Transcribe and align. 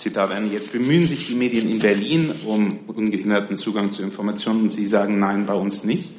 Zitat 0.00 0.30
Ende, 0.30 0.50
jetzt 0.50 0.72
bemühen 0.72 1.06
sich 1.06 1.26
die 1.26 1.34
Medien 1.34 1.70
in 1.70 1.78
Berlin 1.78 2.32
um 2.46 2.78
ungehinderten 2.86 3.54
Zugang 3.56 3.92
zu 3.92 4.02
Informationen 4.02 4.62
und 4.62 4.70
Sie 4.70 4.86
sagen 4.86 5.18
nein, 5.18 5.44
bei 5.44 5.52
uns 5.52 5.84
nicht? 5.84 6.14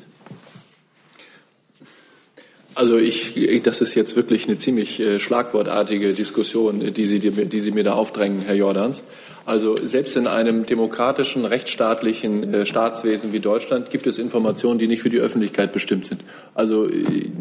Also 2.76 2.98
ich, 2.98 3.62
das 3.64 3.82
ist 3.82 3.96
jetzt 3.96 4.16
wirklich 4.16 4.48
eine 4.48 4.58
ziemlich 4.58 5.00
äh, 5.00 5.20
schlagwortartige 5.20 6.14
Diskussion, 6.14 6.94
die 6.94 7.06
Sie, 7.06 7.20
die 7.20 7.60
Sie 7.60 7.72
mir 7.72 7.84
da 7.84 7.94
aufdrängen, 7.94 8.42
Herr 8.42 8.56
Jordans. 8.56 9.04
Also 9.46 9.76
selbst 9.84 10.16
in 10.16 10.28
einem 10.28 10.68
demokratischen, 10.68 11.46
rechtsstaatlichen 11.46 12.54
äh, 12.54 12.66
Staatswesen 12.68 13.34
wie 13.34 13.40
Deutschland 13.40 13.90
gibt 13.90 14.06
es 14.06 14.20
Informationen, 14.20 14.78
die 14.78 14.88
nicht 14.88 15.02
für 15.02 15.10
die 15.10 15.20
Öffentlichkeit 15.20 15.74
bestimmt 15.74 16.06
sind. 16.06 16.24
Also 16.54 16.88
äh, 16.88 17.32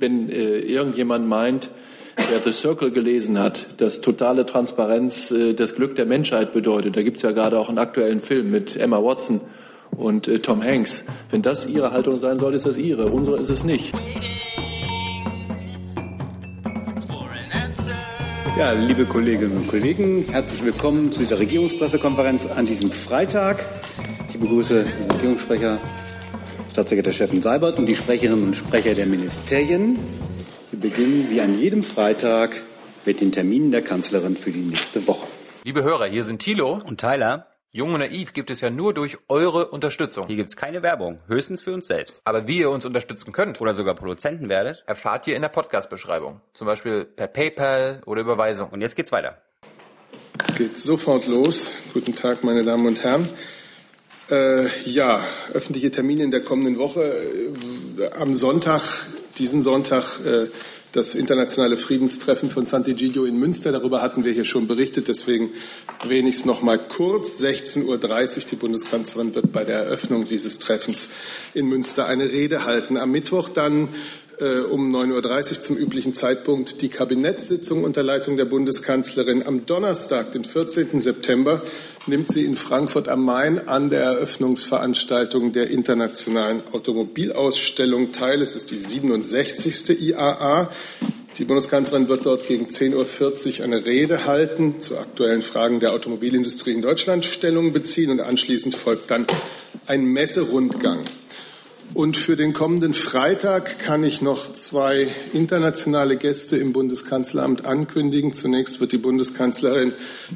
wenn 0.00 0.28
irgendjemand 0.28 1.28
meint, 1.28 1.70
wer 2.16 2.40
The 2.40 2.52
Circle 2.52 2.90
gelesen 2.90 3.38
hat, 3.38 3.80
dass 3.80 4.00
totale 4.00 4.46
Transparenz 4.46 5.30
äh, 5.30 5.54
das 5.54 5.74
Glück 5.74 5.96
der 5.96 6.06
Menschheit 6.06 6.52
bedeutet, 6.52 6.96
da 6.96 7.02
gibt 7.02 7.16
es 7.18 7.22
ja 7.22 7.32
gerade 7.32 7.58
auch 7.58 7.68
einen 7.68 7.78
aktuellen 7.78 8.20
Film 8.20 8.50
mit 8.50 8.76
Emma 8.76 9.02
Watson 9.02 9.40
und 9.96 10.28
äh, 10.28 10.38
Tom 10.38 10.62
Hanks. 10.62 11.04
Wenn 11.30 11.42
das 11.42 11.66
Ihre 11.66 11.92
Haltung 11.92 12.16
sein 12.18 12.38
soll, 12.38 12.54
ist 12.54 12.66
das 12.66 12.76
Ihre. 12.76 13.06
Unsere 13.06 13.38
ist 13.38 13.50
es 13.50 13.64
nicht. 13.64 13.92
Ja, 18.56 18.70
liebe 18.70 19.04
Kolleginnen 19.04 19.56
und 19.56 19.66
Kollegen, 19.66 20.26
herzlich 20.30 20.64
willkommen 20.64 21.10
zu 21.10 21.20
dieser 21.20 21.40
Regierungspressekonferenz 21.40 22.46
an 22.46 22.64
diesem 22.64 22.92
Freitag. 22.92 23.64
Ich 24.28 24.38
begrüße 24.38 24.84
den 24.84 25.10
Regierungssprecher, 25.10 25.80
Staatssekretär 26.70 27.42
Seibert 27.42 27.78
und 27.78 27.86
die 27.86 27.96
Sprecherinnen 27.96 28.44
und 28.44 28.54
Sprecher 28.54 28.94
der 28.94 29.06
Ministerien. 29.06 29.98
Wir 30.74 30.90
beginnen 30.90 31.30
wie 31.30 31.40
an 31.40 31.56
jedem 31.56 31.84
Freitag 31.84 32.60
mit 33.06 33.20
den 33.20 33.30
Terminen 33.30 33.70
der 33.70 33.80
Kanzlerin 33.80 34.36
für 34.36 34.50
die 34.50 34.58
nächste 34.58 35.06
Woche. 35.06 35.28
Liebe 35.62 35.84
Hörer, 35.84 36.06
hier 36.06 36.24
sind 36.24 36.40
Thilo 36.40 36.80
und 36.84 36.98
Tyler. 36.98 37.46
Jung 37.70 37.94
und 37.94 38.00
naiv 38.00 38.32
gibt 38.32 38.50
es 38.50 38.60
ja 38.60 38.70
nur 38.70 38.92
durch 38.92 39.18
eure 39.28 39.68
Unterstützung. 39.68 40.26
Hier 40.26 40.34
gibt 40.34 40.48
es 40.48 40.56
keine 40.56 40.82
Werbung, 40.82 41.20
höchstens 41.28 41.62
für 41.62 41.72
uns 41.72 41.86
selbst. 41.86 42.22
Aber 42.24 42.48
wie 42.48 42.58
ihr 42.58 42.70
uns 42.70 42.84
unterstützen 42.84 43.30
könnt 43.30 43.60
oder 43.60 43.72
sogar 43.72 43.94
Produzenten 43.94 44.48
werdet, 44.48 44.82
erfahrt 44.88 45.28
ihr 45.28 45.36
in 45.36 45.42
der 45.42 45.48
Podcast-Beschreibung. 45.48 46.40
Zum 46.54 46.66
Beispiel 46.66 47.04
per 47.04 47.28
PayPal 47.28 48.02
oder 48.04 48.22
Überweisung. 48.22 48.70
Und 48.70 48.80
jetzt 48.80 48.96
geht's 48.96 49.12
weiter. 49.12 49.38
Es 50.40 50.56
geht 50.56 50.80
sofort 50.80 51.28
los. 51.28 51.70
Guten 51.92 52.16
Tag, 52.16 52.42
meine 52.42 52.64
Damen 52.64 52.88
und 52.88 53.04
Herren. 53.04 53.28
Äh, 54.30 54.68
ja, 54.88 55.22
öffentliche 55.52 55.90
Termine 55.90 56.22
in 56.22 56.30
der 56.30 56.42
kommenden 56.42 56.78
Woche. 56.78 57.02
Äh, 57.02 58.10
am 58.18 58.34
Sonntag, 58.34 58.80
diesen 59.38 59.60
Sonntag, 59.60 60.18
äh, 60.24 60.46
das 60.92 61.14
internationale 61.14 61.76
Friedenstreffen 61.76 62.48
von 62.48 62.64
Sant'Egidio 62.64 63.26
in 63.26 63.36
Münster. 63.36 63.72
Darüber 63.72 64.00
hatten 64.00 64.24
wir 64.24 64.32
hier 64.32 64.44
schon 64.44 64.66
berichtet, 64.66 65.08
deswegen 65.08 65.50
es 66.08 66.44
noch 66.44 66.62
mal 66.62 66.78
kurz. 66.78 67.42
16.30 67.42 67.84
Uhr. 67.84 68.44
Die 68.50 68.56
Bundeskanzlerin 68.56 69.34
wird 69.34 69.52
bei 69.52 69.64
der 69.64 69.80
Eröffnung 69.80 70.26
dieses 70.28 70.58
Treffens 70.60 71.10
in 71.52 71.66
Münster 71.66 72.06
eine 72.06 72.30
Rede 72.30 72.64
halten. 72.64 72.96
Am 72.96 73.10
Mittwoch 73.10 73.48
dann 73.48 73.88
äh, 74.40 74.60
um 74.60 74.94
9.30 74.94 75.50
Uhr 75.50 75.60
zum 75.60 75.76
üblichen 75.76 76.12
Zeitpunkt 76.12 76.82
die 76.82 76.88
Kabinettssitzung 76.88 77.84
unter 77.84 78.02
Leitung 78.02 78.36
der 78.36 78.44
Bundeskanzlerin. 78.44 79.46
Am 79.46 79.66
Donnerstag, 79.66 80.32
den 80.32 80.44
14. 80.44 81.00
September, 81.00 81.62
nimmt 82.06 82.30
sie 82.30 82.44
in 82.44 82.54
Frankfurt 82.54 83.08
am 83.08 83.24
Main 83.24 83.68
an 83.68 83.90
der 83.90 84.02
Eröffnungsveranstaltung 84.02 85.52
der 85.52 85.70
internationalen 85.70 86.62
Automobilausstellung 86.72 88.12
teil. 88.12 88.40
Es 88.40 88.56
ist 88.56 88.70
die 88.70 88.78
67. 88.78 90.00
IAA. 90.00 90.70
Die 91.38 91.44
Bundeskanzlerin 91.44 92.08
wird 92.08 92.26
dort 92.26 92.46
gegen 92.46 92.66
10.40 92.66 93.58
Uhr 93.58 93.64
eine 93.64 93.84
Rede 93.84 94.26
halten, 94.26 94.80
zu 94.80 94.98
aktuellen 94.98 95.42
Fragen 95.42 95.80
der 95.80 95.92
Automobilindustrie 95.92 96.72
in 96.72 96.82
Deutschland 96.82 97.24
Stellung 97.24 97.72
beziehen 97.72 98.10
und 98.10 98.20
anschließend 98.20 98.74
folgt 98.76 99.10
dann 99.10 99.26
ein 99.86 100.04
Messerundgang. 100.04 101.00
Und 101.94 102.16
für 102.16 102.34
den 102.34 102.52
kommenden 102.52 102.92
Freitag 102.92 103.78
kann 103.78 104.02
ich 104.02 104.20
noch 104.20 104.52
zwei 104.52 105.06
internationale 105.32 106.16
Gäste 106.16 106.56
im 106.56 106.72
Bundeskanzleramt 106.72 107.66
ankündigen. 107.66 108.32
Zunächst 108.32 108.80
wird 108.80 108.90
die 108.90 108.98
Bundeskanzlerin 108.98 109.92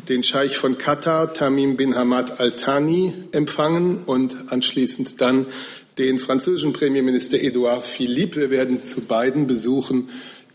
den 0.08 0.22
Scheich 0.22 0.56
von 0.56 0.78
Katar, 0.78 1.34
Tamim 1.34 1.76
bin 1.76 1.96
Hamad 1.96 2.38
Al 2.38 2.52
Thani, 2.52 3.12
empfangen 3.32 4.04
und 4.06 4.52
anschließend 4.52 5.20
dann 5.20 5.46
den 5.98 6.20
französischen 6.20 6.72
Premierminister 6.72 7.40
Edouard 7.40 7.84
Philippe. 7.84 8.40
Wir 8.40 8.50
werden 8.50 8.84
zu 8.84 9.00
beiden 9.00 9.48
Besuchen 9.48 10.10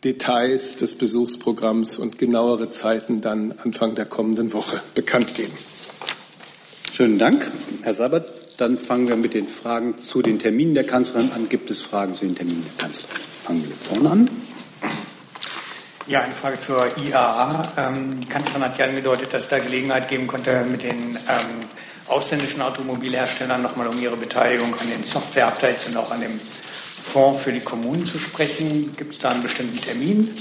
Details 0.05 0.77
des 0.77 0.95
Besuchsprogramms 0.95 1.97
und 1.97 2.17
genauere 2.17 2.69
Zeiten 2.69 3.19
dann 3.19 3.53
Anfang 3.61 3.95
der 3.95 4.05
kommenden 4.05 4.53
Woche 4.53 4.81
bekannt 4.95 5.35
geben. 5.35 5.53
Schönen 6.93 7.19
Dank, 7.19 7.51
Herr 7.81 7.93
Sabat. 7.93 8.42
Dann 8.57 8.77
fangen 8.77 9.07
wir 9.07 9.15
mit 9.15 9.33
den 9.33 9.47
Fragen 9.47 9.99
zu 9.99 10.21
den 10.21 10.37
Terminen 10.39 10.75
der 10.75 10.85
Kanzlerin 10.85 11.31
an. 11.31 11.49
Gibt 11.49 11.71
es 11.71 11.81
Fragen 11.81 12.15
zu 12.15 12.25
den 12.25 12.35
Terminen 12.35 12.63
der 12.63 12.85
Kanzlerin? 12.85 13.21
Fangen 13.43 13.67
wir 13.67 13.75
vorne 13.75 14.09
an. 14.09 14.29
Ja, 16.05 16.21
eine 16.21 16.33
Frage 16.33 16.59
zur 16.59 16.85
IAA. 16.97 17.63
Ähm, 17.77 18.19
die 18.19 18.27
Kanzlerin 18.27 18.63
hat 18.63 18.77
ja 18.77 18.85
angedeutet, 18.85 19.33
dass 19.33 19.43
es 19.43 19.49
da 19.49 19.59
Gelegenheit 19.59 20.09
geben 20.09 20.27
konnte, 20.27 20.63
mit 20.65 20.83
den 20.83 21.15
ähm, 21.15 21.67
ausländischen 22.07 22.61
Automobilherstellern 22.61 23.61
nochmal 23.61 23.87
um 23.87 24.01
ihre 24.01 24.17
Beteiligung 24.17 24.73
an 24.73 24.89
den 24.89 25.05
Software-Updates 25.05 25.87
und 25.87 25.97
auch 25.97 26.11
an 26.11 26.21
dem 26.21 26.39
Fonds 26.39 27.43
für 27.43 27.53
die 27.53 27.61
Kommunen 27.61 28.05
zu 28.05 28.17
sprechen. 28.19 28.93
Gibt 28.97 29.13
es 29.13 29.19
da 29.19 29.29
einen 29.29 29.43
bestimmten 29.43 29.79
Termin, 29.79 30.37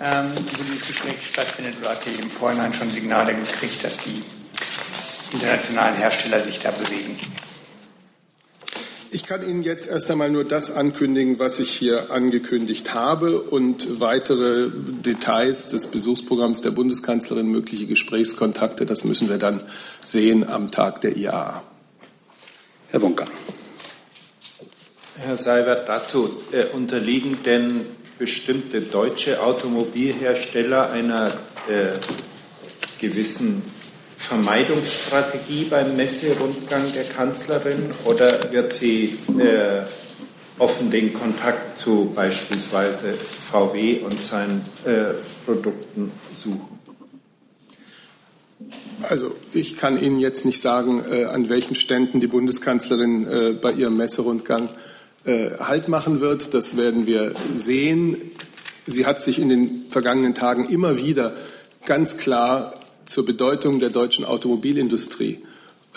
ähm, 0.00 0.30
wo 0.34 0.62
dieses 0.62 0.86
Gespräch 0.86 1.26
stattfindet, 1.30 1.74
oder 1.80 1.90
hat 1.90 2.04
sie 2.04 2.10
im 2.12 2.30
Vorhinein 2.30 2.72
schon 2.72 2.88
Signale 2.90 3.34
gekriegt, 3.34 3.84
dass 3.84 3.98
die 3.98 4.22
internationalen 5.32 5.96
Hersteller 5.96 6.40
sich 6.40 6.60
da 6.60 6.70
bewegen? 6.70 7.18
Ich 9.12 9.24
kann 9.24 9.42
Ihnen 9.42 9.64
jetzt 9.64 9.88
erst 9.88 10.08
einmal 10.08 10.30
nur 10.30 10.44
das 10.44 10.70
ankündigen, 10.70 11.40
was 11.40 11.58
ich 11.58 11.70
hier 11.70 12.12
angekündigt 12.12 12.94
habe 12.94 13.40
und 13.40 13.98
weitere 13.98 14.70
Details 14.70 15.66
des 15.66 15.88
Besuchsprogramms 15.88 16.60
der 16.60 16.70
Bundeskanzlerin, 16.70 17.48
mögliche 17.48 17.86
Gesprächskontakte, 17.86 18.86
das 18.86 19.02
müssen 19.02 19.28
wir 19.28 19.38
dann 19.38 19.64
sehen 20.00 20.48
am 20.48 20.70
Tag 20.70 21.00
der 21.00 21.16
IAA. 21.16 21.64
Herr 22.90 23.02
Wonka. 23.02 23.24
Herr 25.16 25.36
Seibert, 25.36 25.88
dazu 25.88 26.40
äh, 26.52 26.66
unterliegen 26.66 27.42
denn 27.44 27.86
bestimmte 28.16 28.80
deutsche 28.80 29.42
Automobilhersteller 29.42 30.92
einer 30.92 31.32
äh, 31.68 31.98
gewissen 33.00 33.62
Vermeidungsstrategie 34.30 35.64
beim 35.64 35.96
Messerundgang 35.96 36.84
der 36.92 37.02
Kanzlerin 37.02 37.90
oder 38.04 38.52
wird 38.52 38.72
sie 38.72 39.18
äh, 39.36 39.82
offen 40.56 40.88
den 40.88 41.12
Kontakt 41.12 41.76
zu 41.76 42.12
beispielsweise 42.14 43.14
VW 43.14 43.98
und 44.04 44.22
seinen 44.22 44.62
äh, 44.84 45.14
Produkten 45.44 46.12
suchen? 46.32 46.78
Also 49.02 49.34
ich 49.52 49.76
kann 49.76 50.00
Ihnen 50.00 50.20
jetzt 50.20 50.44
nicht 50.44 50.60
sagen, 50.60 51.02
äh, 51.10 51.24
an 51.24 51.48
welchen 51.48 51.74
Ständen 51.74 52.20
die 52.20 52.28
Bundeskanzlerin 52.28 53.26
äh, 53.26 53.52
bei 53.60 53.72
ihrem 53.72 53.96
Messerundgang 53.96 54.68
äh, 55.24 55.50
Halt 55.58 55.88
machen 55.88 56.20
wird. 56.20 56.54
Das 56.54 56.76
werden 56.76 57.04
wir 57.04 57.34
sehen. 57.54 58.16
Sie 58.86 59.06
hat 59.06 59.22
sich 59.22 59.40
in 59.40 59.48
den 59.48 59.86
vergangenen 59.88 60.34
Tagen 60.36 60.68
immer 60.68 60.96
wieder 60.96 61.34
ganz 61.84 62.16
klar 62.16 62.79
zur 63.10 63.26
Bedeutung 63.26 63.80
der 63.80 63.90
deutschen 63.90 64.24
Automobilindustrie 64.24 65.40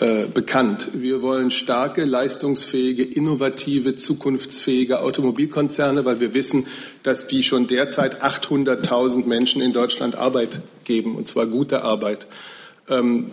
äh, 0.00 0.26
bekannt. 0.26 0.88
Wir 0.94 1.22
wollen 1.22 1.52
starke, 1.52 2.04
leistungsfähige, 2.04 3.04
innovative, 3.04 3.94
zukunftsfähige 3.94 5.00
Automobilkonzerne, 5.00 6.04
weil 6.04 6.18
wir 6.18 6.34
wissen, 6.34 6.66
dass 7.04 7.28
die 7.28 7.44
schon 7.44 7.68
derzeit 7.68 8.20
800.000 8.20 9.26
Menschen 9.26 9.62
in 9.62 9.72
Deutschland 9.72 10.16
Arbeit 10.16 10.62
geben, 10.82 11.14
und 11.14 11.28
zwar 11.28 11.46
gute 11.46 11.82
Arbeit. 11.82 12.26
Ähm, 12.88 13.30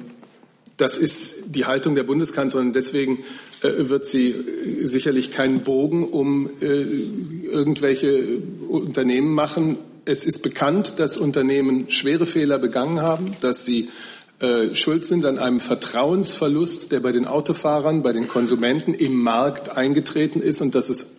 das 0.78 1.00
ist 1.00 1.36
die 1.48 1.66
Haltung 1.66 1.96
der 1.96 2.04
Bundeskanzlerin. 2.04 2.74
Deswegen 2.74 3.24
äh, 3.64 3.90
wird 3.90 4.06
sie 4.06 4.36
sicherlich 4.84 5.32
keinen 5.32 5.62
Bogen 5.62 6.08
um 6.08 6.50
äh, 6.62 6.66
irgendwelche 6.66 8.40
Unternehmen 8.70 9.34
machen, 9.34 9.78
es 10.12 10.26
ist 10.26 10.40
bekannt, 10.40 10.96
dass 10.98 11.18
Unternehmen 11.18 11.90
schwere 11.90 12.26
Fehler 12.26 12.60
begangen 12.60 13.02
haben, 13.02 13.34
dass 13.42 13.66
sie 13.66 13.90
äh, 14.40 14.76
schuld 14.76 15.06
sind 15.06 15.26
an 15.26 15.40
einem 15.40 15.60
Vertrauensverlust, 15.60 16.92
der 16.92 17.00
bei 17.00 17.12
den 17.12 17.26
Autofahrern, 17.26 18.04
bei 18.04 18.12
den 18.12 18.28
Konsumenten 18.28 18.94
im 18.94 19.16
Markt 19.22 19.76
eingetreten 19.76 20.42
ist 20.42 20.62
und 20.62 20.76
dass 20.76 20.90
es 20.90 21.16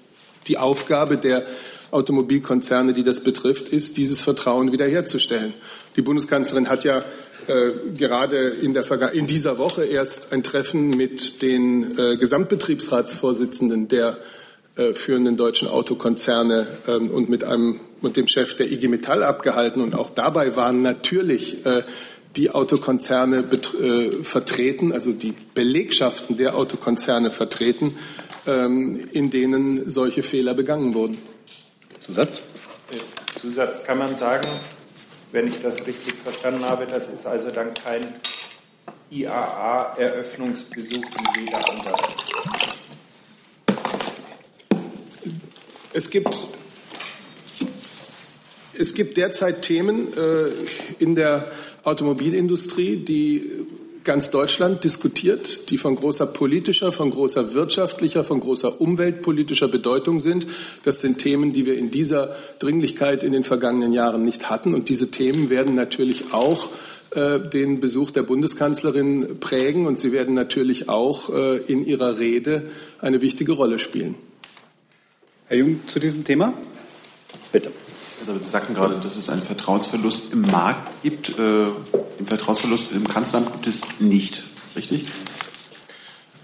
die 0.47 0.59
Aufgabe 0.59 1.17
der 1.17 1.45
Automobilkonzerne, 1.91 2.95
die 2.95 3.05
das 3.05 3.21
betrifft, 3.21 3.69
ist, 3.69 3.97
dieses 3.97 4.21
Vertrauen 4.21 4.73
wiederherzustellen. 4.73 5.55
Die 5.97 6.03
Bundeskanzlerin 6.03 6.69
hat 6.69 6.85
ja 6.85 7.05
äh, 7.47 7.73
gerade 7.97 8.49
in, 8.49 8.75
in, 8.75 9.27
dieser 9.27 9.59
Woche 9.59 9.85
erst 9.85 10.33
ein 10.33 10.43
Treffen 10.43 10.91
mit 10.91 11.43
den 11.43 11.99
äh, 11.99 12.17
Gesamtbetriebsratsvorsitzenden 12.17 13.89
der 13.89 14.19
führenden 14.95 15.37
deutschen 15.37 15.69
Autokonzerne 15.69 16.67
ähm, 16.87 17.11
und 17.11 17.29
mit 17.29 17.45
einem 17.45 17.81
mit 18.01 18.17
dem 18.17 18.27
Chef 18.27 18.57
der 18.57 18.71
IG 18.71 18.89
Metall 18.89 19.23
abgehalten 19.23 19.81
und 19.83 19.95
auch 19.95 20.11
dabei 20.11 20.57
waren 20.57 20.83
natürlich 20.83 21.65
äh, 21.65 21.83
die 22.37 22.51
Autokonzerne 22.51 23.45
äh, 23.81 24.23
vertreten, 24.23 24.93
also 24.93 25.13
die 25.13 25.35
Belegschaften 25.55 26.37
der 26.37 26.57
Autokonzerne 26.57 27.31
vertreten, 27.31 27.97
ähm, 28.47 29.09
in 29.13 29.31
denen 29.31 29.89
solche 29.89 30.23
Fehler 30.23 30.55
begangen 30.55 30.95
wurden. 30.95 31.19
Zusatz? 32.05 32.43
Zusatz 33.41 33.85
kann 33.85 33.99
man 33.99 34.17
sagen, 34.17 34.49
wenn 35.31 35.47
ich 35.47 35.61
das 35.63 35.87
richtig 35.87 36.15
verstanden 36.15 36.65
habe, 36.65 36.87
das 36.87 37.09
ist 37.09 37.27
also 37.27 37.51
dann 37.51 37.75
kein 37.75 38.01
IAA-Eröffnungsbesuch 39.11 41.05
in 41.05 41.45
jeder 41.45 41.71
anderen. 41.71 41.95
Es 45.95 46.09
gibt, 46.09 46.45
es 48.73 48.95
gibt 48.95 49.19
derzeit 49.19 49.61
Themen 49.61 50.13
äh, 50.17 50.51
in 50.99 51.15
der 51.15 51.51
Automobilindustrie, 51.85 52.97
die 52.97 53.51
ganz 54.03 54.31
Deutschland 54.31 54.85
diskutiert, 54.85 55.71
die 55.71 55.77
von 55.77 55.95
großer 55.95 56.27
politischer, 56.27 56.93
von 56.93 57.11
großer 57.11 57.53
wirtschaftlicher, 57.53 58.25
von 58.25 58.41
großer 58.41 58.81
umweltpolitischer 58.81 59.69
Bedeutung 59.69 60.19
sind. 60.19 60.47
Das 60.83 61.01
sind 61.01 61.19
Themen, 61.19 61.53
die 61.53 61.67
wir 61.67 61.77
in 61.77 61.91
dieser 61.91 62.37
Dringlichkeit 62.59 63.23
in 63.23 63.33
den 63.33 63.45
vergangenen 63.45 63.93
Jahren 63.93 64.25
nicht 64.25 64.49
hatten. 64.49 64.75
Und 64.75 64.89
diese 64.89 65.11
Themen 65.11 65.51
werden 65.51 65.75
natürlich 65.75 66.33
auch 66.33 66.71
äh, 67.11 67.39
den 67.39 67.81
Besuch 67.81 68.11
der 68.11 68.23
Bundeskanzlerin 68.23 69.41
prägen 69.41 69.87
und 69.87 69.99
sie 69.99 70.11
werden 70.11 70.35
natürlich 70.35 70.89
auch 70.89 71.29
äh, 71.29 71.59
in 71.59 71.87
ihrer 71.87 72.19
Rede 72.19 72.63
eine 72.99 73.21
wichtige 73.21 73.53
Rolle 73.53 73.79
spielen. 73.79 74.15
Herr 75.53 75.59
Jung, 75.59 75.87
zu 75.87 75.99
diesem 75.99 76.25
Thema? 76.25 76.55
Bitte. 77.53 77.71
Also 78.21 78.39
Sie 78.39 78.49
sagten 78.49 78.73
gerade, 78.73 78.99
dass 79.01 79.19
es 79.19 79.29
einen 79.29 79.43
Vertrauensverlust 79.43 80.33
im 80.33 80.41
Markt 80.41 80.91
gibt. 81.03 81.29
Äh, 81.29 81.67
den 82.19 82.27
Vertrauensverlust 82.27 82.91
im 82.91 83.07
Kanzleramt 83.07 83.53
gibt 83.53 83.67
es 83.67 83.83
nicht, 83.99 84.45
richtig? 84.75 85.09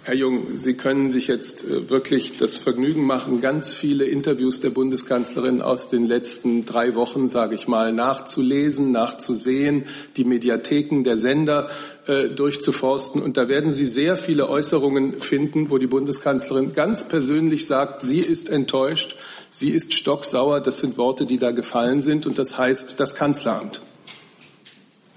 Herr 0.08 0.16
Jung, 0.16 0.56
Sie 0.56 0.72
können 0.72 1.10
sich 1.10 1.26
jetzt 1.26 1.64
äh, 1.64 1.90
wirklich 1.90 2.38
das 2.38 2.56
Vergnügen 2.56 3.04
machen, 3.04 3.42
ganz 3.42 3.74
viele 3.74 4.06
Interviews 4.06 4.58
der 4.58 4.70
Bundeskanzlerin 4.70 5.60
aus 5.60 5.90
den 5.90 6.06
letzten 6.06 6.64
drei 6.64 6.94
Wochen, 6.94 7.28
sage 7.28 7.54
ich 7.54 7.68
mal, 7.68 7.92
nachzulesen, 7.92 8.90
nachzusehen, 8.90 9.84
die 10.16 10.24
Mediatheken 10.24 11.02
der 11.04 11.18
Sender 11.18 11.68
äh, 12.06 12.30
durchzuforsten. 12.30 13.20
Und 13.20 13.36
da 13.36 13.48
werden 13.48 13.70
Sie 13.70 13.86
sehr 13.86 14.16
viele 14.16 14.48
Äußerungen 14.48 15.20
finden, 15.20 15.68
wo 15.68 15.76
die 15.76 15.86
Bundeskanzlerin 15.86 16.72
ganz 16.72 17.06
persönlich 17.06 17.66
sagt, 17.66 18.00
sie 18.00 18.20
ist 18.20 18.48
enttäuscht, 18.48 19.14
sie 19.50 19.68
ist 19.68 19.92
stocksauer. 19.92 20.60
Das 20.60 20.78
sind 20.78 20.96
Worte, 20.96 21.26
die 21.26 21.36
da 21.36 21.50
gefallen 21.50 22.00
sind. 22.00 22.24
Und 22.24 22.38
das 22.38 22.56
heißt 22.56 22.98
das 22.98 23.14
Kanzleramt. 23.14 23.82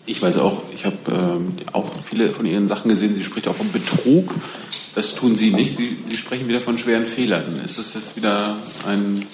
Ich 0.06 0.22
weiß 0.22 0.38
auch, 0.40 0.64
ich 0.76 0.84
habe 0.84 0.98
ähm, 1.08 1.50
auch 1.72 1.90
viele 2.04 2.34
von 2.34 2.46
Ihren 2.46 2.68
Sachen 2.68 2.90
gesehen. 2.90 3.16
Sie 3.16 3.24
spricht 3.24 3.48
auch 3.48 3.56
von 3.56 3.72
Betrug. 3.72 4.34
Das 4.96 5.16
tun 5.16 5.36
Sie 5.36 5.52
nicht. 5.52 5.78
Sie, 5.78 5.98
Sie 6.10 6.18
sprechen 6.18 6.48
wieder 6.48 6.60
von 6.60 6.78
schweren 6.78 7.06
Fehlern. 7.06 7.62
Ist 7.64 7.78
das 7.78 7.94
jetzt 7.94 8.16
wieder 8.16 8.58
ein, 8.86 9.26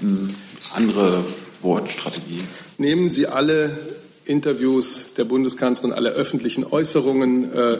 eine 0.00 0.34
andere 0.74 1.24
Wortstrategie? 1.62 2.38
Nehmen 2.78 3.08
Sie 3.08 3.26
alle 3.26 3.78
Interviews 4.24 5.14
der 5.16 5.24
Bundeskanzlerin, 5.24 5.92
alle 5.92 6.10
öffentlichen 6.10 6.64
Äußerungen, 6.64 7.52
äh, 7.52 7.78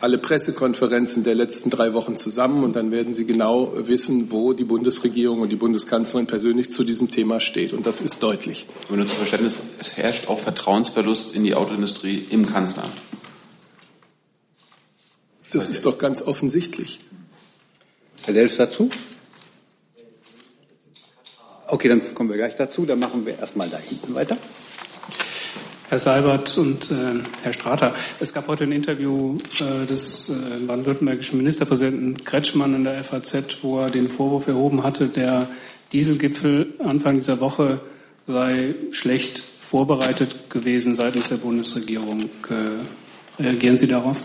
alle 0.00 0.18
Pressekonferenzen 0.18 1.24
der 1.24 1.34
letzten 1.34 1.70
drei 1.70 1.94
Wochen 1.94 2.16
zusammen 2.16 2.64
und 2.64 2.76
dann 2.76 2.90
werden 2.90 3.14
Sie 3.14 3.26
genau 3.26 3.72
wissen, 3.76 4.30
wo 4.30 4.52
die 4.52 4.64
Bundesregierung 4.64 5.40
und 5.40 5.50
die 5.50 5.56
Bundeskanzlerin 5.56 6.26
persönlich 6.26 6.70
zu 6.70 6.84
diesem 6.84 7.10
Thema 7.10 7.40
steht. 7.40 7.72
Und 7.72 7.86
das 7.86 8.00
ist 8.00 8.22
deutlich. 8.22 8.66
Aber 8.88 8.96
nur 8.96 9.06
zum 9.06 9.16
Verständnis, 9.16 9.60
es 9.78 9.96
herrscht 9.96 10.28
auch 10.28 10.38
Vertrauensverlust 10.38 11.34
in 11.34 11.44
die 11.44 11.54
Autoindustrie 11.54 12.26
im 12.30 12.46
Kanzleramt. 12.46 12.94
Das 15.52 15.68
ist 15.68 15.86
doch 15.86 15.98
ganz 15.98 16.22
offensichtlich. 16.22 17.00
Herr 18.24 18.34
Dels 18.34 18.56
dazu? 18.56 18.90
Okay, 21.68 21.88
dann 21.88 22.14
kommen 22.14 22.30
wir 22.30 22.36
gleich 22.36 22.54
dazu. 22.54 22.86
Dann 22.86 22.98
machen 22.98 23.26
wir 23.26 23.38
erstmal 23.38 23.68
da 23.68 23.78
hinten 23.78 24.14
weiter. 24.14 24.36
Herr 25.88 26.00
Seibert 26.00 26.58
und 26.58 26.90
äh, 26.90 26.94
Herr 27.42 27.52
Strater, 27.52 27.94
es 28.18 28.32
gab 28.32 28.48
heute 28.48 28.64
ein 28.64 28.72
Interview 28.72 29.36
äh, 29.60 29.86
des 29.86 30.30
äh, 30.30 30.34
baden-württembergischen 30.66 31.38
Ministerpräsidenten 31.38 32.24
Kretschmann 32.24 32.74
in 32.74 32.82
der 32.82 33.04
FAZ, 33.04 33.58
wo 33.62 33.78
er 33.78 33.90
den 33.90 34.08
Vorwurf 34.08 34.48
erhoben 34.48 34.82
hatte, 34.82 35.06
der 35.06 35.48
Dieselgipfel 35.92 36.74
Anfang 36.80 37.16
dieser 37.16 37.38
Woche 37.38 37.80
sei 38.26 38.74
schlecht 38.90 39.44
vorbereitet 39.60 40.50
gewesen 40.50 40.96
seitens 40.96 41.28
der 41.28 41.36
Bundesregierung. 41.36 42.30
Äh, 42.48 43.42
reagieren 43.42 43.76
Sie 43.76 43.86
darauf? 43.86 44.22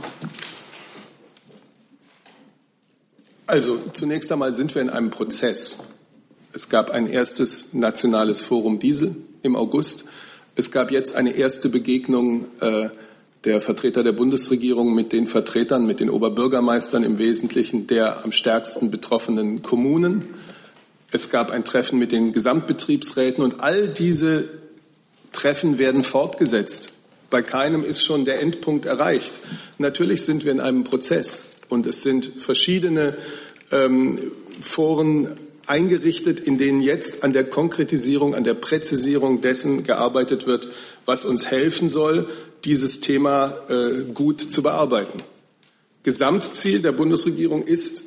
Also 3.52 3.78
zunächst 3.92 4.32
einmal 4.32 4.54
sind 4.54 4.76
wir 4.76 4.82
in 4.82 4.90
einem 4.90 5.10
Prozess. 5.10 5.80
Es 6.54 6.70
gab 6.70 6.90
ein 6.90 7.06
erstes 7.06 7.74
nationales 7.74 8.40
Forum 8.40 8.80
Diesel 8.80 9.14
im 9.42 9.58
August. 9.58 10.06
Es 10.56 10.72
gab 10.72 10.90
jetzt 10.90 11.16
eine 11.16 11.32
erste 11.32 11.68
Begegnung 11.68 12.46
äh, 12.62 12.88
der 13.44 13.60
Vertreter 13.60 14.06
der 14.06 14.14
Bundesregierung 14.14 14.96
mit 14.96 15.12
den 15.12 15.28
Vertretern, 15.28 15.86
mit 15.86 16.00
den 16.00 16.10
Oberbürgermeistern 16.10 17.04
im 17.04 17.18
Wesentlichen 17.18 17.88
der 17.88 18.24
am 18.24 18.32
stärksten 18.32 18.90
betroffenen 18.90 19.62
Kommunen. 19.62 20.30
Es 21.12 21.30
gab 21.30 21.52
ein 21.52 21.66
Treffen 21.66 22.00
mit 22.00 22.14
den 22.14 22.32
Gesamtbetriebsräten 22.32 23.44
und 23.44 23.60
all 23.60 23.90
diese 23.90 24.48
Treffen 25.34 25.78
werden 25.78 26.06
fortgesetzt. 26.06 26.94
Bei 27.30 27.42
keinem 27.42 27.84
ist 27.84 28.02
schon 28.02 28.24
der 28.24 28.40
Endpunkt 28.40 28.86
erreicht. 28.86 29.42
Natürlich 29.78 30.24
sind 30.24 30.46
wir 30.46 30.54
in 30.54 30.62
einem 30.62 30.86
Prozess 30.86 31.51
und 31.72 31.88
es 31.88 32.04
sind 32.04 32.32
verschiedene 32.40 33.18
ähm, 33.72 34.20
Foren 34.60 35.30
eingerichtet, 35.66 36.40
in 36.40 36.58
denen 36.58 36.82
jetzt 36.82 37.24
an 37.24 37.34
der 37.34 37.46
Konkretisierung, 37.46 38.36
an 38.36 38.44
der 38.44 38.56
Präzisierung 38.56 39.42
dessen 39.42 39.84
gearbeitet 39.84 40.46
wird, 40.46 40.68
was 41.06 41.24
uns 41.24 41.50
helfen 41.50 41.88
soll, 41.88 42.28
dieses 42.66 43.00
Thema 43.00 43.58
äh, 43.70 44.04
gut 44.14 44.42
zu 44.42 44.62
bearbeiten. 44.62 45.24
Gesamtziel 46.04 46.82
der 46.82 46.92
Bundesregierung 46.92 47.64
ist, 47.64 48.04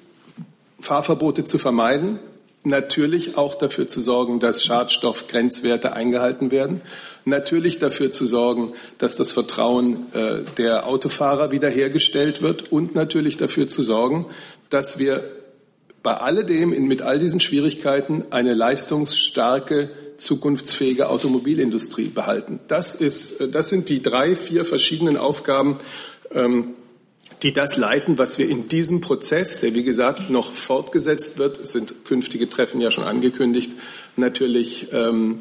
Fahrverbote 0.80 1.44
zu 1.44 1.58
vermeiden, 1.58 2.18
natürlich 2.64 3.36
auch 3.36 3.54
dafür 3.54 3.86
zu 3.86 4.00
sorgen, 4.00 4.40
dass 4.40 4.64
Schadstoffgrenzwerte 4.64 5.92
eingehalten 5.92 6.50
werden, 6.50 6.80
natürlich 7.24 7.78
dafür 7.78 8.10
zu 8.10 8.26
sorgen, 8.26 8.72
dass 8.98 9.16
das 9.16 9.32
Vertrauen 9.32 10.06
äh, 10.14 10.42
der 10.56 10.86
Autofahrer 10.86 11.52
wiederhergestellt 11.52 12.42
wird 12.42 12.72
und 12.72 12.94
natürlich 12.94 13.36
dafür 13.36 13.68
zu 13.68 13.82
sorgen, 13.82 14.26
dass 14.70 14.98
wir 14.98 15.30
bei 16.02 16.14
alledem, 16.14 16.70
mit 16.86 17.02
all 17.02 17.18
diesen 17.18 17.40
Schwierigkeiten, 17.40 18.24
eine 18.30 18.54
leistungsstarke, 18.54 19.90
zukunftsfähige 20.16 21.08
Automobilindustrie 21.08 22.08
behalten. 22.08 22.60
Das, 22.68 22.94
ist, 22.94 23.40
äh, 23.40 23.48
das 23.48 23.68
sind 23.68 23.88
die 23.88 24.02
drei, 24.02 24.34
vier 24.34 24.64
verschiedenen 24.64 25.16
Aufgaben, 25.16 25.78
ähm, 26.32 26.74
die 27.44 27.52
das 27.52 27.76
leiten, 27.76 28.18
was 28.18 28.38
wir 28.38 28.48
in 28.48 28.68
diesem 28.68 29.02
Prozess, 29.02 29.60
der 29.60 29.74
wie 29.74 29.84
gesagt 29.84 30.30
noch 30.30 30.50
fortgesetzt 30.50 31.38
wird, 31.38 31.58
es 31.58 31.72
sind 31.72 32.04
künftige 32.06 32.48
Treffen 32.48 32.80
ja 32.80 32.90
schon 32.90 33.04
angekündigt, 33.04 33.72
natürlich 34.16 34.88
ähm, 34.92 35.40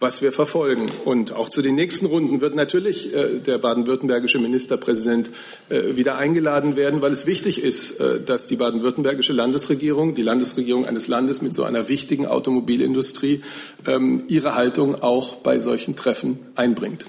was 0.00 0.20
wir 0.20 0.32
verfolgen. 0.32 0.90
Und 1.04 1.32
auch 1.32 1.48
zu 1.48 1.62
den 1.62 1.76
nächsten 1.76 2.06
Runden 2.06 2.40
wird 2.40 2.56
natürlich 2.56 3.14
äh, 3.14 3.38
der 3.38 3.58
baden-württembergische 3.58 4.40
Ministerpräsident 4.40 5.30
äh, 5.68 5.94
wieder 5.96 6.18
eingeladen 6.18 6.74
werden, 6.74 7.00
weil 7.02 7.12
es 7.12 7.24
wichtig 7.24 7.62
ist, 7.62 8.00
äh, 8.00 8.20
dass 8.20 8.46
die 8.46 8.56
baden-württembergische 8.56 9.32
Landesregierung, 9.32 10.16
die 10.16 10.22
Landesregierung 10.22 10.86
eines 10.86 11.06
Landes 11.06 11.40
mit 11.40 11.54
so 11.54 11.62
einer 11.62 11.88
wichtigen 11.88 12.26
Automobilindustrie, 12.26 13.42
ähm, 13.86 14.24
ihre 14.26 14.56
Haltung 14.56 15.02
auch 15.02 15.36
bei 15.36 15.60
solchen 15.60 15.94
Treffen 15.94 16.40
einbringt. 16.56 17.06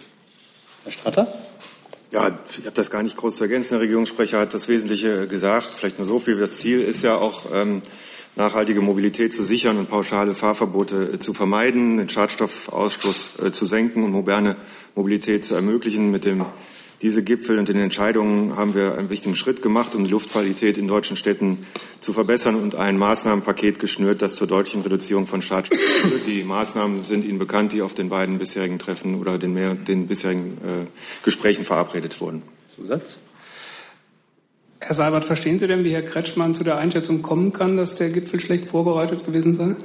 Herr 0.84 0.92
Stratter? 0.92 1.45
Ja, 2.15 2.31
ich 2.57 2.65
habe 2.65 2.72
das 2.75 2.89
gar 2.89 3.03
nicht 3.03 3.17
groß 3.17 3.36
zu 3.36 3.43
ergänzen. 3.43 3.74
Der 3.74 3.81
Regierungssprecher 3.81 4.39
hat 4.39 4.53
das 4.53 4.69
Wesentliche 4.69 5.27
gesagt. 5.27 5.67
Vielleicht 5.75 5.98
nur 5.98 6.07
so 6.07 6.17
viel. 6.17 6.38
Das 6.38 6.55
Ziel 6.60 6.79
ist 6.79 7.03
ja 7.03 7.17
auch, 7.17 7.48
ähm, 7.53 7.81
nachhaltige 8.38 8.79
Mobilität 8.79 9.34
zu 9.34 9.43
sichern 9.43 9.77
und 9.77 9.89
pauschale 9.89 10.34
Fahrverbote 10.34 11.15
äh, 11.15 11.19
zu 11.19 11.34
vermeiden, 11.34 11.98
den 11.98 12.07
Schadstoffausstoß 12.07 13.31
äh, 13.43 13.51
zu 13.51 13.65
senken 13.65 14.05
und 14.05 14.13
moderne 14.13 14.55
Mobilität 14.95 15.43
zu 15.43 15.55
ermöglichen. 15.55 16.10
Mit 16.10 16.24
dem 16.24 16.45
Dieselgipfel 17.02 17.60
und 17.60 17.68
den 17.68 17.78
Entscheidungen 17.78 18.56
haben 18.56 18.74
wir 18.74 18.98
einen 18.98 19.10
wichtigen 19.10 19.36
Schritt 19.36 19.62
gemacht, 19.62 19.96
um 19.96 20.04
die 20.06 20.10
Luftqualität 20.10 20.78
in 20.78 20.88
deutschen 20.88 21.18
Städten 21.18 21.66
zu 22.00 22.14
verbessern 22.14 22.56
und 22.56 22.75
ein 22.75 22.98
Maßnahmenpaket 22.98 23.80
geschnürt, 23.80 24.22
das 24.22 24.36
zur 24.36 24.48
deutlichen 24.48 24.82
Reduzierung 24.82 25.28
von 25.28 25.42
Schadstoffen 25.42 26.10
führt. 26.10 26.25
Die 26.25 26.44
Maßnahmen 26.44 27.04
sind 27.04 27.25
Ihnen 27.25 27.40
bekannt, 27.40 27.74
die 27.74 27.82
auf 27.82 27.94
den 27.94 28.10
beiden 28.10 28.38
bisherigen 28.38 28.80
Treffen 28.80 29.20
oder 29.20 29.38
den, 29.38 29.54
mehr, 29.54 29.75
den 29.75 30.08
bisherigen 30.08 30.58
äh, 30.64 31.24
Gesprächen 31.24 31.66
verabredet 31.66 32.20
wurden. 32.22 32.44
Zusatz? 32.75 33.18
Herr 34.80 34.96
Seibert, 34.96 35.25
verstehen 35.25 35.60
Sie 35.60 35.68
denn, 35.68 35.84
wie 35.84 35.94
Herr 35.94 36.04
Kretschmann 36.04 36.56
zu 36.56 36.64
der 36.64 36.78
Einschätzung 36.78 37.22
kommen 37.22 37.52
kann, 37.52 37.75
dass 37.75 37.96
der 37.96 38.10
Gipfel 38.10 38.40
schlecht 38.40 38.66
vorbereitet 38.66 39.25
gewesen 39.25 39.56
sei? 39.56 39.75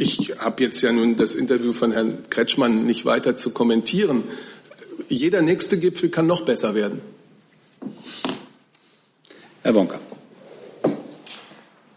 ich 0.00 0.32
habe 0.38 0.62
jetzt 0.62 0.80
ja 0.80 0.92
nun 0.92 1.16
das 1.16 1.34
Interview 1.34 1.74
von 1.74 1.92
Herrn 1.92 2.18
Kretschmann 2.30 2.86
nicht 2.86 3.04
weiter 3.04 3.36
zu 3.36 3.50
kommentieren. 3.50 4.24
Jeder 5.10 5.42
nächste 5.42 5.78
Gipfel 5.80 6.08
kann 6.08 6.28
noch 6.28 6.42
besser 6.42 6.76
werden. 6.76 7.00
Herr 9.64 9.74
Wonka. 9.74 9.98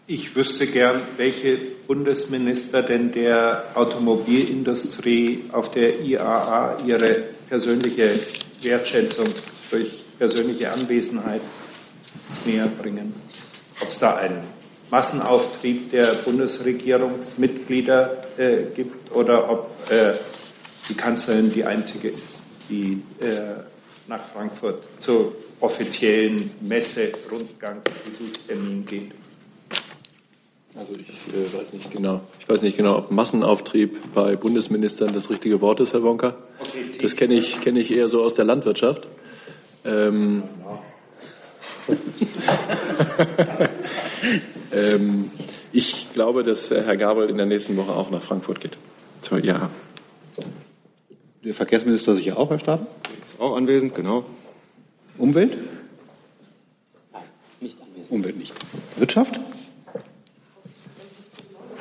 Ich 0.08 0.34
wüsste 0.34 0.66
gern, 0.66 1.00
welche 1.16 1.56
Bundesminister 1.86 2.82
denn 2.82 3.12
der 3.12 3.66
Automobilindustrie 3.74 5.44
auf 5.52 5.70
der 5.70 6.00
IAA 6.00 6.80
ihre 6.84 7.22
persönliche 7.48 8.18
Wertschätzung 8.60 9.28
durch 9.70 9.92
persönliche 10.18 10.72
Anwesenheit 10.72 11.42
näher 12.44 12.66
bringen. 12.66 13.14
Ob 13.80 13.90
es 13.90 14.00
da 14.00 14.16
einen 14.16 14.40
Massenauftrieb 14.90 15.90
der 15.90 16.14
Bundesregierungsmitglieder 16.14 18.24
äh, 18.38 18.64
gibt 18.74 19.12
oder 19.12 19.48
ob 19.48 19.70
äh, 19.88 20.14
die 20.88 20.94
Kanzlerin 20.94 21.52
die 21.52 21.64
einzige 21.64 22.08
ist, 22.08 22.43
die 22.68 23.02
äh, 23.20 23.62
nach 24.06 24.24
Frankfurt 24.24 24.88
zur 24.98 25.34
offiziellen 25.60 26.50
Messe, 26.60 27.12
Rundgang, 27.30 27.80
Besuchstermin 28.04 28.84
geht. 28.84 29.12
Also 30.76 30.92
ich 30.94 31.08
äh, 31.08 31.56
weiß 31.56 31.72
nicht 31.72 31.90
genau. 31.92 32.20
Ich 32.40 32.48
weiß 32.48 32.62
nicht 32.62 32.76
genau, 32.76 32.98
ob 32.98 33.10
Massenauftrieb 33.12 34.12
bei 34.12 34.34
Bundesministern 34.34 35.14
das 35.14 35.30
richtige 35.30 35.60
Wort 35.60 35.80
ist, 35.80 35.92
Herr 35.92 36.02
Wonka. 36.02 36.34
Okay, 36.60 36.98
das 37.00 37.14
kenne 37.14 37.34
ich, 37.34 37.60
kenne 37.60 37.78
ich 37.80 37.92
eher 37.92 38.08
so 38.08 38.22
aus 38.22 38.34
der 38.34 38.44
Landwirtschaft. 38.44 39.06
Ähm, 39.84 40.42
ähm, 44.72 45.30
ich 45.72 46.12
glaube, 46.12 46.42
dass 46.42 46.70
Herr 46.70 46.96
Gabel 46.96 47.28
in 47.30 47.36
der 47.36 47.46
nächsten 47.46 47.76
Woche 47.76 47.92
auch 47.92 48.10
nach 48.10 48.22
Frankfurt 48.22 48.60
geht. 48.60 48.76
Zur 49.22 49.42
IAA. 49.44 49.70
Der 51.44 51.54
Verkehrsminister 51.54 52.14
sicher 52.14 52.38
auch, 52.38 52.50
Herr 52.50 52.58
Staben? 52.58 52.86
Ist 53.22 53.38
auch 53.38 53.54
anwesend, 53.54 53.94
genau. 53.94 54.24
Umwelt? 55.18 55.56
Nein, 57.12 57.22
nicht 57.60 57.78
anwesend. 57.80 58.10
Umwelt 58.10 58.38
nicht. 58.38 58.54
Wirtschaft? 58.96 59.40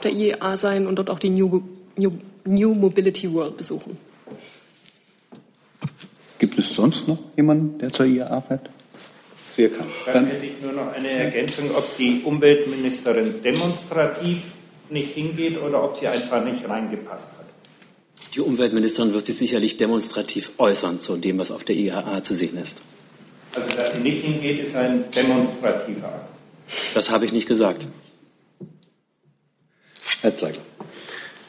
der 0.03 0.11
IEA 0.11 0.57
sein 0.57 0.87
und 0.87 0.97
dort 0.97 1.09
auch 1.09 1.19
die 1.19 1.29
New, 1.29 1.61
New, 1.95 2.11
New 2.45 2.73
Mobility 2.73 3.31
World 3.31 3.57
besuchen. 3.57 3.97
Gibt 6.39 6.59
es 6.59 6.73
sonst 6.73 7.07
noch 7.07 7.19
jemanden, 7.37 7.79
der 7.79 7.91
zur 7.91 8.05
IAA 8.05 8.41
fährt? 8.41 8.69
Sehr 9.51 9.69
kann. 9.69 9.87
Dann, 10.05 10.13
Dann 10.13 10.25
hätte 10.25 10.45
ich 10.45 10.61
nur 10.61 10.73
noch 10.73 10.91
eine 10.91 11.09
Ergänzung, 11.09 11.71
ob 11.75 11.85
die 11.97 12.21
Umweltministerin 12.23 13.41
demonstrativ 13.43 14.51
nicht 14.89 15.13
hingeht 15.13 15.61
oder 15.61 15.83
ob 15.83 15.95
sie 15.95 16.07
einfach 16.07 16.43
nicht 16.43 16.67
reingepasst 16.67 17.37
hat. 17.37 17.45
Die 18.33 18.41
Umweltministerin 18.41 19.13
wird 19.13 19.27
sich 19.27 19.37
sicherlich 19.37 19.77
demonstrativ 19.77 20.53
äußern 20.57 20.99
zu 20.99 21.17
dem, 21.17 21.37
was 21.37 21.51
auf 21.51 21.63
der 21.63 21.75
IAA 21.75 22.23
zu 22.23 22.33
sehen 22.33 22.57
ist. 22.57 22.79
Also, 23.55 23.69
dass 23.75 23.93
sie 23.93 24.01
nicht 24.01 24.23
hingeht, 24.23 24.61
ist 24.61 24.75
ein 24.75 25.05
demonstrativer 25.11 26.07
Akt. 26.07 26.29
Das 26.95 27.11
habe 27.11 27.25
ich 27.25 27.31
nicht 27.31 27.47
gesagt. 27.47 27.87
Herr 30.21 30.35
Zeigler. 30.35 30.61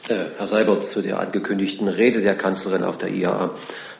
Äh, 0.09 0.25
Herr 0.37 0.45
Seibert, 0.45 0.85
zu 0.85 1.01
der 1.01 1.19
angekündigten 1.19 1.87
Rede 1.87 2.21
der 2.21 2.35
Kanzlerin 2.35 2.83
auf 2.83 2.99
der 2.99 3.09
IAA. 3.09 3.55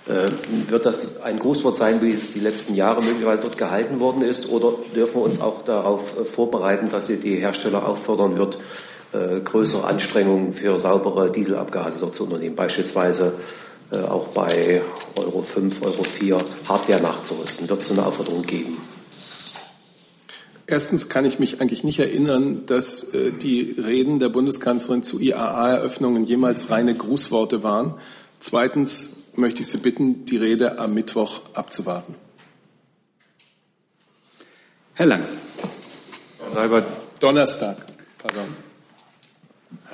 Äh, 0.07 0.29
wird 0.69 0.85
das 0.85 1.21
ein 1.23 1.39
Grußwort 1.39 1.77
sein, 1.77 2.03
wie 2.03 2.11
es 2.11 2.31
die 2.33 2.39
letzten 2.39 2.75
Jahre 2.75 3.01
möglicherweise 3.01 3.41
dort 3.41 3.57
gehalten 3.57 3.99
worden 3.99 4.21
ist? 4.21 4.47
Oder 4.49 4.73
dürfen 4.95 5.15
wir 5.15 5.23
uns 5.23 5.41
auch 5.41 5.63
darauf 5.63 6.15
äh, 6.19 6.25
vorbereiten, 6.25 6.89
dass 6.89 7.07
sie 7.07 7.17
die 7.17 7.37
Hersteller 7.37 7.87
auffordern 7.87 8.37
wird, 8.37 8.59
größere 9.43 9.86
Anstrengungen 9.86 10.53
für 10.53 10.79
saubere 10.79 11.31
Dieselabgase 11.31 12.00
dort 12.00 12.15
zu 12.15 12.24
unternehmen? 12.24 12.55
Beispielsweise 12.55 13.34
auch 13.91 14.27
bei 14.29 14.81
Euro 15.15 15.43
5, 15.43 15.81
Euro 15.84 16.03
4 16.03 16.39
Hardware 16.67 17.01
nachzurüsten. 17.01 17.69
Wird 17.69 17.79
es 17.79 17.91
eine 17.91 18.05
Aufforderung 18.05 18.41
geben? 18.41 18.77
Erstens 20.67 21.10
kann 21.10 21.25
ich 21.25 21.38
mich 21.38 21.62
eigentlich 21.62 21.84
nicht 21.84 22.00
erinnern, 22.00 22.65
dass 22.65 23.03
äh, 23.13 23.31
die 23.31 23.75
Reden 23.77 24.17
der 24.19 24.29
Bundeskanzlerin 24.29 25.03
zu 25.03 25.19
IAA-Eröffnungen 25.19 26.25
jemals 26.25 26.72
reine 26.72 26.95
Grußworte 26.95 27.62
waren. 27.62 27.95
Zweitens 28.39 29.25
möchte 29.36 29.62
ich 29.62 29.67
Sie 29.67 29.77
bitten, 29.77 30.25
die 30.25 30.38
Rede 30.38 30.79
am 30.79 30.93
Mittwoch 30.93 31.41
abzuwarten. 31.53 32.15
Herr 34.93 35.05
Lange. 35.05 35.27
Herr 36.39 36.51
Seibert. 36.51 36.86
Donnerstag. 37.19 37.77
Pardon. 38.17 38.64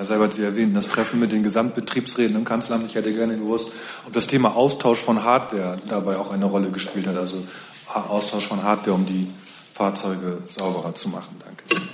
Herr 0.02 0.08
Seibert, 0.08 0.34
Sie 0.34 0.42
erwähnten 0.42 0.74
das 0.74 0.88
Treffen 0.88 1.20
mit 1.20 1.32
den 1.32 1.44
Gesamtbetriebsräten 1.44 2.36
im 2.36 2.44
Kanzleramt. 2.44 2.88
Ich 2.88 2.96
hätte 2.96 3.14
gerne 3.14 3.38
gewusst, 3.38 3.72
ob 4.08 4.14
das 4.14 4.26
Thema 4.26 4.56
Austausch 4.56 4.98
von 5.00 5.24
Hardware 5.24 5.78
dabei 5.88 6.18
auch 6.18 6.34
eine 6.34 6.46
Rolle 6.46 6.72
gespielt 6.72 7.06
hat. 7.06 7.18
Also 7.18 7.38
Austausch 7.86 8.48
von 8.48 8.64
Hardware, 8.64 8.96
um 8.96 9.06
die 9.06 9.28
Fahrzeuge 9.72 10.40
sauberer 10.50 10.96
zu 10.96 11.10
machen. 11.10 11.36
Danke. 11.46 11.86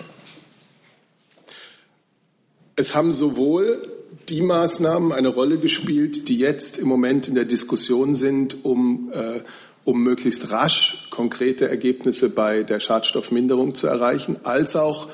Es 2.78 2.96
haben 2.96 3.12
sowohl 3.12 3.82
die 4.30 4.40
Maßnahmen 4.40 5.12
eine 5.12 5.28
Rolle 5.28 5.58
gespielt, 5.58 6.30
die 6.30 6.38
jetzt 6.38 6.78
im 6.78 6.88
Moment 6.88 7.28
in 7.28 7.36
der 7.36 7.44
Diskussion 7.44 8.16
sind, 8.16 8.64
um, 8.64 9.12
äh, 9.14 9.42
um 9.84 10.02
möglichst 10.02 10.50
rasch 10.50 11.10
konkrete 11.10 11.68
Ergebnisse 11.68 12.30
bei 12.30 12.64
der 12.64 12.80
Schadstoffminderung 12.80 13.76
zu 13.76 13.88
erreichen, 13.88 14.38
als 14.46 14.78
auch, 14.78 15.10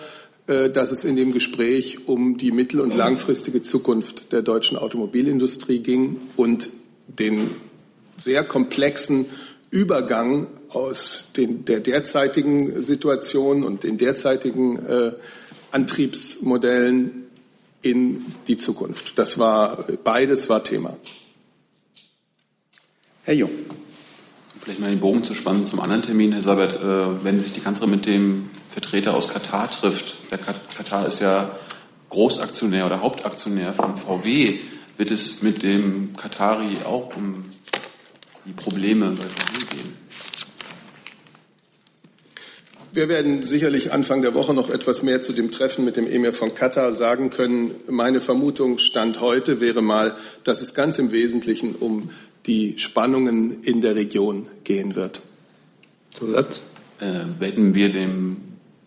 dass 0.45 0.91
es 0.91 1.03
in 1.03 1.15
dem 1.15 1.31
Gespräch 1.31 2.07
um 2.07 2.37
die 2.37 2.51
mittel- 2.51 2.81
und 2.81 2.95
langfristige 2.95 3.61
Zukunft 3.61 4.33
der 4.33 4.41
deutschen 4.41 4.77
Automobilindustrie 4.77 5.79
ging 5.79 6.19
und 6.35 6.69
den 7.07 7.51
sehr 8.17 8.43
komplexen 8.43 9.25
Übergang 9.71 10.47
aus 10.69 11.29
den, 11.37 11.65
der 11.65 11.79
derzeitigen 11.79 12.81
Situation 12.81 13.63
und 13.63 13.83
den 13.83 13.97
derzeitigen 13.97 14.85
äh, 14.85 15.11
Antriebsmodellen 15.71 17.23
in 17.81 18.25
die 18.47 18.57
Zukunft. 18.57 19.17
Das 19.17 19.39
war 19.39 19.87
beides 20.03 20.49
war 20.49 20.63
Thema. 20.63 20.97
Herr 23.23 23.35
Jung. 23.35 23.51
Vielleicht 24.63 24.79
mal 24.79 24.89
den 24.89 25.01
Bogen 25.01 25.25
zu 25.25 25.33
spannen 25.33 25.65
zum 25.65 25.81
anderen 25.81 26.03
Termin, 26.03 26.31
Herr 26.31 26.41
Sabert. 26.41 26.81
Äh, 26.81 27.25
wenn 27.25 27.37
sich 27.41 27.51
die 27.51 27.59
Kanzlerin 27.59 27.91
mit 27.91 28.05
dem 28.05 28.49
Vertreter 28.69 29.13
aus 29.13 29.27
Katar 29.27 29.69
trifft, 29.69 30.15
der 30.31 30.37
Katar 30.37 31.05
ist 31.05 31.19
ja 31.19 31.59
Großaktionär 32.09 32.85
oder 32.85 33.01
Hauptaktionär 33.01 33.73
von 33.73 33.97
VW, 33.97 34.59
wird 34.95 35.11
es 35.11 35.41
mit 35.41 35.63
dem 35.63 36.15
Katari 36.15 36.77
auch 36.85 37.13
um 37.17 37.43
die 38.45 38.53
Probleme 38.53 39.09
bei 39.09 39.23
VW 39.23 39.65
gehen? 39.69 39.97
Wir 42.93 43.09
werden 43.09 43.45
sicherlich 43.45 43.91
Anfang 43.91 44.21
der 44.21 44.33
Woche 44.33 44.53
noch 44.53 44.69
etwas 44.69 45.03
mehr 45.03 45.21
zu 45.21 45.33
dem 45.33 45.51
Treffen 45.51 45.83
mit 45.83 45.97
dem 45.97 46.07
Emir 46.07 46.31
von 46.31 46.55
Katar 46.55 46.93
sagen 46.93 47.31
können. 47.31 47.71
Meine 47.89 48.21
Vermutung 48.21 48.77
Stand 48.77 49.19
heute 49.19 49.59
wäre 49.59 49.81
mal, 49.81 50.15
dass 50.45 50.61
es 50.61 50.73
ganz 50.73 50.99
im 50.99 51.11
Wesentlichen 51.11 51.75
um 51.75 52.11
die 52.45 52.77
Spannungen 52.77 53.63
in 53.63 53.81
der 53.81 53.95
Region 53.95 54.47
gehen 54.63 54.95
wird. 54.95 55.21
Zuletzt? 56.11 56.61
Äh, 56.99 57.39
werden 57.39 57.73
wir 57.73 57.91
dem 57.91 58.37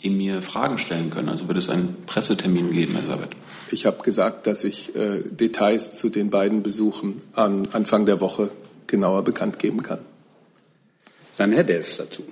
Emir 0.03 0.43
Fragen 0.43 0.79
stellen 0.79 1.11
können? 1.11 1.29
Also 1.29 1.49
wird 1.49 1.59
es 1.59 1.69
einen 1.69 1.97
Pressetermin 2.07 2.71
geben, 2.71 2.93
Herr 2.93 3.03
Sabet? 3.03 3.31
Ich 3.71 3.87
habe 3.87 4.03
gesagt, 4.03 4.47
dass 4.47 4.65
ich 4.65 4.95
äh, 4.95 5.23
Details 5.25 5.93
zu 5.93 6.09
den 6.09 6.31
beiden 6.31 6.63
Besuchen 6.63 7.21
am 7.33 7.65
Anfang 7.73 8.07
der 8.07 8.21
Woche 8.21 8.51
genauer 8.87 9.25
bekannt 9.25 9.59
geben 9.59 9.83
kann. 9.83 9.99
Dann 11.37 11.53
Herr 11.53 11.65
Delfs 11.65 11.97
dazu. 11.97 12.23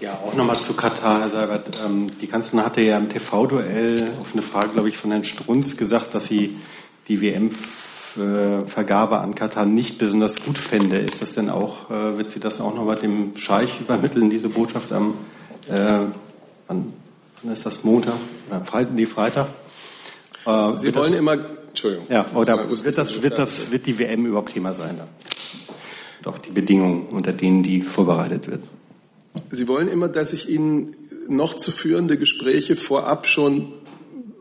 Ja, 0.00 0.20
auch 0.24 0.34
nochmal 0.34 0.58
zu 0.58 0.74
Katar, 0.74 1.20
Herr 1.20 1.30
Seibert. 1.30 1.80
Ähm, 1.84 2.08
die 2.20 2.26
Kanzlerin 2.26 2.66
hatte 2.66 2.82
ja 2.82 2.98
im 2.98 3.08
TV-Duell 3.08 4.10
auf 4.20 4.32
eine 4.32 4.42
Frage, 4.42 4.70
glaube 4.70 4.88
ich, 4.88 4.96
von 4.96 5.10
Herrn 5.10 5.24
Strunz 5.24 5.76
gesagt, 5.76 6.14
dass 6.14 6.26
sie 6.26 6.56
die 7.08 7.20
WM-Vergabe 8.16 9.18
an 9.18 9.34
Katar 9.34 9.64
nicht 9.64 9.98
besonders 9.98 10.42
gut 10.44 10.58
fände. 10.58 10.98
Ist 10.98 11.22
das 11.22 11.34
denn 11.34 11.50
auch, 11.50 11.90
äh, 11.90 12.16
wird 12.18 12.30
sie 12.30 12.40
das 12.40 12.60
auch 12.60 12.74
nochmal 12.74 12.96
dem 12.96 13.36
Scheich 13.36 13.80
übermitteln, 13.80 14.30
diese 14.30 14.48
Botschaft 14.48 14.92
am, 14.92 15.14
äh, 15.68 16.00
wann 16.66 16.92
ist 17.52 17.66
das, 17.66 17.84
Montag? 17.84 18.14
Oder 18.48 18.64
Freitag? 18.64 18.94
Nee, 18.94 19.06
Freitag? 19.06 19.48
Äh, 20.46 20.76
sie 20.76 20.94
wollen 20.94 21.10
das, 21.10 21.18
immer, 21.18 21.38
Entschuldigung. 21.68 22.06
Ja, 22.08 22.26
oder 22.34 22.68
wird 22.68 22.98
das, 22.98 23.22
wird 23.22 23.38
das, 23.38 23.70
wird 23.70 23.86
die 23.86 23.98
WM 23.98 24.26
überhaupt 24.26 24.52
Thema 24.52 24.74
sein 24.74 24.96
dann? 24.98 25.08
Doch 26.22 26.38
die 26.38 26.50
Bedingungen, 26.50 27.06
unter 27.08 27.32
denen 27.32 27.62
die 27.62 27.82
vorbereitet 27.82 28.46
wird. 28.48 28.62
Sie 29.50 29.68
wollen 29.68 29.88
immer, 29.88 30.08
dass 30.08 30.32
ich 30.32 30.48
Ihnen 30.48 30.96
noch 31.28 31.54
zu 31.54 31.70
führende 31.70 32.16
Gespräche 32.16 32.76
vorab 32.76 33.26
schon 33.26 33.72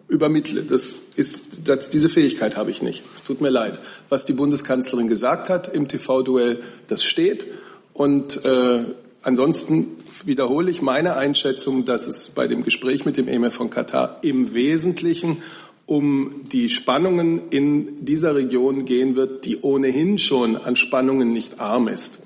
übermittle. 0.07 0.63
Das 0.63 1.01
ist, 1.15 1.67
das, 1.67 1.89
diese 1.89 2.09
Fähigkeit 2.09 2.55
habe 2.55 2.71
ich 2.71 2.81
nicht. 2.81 3.03
Es 3.11 3.23
tut 3.23 3.41
mir 3.41 3.49
leid. 3.49 3.79
Was 4.09 4.25
die 4.25 4.33
Bundeskanzlerin 4.33 5.07
gesagt 5.07 5.49
hat 5.49 5.73
im 5.73 5.87
TV-Duell, 5.87 6.61
das 6.87 7.03
steht. 7.03 7.47
Und 7.93 8.43
äh, 8.45 8.85
ansonsten 9.21 9.97
wiederhole 10.25 10.71
ich 10.71 10.81
meine 10.81 11.15
Einschätzung, 11.15 11.85
dass 11.85 12.07
es 12.07 12.29
bei 12.29 12.47
dem 12.47 12.63
Gespräch 12.63 13.05
mit 13.05 13.17
dem 13.17 13.27
Emir 13.27 13.51
von 13.51 13.69
Katar 13.69 14.19
im 14.21 14.53
Wesentlichen 14.53 15.41
um 15.85 16.45
die 16.49 16.69
Spannungen 16.69 17.49
in 17.49 17.97
dieser 17.97 18.35
Region 18.35 18.85
gehen 18.85 19.15
wird, 19.15 19.45
die 19.45 19.59
ohnehin 19.61 20.17
schon 20.17 20.55
an 20.55 20.75
Spannungen 20.75 21.33
nicht 21.33 21.59
arm 21.59 21.87
ist. 21.87 22.19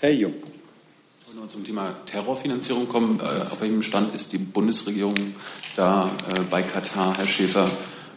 Herr 0.00 0.12
Jung. 0.12 0.34
Wir 1.46 1.50
zum 1.50 1.64
Thema 1.64 1.94
Terrorfinanzierung 2.06 2.88
kommen, 2.88 3.20
äh, 3.20 3.42
auf 3.42 3.60
welchem 3.60 3.80
Stand 3.80 4.12
ist 4.16 4.32
die 4.32 4.38
Bundesregierung 4.38 5.14
da 5.76 6.10
äh, 6.28 6.40
bei 6.50 6.62
Katar, 6.62 7.16
Herr 7.16 7.26
Schäfer? 7.28 7.70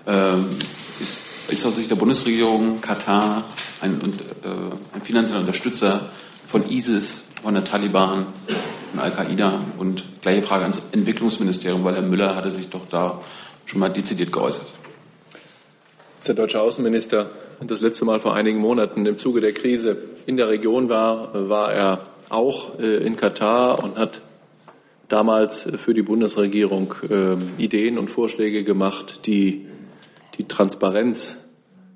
Ähm, 0.07 0.57
ist, 1.00 1.19
ist 1.48 1.63
aus 1.63 1.75
Sicht 1.75 1.91
der 1.91 1.95
Bundesregierung 1.95 2.81
Katar 2.81 3.43
ein, 3.81 4.01
äh, 4.01 4.95
ein 4.95 5.01
finanzieller 5.03 5.41
Unterstützer 5.41 6.09
von 6.48 6.67
ISIS, 6.71 7.24
von 7.43 7.53
der 7.53 7.63
Taliban, 7.63 8.25
von 8.89 9.00
Al-Qaida? 9.00 9.62
Und 9.77 10.05
gleiche 10.21 10.41
Frage 10.41 10.63
ans 10.63 10.81
Entwicklungsministerium, 10.91 11.83
weil 11.83 11.93
Herr 11.93 12.01
Müller 12.01 12.36
hatte 12.36 12.50
sich 12.50 12.69
doch 12.69 12.88
da 12.88 13.21
schon 13.65 13.79
mal 13.79 13.89
dezidiert 13.89 14.31
geäußert. 14.31 14.65
Der 16.25 16.33
deutsche 16.33 16.59
Außenminister 16.59 17.29
das 17.62 17.79
letzte 17.79 18.05
Mal 18.05 18.19
vor 18.19 18.33
einigen 18.33 18.57
Monaten 18.57 19.05
im 19.05 19.19
Zuge 19.19 19.39
der 19.39 19.53
Krise 19.53 19.98
in 20.25 20.36
der 20.36 20.50
Region 20.50 20.89
war, 20.89 21.29
war 21.48 21.71
er 21.71 22.09
auch 22.29 22.79
äh, 22.79 22.98
in 23.05 23.15
Katar 23.17 23.83
und 23.83 23.98
hat 23.98 24.21
damals 25.07 25.67
für 25.77 25.93
die 25.93 26.03
Bundesregierung 26.03 26.93
äh, 27.09 27.62
Ideen 27.62 27.98
und 27.98 28.09
Vorschläge 28.09 28.63
gemacht, 28.63 29.21
die 29.25 29.65
die 30.38 30.48
Transparenz 30.48 31.38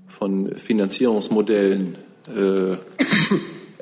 von 0.07 0.55
Finanzierungsmodellen 0.55 1.97
äh, 2.27 2.75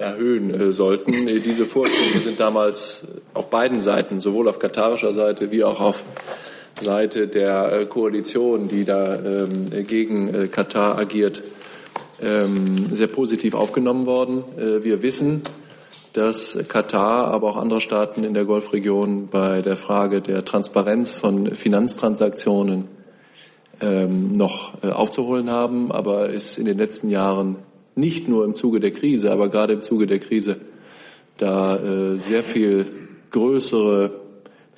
erhöhen 0.01 0.53
äh, 0.53 0.73
sollten. 0.73 1.27
Diese 1.43 1.65
Vorschläge 1.65 2.19
sind 2.19 2.39
damals 2.39 3.03
auf 3.33 3.49
beiden 3.49 3.81
Seiten, 3.81 4.19
sowohl 4.19 4.49
auf 4.49 4.59
katarischer 4.59 5.13
Seite 5.13 5.51
wie 5.51 5.63
auch 5.63 5.79
auf 5.79 6.03
Seite 6.79 7.27
der 7.27 7.71
äh, 7.71 7.85
Koalition, 7.85 8.67
die 8.67 8.85
da 8.85 9.15
ähm, 9.15 9.67
gegen 9.87 10.33
äh, 10.33 10.47
Katar 10.47 10.97
agiert, 10.97 11.43
ähm, 12.21 12.95
sehr 12.95 13.07
positiv 13.07 13.53
aufgenommen 13.53 14.05
worden. 14.05 14.43
Wir 14.55 15.01
wissen, 15.01 15.41
dass 16.13 16.57
Katar, 16.67 17.27
aber 17.27 17.49
auch 17.49 17.57
andere 17.57 17.81
Staaten 17.81 18.23
in 18.23 18.33
der 18.33 18.45
Golfregion 18.45 19.27
bei 19.27 19.61
der 19.61 19.77
Frage 19.77 20.21
der 20.21 20.43
Transparenz 20.43 21.11
von 21.11 21.47
Finanztransaktionen 21.47 22.87
ähm, 23.79 24.33
noch 24.33 24.83
aufzuholen 24.83 25.49
haben, 25.49 25.91
aber 25.91 26.29
ist 26.29 26.57
in 26.57 26.65
den 26.65 26.77
letzten 26.77 27.09
Jahren 27.09 27.55
nicht 27.95 28.27
nur 28.27 28.45
im 28.45 28.55
Zuge 28.55 28.79
der 28.79 28.91
Krise, 28.91 29.31
aber 29.31 29.49
gerade 29.49 29.73
im 29.73 29.81
Zuge 29.81 30.07
der 30.07 30.19
Krise 30.19 30.57
da 31.37 31.75
äh, 31.77 32.17
sehr 32.17 32.43
viel 32.43 32.85
größere, 33.31 34.11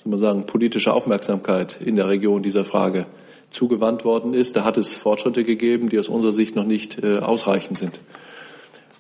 man 0.06 0.20
sagen, 0.20 0.46
politische 0.46 0.94
Aufmerksamkeit 0.94 1.82
in 1.82 1.96
der 1.96 2.08
Region 2.08 2.44
dieser 2.44 2.64
Frage 2.64 3.06
zugewandt 3.50 4.06
worden 4.06 4.34
ist. 4.34 4.56
Da 4.56 4.64
hat 4.64 4.78
es 4.78 4.94
Fortschritte 4.94 5.44
gegeben, 5.44 5.90
die 5.90 6.00
aus 6.00 6.10
unserer 6.10 6.32
Sicht 6.32 6.56
noch 6.56 6.66
nicht 6.66 7.04
äh, 7.04 7.20
ausreichend 7.20 7.78
sind. 7.78 8.02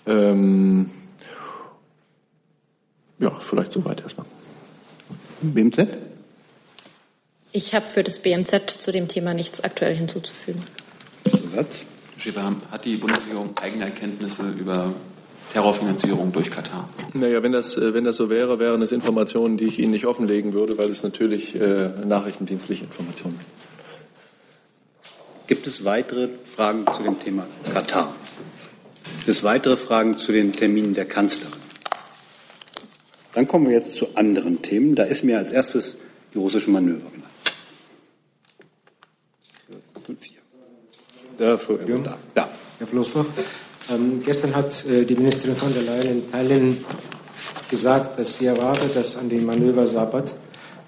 Ähm, 0.05 0.89
ja, 3.23 3.31
vielleicht 3.39 3.71
soweit 3.71 4.01
erstmal. 4.01 4.25
BMZ? 5.41 5.87
Ich 7.53 7.73
habe 7.73 7.89
für 7.89 8.03
das 8.03 8.19
BMZ 8.19 8.69
zu 8.79 8.91
dem 8.91 9.07
Thema 9.07 9.33
nichts 9.33 9.63
aktuell 9.63 9.95
hinzuzufügen. 9.95 10.61
Satz. 11.55 11.85
Schäfer, 12.17 12.55
hat 12.71 12.85
die 12.85 12.97
Bundesregierung 12.97 13.51
eigene 13.61 13.85
Erkenntnisse 13.85 14.43
über 14.49 14.93
Terrorfinanzierung 15.51 16.31
durch 16.31 16.51
Katar? 16.51 16.89
Naja, 17.13 17.43
wenn 17.43 17.51
das, 17.51 17.77
äh, 17.77 17.93
wenn 17.93 18.05
das 18.05 18.17
so 18.17 18.29
wäre, 18.29 18.59
wären 18.59 18.81
es 18.81 18.91
Informationen, 18.91 19.57
die 19.57 19.65
ich 19.65 19.79
Ihnen 19.79 19.91
nicht 19.91 20.05
offenlegen 20.05 20.53
würde, 20.53 20.77
weil 20.77 20.89
es 20.89 21.03
natürlich 21.03 21.55
äh, 21.55 21.89
nachrichtendienstliche 22.05 22.85
Informationen 22.85 23.35
sind. 23.35 23.47
Gibt 25.47 25.67
es 25.67 25.83
weitere 25.85 26.29
Fragen 26.55 26.85
zu 26.95 27.03
dem 27.03 27.19
Thema 27.19 27.45
Katar? 27.71 28.15
Gibt 29.17 29.29
es 29.29 29.43
weitere 29.43 29.77
Fragen 29.77 30.17
zu 30.17 30.31
den 30.31 30.53
Terminen 30.53 30.93
der 30.93 31.05
Kanzlerin? 31.05 31.62
Dann 33.33 33.47
kommen 33.47 33.67
wir 33.67 33.73
jetzt 33.73 33.95
zu 33.95 34.15
anderen 34.15 34.62
Themen. 34.62 34.95
Da 34.95 35.03
ist 35.03 35.23
mir 35.23 35.38
als 35.38 35.51
erstes 35.51 35.95
die 36.34 36.38
russische 36.38 36.69
Manöver 36.69 37.08
da. 42.03 42.17
Ja. 42.36 42.49
Herr 42.79 42.88
Flossdorf, 42.88 43.27
ähm, 43.91 44.21
gestern 44.23 44.55
hat 44.55 44.86
äh, 44.86 45.05
die 45.05 45.15
Ministerin 45.15 45.55
von 45.55 45.73
der 45.73 45.84
Leyen 45.84 46.10
in 46.10 46.31
Tallinn 46.31 46.86
gesagt, 47.69 48.19
dass 48.19 48.38
sie 48.38 48.45
erwartet, 48.45 48.95
dass 48.95 49.17
an 49.17 49.29
dem 49.29 49.45
Manöver 49.45 49.88
Sabbat, 49.88 50.34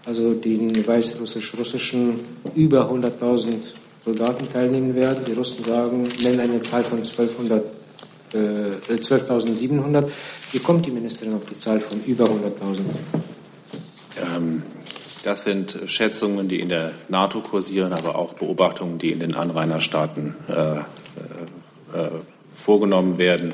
also 0.06 0.34
den 0.34 0.86
weißrussisch-russischen, 0.86 2.20
über 2.56 2.91
100.000 2.91 3.74
Soldaten 4.04 4.50
teilnehmen 4.52 4.96
werden. 4.96 5.26
Die 5.26 5.34
Russen 5.34 5.63
sagen, 5.63 6.08
nennen 6.22 6.39
eine 6.39 6.62
Zahl 6.62 6.84
von 6.84 7.02
12.700. 7.02 7.62
Äh, 8.36 9.00
12 9.00 9.30
Wie 10.52 10.60
kommt 10.60 10.86
die 10.86 10.91
Ministerin 10.91 11.36
auf 11.36 11.45
die 11.45 11.58
Zahl 11.58 11.80
von 11.80 12.04
über 12.04 12.26
100.000? 12.26 12.82
Ähm, 14.36 14.63
das 15.24 15.43
sind 15.43 15.78
Schätzungen, 15.86 16.48
die 16.48 16.60
in 16.60 16.69
der 16.69 16.91
NATO 17.08 17.39
kursieren, 17.41 17.93
aber 17.93 18.15
auch 18.15 18.34
Beobachtungen, 18.34 19.00
die 19.00 19.12
in 19.12 19.19
den 19.19 19.34
Anrainerstaaten 19.34 20.36
äh, 20.48 20.54
äh, 20.54 20.80
äh, 21.98 22.10
vorgenommen 22.54 23.17
werden, 23.17 23.54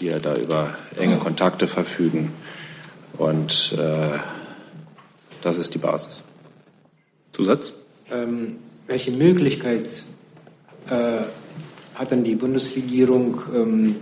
die 0.00 0.06
ja 0.06 0.18
da 0.18 0.34
über 0.34 0.74
enge 0.96 1.16
Kontakte 1.16 1.66
verfügen. 1.66 2.32
Und 3.16 3.74
äh, 3.78 4.18
das 5.42 5.56
ist 5.56 5.74
die 5.74 5.78
Basis. 5.78 6.22
Zusatz? 7.32 7.72
Ähm, 8.10 8.56
welche 8.86 9.12
Möglichkeit 9.12 10.04
äh, 10.90 11.22
hat 12.00 12.12
dann 12.12 12.24
die 12.24 12.34
Bundesregierung, 12.34 13.42
ähm, 13.54 13.96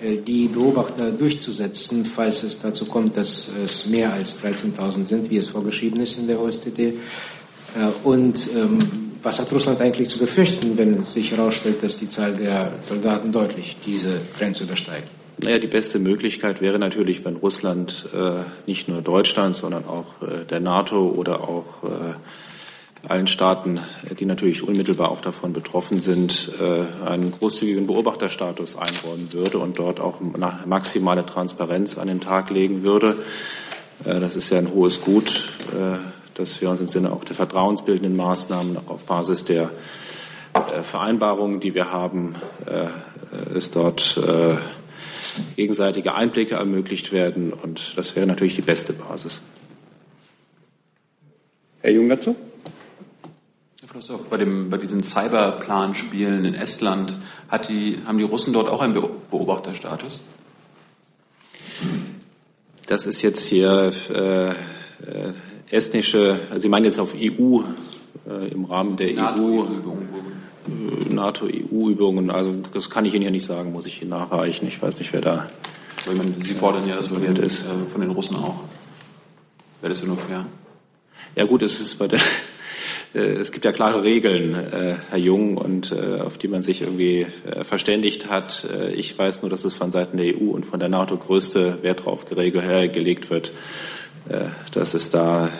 äh, 0.00 0.16
die 0.16 0.46
Beobachter 0.46 1.10
durchzusetzen, 1.10 2.04
falls 2.04 2.44
es 2.44 2.60
dazu 2.60 2.84
kommt, 2.84 3.16
dass 3.16 3.50
es 3.64 3.86
mehr 3.86 4.12
als 4.12 4.40
13.000 4.40 5.06
sind, 5.06 5.28
wie 5.28 5.38
es 5.38 5.48
vorgeschrieben 5.48 6.00
ist 6.00 6.18
in 6.18 6.28
der 6.28 6.40
OSZE. 6.40 6.70
Äh, 6.78 6.94
und 8.04 8.48
ähm, 8.54 8.78
was 9.24 9.40
hat 9.40 9.52
Russland 9.52 9.80
eigentlich 9.80 10.08
zu 10.08 10.20
befürchten, 10.20 10.76
wenn 10.76 11.04
sich 11.04 11.32
herausstellt, 11.32 11.82
dass 11.82 11.96
die 11.96 12.08
Zahl 12.08 12.34
der 12.34 12.74
Soldaten 12.84 13.32
deutlich 13.32 13.76
diese 13.84 14.18
Grenze 14.38 14.62
übersteigt? 14.62 15.08
Naja, 15.38 15.58
die 15.58 15.66
beste 15.66 15.98
Möglichkeit 15.98 16.60
wäre 16.60 16.78
natürlich, 16.78 17.24
wenn 17.24 17.34
Russland 17.34 18.06
äh, 18.14 18.44
nicht 18.68 18.88
nur 18.88 19.02
Deutschland, 19.02 19.56
sondern 19.56 19.84
auch 19.86 20.22
äh, 20.22 20.44
der 20.48 20.60
NATO 20.60 21.08
oder 21.08 21.40
auch 21.40 21.82
äh, 21.82 22.14
allen 23.08 23.26
Staaten, 23.26 23.80
die 24.18 24.26
natürlich 24.26 24.62
unmittelbar 24.62 25.10
auch 25.10 25.20
davon 25.20 25.52
betroffen 25.52 25.98
sind, 25.98 26.52
äh, 26.60 27.06
einen 27.06 27.32
großzügigen 27.32 27.86
Beobachterstatus 27.86 28.76
einräumen 28.76 29.32
würde 29.32 29.58
und 29.58 29.78
dort 29.78 30.00
auch 30.00 30.20
maximale 30.66 31.26
Transparenz 31.26 31.98
an 31.98 32.08
den 32.08 32.20
Tag 32.20 32.50
legen 32.50 32.82
würde. 32.82 33.16
Äh, 34.04 34.20
das 34.20 34.36
ist 34.36 34.50
ja 34.50 34.58
ein 34.58 34.72
hohes 34.72 35.00
Gut, 35.00 35.48
äh, 35.72 35.98
dass 36.34 36.60
wir 36.60 36.70
uns 36.70 36.80
im 36.80 36.88
Sinne 36.88 37.12
auch 37.12 37.24
der 37.24 37.34
vertrauensbildenden 37.34 38.16
Maßnahmen 38.16 38.78
auf 38.86 39.04
Basis 39.04 39.44
der 39.44 39.70
Vereinbarungen, 40.82 41.60
die 41.60 41.74
wir 41.74 41.92
haben, 41.92 42.34
es 43.54 43.70
dort 43.70 44.20
gegenseitige 45.56 46.14
Einblicke 46.14 46.56
ermöglicht 46.56 47.12
werden. 47.12 47.52
Und 47.52 47.96
das 47.96 48.16
wäre 48.16 48.26
natürlich 48.26 48.54
die 48.54 48.62
beste 48.62 48.92
Basis. 48.92 49.40
Herr 51.80 51.90
Jung 51.90 52.08
dazu? 52.08 52.36
Christoph, 53.92 54.30
bei, 54.30 54.38
dem, 54.38 54.70
bei 54.70 54.78
diesen 54.78 55.02
Cyberplan-Spielen 55.02 56.46
in 56.46 56.54
Estland, 56.54 57.18
die, 57.68 57.98
haben 58.06 58.16
die 58.16 58.24
Russen 58.24 58.54
dort 58.54 58.70
auch 58.70 58.80
einen 58.80 58.94
Beobachterstatus? 58.94 60.20
Das 62.86 63.04
ist 63.04 63.20
jetzt 63.20 63.44
hier 63.44 63.92
äh, 64.08 64.48
äh, 64.48 64.54
estnische, 65.70 66.40
also 66.48 66.60
Sie 66.60 66.70
meinen 66.70 66.86
jetzt 66.86 66.98
auf 66.98 67.14
EU, 67.14 67.64
äh, 68.26 68.48
im 68.50 68.64
Rahmen 68.64 68.96
der 68.96 69.12
NATO 69.12 69.68
EU, 69.68 71.12
NATO-EU-Übungen. 71.12 72.30
Also 72.30 72.54
das 72.72 72.88
kann 72.88 73.04
ich 73.04 73.12
Ihnen 73.12 73.24
ja 73.24 73.30
nicht 73.30 73.44
sagen, 73.44 73.72
muss 73.72 73.84
ich 73.84 74.00
Ihnen 74.00 74.12
nachreichen. 74.12 74.66
Ich 74.68 74.80
weiß 74.80 74.98
nicht, 75.00 75.12
wer 75.12 75.20
da. 75.20 75.50
Ich 75.98 76.06
meine, 76.06 76.32
Sie 76.42 76.54
fordern 76.54 76.88
ja 76.88 76.96
das 76.96 77.08
von 77.08 77.20
den, 77.20 77.36
ist. 77.36 77.60
Äh, 77.60 77.90
von 77.90 78.00
den 78.00 78.10
Russen 78.10 78.36
auch. 78.36 78.60
Wäre 79.82 79.90
das 79.90 80.00
ja 80.00 80.08
nur 80.08 80.16
fair? 80.16 80.46
Ja 81.36 81.44
gut, 81.44 81.60
es 81.60 81.78
ist 81.78 81.98
bei 81.98 82.08
der 82.08 82.18
äh, 82.18 82.51
es 83.14 83.52
gibt 83.52 83.64
ja 83.66 83.72
klare 83.72 84.02
Regeln, 84.02 84.54
äh, 84.54 84.96
Herr 85.10 85.18
Jung, 85.18 85.58
und 85.58 85.92
äh, 85.92 86.20
auf 86.20 86.38
die 86.38 86.48
man 86.48 86.62
sich 86.62 86.80
irgendwie 86.80 87.26
verständigt 87.62 88.30
hat. 88.30 88.66
Ich 88.96 89.18
weiß 89.18 89.42
nur, 89.42 89.50
dass 89.50 89.64
es 89.64 89.74
von 89.74 89.92
Seiten 89.92 90.16
der 90.16 90.34
EU 90.34 90.50
und 90.50 90.64
von 90.64 90.80
der 90.80 90.88
NATO 90.88 91.16
größte 91.16 91.82
Wert 91.82 92.00
darauf 92.00 92.24
gelegt 92.24 93.30
wird, 93.30 93.52
dass 94.72 94.94
es 94.94 95.10
da 95.10 95.50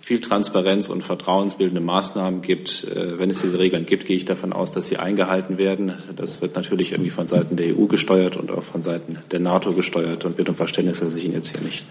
viel 0.00 0.20
Transparenz 0.20 0.88
und 0.88 1.02
vertrauensbildende 1.02 1.80
Maßnahmen 1.80 2.42
gibt. 2.42 2.86
Wenn 2.92 3.30
es 3.30 3.40
diese 3.40 3.58
Regeln 3.58 3.86
gibt, 3.86 4.06
gehe 4.06 4.16
ich 4.16 4.24
davon 4.24 4.52
aus, 4.52 4.72
dass 4.72 4.88
sie 4.88 4.98
eingehalten 4.98 5.56
werden. 5.56 5.94
Das 6.16 6.42
wird 6.42 6.56
natürlich 6.56 6.92
irgendwie 6.92 7.10
von 7.10 7.28
Seiten 7.28 7.56
der 7.56 7.76
EU 7.76 7.86
gesteuert 7.86 8.36
und 8.36 8.50
auch 8.50 8.64
von 8.64 8.82
Seiten 8.82 9.18
der 9.30 9.40
NATO 9.40 9.72
gesteuert 9.72 10.24
und 10.24 10.36
bitte 10.36 10.50
um 10.50 10.56
Verständnis, 10.56 11.00
dass 11.00 11.14
ich 11.16 11.24
Ihnen 11.24 11.34
jetzt 11.34 11.56
hier 11.56 11.64
nicht 11.64 11.86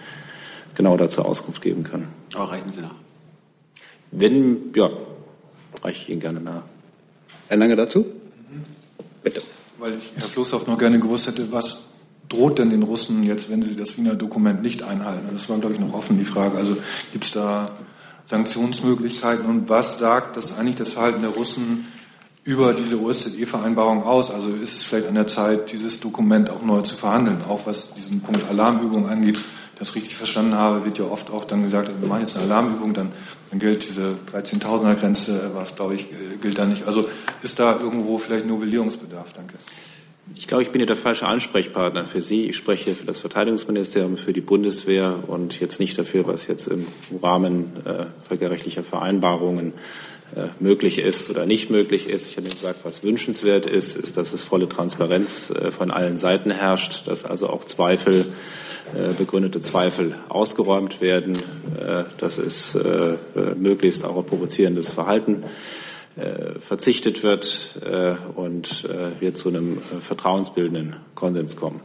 genau 0.76 0.98
dazu 0.98 1.24
Auskunft 1.24 1.62
geben 1.62 1.84
kann. 1.84 2.08
Aber 2.36 2.52
reichen 2.52 2.72
Sie 2.72 2.82
nach. 2.82 3.13
Wenn, 4.16 4.72
ja, 4.76 4.90
reiche 5.82 6.04
ich 6.04 6.10
Ihnen 6.10 6.20
gerne 6.20 6.40
nach. 6.40 6.64
Herr 7.48 7.58
Lange 7.58 7.76
dazu? 7.76 8.06
Bitte. 9.24 9.42
Weil 9.80 9.94
ich, 9.94 10.14
Herr 10.16 10.28
Floßhoff, 10.30 10.68
noch 10.68 10.78
gerne 10.78 11.00
gewusst 11.00 11.28
hätte, 11.28 11.52
was 11.52 11.86
droht 12.30 12.60
denn 12.60 12.70
den 12.70 12.84
Russen 12.84 13.24
jetzt, 13.24 13.50
wenn 13.50 13.62
sie 13.62 13.76
das 13.76 13.98
Wiener 13.98 14.16
Dokument 14.16 14.62
nicht 14.62 14.84
einhalten? 14.84 15.28
Das 15.32 15.50
war, 15.50 15.58
glaube 15.58 15.76
ich, 15.76 15.80
noch 15.80 15.94
offen, 15.94 16.18
die 16.18 16.26
Frage. 16.26 16.58
Also 16.58 16.78
gibt 17.12 17.26
es 17.26 17.32
da 17.32 17.68
Sanktionsmöglichkeiten 18.26 19.46
und 19.46 19.70
was 19.70 19.98
sagt 19.98 20.38
das 20.38 20.58
eigentlich 20.58 20.76
das 20.76 20.94
Verhalten 20.94 21.22
der 21.22 21.32
Russen 21.32 21.86
über 22.44 22.74
diese 22.74 23.00
OSZE-Vereinbarung 23.02 24.04
aus? 24.04 24.32
Also 24.32 24.52
ist 24.52 24.78
es 24.78 24.84
vielleicht 24.84 25.08
an 25.08 25.16
der 25.16 25.28
Zeit, 25.28 25.72
dieses 25.72 26.00
Dokument 26.00 26.50
auch 26.50 26.62
neu 26.62 26.82
zu 26.82 26.96
verhandeln, 26.96 27.40
auch 27.48 27.66
was 27.66 27.94
diesen 27.94 28.22
Punkt 28.22 28.48
Alarmübung 28.48 29.08
angeht? 29.08 29.40
Das 29.80 29.96
richtig 29.96 30.16
verstanden 30.16 30.56
habe, 30.56 30.86
wird 30.86 30.98
ja 31.00 31.06
oft 31.06 31.32
auch 31.32 31.46
dann 31.46 31.64
gesagt, 31.64 31.92
wir 32.00 32.08
machen 32.08 32.22
jetzt 32.22 32.36
eine 32.36 32.46
Alarmübung, 32.46 32.94
dann, 32.94 33.12
dann 33.50 33.60
gilt 33.60 33.84
diese 33.84 34.16
13.000er 34.32 34.96
Grenze, 34.96 35.52
was 35.54 35.76
glaube 35.76 35.96
ich, 35.96 36.04
äh, 36.12 36.38
gilt 36.42 36.58
da 36.58 36.66
nicht. 36.66 36.88
Also 36.88 37.06
ist 37.42 37.60
da 37.60 37.80
irgendwo 37.80 38.18
vielleicht 38.18 38.46
Novellierungsbedarf? 38.46 39.34
Danke. 39.34 39.56
Ich 40.36 40.48
glaube, 40.48 40.64
ich 40.64 40.72
bin 40.72 40.80
hier 40.80 40.88
der 40.88 40.96
falsche 40.96 41.28
Ansprechpartner 41.28 42.06
für 42.06 42.22
Sie. 42.22 42.46
Ich 42.48 42.56
spreche 42.56 42.96
für 42.96 43.06
das 43.06 43.20
Verteidigungsministerium, 43.20 44.18
für 44.18 44.32
die 44.32 44.42
Bundeswehr 44.42 45.20
und 45.28 45.60
jetzt 45.60 45.80
nicht 45.80 45.98
dafür, 45.98 46.26
was 46.26 46.48
jetzt 46.48 46.68
im 46.68 46.88
Rahmen 47.22 47.74
äh, 47.86 48.06
völkerrechtlicher 48.28 48.84
Vereinbarungen 48.84 49.74
möglich 50.60 51.00
ist 51.00 51.30
oder 51.30 51.46
nicht 51.46 51.70
möglich 51.70 52.10
ist. 52.10 52.28
Ich 52.28 52.38
habe 52.38 52.50
gesagt, 52.50 52.80
was 52.84 53.04
wünschenswert 53.04 53.66
ist, 53.66 53.96
ist, 53.96 54.18
dass 54.18 54.34
es 54.34 54.44
volle 54.44 54.68
Transparenz 54.68 55.50
äh, 55.50 55.72
von 55.72 55.92
allen 55.92 56.18
Seiten 56.18 56.52
herrscht, 56.52 57.08
dass 57.08 57.26
also 57.26 57.50
auch 57.50 57.64
Zweifel, 57.66 58.26
äh, 58.96 59.14
begründete 59.14 59.60
Zweifel 59.60 60.16
ausgeräumt 60.30 61.02
werden, 61.02 61.38
äh, 61.78 62.06
dass 62.18 62.38
es 62.38 62.76
äh, 62.76 63.16
möglichst 63.56 64.06
auch 64.06 64.16
auf 64.16 64.26
provozierendes 64.26 64.90
Verhalten 64.90 65.44
äh, 66.16 66.60
verzichtet 66.60 67.24
wird 67.24 67.80
äh, 67.84 68.16
und 68.36 68.86
äh, 68.86 69.20
wir 69.20 69.34
zu 69.34 69.50
einem 69.50 69.82
vertrauensbildenden 69.82 70.96
Konsens 71.16 71.56
kommen. 71.56 71.82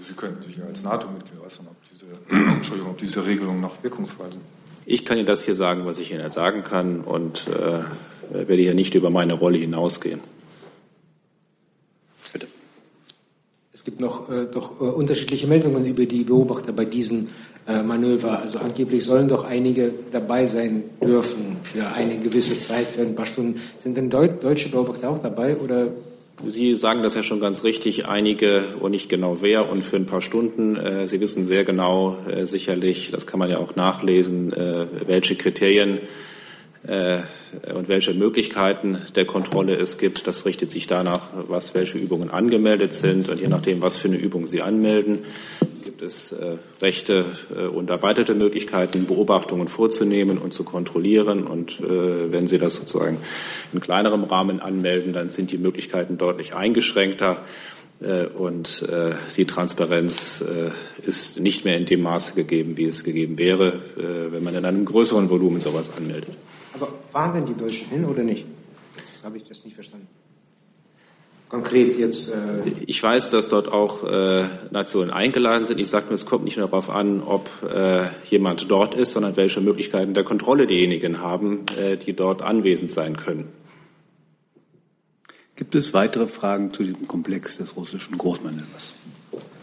Sie 0.00 0.14
könnten 0.14 0.42
sich 0.42 0.60
als 0.60 0.82
NATO-Mitglied 0.82 1.40
äußern, 1.40 1.68
ob 1.68 1.76
diese, 1.88 2.80
ob 2.88 2.98
diese 2.98 3.24
Regelungen 3.24 3.60
noch 3.60 3.80
wirkungsvoll 3.84 4.32
sind. 4.32 4.42
Ich 4.86 5.04
kann 5.04 5.16
Ihnen 5.16 5.26
das 5.26 5.44
hier 5.44 5.54
sagen, 5.54 5.86
was 5.86 5.98
ich 5.98 6.12
Ihnen 6.12 6.28
sagen 6.30 6.62
kann 6.62 7.00
und 7.00 7.46
äh, 7.48 7.84
werde 8.32 8.62
hier 8.62 8.74
nicht 8.74 8.94
über 8.94 9.10
meine 9.10 9.34
Rolle 9.34 9.58
hinausgehen. 9.58 10.20
Bitte. 12.32 12.48
Es 13.72 13.84
gibt 13.84 14.00
noch 14.00 14.30
äh, 14.30 14.46
doch 14.46 14.80
äh, 14.80 14.84
unterschiedliche 14.84 15.46
Meldungen 15.46 15.86
über 15.86 16.04
die 16.04 16.24
Beobachter 16.24 16.72
bei 16.72 16.84
diesen 16.84 17.30
äh, 17.66 17.82
Manöver. 17.82 18.40
Also 18.40 18.58
angeblich 18.58 19.04
sollen 19.04 19.28
doch 19.28 19.44
einige 19.44 19.92
dabei 20.12 20.44
sein 20.44 20.84
dürfen 21.02 21.56
für 21.62 21.88
eine 21.88 22.18
gewisse 22.18 22.58
Zeit, 22.58 22.88
für 22.88 23.02
ein 23.02 23.14
paar 23.14 23.26
Stunden. 23.26 23.60
Sind 23.78 23.96
denn 23.96 24.10
Deut 24.10 24.44
deutsche 24.44 24.68
Beobachter 24.68 25.10
auch 25.10 25.18
dabei 25.18 25.56
oder? 25.56 25.92
Sie 26.46 26.74
sagen 26.74 27.02
das 27.02 27.14
ja 27.14 27.22
schon 27.22 27.40
ganz 27.40 27.64
richtig, 27.64 28.06
einige 28.06 28.76
und 28.80 28.90
nicht 28.90 29.08
genau 29.08 29.38
wer 29.40 29.70
und 29.70 29.82
für 29.82 29.96
ein 29.96 30.06
paar 30.06 30.20
Stunden. 30.20 30.76
Äh, 30.76 31.08
Sie 31.08 31.20
wissen 31.20 31.46
sehr 31.46 31.64
genau 31.64 32.18
äh, 32.28 32.46
sicherlich, 32.46 33.10
das 33.10 33.26
kann 33.26 33.38
man 33.38 33.50
ja 33.50 33.58
auch 33.58 33.76
nachlesen, 33.76 34.52
welche 35.06 35.36
Kriterien 35.36 36.00
und 36.86 37.88
welche 37.88 38.12
Möglichkeiten 38.12 38.98
der 39.14 39.24
Kontrolle 39.24 39.74
es 39.76 39.96
gibt. 39.96 40.26
Das 40.26 40.44
richtet 40.44 40.70
sich 40.70 40.86
danach, 40.86 41.30
was 41.48 41.74
welche 41.74 41.96
Übungen 41.96 42.30
angemeldet 42.30 42.92
sind 42.92 43.30
und 43.30 43.40
je 43.40 43.48
nachdem, 43.48 43.80
was 43.80 43.96
für 43.96 44.08
eine 44.08 44.18
Übung 44.18 44.46
Sie 44.46 44.60
anmelden 44.60 45.20
gibt 45.84 46.02
es 46.02 46.32
äh, 46.32 46.56
Rechte 46.80 47.26
äh, 47.54 47.66
und 47.66 47.90
erweiterte 47.90 48.34
Möglichkeiten, 48.34 49.06
Beobachtungen 49.06 49.68
vorzunehmen 49.68 50.38
und 50.38 50.52
zu 50.52 50.64
kontrollieren. 50.64 51.46
Und 51.46 51.78
äh, 51.80 52.32
wenn 52.32 52.46
Sie 52.46 52.58
das 52.58 52.74
sozusagen 52.74 53.18
in 53.72 53.80
kleinerem 53.80 54.24
Rahmen 54.24 54.60
anmelden, 54.60 55.12
dann 55.12 55.28
sind 55.28 55.52
die 55.52 55.58
Möglichkeiten 55.58 56.18
deutlich 56.18 56.54
eingeschränkter. 56.54 57.42
Äh, 58.00 58.26
und 58.26 58.82
äh, 58.88 59.12
die 59.36 59.44
Transparenz 59.44 60.42
äh, 60.42 60.70
ist 61.06 61.38
nicht 61.38 61.64
mehr 61.64 61.76
in 61.76 61.86
dem 61.86 62.02
Maße 62.02 62.34
gegeben, 62.34 62.76
wie 62.76 62.86
es 62.86 63.04
gegeben 63.04 63.38
wäre, 63.38 63.74
wenn 63.96 64.42
man 64.42 64.54
in 64.54 64.64
einem 64.64 64.84
größeren 64.84 65.30
Volumen 65.30 65.60
sowas 65.60 65.90
anmeldet. 65.96 66.34
Aber 66.74 66.92
waren 67.12 67.34
denn 67.34 67.46
die 67.46 67.54
Deutschen 67.54 67.88
hin 67.88 68.04
oder 68.04 68.22
nicht? 68.22 68.46
Das 68.94 69.22
habe 69.24 69.36
ich 69.36 69.44
das 69.44 69.64
nicht 69.64 69.74
verstanden 69.74 70.08
konkret 71.54 71.96
jetzt? 71.96 72.30
Äh 72.30 72.62
ich 72.86 73.00
weiß, 73.00 73.28
dass 73.28 73.48
dort 73.48 73.68
auch 73.68 74.04
äh, 74.04 74.44
Nationen 74.70 75.10
eingeladen 75.10 75.66
sind. 75.66 75.78
Ich 75.78 75.88
sage 75.88 76.06
nur, 76.06 76.14
es 76.14 76.26
kommt 76.26 76.44
nicht 76.44 76.56
nur 76.56 76.66
darauf 76.66 76.90
an, 76.90 77.22
ob 77.22 77.48
äh, 77.62 78.08
jemand 78.24 78.70
dort 78.70 78.94
ist, 78.94 79.12
sondern 79.12 79.36
welche 79.36 79.60
Möglichkeiten 79.60 80.14
der 80.14 80.24
Kontrolle 80.24 80.66
diejenigen 80.66 81.20
haben, 81.20 81.64
äh, 81.78 81.96
die 81.96 82.12
dort 82.12 82.42
anwesend 82.42 82.90
sein 82.90 83.16
können. 83.16 83.48
Gibt 85.54 85.76
es 85.76 85.94
weitere 85.94 86.26
Fragen 86.26 86.72
zu 86.72 86.82
diesem 86.82 87.06
Komplex 87.06 87.58
des 87.58 87.76
russischen 87.76 88.18
Großmanövers? 88.18 88.94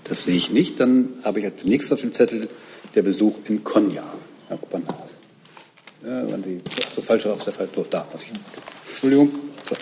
Das 0.06 0.24
sehe 0.24 0.38
ich 0.38 0.50
nicht. 0.50 0.80
Dann 0.80 1.10
habe 1.24 1.40
ich 1.40 1.46
als 1.46 1.66
nächstes 1.66 1.92
auf 1.92 2.02
dem 2.02 2.14
Zettel 2.14 2.48
der 2.96 3.02
Besuch 3.02 3.36
in 3.50 3.66
Konya. 3.66 4.06
Herr 4.48 4.58
Kuppernas. 4.58 5.21
Ja, 6.04 6.30
waren 6.32 6.42
die 6.42 6.60
so 6.96 7.02
falsch 7.02 7.26
auf 7.28 7.44
der 7.44 7.54
Fall. 7.54 7.70
Da, 7.90 8.08
Entschuldigung. 8.90 9.30
So. 9.70 9.76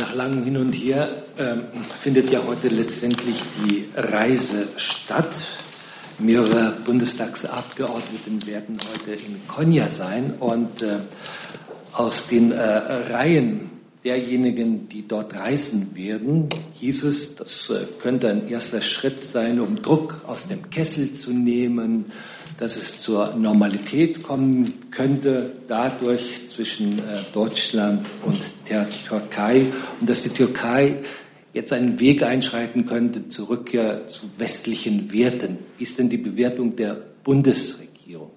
Nach 0.00 0.14
langem 0.14 0.44
Hin 0.44 0.56
und 0.58 0.72
Her 0.72 1.08
ähm, 1.38 1.64
findet 1.98 2.30
ja 2.30 2.42
heute 2.46 2.68
letztendlich 2.68 3.42
die 3.64 3.88
Reise 3.94 4.68
statt. 4.76 5.46
Mehrere 6.18 6.76
Bundestagsabgeordnete 6.84 8.46
werden 8.46 8.78
heute 8.92 9.12
in 9.12 9.46
Konya 9.48 9.88
sein 9.88 10.34
und 10.40 10.82
äh, 10.82 10.98
aus 11.92 12.28
den 12.28 12.52
äh, 12.52 12.62
Reihen 12.62 13.70
derjenigen, 14.04 14.88
die 14.88 15.06
dort 15.06 15.34
reisen 15.34 15.94
werden, 15.94 16.48
hieß 16.74 17.04
es, 17.04 17.34
das 17.36 17.70
äh, 17.70 17.86
könnte 18.00 18.28
ein 18.30 18.48
erster 18.48 18.82
Schritt 18.82 19.24
sein, 19.24 19.60
um 19.60 19.80
Druck 19.80 20.22
aus 20.26 20.48
dem 20.48 20.70
Kessel 20.70 21.12
zu 21.14 21.32
nehmen, 21.32 22.12
dass 22.62 22.76
es 22.76 23.00
zur 23.00 23.34
Normalität 23.34 24.22
kommen 24.22 24.88
könnte, 24.92 25.50
dadurch 25.66 26.48
zwischen 26.48 27.00
äh, 27.00 27.22
Deutschland 27.32 28.06
und 28.24 28.38
der 28.68 28.88
Türkei 28.88 29.66
und 29.98 30.08
dass 30.08 30.22
die 30.22 30.28
Türkei 30.28 30.98
jetzt 31.52 31.72
einen 31.72 31.98
Weg 31.98 32.22
einschreiten 32.22 32.86
könnte 32.86 33.28
zur 33.28 33.48
Rückkehr 33.48 34.06
zu 34.06 34.30
westlichen 34.38 35.12
Werten. 35.12 35.58
Wie 35.76 35.82
ist 35.82 35.98
denn 35.98 36.08
die 36.08 36.18
Bewertung 36.18 36.76
der 36.76 36.96
Bundesregierung? 37.24 38.30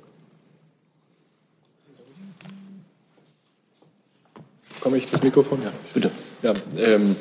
Komme 4.81 4.97
ich 4.97 5.05
das 5.07 5.21
Mikrofon? 5.21 5.61
Ja, 5.61 5.71
bitte. 5.93 6.09
Ja, 6.41 6.53
ähm, 6.79 7.15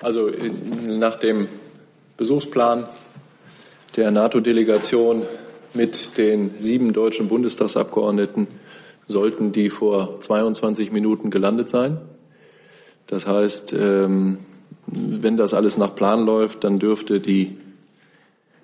also 0.00 0.30
nach 0.86 1.16
dem 1.16 1.48
Besuchsplan 2.16 2.88
der 3.94 4.10
NATO-Delegation 4.10 5.24
mit 5.74 6.16
den 6.18 6.52
sieben 6.58 6.92
deutschen 6.92 7.28
Bundestagsabgeordneten 7.28 8.46
sollten 9.06 9.52
die 9.52 9.70
vor 9.70 10.20
22 10.20 10.92
Minuten 10.92 11.30
gelandet 11.30 11.68
sein. 11.68 11.98
Das 13.06 13.26
heißt, 13.26 13.74
ähm, 13.78 14.38
wenn 14.86 15.36
das 15.36 15.54
alles 15.54 15.76
nach 15.76 15.94
Plan 15.94 16.24
läuft, 16.24 16.64
dann 16.64 16.78
dürfte 16.78 17.20
die 17.20 17.56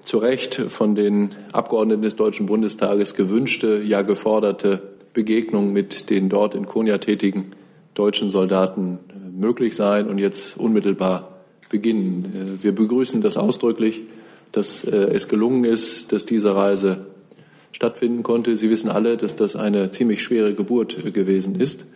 zu 0.00 0.18
Recht 0.18 0.54
von 0.68 0.94
den 0.94 1.30
Abgeordneten 1.52 2.02
des 2.02 2.16
Deutschen 2.16 2.46
Bundestages 2.46 3.14
gewünschte, 3.14 3.82
ja 3.82 4.02
geforderte 4.02 4.82
Begegnung 5.12 5.72
mit 5.72 6.08
den 6.08 6.28
dort 6.28 6.54
in 6.54 6.66
Konya 6.66 6.98
tätigen 6.98 7.52
deutschen 7.94 8.30
Soldaten 8.30 8.98
äh, 9.08 9.38
möglich 9.38 9.76
sein 9.76 10.08
und 10.08 10.18
jetzt 10.18 10.56
unmittelbar 10.56 11.40
beginnen. 11.68 12.58
Äh, 12.60 12.62
wir 12.62 12.74
begrüßen 12.74 13.20
das 13.20 13.36
ausdrücklich 13.36 14.02
dass 14.52 14.84
äh, 14.84 14.90
es 14.90 15.28
gelungen 15.28 15.64
ist, 15.64 16.12
dass 16.12 16.24
diese 16.24 16.54
Reise 16.54 17.06
stattfinden 17.72 18.22
konnte. 18.22 18.56
Sie 18.56 18.70
wissen 18.70 18.90
alle, 18.90 19.16
dass 19.16 19.36
das 19.36 19.56
eine 19.56 19.90
ziemlich 19.90 20.22
schwere 20.22 20.54
Geburt 20.54 21.04
äh, 21.04 21.10
gewesen 21.10 21.54
ist. 21.54 21.86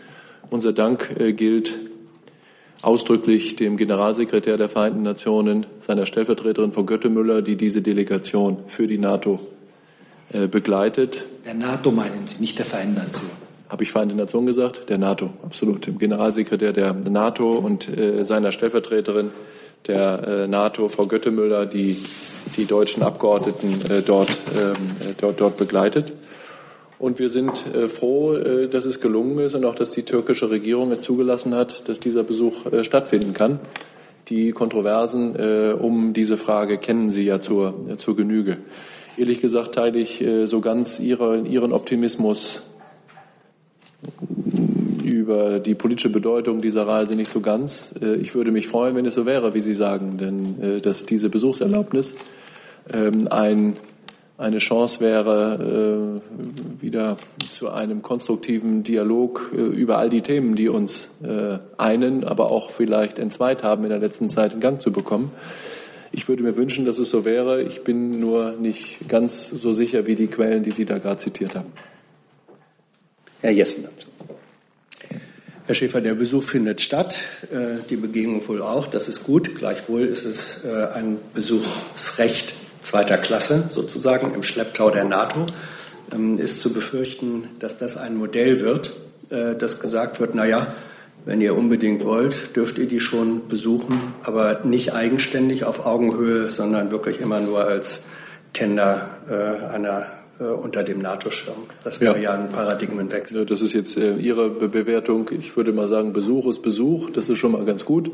Unser 0.51 0.73
Dank 0.73 1.15
äh, 1.19 1.33
gilt 1.33 1.75
ausdrücklich 2.83 3.57
dem 3.57 3.77
Generalsekretär 3.77 4.57
der 4.57 4.69
Vereinten 4.69 5.03
Nationen, 5.03 5.67
seiner 5.81 6.07
Stellvertreterin 6.07 6.73
Frau 6.73 6.85
Göttemüller, 6.85 7.41
die 7.41 7.57
diese 7.57 7.81
Delegation 7.81 8.59
für 8.67 8.87
die 8.87 8.99
NATO 8.99 9.41
begleitet. 10.51 11.25
Der 11.47 11.55
NATO 11.55 11.91
meinen 11.91 12.27
Sie, 12.27 12.41
nicht 12.41 12.59
der 12.59 12.67
Vereinten 12.67 12.97
Nationen? 12.97 13.31
Habe 13.71 13.85
ich 13.85 13.91
Vereinten 13.91 14.17
Nationen 14.17 14.47
gesagt? 14.47 14.91
Der 14.91 14.99
NATO, 14.99 15.31
absolut. 15.43 15.87
Dem 15.87 15.97
Generalsekretär 15.97 16.75
der 16.75 16.93
NATO 16.93 17.53
und 17.53 17.89
seiner 18.21 18.53
Stellvertreterin 18.53 19.31
der 19.87 20.45
äh, 20.45 20.47
NATO, 20.49 20.89
Frau 20.89 21.07
Göttemüller, 21.07 21.67
die 21.67 22.03
die 22.57 22.67
deutschen 22.67 23.03
Abgeordneten 23.03 23.91
äh, 23.91 24.03
dort, 24.03 24.31
ähm, 24.57 24.73
äh, 25.01 25.15
dort, 25.19 25.41
dort 25.41 25.57
begleitet. 25.57 26.13
Und 26.99 27.19
wir 27.19 27.29
sind 27.29 27.65
froh, 27.89 28.39
dass 28.71 28.87
es 28.87 29.01
gelungen 29.01 29.39
ist 29.41 29.55
und 29.55 29.65
auch, 29.67 29.75
dass 29.75 29.91
die 29.91 30.05
türkische 30.05 30.49
Regierung 30.49 30.91
es 30.91 31.03
zugelassen 31.03 31.55
hat, 31.55 31.87
dass 31.89 32.01
dieser 32.01 32.23
Besuch 32.23 32.65
stattfinden 32.83 33.35
kann. 33.35 33.59
Die 34.29 34.53
Kontroversen 34.53 35.37
um 35.75 36.15
diese 36.15 36.39
Frage 36.39 36.79
kennen 36.79 37.11
Sie 37.11 37.25
ja 37.25 37.41
zur, 37.41 37.75
zur 37.99 38.17
Genüge. 38.17 38.59
Ehrlich 39.19 39.43
gesagt 39.43 39.75
teile 39.75 39.99
ich 39.99 40.25
so 40.45 40.61
ganz 40.61 40.99
ihre, 40.99 41.41
Ihren 41.41 41.73
Optimismus 41.73 42.63
über 45.05 45.61
die 45.61 45.75
politische 45.75 46.11
Bedeutung 46.11 46.63
dieser 46.63 46.89
Reise 46.89 47.15
nicht 47.15 47.31
so 47.31 47.41
ganz. 47.41 47.95
Äh, 48.03 48.17
ich 48.17 48.35
würde 48.35 48.51
mich 48.51 48.69
freuen, 48.69 48.97
wenn 48.97 49.07
es 49.07 49.15
so 49.15 49.27
wäre, 49.27 49.55
wie 49.55 49.61
Sie 49.61 49.75
sagen, 49.75 50.19
denn 50.19 50.63
äh, 50.63 50.81
dass 50.81 51.07
diese 51.07 51.29
Besuchserlaubnis 51.29 52.15
ähm, 52.93 53.29
ein, 53.29 53.77
eine 54.39 54.59
Chance 54.59 55.01
wäre, 55.01 56.21
äh, 56.81 56.83
wieder 56.83 57.19
zu 57.51 57.69
einem 57.69 58.03
konstruktiven 58.03 58.83
Dialog 58.83 59.53
über 59.53 59.99
all 59.99 60.11
die 60.11 60.23
Themen, 60.23 60.57
die 60.57 60.69
uns 60.69 61.09
einen, 61.77 62.25
aber 62.25 62.51
auch 62.51 62.71
vielleicht 62.71 63.21
entzweit 63.21 63.63
haben 63.63 63.85
in 63.85 63.91
der 63.91 64.01
letzten 64.01 64.29
Zeit 64.31 64.53
in 64.53 64.61
Gang 64.61 64.83
zu 64.83 64.91
bekommen. 64.91 65.31
Ich 66.11 66.29
würde 66.29 66.43
mir 66.43 66.57
wünschen, 66.57 66.85
dass 66.85 66.99
es 66.99 67.11
so 67.11 67.25
wäre. 67.25 67.63
Ich 67.63 67.85
bin 67.85 68.19
nur 68.19 68.53
nicht 68.53 69.09
ganz 69.09 69.51
so 69.51 69.73
sicher 69.73 70.07
wie 70.07 70.15
die 70.15 70.27
Quellen, 70.27 70.65
die 70.65 70.73
Sie 70.73 70.85
da 70.85 70.99
gerade 70.99 71.19
zitiert 71.19 71.55
haben. 71.55 71.73
Herr 73.41 73.53
Jessen 73.53 73.85
dazu. 73.85 74.09
Herr 75.67 75.75
Schäfer, 75.75 76.03
der 76.03 76.15
Besuch 76.15 76.43
findet 76.43 76.83
statt, 76.83 77.17
äh, 77.51 77.83
die 77.89 77.97
Begegnung 77.97 78.47
wohl 78.47 78.61
auch. 78.61 78.87
Das 78.87 79.09
ist 79.09 79.25
gut. 79.25 79.55
Gleichwohl 79.55 80.03
ist 80.03 80.27
es 80.27 80.63
äh, 80.63 80.89
ein 80.93 81.17
Besuchsrecht 81.33 82.53
zweiter 82.83 83.17
Klasse 83.17 83.65
sozusagen 83.71 84.35
im 84.35 84.43
Schlepptau 84.43 84.91
der 84.91 85.05
NATO. 85.05 85.47
Ähm, 86.13 86.37
ist 86.37 86.61
zu 86.61 86.71
befürchten, 86.71 87.49
dass 87.61 87.79
das 87.79 87.97
ein 87.97 88.15
Modell 88.15 88.61
wird, 88.61 88.93
äh, 89.31 89.55
das 89.55 89.81
gesagt 89.81 90.21
wird, 90.21 90.35
na 90.35 90.45
ja, 90.45 90.67
wenn 91.25 91.41
ihr 91.41 91.57
unbedingt 91.57 92.05
wollt, 92.05 92.55
dürft 92.55 92.77
ihr 92.77 92.87
die 92.87 93.01
schon 93.01 93.49
besuchen, 93.49 94.13
aber 94.23 94.61
nicht 94.65 94.93
eigenständig 94.93 95.65
auf 95.65 95.87
Augenhöhe, 95.87 96.51
sondern 96.51 96.91
wirklich 96.91 97.23
immer 97.23 97.41
nur 97.41 97.65
als 97.65 98.05
Tender 98.53 99.71
einer 99.73 100.24
unter 100.53 100.83
dem 100.83 100.99
NATO-Schirm. 100.99 101.57
Das 101.83 102.01
wäre 102.01 102.17
ja. 102.17 102.23
ja. 102.23 102.33
ein 102.35 102.51
Paradigmenwechsel. 102.51 103.47
Das 103.47 103.63
ist 103.63 103.73
jetzt 103.73 103.97
äh, 103.97 104.17
Ihre 104.17 104.51
Bewertung. 104.51 105.31
Ich 105.39 105.57
würde 105.57 105.73
mal 105.73 105.89
sagen, 105.89 106.13
Besuch 106.13 106.47
ist 106.47 106.63
Besuch. 106.63 107.11
Das 107.11 107.29
ist 107.29 107.39
schon 107.39 107.53
mal 107.53 107.65
ganz 107.65 107.85
gut. 107.85 108.11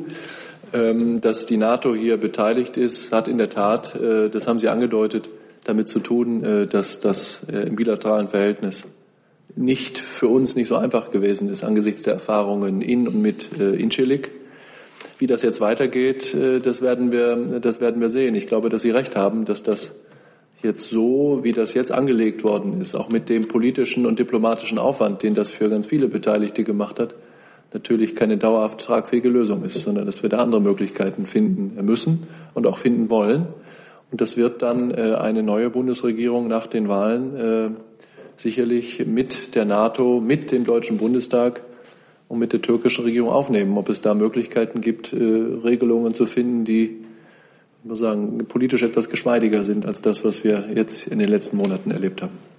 Ähm, 0.73 1.21
dass 1.21 1.47
die 1.47 1.57
NATO 1.57 1.95
hier 1.95 2.16
beteiligt 2.16 2.77
ist, 2.77 3.12
hat 3.12 3.29
in 3.29 3.38
der 3.38 3.51
Tat, 3.51 3.95
äh, 3.97 4.29
das 4.29 4.47
haben 4.47 4.59
Sie 4.59 4.69
angedeutet, 4.69 5.31
damit 5.64 5.88
zu 5.88 6.01
tun, 6.01 6.66
dass 6.71 7.01
das 7.01 7.43
im 7.53 7.77
bilateralen 7.77 8.31
Verhältnis 8.31 8.85
nicht 9.57 9.99
für 9.99 10.29
uns 10.29 10.57
nicht 10.57 10.69
so 10.69 10.77
einfach 10.77 11.11
gewesen 11.11 11.51
ist 11.51 11.64
angesichts 11.64 12.03
der 12.03 12.14
Erfahrungen 12.14 12.81
in 12.81 13.07
und 13.07 13.21
mit 13.21 13.53
Incirlik. 13.53 14.31
Wie 15.19 15.27
das 15.27 15.43
jetzt 15.43 15.61
weitergeht, 15.61 16.35
das 16.62 16.81
werden 16.81 17.12
wir, 17.12 17.61
das 17.61 17.83
werden 17.83 18.01
wir 18.01 18.09
sehen. 18.09 18.35
Ich 18.37 18.47
glaube, 18.47 18.71
dass 18.71 18.81
Sie 18.81 18.90
recht 18.90 19.16
haben, 19.16 19.45
dass 19.45 19.62
das 19.62 19.93
jetzt 20.62 20.90
so, 20.90 21.40
wie 21.42 21.53
das 21.53 21.75
jetzt 21.75 21.92
angelegt 21.92 22.44
worden 22.44 22.81
ist, 22.81 22.94
auch 22.94 23.09
mit 23.09 23.29
dem 23.29 23.49
politischen 23.49 24.07
und 24.07 24.18
diplomatischen 24.18 24.79
Aufwand, 24.79 25.23
den 25.23 25.35
das 25.35 25.51
für 25.51 25.68
ganz 25.68 25.87
viele 25.87 26.09
Beteiligte 26.09 26.64
gemacht 26.64 26.99
hat, 27.01 27.14
natürlich 27.73 28.14
keine 28.14 28.37
dauerhaft 28.37 28.81
tragfähige 28.81 29.29
Lösung 29.29 29.64
ist, 29.64 29.81
sondern 29.81 30.07
dass 30.07 30.23
wir 30.23 30.31
da 30.31 30.38
andere 30.38 30.61
Möglichkeiten 30.61 31.27
finden 31.27 31.85
müssen 31.85 32.27
und 32.55 32.66
auch 32.66 32.79
finden 32.79 33.11
wollen. 33.11 33.46
Und 34.11 34.20
das 34.20 34.37
wird 34.37 34.62
dann 34.62 34.90
äh, 34.90 35.14
eine 35.14 35.42
neue 35.42 35.70
Bundesregierung 35.70 36.49
nach 36.49 36.66
den 36.66 36.88
Wahlen 36.88 37.37
äh, 37.37 37.70
sicherlich 38.37 39.07
mit 39.07 39.55
der 39.55 39.64
NATO, 39.64 40.20
mit 40.20 40.51
dem 40.51 40.64
Deutschen 40.64 40.96
Bundestag 40.96 41.62
und 42.27 42.38
mit 42.38 42.53
der 42.53 42.62
türkischen 42.62 43.05
Regierung 43.05 43.31
aufnehmen, 43.31 43.77
ob 43.77 43.88
es 43.88 44.01
da 44.01 44.14
Möglichkeiten 44.14 44.81
gibt, 44.81 45.12
äh, 45.12 45.16
Regelungen 45.16 46.12
zu 46.12 46.27
finden, 46.27 46.64
die 46.64 47.05
ich 47.83 47.88
muss 47.88 47.99
sagen, 47.99 48.38
politisch 48.47 48.83
etwas 48.83 49.09
geschmeidiger 49.09 49.62
sind 49.62 49.87
als 49.87 50.03
das, 50.03 50.25
was 50.25 50.45
wir 50.45 50.66
jetzt 50.75 51.07
in 51.07 51.19
den 51.19 51.29
letzten 51.29 51.57
Monaten 51.57 51.90
erlebt 51.90 52.21
haben. 52.21 52.50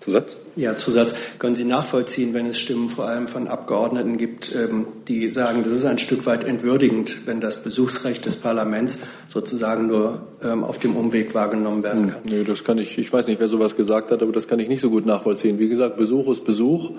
Zusatz? 0.00 0.36
Ja, 0.56 0.76
Zusatz. 0.76 1.14
Können 1.38 1.54
Sie 1.54 1.64
nachvollziehen, 1.64 2.34
wenn 2.34 2.46
es 2.46 2.58
Stimmen 2.58 2.88
vor 2.88 3.06
allem 3.06 3.28
von 3.28 3.48
Abgeordneten 3.48 4.16
gibt, 4.16 4.54
ähm, 4.54 4.86
die 5.06 5.28
sagen, 5.28 5.62
das 5.62 5.74
ist 5.74 5.84
ein 5.84 5.98
Stück 5.98 6.26
weit 6.26 6.44
entwürdigend, 6.44 7.26
wenn 7.26 7.40
das 7.40 7.62
Besuchsrecht 7.62 8.24
des 8.24 8.36
Parlaments 8.36 8.98
sozusagen 9.26 9.86
nur 9.86 10.22
ähm, 10.42 10.64
auf 10.64 10.78
dem 10.78 10.96
Umweg 10.96 11.34
wahrgenommen 11.34 11.82
werden 11.82 12.10
kann? 12.10 12.24
Hm, 12.24 12.38
nee, 12.38 12.44
das 12.44 12.64
kann 12.64 12.78
ich, 12.78 12.98
ich 12.98 13.12
weiß 13.12 13.26
nicht, 13.26 13.40
wer 13.40 13.48
sowas 13.48 13.76
gesagt 13.76 14.10
hat, 14.10 14.22
aber 14.22 14.32
das 14.32 14.48
kann 14.48 14.58
ich 14.58 14.68
nicht 14.68 14.80
so 14.80 14.90
gut 14.90 15.06
nachvollziehen. 15.06 15.58
Wie 15.58 15.68
gesagt, 15.68 15.96
Besuch 15.96 16.30
ist 16.30 16.44
Besuch 16.44 16.92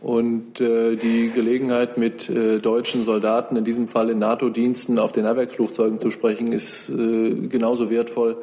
und 0.00 0.60
äh, 0.60 0.96
die 0.96 1.30
Gelegenheit, 1.30 1.98
mit 1.98 2.28
äh, 2.28 2.58
deutschen 2.58 3.02
Soldaten, 3.02 3.56
in 3.56 3.64
diesem 3.64 3.88
Fall 3.88 4.10
in 4.10 4.18
NATO-Diensten, 4.18 4.98
auf 4.98 5.12
den 5.12 5.24
Erwerksflugzeugen 5.26 5.98
zu 5.98 6.10
sprechen, 6.10 6.52
ist 6.52 6.88
äh, 6.88 7.34
genauso 7.48 7.90
wertvoll, 7.90 8.36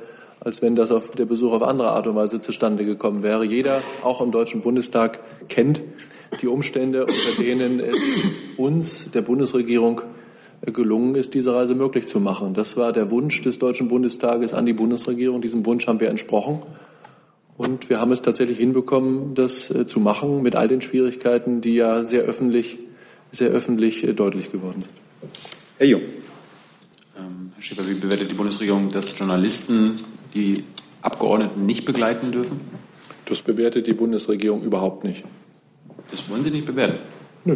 als 0.43 0.61
wenn 0.61 0.75
das 0.75 0.91
auf 0.91 1.11
der 1.11 1.25
Besuch 1.25 1.53
auf 1.53 1.63
andere 1.63 1.91
Art 1.91 2.05
und 2.05 2.15
Weise 2.15 2.41
zustande 2.41 2.85
gekommen 2.85 3.23
wäre. 3.23 3.45
Jeder, 3.45 3.81
auch 4.03 4.21
im 4.21 4.31
Deutschen 4.31 4.61
Bundestag, 4.61 5.19
kennt 5.47 5.81
die 6.41 6.47
Umstände, 6.47 7.05
unter 7.05 7.41
denen 7.41 7.79
es 7.79 7.99
uns, 8.57 9.11
der 9.11 9.21
Bundesregierung, 9.21 10.01
gelungen 10.65 11.15
ist, 11.15 11.33
diese 11.33 11.53
Reise 11.53 11.75
möglich 11.75 12.07
zu 12.07 12.19
machen. 12.19 12.53
Das 12.53 12.77
war 12.77 12.93
der 12.93 13.11
Wunsch 13.11 13.41
des 13.41 13.59
Deutschen 13.59 13.89
Bundestages 13.89 14.53
an 14.53 14.65
die 14.65 14.73
Bundesregierung. 14.73 15.41
Diesem 15.41 15.65
Wunsch 15.65 15.87
haben 15.87 15.99
wir 15.99 16.09
entsprochen. 16.09 16.59
Und 17.57 17.89
wir 17.89 17.99
haben 17.99 18.11
es 18.11 18.21
tatsächlich 18.21 18.57
hinbekommen, 18.57 19.35
das 19.35 19.69
äh, 19.69 19.85
zu 19.85 19.99
machen 19.99 20.41
mit 20.41 20.55
all 20.55 20.67
den 20.67 20.81
Schwierigkeiten, 20.81 21.61
die 21.61 21.75
ja 21.75 22.03
sehr 22.03 22.23
öffentlich, 22.23 22.79
sehr 23.31 23.49
öffentlich 23.49 24.03
äh, 24.03 24.13
deutlich 24.13 24.51
geworden 24.51 24.81
sind. 24.81 24.93
Herr 25.77 25.87
Jung. 25.87 26.01
Ähm, 27.17 27.51
Herr 27.53 27.61
Schäfer, 27.61 27.87
wie 27.87 27.93
bewertet 27.93 28.31
die 28.31 28.35
Bundesregierung, 28.35 28.89
dass 28.89 29.17
Journalisten 29.17 29.99
die 30.33 30.63
Abgeordneten 31.01 31.65
nicht 31.65 31.85
begleiten 31.85 32.31
dürfen? 32.31 32.59
Das 33.25 33.41
bewertet 33.41 33.87
die 33.87 33.93
Bundesregierung 33.93 34.61
überhaupt 34.63 35.03
nicht. 35.03 35.23
Das 36.11 36.29
wollen 36.29 36.43
Sie 36.43 36.51
nicht 36.51 36.65
bewerten? 36.65 36.99
Nö. 37.45 37.55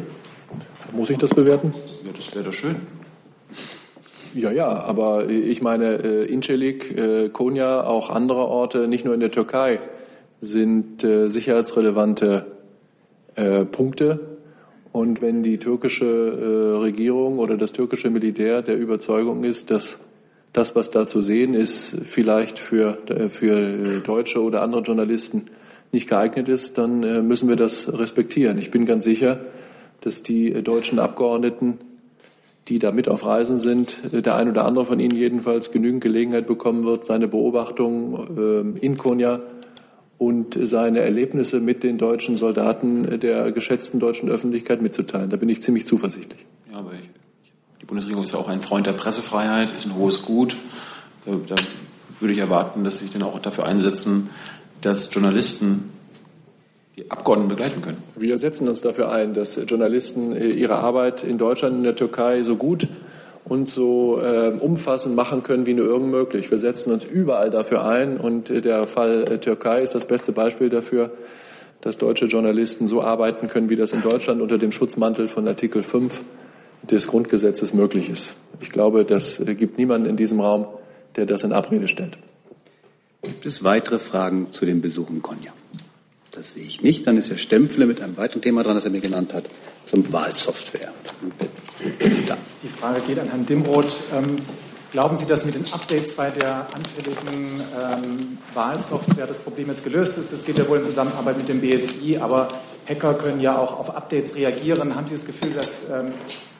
Muss 0.93 1.09
ich 1.09 1.17
das 1.17 1.31
bewerten? 1.31 1.73
Ja, 2.05 2.11
das 2.15 2.33
wäre 2.33 2.45
doch 2.45 2.53
schön. 2.53 2.77
Ja, 4.33 4.51
ja, 4.51 4.67
aber 4.67 5.29
ich 5.29 5.61
meine, 5.61 6.03
äh, 6.03 6.25
Incirlik, 6.25 6.95
äh, 6.97 7.29
Konya, 7.29 7.83
auch 7.83 8.09
andere 8.09 8.47
Orte, 8.47 8.87
nicht 8.87 9.03
nur 9.03 9.13
in 9.13 9.19
der 9.19 9.31
Türkei, 9.31 9.79
sind 10.41 11.03
äh, 11.03 11.29
sicherheitsrelevante 11.29 12.45
Punkte. 13.71 14.39
Und 14.91 15.21
wenn 15.21 15.43
die 15.43 15.59
türkische 15.59 16.79
Regierung 16.81 17.37
oder 17.37 17.55
das 17.55 17.71
türkische 17.71 18.09
Militär 18.09 18.63
der 18.63 18.79
Überzeugung 18.79 19.43
ist, 19.43 19.69
dass 19.69 19.99
das, 20.57 20.75
was 20.75 20.91
da 20.91 21.07
zu 21.07 21.21
sehen 21.21 21.53
ist, 21.53 21.95
vielleicht 22.03 22.59
für, 22.59 22.97
äh, 23.09 23.29
für 23.29 23.99
Deutsche 23.99 24.41
oder 24.41 24.61
andere 24.61 24.81
Journalisten 24.81 25.45
nicht 25.91 26.09
geeignet 26.09 26.49
ist, 26.49 26.77
dann 26.77 27.03
äh, 27.03 27.21
müssen 27.21 27.47
wir 27.47 27.55
das 27.55 27.91
respektieren. 27.91 28.57
Ich 28.57 28.71
bin 28.71 28.85
ganz 28.85 29.03
sicher, 29.03 29.39
dass 30.01 30.23
die 30.23 30.51
deutschen 30.63 30.99
Abgeordneten 30.99 31.79
die 32.67 32.79
da 32.79 32.91
mit 32.91 33.07
auf 33.07 33.25
Reisen 33.25 33.59
sind, 33.59 34.01
der 34.11 34.35
ein 34.35 34.49
oder 34.49 34.65
andere 34.65 34.85
von 34.85 34.99
Ihnen 34.99 35.15
jedenfalls 35.15 35.71
genügend 35.71 36.03
Gelegenheit 36.03 36.47
bekommen 36.47 36.83
wird, 36.83 37.05
seine 37.05 37.27
Beobachtungen 37.27 38.75
äh, 38.81 38.85
in 38.85 38.97
Konya 38.97 39.39
und 40.17 40.57
seine 40.61 40.99
Erlebnisse 40.99 41.59
mit 41.59 41.83
den 41.83 41.97
deutschen 41.97 42.35
Soldaten 42.35 43.19
der 43.19 43.51
geschätzten 43.51 43.99
deutschen 43.99 44.29
Öffentlichkeit 44.29 44.81
mitzuteilen. 44.81 45.29
Da 45.29 45.37
bin 45.37 45.47
ich 45.47 45.61
ziemlich 45.61 45.85
zuversichtlich. 45.85 46.45
Ja, 46.71 46.79
aber 46.79 46.93
ich, 46.93 47.09
die 47.76 47.76
Bundesregierung 47.87 48.23
ist 48.23 48.33
ja 48.33 48.39
auch 48.39 48.49
ein 48.49 48.61
Freund 48.61 48.85
der 48.85 48.93
Pressefreiheit, 48.93 49.69
ist 49.75 49.85
ein 49.85 49.95
hohes 49.95 50.23
Gut. 50.23 50.57
Da, 51.25 51.55
würde 52.19 52.33
ich 52.33 52.39
erwarten, 52.39 52.83
dass 52.83 52.97
Sie 52.97 53.05
sich 53.05 53.13
dann 53.13 53.23
auch 53.23 53.39
dafür 53.39 53.65
einsetzen, 53.65 54.29
dass 54.81 55.13
Journalisten 55.13 55.91
die 56.97 57.11
Abgeordneten 57.11 57.49
begleiten 57.49 57.81
können. 57.81 58.01
Wir 58.15 58.37
setzen 58.37 58.67
uns 58.67 58.81
dafür 58.81 59.11
ein, 59.11 59.33
dass 59.33 59.59
Journalisten 59.67 60.35
äh, 60.35 60.47
ihre 60.47 60.77
Arbeit 60.77 61.23
in 61.23 61.37
Deutschland 61.37 61.73
und 61.73 61.79
in 61.79 61.83
der 61.83 61.95
Türkei 61.95 62.41
so 62.41 62.55
gut 62.55 62.87
und 63.45 63.69
so 63.69 64.19
äh, 64.19 64.49
umfassend 64.59 65.15
machen 65.15 65.43
können 65.43 65.65
wie 65.67 65.75
nur 65.75 65.85
irgend 65.85 66.09
möglich. 66.09 66.49
Wir 66.49 66.57
setzen 66.57 66.91
uns 66.91 67.03
überall 67.03 67.51
dafür 67.51 67.85
ein 67.85 68.17
und 68.17 68.49
äh, 68.49 68.61
der 68.61 68.87
Fall 68.87 69.31
äh, 69.31 69.37
Türkei 69.37 69.83
ist 69.83 69.93
das 69.93 70.05
beste 70.05 70.31
Beispiel 70.31 70.69
dafür, 70.69 71.11
dass 71.81 71.99
deutsche 71.99 72.25
Journalisten 72.25 72.87
so 72.87 73.03
arbeiten 73.03 73.47
können, 73.47 73.69
wie 73.69 73.75
das 73.75 73.91
in 73.91 74.01
Deutschland 74.01 74.41
unter 74.41 74.57
dem 74.57 74.71
Schutzmantel 74.71 75.27
von 75.27 75.47
Artikel 75.47 75.83
5 75.83 76.23
des 76.91 77.07
Grundgesetzes 77.07 77.73
möglich 77.73 78.09
ist. 78.09 78.35
Ich 78.59 78.71
glaube, 78.71 79.05
das 79.05 79.41
gibt 79.45 79.77
niemanden 79.77 80.09
in 80.09 80.17
diesem 80.17 80.39
Raum, 80.39 80.67
der 81.15 81.25
das 81.25 81.43
in 81.43 81.51
Abrede 81.51 81.87
stellt. 81.87 82.17
Gibt 83.21 83.45
es 83.45 83.63
weitere 83.63 83.99
Fragen 83.99 84.51
zu 84.51 84.65
dem 84.65 84.81
Besuch 84.81 85.09
in 85.09 85.21
Konya? 85.21 85.51
Das 86.31 86.53
sehe 86.53 86.63
ich 86.63 86.81
nicht. 86.83 87.07
Dann 87.07 87.17
ist 87.17 87.29
Herr 87.29 87.37
Stempfle 87.37 87.85
mit 87.85 88.01
einem 88.01 88.15
weiteren 88.15 88.41
Thema 88.41 88.63
dran, 88.63 88.75
das 88.75 88.85
er 88.85 88.91
mir 88.91 89.01
genannt 89.01 89.33
hat, 89.33 89.45
zum 89.85 90.11
Wahlsoftware. 90.13 90.91
Die 92.63 92.67
Frage 92.67 93.01
geht 93.01 93.19
an 93.19 93.27
Herrn 93.29 93.45
Dimroth. 93.45 93.95
Ähm, 94.13 94.37
glauben 94.91 95.17
Sie, 95.17 95.25
dass 95.25 95.45
mit 95.45 95.55
den 95.55 95.65
Updates 95.73 96.15
bei 96.15 96.29
der 96.29 96.67
anfälligen 96.73 97.61
ähm, 97.75 98.37
Wahlsoftware 98.53 99.27
das 99.27 99.39
Problem 99.39 99.69
jetzt 99.69 99.83
gelöst 99.83 100.17
ist? 100.17 100.31
Das 100.31 100.45
geht 100.45 100.59
ja 100.59 100.69
wohl 100.69 100.77
in 100.77 100.85
Zusammenarbeit 100.85 101.37
mit 101.37 101.49
dem 101.49 101.59
BSI, 101.59 102.17
aber 102.17 102.47
Hacker 102.87 103.15
können 103.15 103.41
ja 103.41 103.57
auch 103.57 103.79
auf 103.79 103.95
Updates 103.95 104.35
reagieren. 104.35 104.95
Haben 104.95 105.07
Sie 105.07 105.15
das 105.15 105.25
Gefühl, 105.25 105.53
dass 105.53 105.89
ähm, 105.91 106.13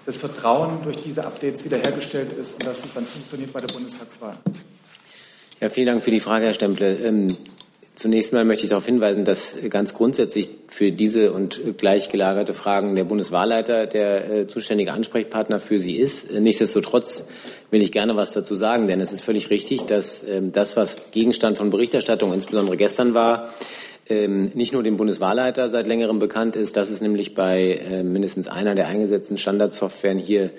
das 0.08 0.18
Vertrauen 0.18 0.82
durch 0.84 0.98
diese 1.04 1.24
Updates 1.24 1.64
wiederhergestellt 1.66 2.32
ist 2.34 2.54
und 2.54 2.66
dass 2.66 2.84
es 2.84 2.94
dann 2.94 3.06
funktioniert 3.06 3.54
bei 3.54 3.60
der 3.60 3.68
Bundestagswahl? 3.68 4.38
Ja, 5.60 5.70
vielen 5.70 5.88
Dank 5.88 6.04
für 6.04 6.12
die 6.12 6.20
Frage, 6.20 6.46
Herr 6.46 6.54
Stemple. 6.54 6.96
Ähm, 6.96 7.28
Zunächst 7.98 8.32
mal 8.32 8.46
möchte 8.46 8.66
ich 8.66 8.70
darauf 8.70 8.86
hinweisen, 8.86 9.26
dass 9.26 9.56
ganz 9.72 9.96
grundsätzlich 9.96 10.50
für 10.68 10.92
diese 10.92 11.34
und 11.34 11.60
gleich 11.80 12.10
gelagerte 12.10 12.54
Fragen 12.54 12.96
der 12.96 13.06
Bundeswahlleiter 13.06 13.88
der 13.88 14.30
äh, 14.30 14.48
zuständige 14.48 14.94
Ansprechpartner 14.94 15.60
für 15.60 15.80
sie 15.80 15.96
ist. 15.96 16.32
Nichtsdestotrotz 16.32 17.24
will 17.72 17.82
ich 17.82 17.92
gerne 17.92 18.16
was 18.16 18.34
dazu 18.34 18.54
sagen, 18.54 18.86
denn 18.86 19.02
es 19.02 19.12
ist 19.12 19.22
völlig 19.22 19.50
richtig, 19.50 19.86
dass 19.86 20.22
ähm, 20.22 20.52
das, 20.52 20.78
was 20.78 21.10
Gegenstand 21.10 21.58
von 21.58 21.72
Berichterstattung 21.72 22.34
insbesondere 22.34 22.78
gestern 22.78 23.16
war, 23.16 23.50
ähm, 24.10 24.52
nicht 24.54 24.74
nur 24.74 24.84
dem 24.84 24.98
Bundeswahlleiter 24.98 25.70
seit 25.70 25.88
längerem 25.88 26.20
bekannt 26.20 26.56
ist, 26.56 26.78
dass 26.78 26.90
es 26.90 27.02
nämlich 27.02 27.36
bei 27.36 27.74
äh, 27.74 28.04
mindestens 28.04 28.48
einer 28.48 28.76
der 28.76 28.88
eingesetzten 28.88 29.38
Standardsoftwaren 29.38 30.20
hier 30.20 30.52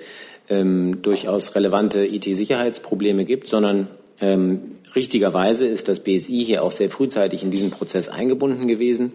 ähm, 0.49 1.03
durchaus 1.03 1.55
relevante 1.55 2.05
IT-Sicherheitsprobleme 2.05 3.25
gibt, 3.25 3.49
sondern 3.49 3.89
ähm, 4.21 4.77
richtigerweise 4.95 5.67
ist 5.67 5.89
das 5.89 6.01
BSI 6.01 6.45
hier 6.45 6.63
auch 6.63 6.73
sehr 6.73 6.91
frühzeitig 6.91 7.43
in 7.43 7.51
diesen 7.51 7.71
Prozess 7.71 8.09
eingebunden 8.09 8.69
gewesen. 8.69 9.13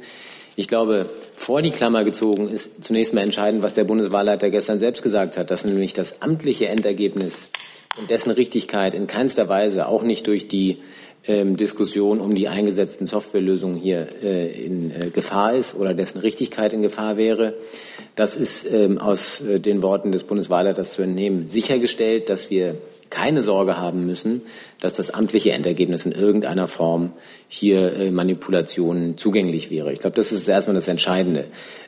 Ich 0.55 0.67
glaube, 0.67 1.09
vor 1.35 1.61
die 1.61 1.71
Klammer 1.71 2.03
gezogen 2.03 2.47
ist 2.49 2.83
zunächst 2.83 3.13
mal 3.13 3.21
entscheidend, 3.21 3.63
was 3.63 3.73
der 3.73 3.85
Bundeswahlleiter 3.85 4.51
gestern 4.51 4.77
selbst 4.77 5.01
gesagt 5.01 5.35
hat, 5.35 5.49
dass 5.49 5.65
nämlich 5.65 5.93
das 5.93 6.21
amtliche 6.21 6.67
Endergebnis 6.67 7.49
und 7.97 8.09
dessen 8.09 8.31
Richtigkeit 8.31 8.93
in 8.93 9.07
keinster 9.07 9.49
Weise 9.49 9.87
auch 9.87 10.03
nicht 10.03 10.27
durch 10.27 10.47
die 10.47 10.77
ähm, 11.25 11.57
Diskussion 11.57 12.19
um 12.19 12.35
die 12.35 12.47
eingesetzten 12.47 13.05
Softwarelösungen 13.05 13.77
hier 13.77 14.07
äh, 14.23 14.51
in 14.65 14.91
äh, 14.91 15.09
Gefahr 15.09 15.53
ist 15.53 15.75
oder 15.75 15.93
dessen 15.93 16.19
Richtigkeit 16.19 16.73
in 16.73 16.81
Gefahr 16.81 17.17
wäre. 17.17 17.53
Das 18.15 18.35
ist 18.35 18.69
ähm, 18.71 18.97
aus 18.97 19.41
äh, 19.41 19.59
den 19.59 19.81
Worten 19.81 20.11
des 20.11 20.23
Bundeswahlleiters 20.23 20.93
zu 20.93 21.01
entnehmen. 21.01 21.47
Sichergestellt, 21.47 22.29
dass 22.29 22.49
wir 22.49 22.77
keine 23.13 23.43
Sorge 23.43 23.77
haben 23.77 24.07
müssen, 24.07 24.41
dass 24.81 24.93
das 24.93 25.11
amtliche 25.11 25.51
Endergebnis 25.51 26.05
in 26.05 26.13
irgendeiner 26.13 26.67
Form 26.67 27.13
hier 27.47 27.93
äh, 27.93 28.11
Manipulationen 28.11 29.19
zugänglich 29.19 29.69
wäre. 29.69 29.93
Ich 29.93 29.99
glaube, 29.99 30.15
das 30.15 30.31
ist 30.31 30.47
erstmal 30.47 30.73
das 30.73 30.87
Entscheidende. 30.87 31.45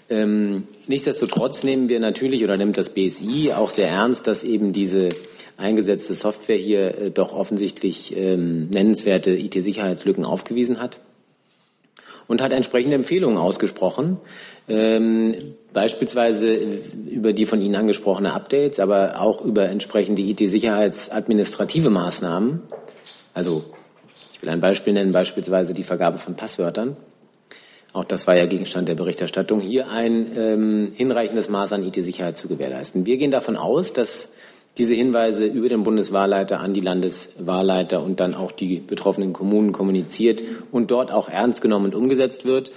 Ähm, 0.07 0.67
nichtsdestotrotz 0.85 1.63
nehmen 1.63 1.89
wir 1.89 1.99
natürlich 1.99 2.43
oder 2.43 2.57
nimmt 2.57 2.77
das 2.77 2.89
BSI 2.89 3.53
auch 3.55 3.71
sehr 3.71 3.87
ernst, 3.87 4.27
dass 4.27 4.43
eben 4.43 4.71
diese 4.71 5.09
eingesetzte 5.57 6.13
Software 6.13 6.57
hier 6.57 6.97
äh, 6.97 7.11
doch 7.11 7.33
offensichtlich 7.33 8.15
ähm, 8.15 8.69
nennenswerte 8.69 9.31
IT-Sicherheitslücken 9.31 10.25
aufgewiesen 10.25 10.81
hat 10.81 10.99
und 12.27 12.41
hat 12.41 12.53
entsprechende 12.53 12.95
Empfehlungen 12.95 13.37
ausgesprochen, 13.37 14.17
ähm, 14.67 15.35
beispielsweise 15.73 16.55
über 17.09 17.33
die 17.33 17.45
von 17.45 17.61
Ihnen 17.61 17.75
angesprochene 17.75 18.33
Updates, 18.33 18.79
aber 18.79 19.21
auch 19.21 19.43
über 19.43 19.69
entsprechende 19.69 20.21
IT-sicherheitsadministrative 20.21 21.89
Maßnahmen. 21.89 22.61
Also 23.33 23.65
ich 24.33 24.41
will 24.41 24.49
ein 24.49 24.61
Beispiel 24.61 24.93
nennen, 24.93 25.11
beispielsweise 25.11 25.73
die 25.73 25.83
Vergabe 25.83 26.17
von 26.17 26.35
Passwörtern. 26.35 26.97
Auch 27.93 28.03
das 28.03 28.27
war 28.27 28.35
ja 28.35 28.45
Gegenstand 28.45 28.89
der 28.89 28.95
Berichterstattung, 28.95 29.61
hier 29.61 29.89
ein 29.89 30.31
ähm, 30.37 30.87
hinreichendes 30.93 31.47
Maß 31.47 31.71
an 31.71 31.83
IT-Sicherheit 31.83 32.35
zu 32.35 32.49
gewährleisten. 32.49 33.05
Wir 33.05 33.15
gehen 33.15 33.31
davon 33.31 33.55
aus, 33.55 33.93
dass 33.93 34.27
diese 34.77 34.93
Hinweise 34.93 35.45
über 35.45 35.69
den 35.69 35.83
Bundeswahlleiter 35.83 36.59
an 36.59 36.73
die 36.73 36.81
Landeswahlleiter 36.81 38.03
und 38.03 38.19
dann 38.19 38.35
auch 38.35 38.51
die 38.51 38.79
betroffenen 38.79 39.31
Kommunen 39.31 39.71
kommuniziert 39.71 40.43
und 40.71 40.91
dort 40.91 41.11
auch 41.11 41.29
ernst 41.29 41.61
genommen 41.61 41.85
und 41.85 41.95
umgesetzt 41.95 42.45
wird. 42.45 42.71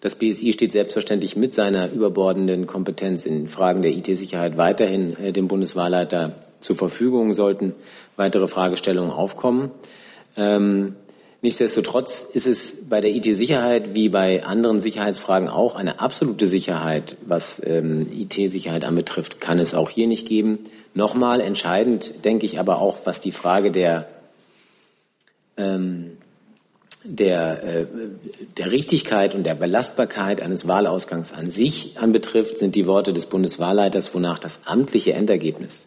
Das 0.00 0.16
BSI 0.16 0.52
steht 0.52 0.72
selbstverständlich 0.72 1.36
mit 1.36 1.54
seiner 1.54 1.92
überbordenden 1.92 2.66
Kompetenz 2.66 3.24
in 3.24 3.48
Fragen 3.48 3.82
der 3.82 3.92
IT-Sicherheit 3.92 4.56
weiterhin 4.56 5.16
äh, 5.16 5.32
dem 5.32 5.46
Bundeswahlleiter 5.46 6.34
zur 6.60 6.74
Verfügung, 6.74 7.34
sollten 7.34 7.74
weitere 8.16 8.48
Fragestellungen 8.48 9.12
aufkommen. 9.12 9.70
Ähm, 10.36 10.96
nichtsdestotrotz 11.40 12.26
ist 12.32 12.48
es 12.48 12.88
bei 12.88 13.00
der 13.00 13.14
IT-Sicherheit 13.14 13.94
wie 13.94 14.08
bei 14.08 14.44
anderen 14.44 14.80
Sicherheitsfragen 14.80 15.48
auch 15.48 15.76
eine 15.76 16.00
absolute 16.00 16.48
Sicherheit, 16.48 17.16
was 17.24 17.62
ähm, 17.64 18.08
IT-Sicherheit 18.12 18.84
anbetrifft, 18.84 19.40
kann 19.40 19.60
es 19.60 19.72
auch 19.72 19.88
hier 19.88 20.08
nicht 20.08 20.26
geben. 20.26 20.58
Nochmal 20.94 21.40
entscheidend, 21.40 22.24
denke 22.24 22.46
ich, 22.46 22.58
aber 22.58 22.80
auch, 22.80 22.98
was 23.04 23.20
die 23.20 23.32
Frage 23.32 23.70
der, 23.70 24.08
ähm, 25.56 26.18
der, 27.04 27.64
äh, 27.64 27.86
der 28.58 28.70
Richtigkeit 28.70 29.34
und 29.34 29.44
der 29.44 29.54
Belastbarkeit 29.54 30.42
eines 30.42 30.68
Wahlausgangs 30.68 31.32
an 31.32 31.50
sich 31.50 31.98
anbetrifft, 31.98 32.58
sind 32.58 32.76
die 32.76 32.86
Worte 32.86 33.12
des 33.12 33.26
Bundeswahlleiters, 33.26 34.14
wonach 34.14 34.38
das 34.38 34.60
amtliche 34.66 35.14
Endergebnis 35.14 35.86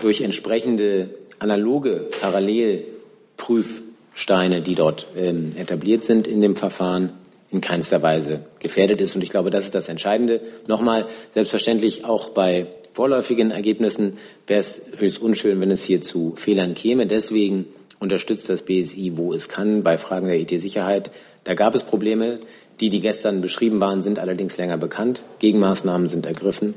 durch 0.00 0.20
entsprechende 0.20 1.10
analoge 1.38 2.08
Parallelprüfsteine, 2.20 4.62
die 4.62 4.74
dort 4.74 5.06
ähm, 5.16 5.50
etabliert 5.56 6.04
sind 6.04 6.26
in 6.26 6.40
dem 6.40 6.56
Verfahren, 6.56 7.12
in 7.50 7.60
keinster 7.60 8.02
Weise 8.02 8.40
gefährdet 8.58 9.00
ist. 9.00 9.14
Und 9.14 9.22
ich 9.22 9.30
glaube, 9.30 9.50
das 9.50 9.62
ist 9.64 9.74
das 9.74 9.88
Entscheidende. 9.88 10.40
Nochmal, 10.66 11.06
selbstverständlich 11.32 12.04
auch 12.04 12.30
bei 12.30 12.66
vorläufigen 12.98 13.52
Ergebnissen 13.52 14.18
wäre 14.48 14.58
es 14.58 14.80
höchst 14.96 15.22
unschön, 15.22 15.60
wenn 15.60 15.70
es 15.70 15.84
hier 15.84 16.02
zu 16.02 16.32
Fehlern 16.34 16.74
käme. 16.74 17.06
Deswegen 17.06 17.66
unterstützt 18.00 18.48
das 18.48 18.62
BSI, 18.62 19.12
wo 19.14 19.32
es 19.32 19.48
kann, 19.48 19.84
bei 19.84 19.98
Fragen 19.98 20.26
der 20.26 20.40
IT-Sicherheit. 20.40 21.12
Da 21.44 21.54
gab 21.54 21.76
es 21.76 21.84
Probleme. 21.84 22.40
Die, 22.80 22.88
die 22.88 23.00
gestern 23.00 23.40
beschrieben 23.40 23.80
waren, 23.80 24.02
sind 24.02 24.18
allerdings 24.18 24.56
länger 24.56 24.78
bekannt. 24.78 25.22
Gegenmaßnahmen 25.38 26.08
sind 26.08 26.26
ergriffen. 26.26 26.74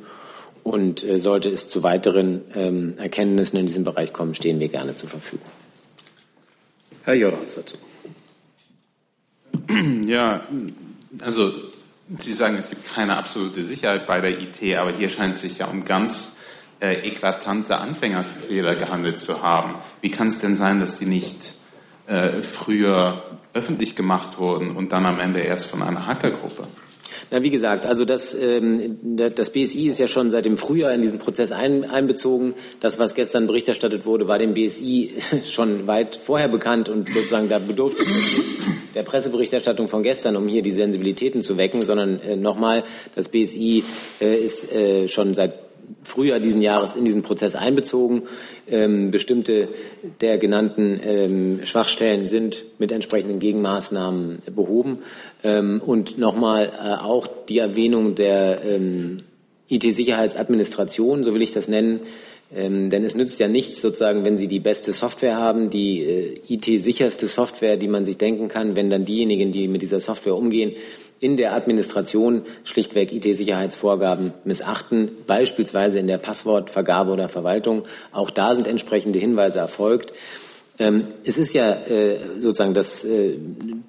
Und 0.61 1.03
äh, 1.03 1.17
sollte 1.17 1.49
es 1.49 1.69
zu 1.69 1.81
weiteren 1.81 2.41
ähm, 2.53 2.93
Erkenntnissen 2.99 3.57
in 3.57 3.65
diesem 3.65 3.83
Bereich 3.83 4.13
kommen, 4.13 4.35
stehen 4.35 4.59
wir 4.59 4.67
gerne 4.67 4.93
zur 4.93 5.09
Verfügung. 5.09 5.49
Herr 7.03 7.15
Jorans 7.15 7.55
dazu. 7.55 7.77
Ja, 10.05 10.45
also 11.21 11.51
Sie 12.17 12.33
sagen, 12.33 12.57
es 12.57 12.69
gibt 12.69 12.93
keine 12.93 13.17
absolute 13.17 13.63
Sicherheit 13.63 14.05
bei 14.05 14.19
der 14.19 14.39
IT, 14.39 14.61
aber 14.77 14.91
hier 14.91 15.09
scheint 15.09 15.35
es 15.35 15.41
sich 15.41 15.59
ja 15.59 15.67
um 15.67 15.85
ganz 15.85 16.33
äh, 16.81 17.07
eklatante 17.07 17.77
Anfängerfehler 17.77 18.75
gehandelt 18.75 19.19
zu 19.19 19.41
haben. 19.41 19.75
Wie 20.01 20.11
kann 20.11 20.27
es 20.27 20.39
denn 20.39 20.57
sein, 20.57 20.79
dass 20.81 20.99
die 20.99 21.05
nicht 21.05 21.53
äh, 22.07 22.41
früher 22.41 23.23
öffentlich 23.53 23.95
gemacht 23.95 24.37
wurden 24.39 24.75
und 24.75 24.91
dann 24.91 25.05
am 25.05 25.19
Ende 25.19 25.39
erst 25.39 25.67
von 25.67 25.81
einer 25.83 26.05
Hackergruppe? 26.05 26.67
Na, 27.29 27.43
wie 27.43 27.49
gesagt, 27.49 27.85
also 27.85 28.05
das, 28.05 28.33
ähm, 28.33 28.97
das 29.01 29.51
BSI 29.51 29.87
ist 29.87 29.99
ja 29.99 30.07
schon 30.07 30.31
seit 30.31 30.45
dem 30.45 30.57
Frühjahr 30.57 30.93
in 30.93 31.01
diesen 31.01 31.19
Prozess 31.19 31.51
ein, 31.51 31.89
einbezogen. 31.89 32.53
Das, 32.79 32.99
was 32.99 33.15
gestern 33.15 33.47
Bericht 33.47 33.67
erstattet 33.67 34.05
wurde, 34.05 34.27
war 34.27 34.39
dem 34.39 34.53
BSI 34.53 35.11
schon 35.43 35.87
weit 35.87 36.15
vorher 36.15 36.47
bekannt 36.47 36.89
und 36.89 37.09
sozusagen 37.09 37.49
da 37.49 37.59
bedurfte 37.59 38.01
es 38.03 38.09
nicht 38.09 38.41
der 38.95 39.03
Presseberichterstattung 39.03 39.87
von 39.87 40.03
gestern, 40.03 40.35
um 40.35 40.47
hier 40.47 40.61
die 40.61 40.71
Sensibilitäten 40.71 41.41
zu 41.41 41.57
wecken, 41.57 41.81
sondern 41.81 42.19
äh, 42.21 42.35
nochmal, 42.35 42.83
das 43.15 43.29
BSI 43.29 43.83
äh, 44.19 44.35
ist 44.35 44.71
äh, 44.71 45.07
schon 45.07 45.33
seit 45.33 45.70
Frühjahr 46.03 46.39
diesen 46.39 46.61
Jahres 46.61 46.95
in 46.95 47.05
diesen 47.05 47.21
Prozess 47.21 47.55
einbezogen. 47.55 48.23
Ähm, 48.67 49.11
bestimmte 49.11 49.67
der 50.21 50.37
genannten 50.37 50.99
ähm, 51.03 51.65
Schwachstellen 51.65 52.25
sind 52.25 52.65
mit 52.79 52.91
entsprechenden 52.91 53.39
Gegenmaßnahmen 53.39 54.39
behoben. 54.55 54.99
Ähm, 55.43 55.81
und 55.85 56.17
nochmal 56.17 56.71
äh, 56.83 57.03
auch 57.03 57.27
die 57.49 57.59
Erwähnung 57.59 58.15
der 58.15 58.63
ähm, 58.65 59.19
IT-Sicherheitsadministration, 59.69 61.23
so 61.23 61.33
will 61.33 61.41
ich 61.41 61.51
das 61.51 61.67
nennen, 61.67 62.01
ähm, 62.53 62.89
denn 62.89 63.05
es 63.05 63.15
nützt 63.15 63.39
ja 63.39 63.47
nichts 63.47 63.81
sozusagen, 63.81 64.25
wenn 64.25 64.37
Sie 64.37 64.49
die 64.49 64.59
beste 64.59 64.91
Software 64.91 65.37
haben, 65.37 65.69
die 65.69 66.01
äh, 66.01 66.41
IT-sicherste 66.49 67.27
Software, 67.27 67.77
die 67.77 67.87
man 67.87 68.03
sich 68.03 68.17
denken 68.17 68.49
kann, 68.49 68.75
wenn 68.75 68.89
dann 68.89 69.05
diejenigen, 69.05 69.51
die 69.51 69.69
mit 69.69 69.81
dieser 69.81 70.01
Software 70.01 70.35
umgehen, 70.35 70.73
in 71.21 71.37
der 71.37 71.53
Administration 71.53 72.41
schlichtweg 72.63 73.13
IT-Sicherheitsvorgaben 73.13 74.33
missachten, 74.43 75.11
beispielsweise 75.27 75.99
in 75.99 76.07
der 76.07 76.17
Passwortvergabe 76.17 77.11
oder 77.11 77.29
Verwaltung. 77.29 77.83
Auch 78.11 78.31
da 78.31 78.53
sind 78.55 78.67
entsprechende 78.67 79.19
Hinweise 79.19 79.59
erfolgt. 79.59 80.13
Ähm, 80.79 81.07
es 81.23 81.37
ist 81.37 81.53
ja 81.53 81.73
äh, 81.73 82.17
sozusagen 82.39 82.73
das 82.73 83.03
äh, 83.03 83.37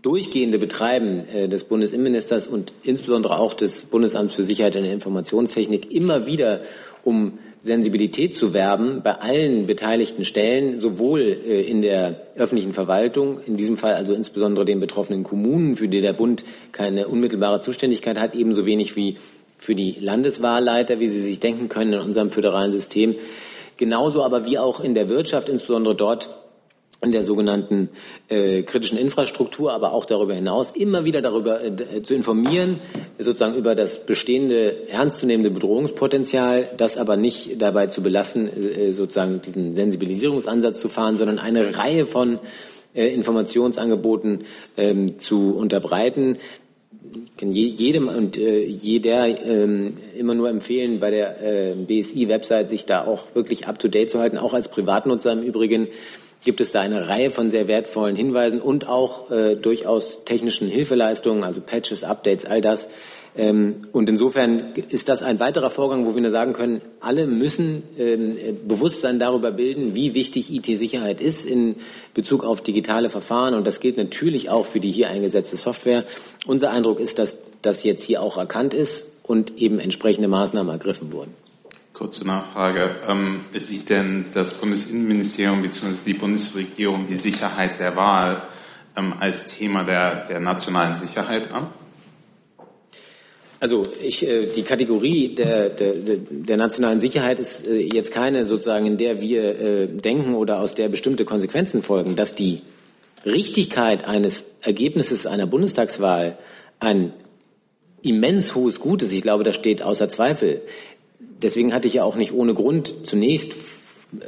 durchgehende 0.03 0.59
Betreiben 0.59 1.27
äh, 1.29 1.49
des 1.49 1.65
Bundesinnenministers 1.65 2.47
und 2.47 2.75
insbesondere 2.83 3.39
auch 3.39 3.55
des 3.55 3.87
Bundesamts 3.87 4.35
für 4.35 4.43
Sicherheit 4.43 4.77
in 4.77 4.85
der 4.85 4.93
Informationstechnik 4.93 5.91
immer 5.91 6.27
wieder 6.27 6.61
um 7.03 7.39
Sensibilität 7.63 8.35
zu 8.35 8.53
werben 8.55 9.03
bei 9.03 9.21
allen 9.21 9.67
beteiligten 9.67 10.25
Stellen, 10.25 10.81
sowohl 10.81 11.21
äh, 11.21 11.63
in 11.63 11.81
der 11.81 12.21
öffentlichen 12.35 12.75
Verwaltung, 12.75 13.41
in 13.47 13.57
diesem 13.57 13.77
Fall 13.77 13.95
also 13.95 14.13
insbesondere 14.13 14.65
den 14.65 14.81
betroffenen 14.81 15.23
Kommunen, 15.23 15.77
für 15.77 15.87
die 15.87 16.01
der 16.01 16.13
Bund 16.13 16.45
keine 16.73 17.07
unmittelbare 17.07 17.61
Zuständigkeit 17.61 18.19
hat, 18.19 18.35
ebenso 18.35 18.67
wenig 18.67 18.97
wie 18.97 19.17
für 19.59 19.77
die 19.77 19.97
Landeswahlleiter, 20.01 20.99
wie 20.99 21.09
Sie 21.09 21.21
sich 21.21 21.39
denken 21.39 21.69
können 21.69 21.93
in 21.93 22.01
unserem 22.01 22.33
föderalen 22.33 22.73
System. 22.73 23.15
Genauso 23.77 24.25
aber 24.25 24.45
wie 24.45 24.59
auch 24.59 24.81
in 24.81 24.95
der 24.95 25.09
Wirtschaft, 25.09 25.49
insbesondere 25.49 25.95
dort, 25.95 26.31
der 27.11 27.25
sogenannten 27.25 27.89
äh, 28.29 28.63
kritischen 28.63 28.97
Infrastruktur, 28.97 29.73
aber 29.73 29.93
auch 29.93 30.05
darüber 30.05 30.35
hinaus 30.35 30.71
immer 30.71 31.05
wieder 31.05 31.21
darüber 31.21 31.61
äh, 31.65 32.03
zu 32.03 32.15
informieren, 32.15 32.79
sozusagen 33.19 33.57
über 33.57 33.75
das 33.75 34.07
bestehende 34.07 34.89
ernstzunehmende 34.89 35.51
Bedrohungspotenzial, 35.51 36.69
das 36.77 36.97
aber 36.97 37.17
nicht 37.17 37.61
dabei 37.61 37.89
zu 37.89 38.05
belassen, 38.05 38.49
äh, 38.49 38.93
sozusagen 38.93 39.41
diesen 39.41 39.75
Sensibilisierungsansatz 39.75 40.79
zu 40.79 40.89
fahren, 40.89 41.17
sondern 41.17 41.41
eine 41.41 41.77
Reihe 41.77 42.07
von 42.07 42.39
äh, 42.95 43.09
Informationsangeboten 43.09 44.45
ähm, 44.77 45.19
zu 45.19 45.57
unterbreiten. 45.57 46.37
Ich 47.15 47.37
kann 47.37 47.51
jedem 47.51 48.07
und 48.07 48.39
äh, 48.39 48.65
jeder 48.65 49.27
ähm, 49.45 49.95
immer 50.17 50.35
nur 50.35 50.49
empfehlen, 50.49 51.01
bei 51.01 51.11
der 51.11 51.43
äh, 51.43 51.75
BSI-Website 51.75 52.71
sich 52.71 52.87
da 52.87 53.05
auch 53.05 53.35
wirklich 53.35 53.67
up-to-date 53.67 54.09
zu 54.09 54.21
halten, 54.21 54.39
auch 54.39 54.55
als 54.55 54.69
Privatnutzer 54.69 55.33
im 55.33 55.43
Übrigen 55.43 55.89
gibt 56.45 56.61
es 56.61 56.73
da 56.73 56.81
eine 56.81 57.09
Reihe 57.09 57.31
von 57.31 57.51
sehr 57.51 57.69
wertvollen 57.69 58.17
Hinweisen 58.17 58.61
und 58.61 58.89
auch 58.89 59.31
äh, 59.31 59.55
durchaus 59.55 60.25
technischen 60.25 60.69
Hilfeleistungen, 60.69 61.45
also 61.45 61.61
Patches, 61.61 62.05
Updates, 62.05 62.45
all 62.45 62.61
das. 62.61 62.89
Ähm, 63.35 63.87
und 63.93 64.11
insofern 64.11 64.75
ist 64.75 65.09
das 65.09 65.23
ein 65.23 65.41
weiterer 65.41 65.71
Vorgang, 65.71 66.07
wo 66.07 66.15
wir 66.15 66.21
nur 66.21 66.31
sagen 66.31 66.53
können, 66.53 66.83
alle 67.01 67.27
müssen 67.27 67.83
ähm, 67.99 68.37
Bewusstsein 68.67 69.19
darüber 69.19 69.53
bilden, 69.53 69.95
wie 69.95 70.15
wichtig 70.15 70.53
IT-Sicherheit 70.53 71.21
ist 71.21 71.45
in 71.45 71.77
Bezug 72.13 72.45
auf 72.45 72.61
digitale 72.61 73.09
Verfahren. 73.09 73.55
Und 73.55 73.67
das 73.67 73.81
gilt 73.81 73.97
natürlich 73.97 74.51
auch 74.51 74.67
für 74.67 74.81
die 74.81 74.91
hier 74.91 75.09
eingesetzte 75.09 75.57
Software. 75.57 76.05
Unser 76.47 76.71
Eindruck 76.71 77.01
ist, 77.01 77.19
dass 77.19 77.39
das 77.63 77.85
jetzt 77.85 78.05
hier 78.05 78.21
auch 78.21 78.37
erkannt 78.37 78.75
ist 78.75 79.07
und 79.23 79.59
eben 79.59 79.79
entsprechende 79.79 80.29
Maßnahmen 80.29 80.71
ergriffen 80.71 81.13
wurden. 81.13 81.35
Kurze 81.93 82.27
Nachfrage. 82.27 82.97
Ähm, 83.09 83.45
sieht 83.53 83.91
denn 83.91 84.27
das 84.33 84.55
Bundesinnenministerium 84.55 85.63
bzw. 85.63 85.95
die 86.07 86.15
Bundesregierung 86.15 87.07
die 87.07 87.17
Sicherheit 87.17 87.79
der 87.81 87.97
Wahl 87.97 88.43
ähm, 88.97 89.15
als 89.21 89.47
Thema 89.47 89.85
der, 89.85 90.25
der 90.25 90.41
nationalen 90.41 90.97
Sicherheit 90.97 91.51
an? 91.53 91.69
Also 93.61 93.85
ich, 94.03 94.27
äh, 94.27 94.47
die 94.47 94.63
Kategorie 94.63 95.37
der, 95.37 95.69
der, 95.69 95.95
der 95.95 96.57
nationalen 96.57 96.99
Sicherheit 96.99 97.39
ist 97.39 97.67
äh, 97.69 97.77
jetzt 97.77 98.11
keine 98.11 98.45
sozusagen, 98.45 98.87
in 98.87 98.97
der 98.97 99.21
wir 99.21 99.61
äh, 99.61 99.87
denken 99.87 100.35
oder 100.35 100.61
aus 100.61 100.75
der 100.75 100.89
bestimmte 100.89 101.25
Konsequenzen 101.25 101.85
folgen, 101.85 102.17
dass 102.17 102.35
die 102.35 102.63
Richtigkeit 103.25 104.05
eines 104.05 104.45
Ergebnisses 104.63 105.27
einer 105.27 105.47
Bundestagswahl 105.47 106.39
ein 106.81 107.13
immens 108.03 108.57
hohes 108.57 108.81
Gut 108.81 109.03
ist. 109.03 109.13
Ich 109.13 109.23
glaube, 109.23 109.45
das 109.45 109.55
steht 109.55 109.81
außer 109.81 110.09
Zweifel 110.09 110.63
deswegen 111.43 111.75
hatte 111.75 111.89
ich 111.89 111.95
ja 111.95 112.05
auch 112.05 112.17
nicht 112.17 112.33
ohne 112.33 112.55
Grund 112.55 113.07
zunächst 113.07 113.55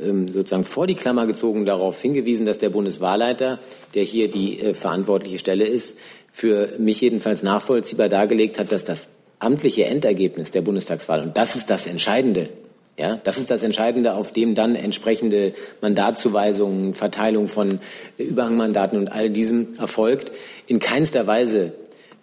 ähm, 0.02 0.28
sozusagen 0.28 0.64
vor 0.64 0.86
die 0.86 0.94
Klammer 0.94 1.26
gezogen 1.26 1.66
darauf 1.66 2.00
hingewiesen, 2.00 2.46
dass 2.46 2.58
der 2.58 2.70
Bundeswahlleiter, 2.70 3.58
der 3.94 4.02
hier 4.02 4.30
die 4.30 4.60
äh, 4.60 4.74
verantwortliche 4.74 5.38
Stelle 5.38 5.64
ist, 5.64 5.98
für 6.32 6.72
mich 6.78 7.00
jedenfalls 7.00 7.42
nachvollziehbar 7.42 8.08
dargelegt 8.08 8.58
hat, 8.58 8.72
dass 8.72 8.84
das 8.84 9.08
amtliche 9.38 9.84
Endergebnis 9.84 10.50
der 10.50 10.62
Bundestagswahl, 10.62 11.20
und 11.20 11.36
das 11.36 11.54
ist 11.54 11.68
das 11.68 11.86
Entscheidende, 11.86 12.48
ja, 12.96 13.20
das 13.24 13.38
ist 13.38 13.50
das 13.50 13.62
Entscheidende, 13.62 14.14
auf 14.14 14.32
dem 14.32 14.54
dann 14.54 14.74
entsprechende 14.74 15.52
Mandatszuweisungen, 15.80 16.94
Verteilung 16.94 17.48
von 17.48 17.80
äh, 18.16 18.22
Überhangmandaten 18.22 18.98
und 18.98 19.08
all 19.08 19.28
diesem 19.28 19.74
erfolgt, 19.78 20.32
in 20.66 20.78
keinster 20.78 21.26
Weise, 21.26 21.72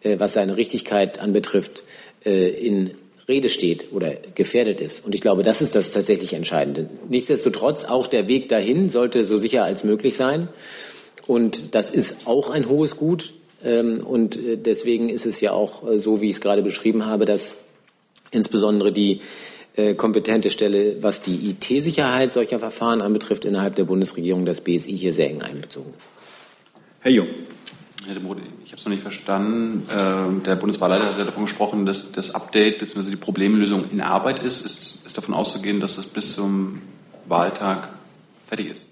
äh, 0.01 0.17
was 0.17 0.33
seine 0.33 0.57
Richtigkeit 0.57 1.19
anbetrifft, 1.19 1.83
in 2.23 2.91
Rede 3.27 3.49
steht 3.49 3.87
oder 3.91 4.13
gefährdet 4.35 4.81
ist. 4.81 5.05
Und 5.05 5.15
ich 5.15 5.21
glaube, 5.21 5.43
das 5.43 5.61
ist 5.61 5.75
das 5.75 5.91
tatsächlich 5.91 6.33
Entscheidende. 6.33 6.89
Nichtsdestotrotz, 7.09 7.85
auch 7.85 8.07
der 8.07 8.27
Weg 8.27 8.49
dahin 8.49 8.89
sollte 8.89 9.25
so 9.25 9.37
sicher 9.37 9.63
als 9.63 9.83
möglich 9.83 10.15
sein. 10.15 10.47
Und 11.27 11.75
das 11.75 11.91
ist 11.91 12.27
auch 12.27 12.49
ein 12.49 12.67
hohes 12.67 12.97
Gut. 12.97 13.33
Ähm, 13.63 14.05
und 14.05 14.37
äh, 14.37 14.57
deswegen 14.57 15.09
ist 15.09 15.25
es 15.25 15.39
ja 15.41 15.51
auch 15.51 15.87
äh, 15.87 15.99
so, 15.99 16.21
wie 16.21 16.29
ich 16.29 16.35
es 16.35 16.41
gerade 16.41 16.63
beschrieben 16.63 17.05
habe, 17.05 17.25
dass 17.25 17.55
insbesondere 18.31 18.91
die 18.91 19.21
äh, 19.75 19.93
kompetente 19.93 20.49
Stelle, 20.51 21.01
was 21.01 21.21
die 21.21 21.49
IT-Sicherheit 21.49 22.33
solcher 22.33 22.59
Verfahren 22.59 23.01
anbetrifft, 23.01 23.45
innerhalb 23.45 23.75
der 23.75 23.85
Bundesregierung, 23.85 24.45
das 24.45 24.61
BSI 24.61 24.97
hier 24.97 25.13
sehr 25.13 25.29
eng 25.29 25.41
einbezogen 25.41 25.93
ist. 25.95 26.09
Herr 27.01 27.11
Jung. 27.11 27.27
Herr 28.05 28.15
de 28.15 28.23
Mode, 28.23 28.41
ich 28.65 28.71
habe 28.71 28.79
es 28.79 28.85
noch 28.85 28.91
nicht 28.91 29.03
verstanden. 29.03 29.83
Ähm, 29.95 30.41
der 30.43 30.55
Bundeswahlleiter 30.55 31.05
hat 31.05 31.19
ja 31.19 31.25
davon 31.25 31.45
gesprochen, 31.45 31.85
dass 31.85 32.11
das 32.11 32.33
Update 32.33 32.79
bzw. 32.79 33.11
die 33.11 33.15
Problemlösung 33.15 33.85
in 33.91 34.01
Arbeit 34.01 34.39
ist. 34.39 34.65
ist. 34.65 35.05
Ist 35.05 35.17
davon 35.17 35.35
auszugehen, 35.35 35.79
dass 35.79 35.97
das 35.97 36.07
bis 36.07 36.33
zum 36.33 36.81
Wahltag 37.27 37.89
fertig 38.47 38.71
ist? 38.71 38.89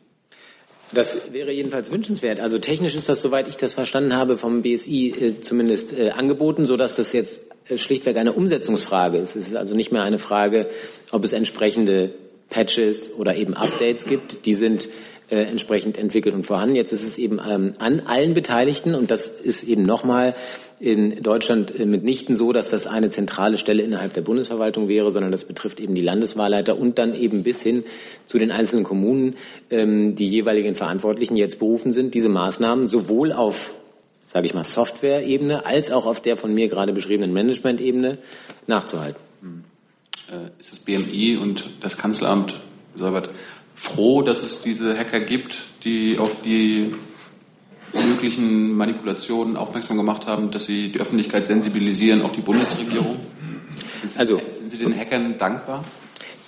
Das 0.92 1.34
wäre 1.34 1.52
jedenfalls 1.52 1.92
wünschenswert. 1.92 2.40
Also 2.40 2.58
technisch 2.58 2.96
ist 2.96 3.10
das, 3.10 3.22
soweit 3.22 3.48
ich 3.48 3.58
das 3.58 3.74
verstanden 3.74 4.16
habe, 4.16 4.38
vom 4.38 4.62
BSI 4.62 5.10
äh, 5.10 5.40
zumindest 5.42 5.98
äh, 5.98 6.12
angeboten, 6.12 6.66
sodass 6.66 6.96
das 6.96 7.14
jetzt 7.14 7.42
äh, 7.68 7.78
schlichtweg 7.78 8.18
eine 8.18 8.34
Umsetzungsfrage 8.34 9.18
ist. 9.18 9.36
Es 9.36 9.48
ist 9.48 9.56
also 9.56 9.76
nicht 9.76 9.92
mehr 9.92 10.04
eine 10.04 10.20
Frage, 10.20 10.68
ob 11.12 11.24
es 11.24 11.34
entsprechende 11.34 12.12
Patches 12.50 13.12
oder 13.14 13.36
eben 13.36 13.54
Updates 13.54 14.06
gibt. 14.06 14.46
Die 14.46 14.56
sind 14.56 14.90
äh, 15.30 15.44
entsprechend 15.44 15.98
entwickelt 15.98 16.36
und 16.36 16.46
vorhanden. 16.46 16.76
Jetzt 16.76 16.92
ist 16.92 17.04
es 17.04 17.18
eben 17.18 17.40
ähm, 17.48 17.74
an 17.80 18.02
allen 18.06 18.34
Beteiligten 18.34 18.96
und 18.96 19.12
das 19.12 19.28
ist 19.28 19.64
eben 19.64 19.84
nochmal 19.84 20.36
in 20.80 21.22
Deutschland 21.22 21.78
äh, 21.78 21.86
mitnichten 21.86 22.36
so, 22.36 22.54
dass 22.54 22.70
das 22.70 22.88
eine 22.88 23.10
zentrale 23.10 23.58
Stelle 23.58 23.84
innerhalb 23.84 24.14
der 24.14 24.22
Bundesverwaltung 24.22 24.88
wäre, 24.88 25.12
sondern 25.12 25.32
das 25.32 25.46
betrifft 25.46 25.80
eben 25.80 25.96
die 25.96 26.02
Landeswahlleiter 26.02 26.78
und 26.78 26.98
dann 27.00 27.16
eben 27.16 27.44
bis 27.44 27.62
hin 27.62 27.84
zu 28.26 28.38
den 28.40 28.52
einzelnen 28.52 28.84
Kommunen, 28.84 29.36
ähm, 29.70 30.16
die 30.16 30.28
jeweiligen 30.28 30.76
Verantwortlichen 30.76 31.36
jetzt 31.36 31.60
berufen 31.60 31.92
sind, 31.92 32.14
diese 32.14 32.30
Maßnahmen 32.30 32.88
sowohl 32.88 33.32
auf 33.32 33.76
sage 34.32 34.46
ich 34.46 34.54
mal, 34.54 34.64
Software-Ebene 34.64 35.66
als 35.66 35.90
auch 35.92 36.06
auf 36.06 36.22
der 36.22 36.38
von 36.38 36.54
mir 36.54 36.68
gerade 36.68 36.94
beschriebenen 36.94 37.34
Management-Ebene 37.34 38.20
nachzuhalten. 38.68 39.20
Hm. 39.42 39.64
Äh, 40.32 40.60
ist 40.60 40.72
das 40.72 40.80
BMI 40.80 41.38
und 41.38 41.70
das 41.82 41.98
Kanzleramt, 41.98 42.60
Salbert, 42.94 43.32
froh, 43.80 44.22
dass 44.22 44.44
es 44.44 44.62
diese 44.62 44.98
Hacker 44.98 45.22
gibt, 45.22 45.64
die 45.86 46.20
auf 46.20 46.42
die 46.44 46.94
möglichen 47.94 48.76
Manipulationen 48.76 49.56
aufmerksam 49.56 49.98
gemacht 49.98 50.28
haben, 50.28 50.52
dass 50.52 50.66
sie 50.66 50.92
die 50.92 51.00
Öffentlichkeit 51.00 51.46
sensibilisieren, 51.46 52.22
auch 52.22 52.32
die 52.32 52.42
Bundesregierung? 52.42 53.18
Also, 54.18 54.42
sind 54.54 54.70
Sie 54.70 54.78
den 54.78 54.96
Hackern 54.96 55.38
dankbar? 55.38 55.84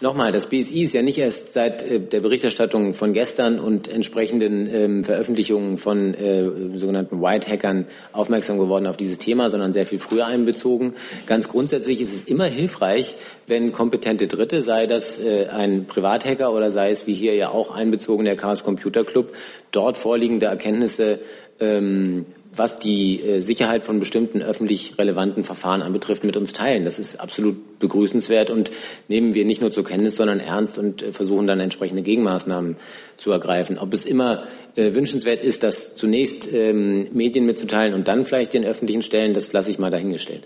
Nochmal, 0.01 0.31
das 0.31 0.47
BSI 0.47 0.81
ist 0.81 0.93
ja 0.93 1.03
nicht 1.03 1.19
erst 1.19 1.53
seit 1.53 1.83
äh, 1.83 1.99
der 1.99 2.21
Berichterstattung 2.21 2.95
von 2.95 3.13
gestern 3.13 3.59
und 3.59 3.87
entsprechenden 3.87 4.67
ähm, 4.73 5.03
Veröffentlichungen 5.03 5.77
von 5.77 6.15
äh, 6.15 6.49
sogenannten 6.73 7.21
White-Hackern 7.21 7.85
aufmerksam 8.11 8.57
geworden 8.57 8.87
auf 8.87 8.97
dieses 8.97 9.19
Thema, 9.19 9.51
sondern 9.51 9.73
sehr 9.73 9.85
viel 9.85 9.99
früher 9.99 10.25
einbezogen. 10.25 10.95
Ganz 11.27 11.49
grundsätzlich 11.49 12.01
ist 12.01 12.15
es 12.15 12.23
immer 12.23 12.45
hilfreich, 12.45 13.15
wenn 13.45 13.73
kompetente 13.73 14.25
Dritte, 14.25 14.63
sei 14.63 14.87
das 14.87 15.19
äh, 15.19 15.45
ein 15.49 15.85
Privathacker 15.85 16.51
oder 16.51 16.71
sei 16.71 16.89
es 16.89 17.05
wie 17.05 17.13
hier 17.13 17.35
ja 17.35 17.49
auch 17.49 17.69
einbezogen 17.69 18.25
der 18.25 18.35
Chaos 18.35 18.63
Computer 18.63 19.03
Club, 19.03 19.35
dort 19.71 19.99
vorliegende 19.99 20.47
Erkenntnisse 20.47 21.19
ähm, 21.59 22.25
was 22.53 22.75
die 22.75 23.21
äh, 23.21 23.39
Sicherheit 23.39 23.83
von 23.83 23.99
bestimmten 23.99 24.41
öffentlich 24.41 24.97
relevanten 24.97 25.43
Verfahren 25.43 25.81
anbetrifft, 25.81 26.23
mit 26.23 26.35
uns 26.35 26.51
teilen. 26.53 26.83
Das 26.83 26.99
ist 26.99 27.19
absolut 27.19 27.79
begrüßenswert 27.79 28.49
und 28.49 28.71
nehmen 29.07 29.33
wir 29.33 29.45
nicht 29.45 29.61
nur 29.61 29.71
zur 29.71 29.85
Kenntnis, 29.85 30.17
sondern 30.17 30.39
ernst 30.39 30.77
und 30.77 31.01
äh, 31.01 31.13
versuchen 31.13 31.47
dann 31.47 31.59
entsprechende 31.59 32.01
Gegenmaßnahmen 32.01 32.75
zu 33.17 33.31
ergreifen. 33.31 33.77
Ob 33.77 33.93
es 33.93 34.05
immer 34.05 34.43
äh, 34.75 34.93
wünschenswert 34.93 35.41
ist, 35.41 35.63
das 35.63 35.95
zunächst 35.95 36.51
ähm, 36.51 37.07
Medien 37.13 37.45
mitzuteilen 37.45 37.93
und 37.93 38.07
dann 38.07 38.25
vielleicht 38.25 38.53
den 38.53 38.65
öffentlichen 38.65 39.03
Stellen, 39.03 39.33
das 39.33 39.53
lasse 39.53 39.71
ich 39.71 39.79
mal 39.79 39.91
dahingestellt. 39.91 40.43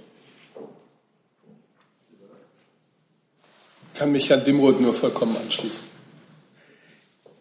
Kann 3.95 4.11
mich 4.11 4.29
Herrn 4.29 4.43
Dimroth 4.43 4.79
nur 4.79 4.93
vollkommen 4.93 5.35
anschließen. 5.37 5.85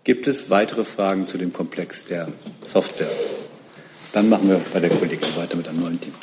Gibt 0.04 0.26
es 0.26 0.50
weitere 0.50 0.84
Fragen 0.84 1.26
zu 1.26 1.36
dem 1.36 1.52
Komplex 1.52 2.04
der 2.04 2.28
Software? 2.66 3.10
Dann 4.14 4.28
machen 4.28 4.48
wir 4.48 4.60
bei 4.72 4.78
der 4.78 4.90
Kollegin 4.90 5.36
weiter 5.36 5.56
mit 5.56 5.66
einem 5.66 5.80
neuen 5.80 6.00
Thema. 6.00 6.14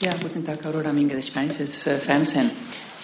Ja, 0.00 0.12
guten 0.22 0.42
Tag, 0.42 0.64
Aurora 0.64 0.94
Minge, 0.94 1.20
Spanisches 1.20 1.86
äh, 1.86 1.98
Fernsehen. 1.98 2.50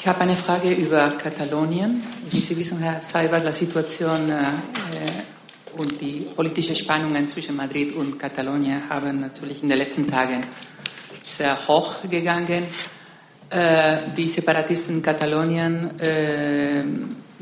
Ich 0.00 0.06
habe 0.06 0.22
eine 0.22 0.34
Frage 0.34 0.72
über 0.72 1.10
Katalonien. 1.10 2.02
Wie 2.30 2.40
Sie 2.40 2.56
wissen, 2.56 2.78
Herr 2.78 3.02
Seibert, 3.02 3.46
die 3.46 3.52
Situation 3.52 4.30
äh, 4.30 4.34
äh, 4.34 5.76
und 5.76 6.00
die 6.00 6.26
politischen 6.34 6.74
Spannungen 6.74 7.28
zwischen 7.28 7.54
Madrid 7.54 7.94
und 7.94 8.18
Katalonien 8.18 8.88
haben 8.88 9.20
natürlich 9.20 9.62
in 9.62 9.68
den 9.68 9.76
letzten 9.76 10.10
Tagen 10.10 10.42
sehr 11.22 11.54
hoch 11.68 11.96
gegangen. 12.08 12.64
Äh, 13.50 13.98
die 14.16 14.30
Separatisten 14.30 14.96
in 14.96 15.02
Katalonien 15.02 16.00
äh, 16.00 16.82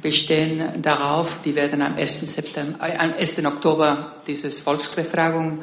bestehen 0.02 0.82
darauf, 0.82 1.42
die 1.44 1.54
werden 1.54 1.80
am 1.80 1.94
1. 1.94 2.18
September, 2.22 2.88
äh, 2.88 2.96
am 2.96 3.12
1. 3.12 3.38
Oktober 3.46 4.16
diese 4.26 4.50
Volksbefragung 4.50 5.60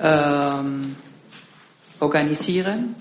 ähm, 0.00 0.96
organisieren. 2.00 2.96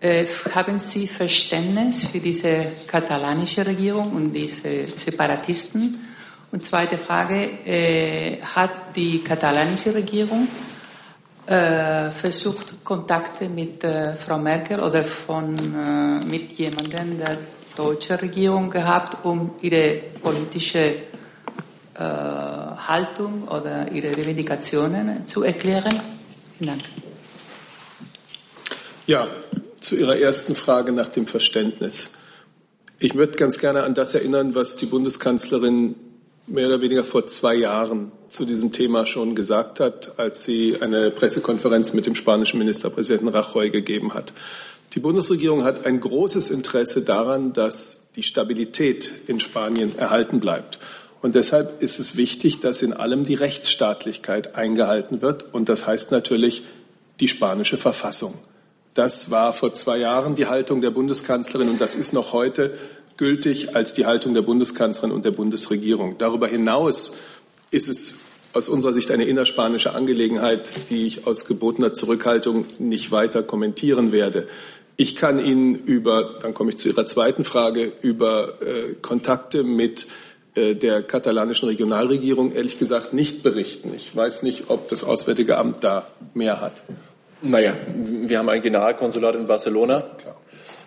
Äh, 0.00 0.24
haben 0.54 0.78
Sie 0.78 1.06
Verständnis 1.06 2.08
für 2.08 2.20
diese 2.20 2.72
katalanische 2.86 3.66
Regierung 3.66 4.12
und 4.12 4.32
diese 4.32 4.88
Separatisten? 4.94 6.06
Und 6.52 6.64
zweite 6.64 6.98
Frage, 6.98 7.50
äh, 7.64 8.40
hat 8.42 8.96
die 8.96 9.22
katalanische 9.22 9.94
Regierung 9.94 10.48
äh, 11.46 12.10
versucht, 12.10 12.82
Kontakte 12.82 13.48
mit 13.48 13.84
äh, 13.84 14.14
Frau 14.14 14.38
Merkel 14.38 14.80
oder 14.80 15.04
von, 15.04 15.56
äh, 15.56 16.24
mit 16.24 16.52
jemandem 16.52 17.18
der 17.18 17.38
deutschen 17.76 18.16
Regierung 18.16 18.70
gehabt, 18.70 19.24
um 19.24 19.52
ihre 19.60 20.00
politische 20.22 20.78
äh, 20.78 22.00
Haltung 22.00 23.46
oder 23.48 23.90
ihre 23.92 24.16
Revendikationen 24.16 25.26
zu 25.26 25.42
erklären? 25.42 26.00
Vielen 26.60 26.78
Dank. 26.78 26.82
Ja, 29.06 29.28
zu 29.80 29.96
Ihrer 29.96 30.18
ersten 30.18 30.54
Frage 30.54 30.92
nach 30.92 31.08
dem 31.08 31.26
Verständnis. 31.26 32.10
Ich 32.98 33.14
würde 33.14 33.38
ganz 33.38 33.58
gerne 33.58 33.84
an 33.84 33.94
das 33.94 34.12
erinnern, 34.12 34.54
was 34.54 34.76
die 34.76 34.84
Bundeskanzlerin 34.84 35.94
mehr 36.46 36.66
oder 36.66 36.82
weniger 36.82 37.02
vor 37.02 37.26
zwei 37.26 37.54
Jahren 37.54 38.12
zu 38.28 38.44
diesem 38.44 38.72
Thema 38.72 39.06
schon 39.06 39.34
gesagt 39.34 39.80
hat, 39.80 40.18
als 40.18 40.44
sie 40.44 40.76
eine 40.82 41.10
Pressekonferenz 41.10 41.94
mit 41.94 42.04
dem 42.04 42.14
spanischen 42.14 42.58
Ministerpräsidenten 42.58 43.28
Rajoy 43.28 43.70
gegeben 43.70 44.12
hat. 44.12 44.34
Die 44.92 45.00
Bundesregierung 45.00 45.64
hat 45.64 45.86
ein 45.86 45.98
großes 45.98 46.50
Interesse 46.50 47.00
daran, 47.00 47.54
dass 47.54 48.08
die 48.16 48.22
Stabilität 48.22 49.10
in 49.28 49.40
Spanien 49.40 49.96
erhalten 49.96 50.40
bleibt. 50.40 50.78
Und 51.22 51.34
deshalb 51.34 51.82
ist 51.82 51.98
es 51.98 52.16
wichtig, 52.16 52.60
dass 52.60 52.82
in 52.82 52.92
allem 52.92 53.24
die 53.24 53.34
Rechtsstaatlichkeit 53.34 54.54
eingehalten 54.54 55.20
wird. 55.20 55.52
Und 55.52 55.68
das 55.68 55.86
heißt 55.86 56.12
natürlich 56.12 56.62
die 57.20 57.28
spanische 57.28 57.76
Verfassung. 57.76 58.34
Das 58.94 59.30
war 59.30 59.52
vor 59.52 59.72
zwei 59.72 59.98
Jahren 59.98 60.34
die 60.34 60.46
Haltung 60.46 60.80
der 60.80 60.90
Bundeskanzlerin 60.90 61.68
und 61.68 61.80
das 61.80 61.94
ist 61.94 62.12
noch 62.12 62.32
heute 62.32 62.74
gültig 63.16 63.76
als 63.76 63.94
die 63.94 64.06
Haltung 64.06 64.34
der 64.34 64.42
Bundeskanzlerin 64.42 65.12
und 65.12 65.24
der 65.24 65.30
Bundesregierung. 65.30 66.16
Darüber 66.18 66.48
hinaus 66.48 67.12
ist 67.70 67.88
es 67.88 68.16
aus 68.52 68.68
unserer 68.68 68.92
Sicht 68.92 69.10
eine 69.10 69.24
innerspanische 69.24 69.94
Angelegenheit, 69.94 70.90
die 70.90 71.06
ich 71.06 71.26
aus 71.26 71.44
gebotener 71.44 71.92
Zurückhaltung 71.92 72.64
nicht 72.78 73.12
weiter 73.12 73.42
kommentieren 73.42 74.10
werde. 74.10 74.48
Ich 74.96 75.14
kann 75.16 75.38
Ihnen 75.38 75.76
über, 75.76 76.38
dann 76.42 76.52
komme 76.52 76.70
ich 76.70 76.78
zu 76.78 76.88
Ihrer 76.88 77.06
zweiten 77.06 77.44
Frage, 77.44 77.92
über 78.02 78.60
äh, 78.60 78.94
Kontakte 79.00 79.62
mit 79.62 80.08
der 80.56 81.02
katalanischen 81.02 81.68
Regionalregierung 81.68 82.52
ehrlich 82.52 82.78
gesagt 82.78 83.12
nicht 83.12 83.42
berichten. 83.42 83.92
Ich 83.94 84.14
weiß 84.14 84.42
nicht, 84.42 84.64
ob 84.68 84.88
das 84.88 85.04
Auswärtige 85.04 85.56
Amt 85.56 85.84
da 85.84 86.08
mehr 86.34 86.60
hat. 86.60 86.82
Naja, 87.42 87.74
wir 87.96 88.38
haben 88.38 88.48
ein 88.48 88.60
Generalkonsulat 88.60 89.34
in 89.34 89.46
Barcelona. 89.46 90.04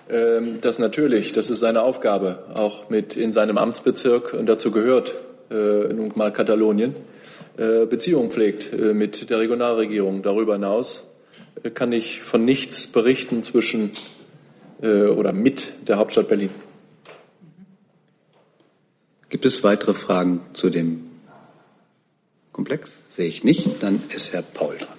Ähm, 0.10 0.60
das 0.62 0.80
natürlich, 0.80 1.34
das 1.34 1.50
ist 1.50 1.60
seine 1.60 1.82
Aufgabe, 1.82 2.44
auch 2.56 2.90
mit 2.90 3.16
in 3.16 3.32
seinem 3.32 3.58
Amtsbezirk, 3.58 4.34
und 4.34 4.46
dazu 4.46 4.70
gehört 4.70 5.16
äh, 5.50 5.56
nun 5.56 6.12
mal 6.16 6.32
Katalonien, 6.32 6.96
äh, 7.58 7.86
Beziehungen 7.86 8.30
pflegt 8.30 8.72
äh, 8.74 8.94
mit 8.94 9.30
der 9.30 9.40
Regionalregierung. 9.40 10.22
Darüber 10.22 10.54
hinaus 10.54 11.06
äh, 11.64 11.70
kann 11.70 11.92
ich 11.92 12.22
von 12.22 12.46
nichts 12.46 12.88
berichten 12.88 13.44
zwischen 13.44 13.92
äh, 14.82 15.06
oder 15.06 15.34
mit 15.34 15.88
der 15.88 15.98
Hauptstadt 15.98 16.28
Berlin. 16.28 16.52
Gibt 19.34 19.46
es 19.46 19.64
weitere 19.64 19.96
Fragen 19.96 20.42
zu 20.54 20.70
dem 20.70 21.10
Komplex? 22.52 22.92
Sehe 23.10 23.26
ich 23.26 23.44
nicht. 23.44 23.82
Dann 23.82 24.00
ist 24.16 24.32
Herr 24.32 24.44
Paul 24.44 24.78
dran. 24.78 24.90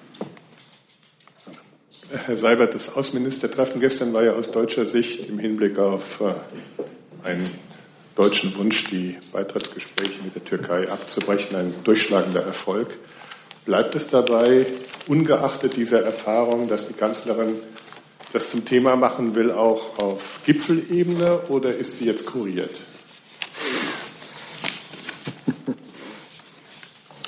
Herr 2.11 2.37
Seibert, 2.37 2.75
das 2.75 2.97
Außenministertreffen 2.97 3.81
gestern 3.81 4.13
war 4.13 4.25
ja 4.25 4.33
aus 4.33 4.51
deutscher 4.51 4.87
Sicht 4.87 5.29
im 5.29 5.39
Hinblick 5.39 5.79
auf 5.79 6.21
äh, 6.21 6.35
einen 7.23 7.49
deutschen 8.17 8.59
Wunsch, 8.59 8.89
die 8.89 9.17
Beitrittsgespräche 9.33 10.25
mit 10.25 10.35
der 10.35 10.43
Türkei 10.43 10.91
abzubrechen, 10.91 11.55
ein 11.55 11.73
durchschlagender 11.85 12.43
Erfolg. 12.43 12.99
Bleibt 13.67 13.95
es 13.95 14.09
dabei, 14.09 14.67
ungeachtet 15.07 15.77
dieser 15.77 16.03
Erfahrung, 16.03 16.67
dass 16.69 16.89
die 16.89 16.95
Kanzlerin 16.95 17.55
das 18.33 18.51
zum 18.51 18.65
Thema 18.65 18.97
machen 18.97 19.37
will, 19.37 19.53
auch 19.53 20.01
auf 20.01 20.41
Gipfelebene 20.45 21.43
oder 21.51 21.77
ist 21.77 21.99
sie 21.99 22.07
jetzt 22.07 22.27
kuriert? 22.27 22.81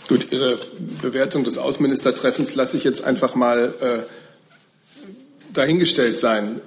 Gut, 0.08 0.30
Ihre 0.30 0.54
Bewertung 1.02 1.42
des 1.42 1.58
Außenministertreffens 1.58 2.54
lasse 2.54 2.76
ich 2.76 2.84
jetzt 2.84 3.02
einfach 3.02 3.34
mal 3.34 3.74
äh, 3.80 5.52
dahingestellt 5.52 6.20
sein. 6.20 6.60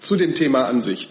Zu 0.00 0.16
dem 0.16 0.34
Thema 0.34 0.64
an 0.64 0.82
sich. 0.82 1.08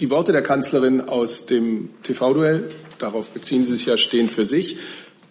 Die 0.00 0.08
Worte 0.08 0.32
der 0.32 0.42
Kanzlerin 0.42 1.02
aus 1.02 1.44
dem 1.44 1.90
TV-Duell, 2.04 2.70
darauf 2.98 3.30
beziehen 3.30 3.62
Sie 3.62 3.72
sich 3.72 3.84
ja, 3.84 3.98
stehen 3.98 4.30
für 4.30 4.46
sich. 4.46 4.78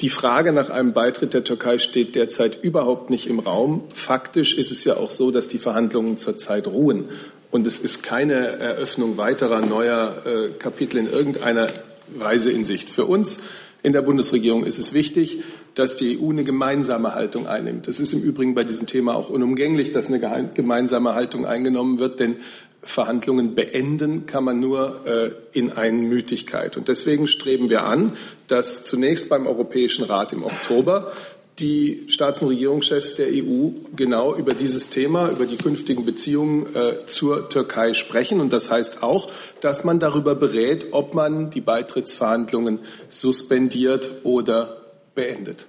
Die 0.01 0.09
Frage 0.09 0.51
nach 0.51 0.69
einem 0.69 0.93
Beitritt 0.93 1.33
der 1.33 1.43
Türkei 1.43 1.79
steht 1.79 2.13
derzeit 2.13 2.63
überhaupt 2.63 3.09
nicht 3.09 3.25
im 3.25 3.39
Raum. 3.39 3.83
Faktisch 3.91 4.53
ist 4.55 4.71
es 4.71 4.83
ja 4.83 4.97
auch 4.97 5.09
so, 5.09 5.31
dass 5.31 5.47
die 5.47 5.57
Verhandlungen 5.57 6.19
zurzeit 6.19 6.67
ruhen. 6.67 7.09
Und 7.49 7.65
es 7.65 7.79
ist 7.79 8.03
keine 8.03 8.35
Eröffnung 8.35 9.17
weiterer 9.17 9.61
neuer 9.61 10.21
äh, 10.25 10.49
Kapitel 10.59 10.97
in 10.97 11.09
irgendeiner 11.09 11.67
Weise 12.09 12.51
in 12.51 12.63
Sicht. 12.63 12.91
Für 12.91 13.05
uns 13.05 13.41
in 13.87 13.93
der 13.93 14.01
Bundesregierung 14.01 14.65
ist 14.65 14.79
es 14.79 14.91
wichtig, 14.91 15.39
dass 15.73 15.95
die 15.95 16.19
EU 16.19 16.31
eine 16.31 16.43
gemeinsame 16.43 17.15
Haltung 17.15 17.47
einnimmt. 17.47 17.87
Das 17.87 18.01
ist 18.01 18.11
im 18.11 18.21
Übrigen 18.21 18.53
bei 18.53 18.65
diesem 18.65 18.85
Thema 18.85 19.15
auch 19.15 19.29
unumgänglich, 19.29 19.93
dass 19.93 20.09
eine 20.09 20.19
gemeinsame 20.53 21.15
Haltung 21.15 21.45
eingenommen 21.45 21.97
wird, 21.97 22.19
denn 22.19 22.35
Verhandlungen 22.81 23.55
beenden 23.55 24.25
kann 24.25 24.43
man 24.43 24.59
nur 24.59 25.05
äh, 25.05 25.29
in 25.57 25.71
Einmütigkeit. 25.71 26.75
Und 26.75 26.89
deswegen 26.89 27.27
streben 27.27 27.69
wir 27.69 27.85
an, 27.85 28.11
dass 28.47 28.83
zunächst 28.83 29.29
beim 29.29 29.47
Europäischen 29.47 30.03
Rat 30.03 30.33
im 30.33 30.43
Oktober 30.43 31.13
die 31.59 32.05
Staats- 32.07 32.41
und 32.41 32.49
Regierungschefs 32.49 33.15
der 33.15 33.27
EU 33.29 33.69
genau 33.95 34.35
über 34.35 34.53
dieses 34.53 34.89
Thema, 34.89 35.31
über 35.31 35.45
die 35.45 35.57
künftigen 35.57 36.05
Beziehungen 36.05 36.75
äh, 36.75 37.05
zur 37.07 37.49
Türkei 37.49 37.93
sprechen. 37.93 38.39
Und 38.39 38.53
das 38.53 38.69
heißt 38.69 39.01
auch, 39.01 39.29
dass 39.61 39.83
man 39.83 39.99
darüber 39.99 40.35
berät, 40.35 40.87
ob 40.91 41.13
man 41.13 41.49
die 41.49 41.61
Beitrittsverhandlungen 41.61 42.79
suspendiert 43.09 44.11
oder 44.23 44.77
beendet. 45.15 45.65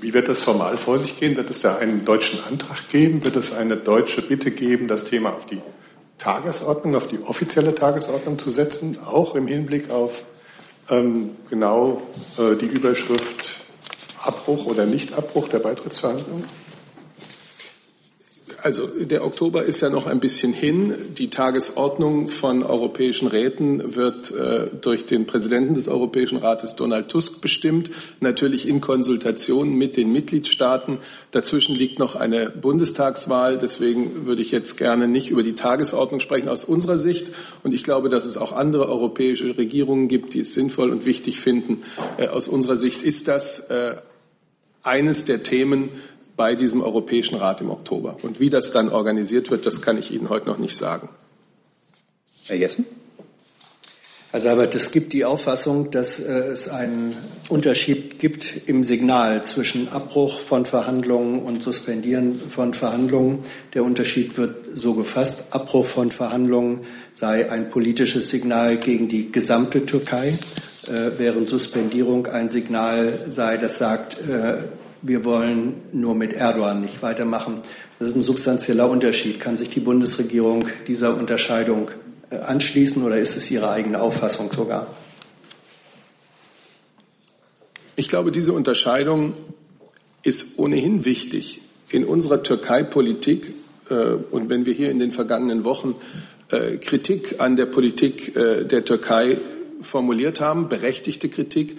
Wie 0.00 0.12
wird 0.12 0.28
das 0.28 0.40
formal 0.40 0.76
vor 0.76 0.98
sich 0.98 1.16
gehen? 1.16 1.36
Wird 1.36 1.50
es 1.50 1.60
da 1.60 1.76
einen 1.76 2.04
deutschen 2.04 2.40
Antrag 2.44 2.88
geben? 2.88 3.24
Wird 3.24 3.36
es 3.36 3.52
eine 3.52 3.76
deutsche 3.76 4.22
Bitte 4.22 4.50
geben, 4.50 4.88
das 4.88 5.04
Thema 5.04 5.34
auf 5.34 5.46
die 5.46 5.62
Tagesordnung, 6.18 6.94
auf 6.94 7.08
die 7.08 7.20
offizielle 7.20 7.74
Tagesordnung 7.74 8.38
zu 8.38 8.50
setzen, 8.50 8.98
auch 9.04 9.34
im 9.34 9.46
Hinblick 9.46 9.90
auf 9.90 10.24
ähm, 10.90 11.30
genau 11.48 12.02
äh, 12.38 12.56
die 12.56 12.66
Überschrift 12.66 13.60
Abbruch 14.22 14.66
oder 14.66 14.86
Nichtabbruch 14.86 15.48
der 15.48 15.58
Beitrittsverhandlungen? 15.58 16.44
Also 18.62 18.86
der 18.86 19.24
Oktober 19.24 19.64
ist 19.64 19.80
ja 19.80 19.90
noch 19.90 20.06
ein 20.06 20.20
bisschen 20.20 20.52
hin. 20.52 20.94
Die 21.18 21.30
Tagesordnung 21.30 22.28
von 22.28 22.62
europäischen 22.62 23.26
Räten 23.26 23.96
wird 23.96 24.30
äh, 24.30 24.68
durch 24.80 25.04
den 25.04 25.26
Präsidenten 25.26 25.74
des 25.74 25.88
Europäischen 25.88 26.38
Rates 26.38 26.76
Donald 26.76 27.08
Tusk 27.08 27.40
bestimmt, 27.40 27.90
natürlich 28.20 28.68
in 28.68 28.80
Konsultation 28.80 29.74
mit 29.74 29.96
den 29.96 30.12
Mitgliedstaaten. 30.12 30.98
Dazwischen 31.32 31.74
liegt 31.74 31.98
noch 31.98 32.14
eine 32.14 32.50
Bundestagswahl. 32.50 33.58
Deswegen 33.58 34.26
würde 34.26 34.42
ich 34.42 34.52
jetzt 34.52 34.76
gerne 34.76 35.08
nicht 35.08 35.30
über 35.30 35.42
die 35.42 35.56
Tagesordnung 35.56 36.20
sprechen 36.20 36.48
aus 36.48 36.62
unserer 36.62 36.98
Sicht. 36.98 37.32
Und 37.64 37.74
ich 37.74 37.82
glaube, 37.82 38.10
dass 38.10 38.24
es 38.24 38.36
auch 38.36 38.52
andere 38.52 38.88
europäische 38.88 39.58
Regierungen 39.58 40.06
gibt, 40.06 40.34
die 40.34 40.40
es 40.40 40.54
sinnvoll 40.54 40.90
und 40.90 41.04
wichtig 41.04 41.40
finden. 41.40 41.82
Äh, 42.16 42.28
aus 42.28 42.46
unserer 42.46 42.76
Sicht 42.76 43.02
ist 43.02 43.26
das 43.26 43.58
äh, 43.70 43.96
eines 44.84 45.24
der 45.24 45.42
Themen, 45.42 45.90
bei 46.36 46.54
diesem 46.54 46.82
Europäischen 46.82 47.36
Rat 47.36 47.60
im 47.60 47.70
Oktober. 47.70 48.16
Und 48.22 48.40
wie 48.40 48.50
das 48.50 48.72
dann 48.72 48.88
organisiert 48.88 49.50
wird, 49.50 49.66
das 49.66 49.82
kann 49.82 49.98
ich 49.98 50.12
Ihnen 50.12 50.28
heute 50.28 50.46
noch 50.46 50.58
nicht 50.58 50.76
sagen. 50.76 51.08
Herr 52.46 52.56
Jessen? 52.56 52.86
Herr 54.32 54.40
Seibert, 54.40 54.74
es 54.74 54.92
gibt 54.92 55.12
die 55.12 55.26
Auffassung, 55.26 55.90
dass 55.90 56.18
äh, 56.18 56.32
es 56.32 56.66
einen 56.66 57.14
Unterschied 57.50 58.18
gibt 58.18 58.62
im 58.66 58.82
Signal 58.82 59.44
zwischen 59.44 59.88
Abbruch 59.88 60.38
von 60.38 60.64
Verhandlungen 60.64 61.42
und 61.42 61.62
Suspendieren 61.62 62.40
von 62.48 62.72
Verhandlungen. 62.72 63.40
Der 63.74 63.84
Unterschied 63.84 64.38
wird 64.38 64.68
so 64.72 64.94
gefasst, 64.94 65.48
Abbruch 65.50 65.84
von 65.84 66.10
Verhandlungen 66.10 66.80
sei 67.12 67.50
ein 67.50 67.68
politisches 67.68 68.30
Signal 68.30 68.78
gegen 68.78 69.06
die 69.06 69.30
gesamte 69.30 69.84
Türkei, 69.84 70.38
äh, 70.86 71.10
während 71.18 71.46
Suspendierung 71.46 72.26
ein 72.26 72.48
Signal 72.48 73.24
sei, 73.26 73.58
das 73.58 73.76
sagt, 73.76 74.16
äh, 74.18 74.62
wir 75.02 75.24
wollen 75.24 75.74
nur 75.92 76.14
mit 76.14 76.32
Erdogan 76.32 76.80
nicht 76.80 77.02
weitermachen. 77.02 77.60
Das 77.98 78.08
ist 78.08 78.16
ein 78.16 78.22
substanzieller 78.22 78.88
Unterschied. 78.88 79.40
Kann 79.40 79.56
sich 79.56 79.68
die 79.68 79.80
Bundesregierung 79.80 80.64
dieser 80.86 81.16
Unterscheidung 81.16 81.90
äh, 82.30 82.36
anschließen 82.36 83.02
oder 83.02 83.18
ist 83.18 83.36
es 83.36 83.50
ihre 83.50 83.70
eigene 83.70 84.00
Auffassung 84.00 84.50
sogar? 84.52 84.86
Ich 87.96 88.08
glaube, 88.08 88.32
diese 88.32 88.52
Unterscheidung 88.52 89.34
ist 90.22 90.58
ohnehin 90.58 91.04
wichtig. 91.04 91.60
In 91.90 92.04
unserer 92.04 92.42
Türkei-Politik 92.42 93.52
äh, 93.90 93.94
und 94.30 94.48
wenn 94.48 94.66
wir 94.66 94.72
hier 94.72 94.90
in 94.90 95.00
den 95.00 95.10
vergangenen 95.10 95.64
Wochen 95.64 95.96
äh, 96.50 96.76
Kritik 96.76 97.40
an 97.40 97.56
der 97.56 97.66
Politik 97.66 98.34
der 98.34 98.84
Türkei 98.84 99.38
formuliert 99.80 100.40
haben, 100.40 100.68
berechtigte 100.68 101.28
Kritik, 101.28 101.76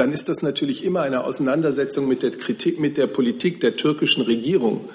dann 0.00 0.12
ist 0.12 0.30
das 0.30 0.40
natürlich 0.40 0.82
immer 0.82 1.02
eine 1.02 1.24
Auseinandersetzung 1.24 2.08
mit 2.08 2.22
der 2.22 2.30
Kritik, 2.30 2.80
mit 2.80 2.96
der 2.96 3.06
Politik 3.06 3.60
der 3.60 3.76
türkischen 3.76 4.22
Regierung. 4.22 4.88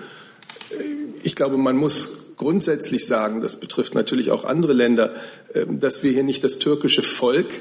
Ich 1.21 1.35
glaube, 1.35 1.57
man 1.57 1.77
muss 1.77 2.33
grundsätzlich 2.37 3.05
sagen, 3.05 3.41
das 3.41 3.59
betrifft 3.59 3.93
natürlich 3.93 4.31
auch 4.31 4.45
andere 4.45 4.73
Länder, 4.73 5.13
ähm, 5.53 5.79
dass 5.79 6.01
wir 6.01 6.11
hier 6.11 6.23
nicht 6.23 6.43
das 6.43 6.57
türkische 6.57 7.03
Volk 7.03 7.53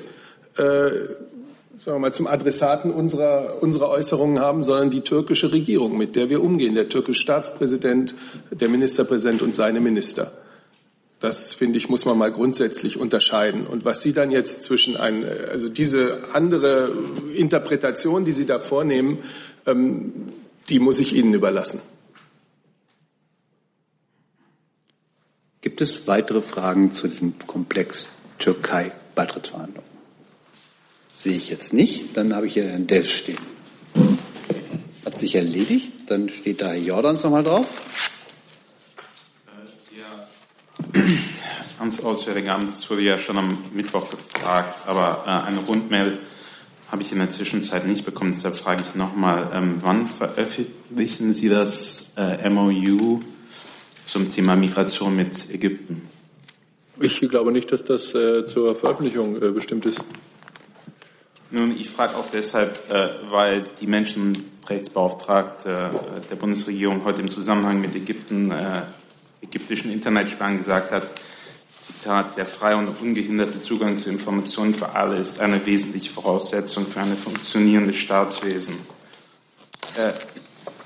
äh, 0.56 0.62
sagen 1.76 1.96
wir 1.96 1.98
mal, 1.98 2.14
zum 2.14 2.28
Adressaten 2.28 2.90
unserer, 2.90 3.60
unserer 3.60 3.90
Äußerungen 3.90 4.40
haben, 4.40 4.62
sondern 4.62 4.90
die 4.90 5.00
türkische 5.02 5.52
Regierung, 5.52 5.98
mit 5.98 6.16
der 6.16 6.30
wir 6.30 6.42
umgehen, 6.42 6.74
der 6.74 6.88
türkische 6.88 7.20
Staatspräsident, 7.20 8.14
der 8.52 8.68
Ministerpräsident 8.68 9.42
und 9.42 9.54
seine 9.54 9.80
Minister. 9.80 10.32
Das 11.24 11.54
finde 11.54 11.78
ich, 11.78 11.88
muss 11.88 12.04
man 12.04 12.18
mal 12.18 12.30
grundsätzlich 12.30 12.98
unterscheiden. 12.98 13.66
Und 13.66 13.86
was 13.86 14.02
Sie 14.02 14.12
dann 14.12 14.30
jetzt 14.30 14.62
zwischen 14.62 14.94
ein, 14.94 15.24
also 15.24 15.70
diese 15.70 16.34
andere 16.34 16.92
Interpretation, 17.34 18.26
die 18.26 18.32
Sie 18.32 18.44
da 18.44 18.58
vornehmen, 18.58 19.20
ähm, 19.64 20.12
die 20.68 20.78
muss 20.78 20.98
ich 20.98 21.14
Ihnen 21.14 21.32
überlassen. 21.32 21.80
Gibt 25.62 25.80
es 25.80 26.06
weitere 26.06 26.42
Fragen 26.42 26.92
zu 26.92 27.08
diesem 27.08 27.32
Komplex 27.46 28.06
Türkei-Beitrittsverhandlungen? 28.38 29.88
Sehe 31.16 31.38
ich 31.38 31.48
jetzt 31.48 31.72
nicht. 31.72 32.18
Dann 32.18 32.36
habe 32.36 32.48
ich 32.48 32.52
hier 32.52 32.64
Herrn 32.64 32.86
Dev 32.86 33.08
stehen. 33.08 33.38
Hat 35.06 35.18
sich 35.18 35.36
erledigt. 35.36 35.90
Dann 36.04 36.28
steht 36.28 36.60
da 36.60 36.66
Herr 36.66 36.76
Jordans 36.76 37.22
nochmal 37.22 37.44
drauf. 37.44 37.66
Ans 41.78 42.00
Auswärtige 42.02 42.52
Amt, 42.52 42.68
das 42.68 42.88
wurde 42.88 43.02
ja 43.02 43.18
schon 43.18 43.38
am 43.38 43.48
Mittwoch 43.72 44.10
gefragt, 44.10 44.86
aber 44.86 45.24
äh, 45.26 45.48
eine 45.48 45.60
Rundmail 45.60 46.18
habe 46.90 47.02
ich 47.02 47.12
in 47.12 47.18
der 47.18 47.30
Zwischenzeit 47.30 47.86
nicht 47.86 48.04
bekommen. 48.04 48.30
Deshalb 48.30 48.56
frage 48.56 48.82
ich 48.82 48.94
nochmal, 48.94 49.50
ähm, 49.52 49.76
wann 49.80 50.06
veröffentlichen 50.06 51.32
Sie 51.32 51.48
das 51.48 52.10
äh, 52.16 52.48
MOU 52.48 53.20
zum 54.04 54.28
Thema 54.28 54.54
Migration 54.54 55.16
mit 55.16 55.50
Ägypten? 55.50 56.02
Ich 57.00 57.20
glaube 57.20 57.50
nicht, 57.50 57.72
dass 57.72 57.84
das 57.84 58.14
äh, 58.14 58.44
zur 58.44 58.76
Veröffentlichung 58.76 59.42
äh, 59.42 59.50
bestimmt 59.50 59.84
ist. 59.86 60.04
Nun, 61.50 61.76
ich 61.78 61.90
frage 61.90 62.16
auch 62.16 62.26
deshalb, 62.32 62.78
äh, 62.90 63.08
weil 63.30 63.64
die 63.80 63.88
Menschenrechtsbeauftragte 63.88 65.68
äh, 65.68 66.20
der 66.28 66.36
Bundesregierung 66.36 67.04
heute 67.04 67.22
im 67.22 67.30
Zusammenhang 67.30 67.80
mit 67.80 67.96
Ägypten, 67.96 68.50
äh, 68.50 68.82
ägyptischen 69.44 69.92
Internetsperren 69.92 70.58
gesagt 70.58 70.90
hat, 70.92 71.12
Zitat, 71.80 72.36
der 72.38 72.46
freie 72.46 72.78
und 72.78 72.88
ungehinderte 72.88 73.60
Zugang 73.60 73.98
zu 73.98 74.08
Informationen 74.08 74.72
für 74.72 74.94
alle 74.94 75.16
ist 75.16 75.38
eine 75.38 75.64
wesentliche 75.66 76.10
Voraussetzung 76.10 76.86
für 76.86 77.00
ein 77.00 77.16
funktionierendes 77.16 77.96
Staatswesen. 77.96 78.76
Äh, 79.96 80.12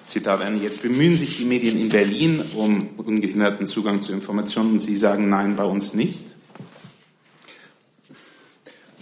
Zitat 0.03 0.41
Ende. 0.41 0.65
Jetzt 0.65 0.83
bemühen 0.83 1.17
sich 1.17 1.37
die 1.37 1.45
Medien 1.45 1.79
in 1.79 1.91
Berlin 1.91 2.43
um 2.57 2.89
ungehinderten 2.97 3.67
Zugang 3.67 4.01
zu 4.01 4.13
Informationen 4.13 4.73
und 4.73 4.81
Sie 4.81 4.97
sagen 4.97 5.29
nein, 5.29 5.55
bei 5.55 5.65
uns 5.65 5.95
nicht. 5.95 6.25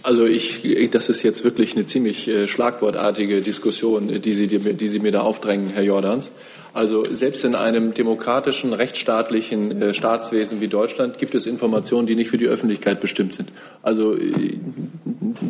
Also 0.07 0.25
ich, 0.25 0.89
das 0.91 1.09
ist 1.09 1.21
jetzt 1.21 1.43
wirklich 1.43 1.75
eine 1.75 1.85
ziemlich 1.85 2.29
äh, 2.29 2.47
schlagwortartige 2.47 3.41
Diskussion, 3.41 4.21
die 4.21 4.31
Sie, 4.31 4.47
die 4.47 4.87
Sie 4.87 4.99
mir 4.99 5.11
da 5.11 5.19
aufdrängen, 5.19 5.69
Herr 5.71 5.83
Jordans. 5.83 6.31
Also 6.73 7.03
selbst 7.11 7.43
in 7.43 7.55
einem 7.55 7.93
demokratischen, 7.93 8.71
rechtsstaatlichen 8.71 9.81
äh, 9.81 9.93
Staatswesen 9.93 10.61
wie 10.61 10.69
Deutschland 10.69 11.17
gibt 11.17 11.35
es 11.35 11.45
Informationen, 11.45 12.07
die 12.07 12.15
nicht 12.15 12.29
für 12.29 12.37
die 12.37 12.47
Öffentlichkeit 12.47 13.01
bestimmt 13.01 13.33
sind. 13.33 13.51
Also 13.81 14.15
äh, 14.15 14.57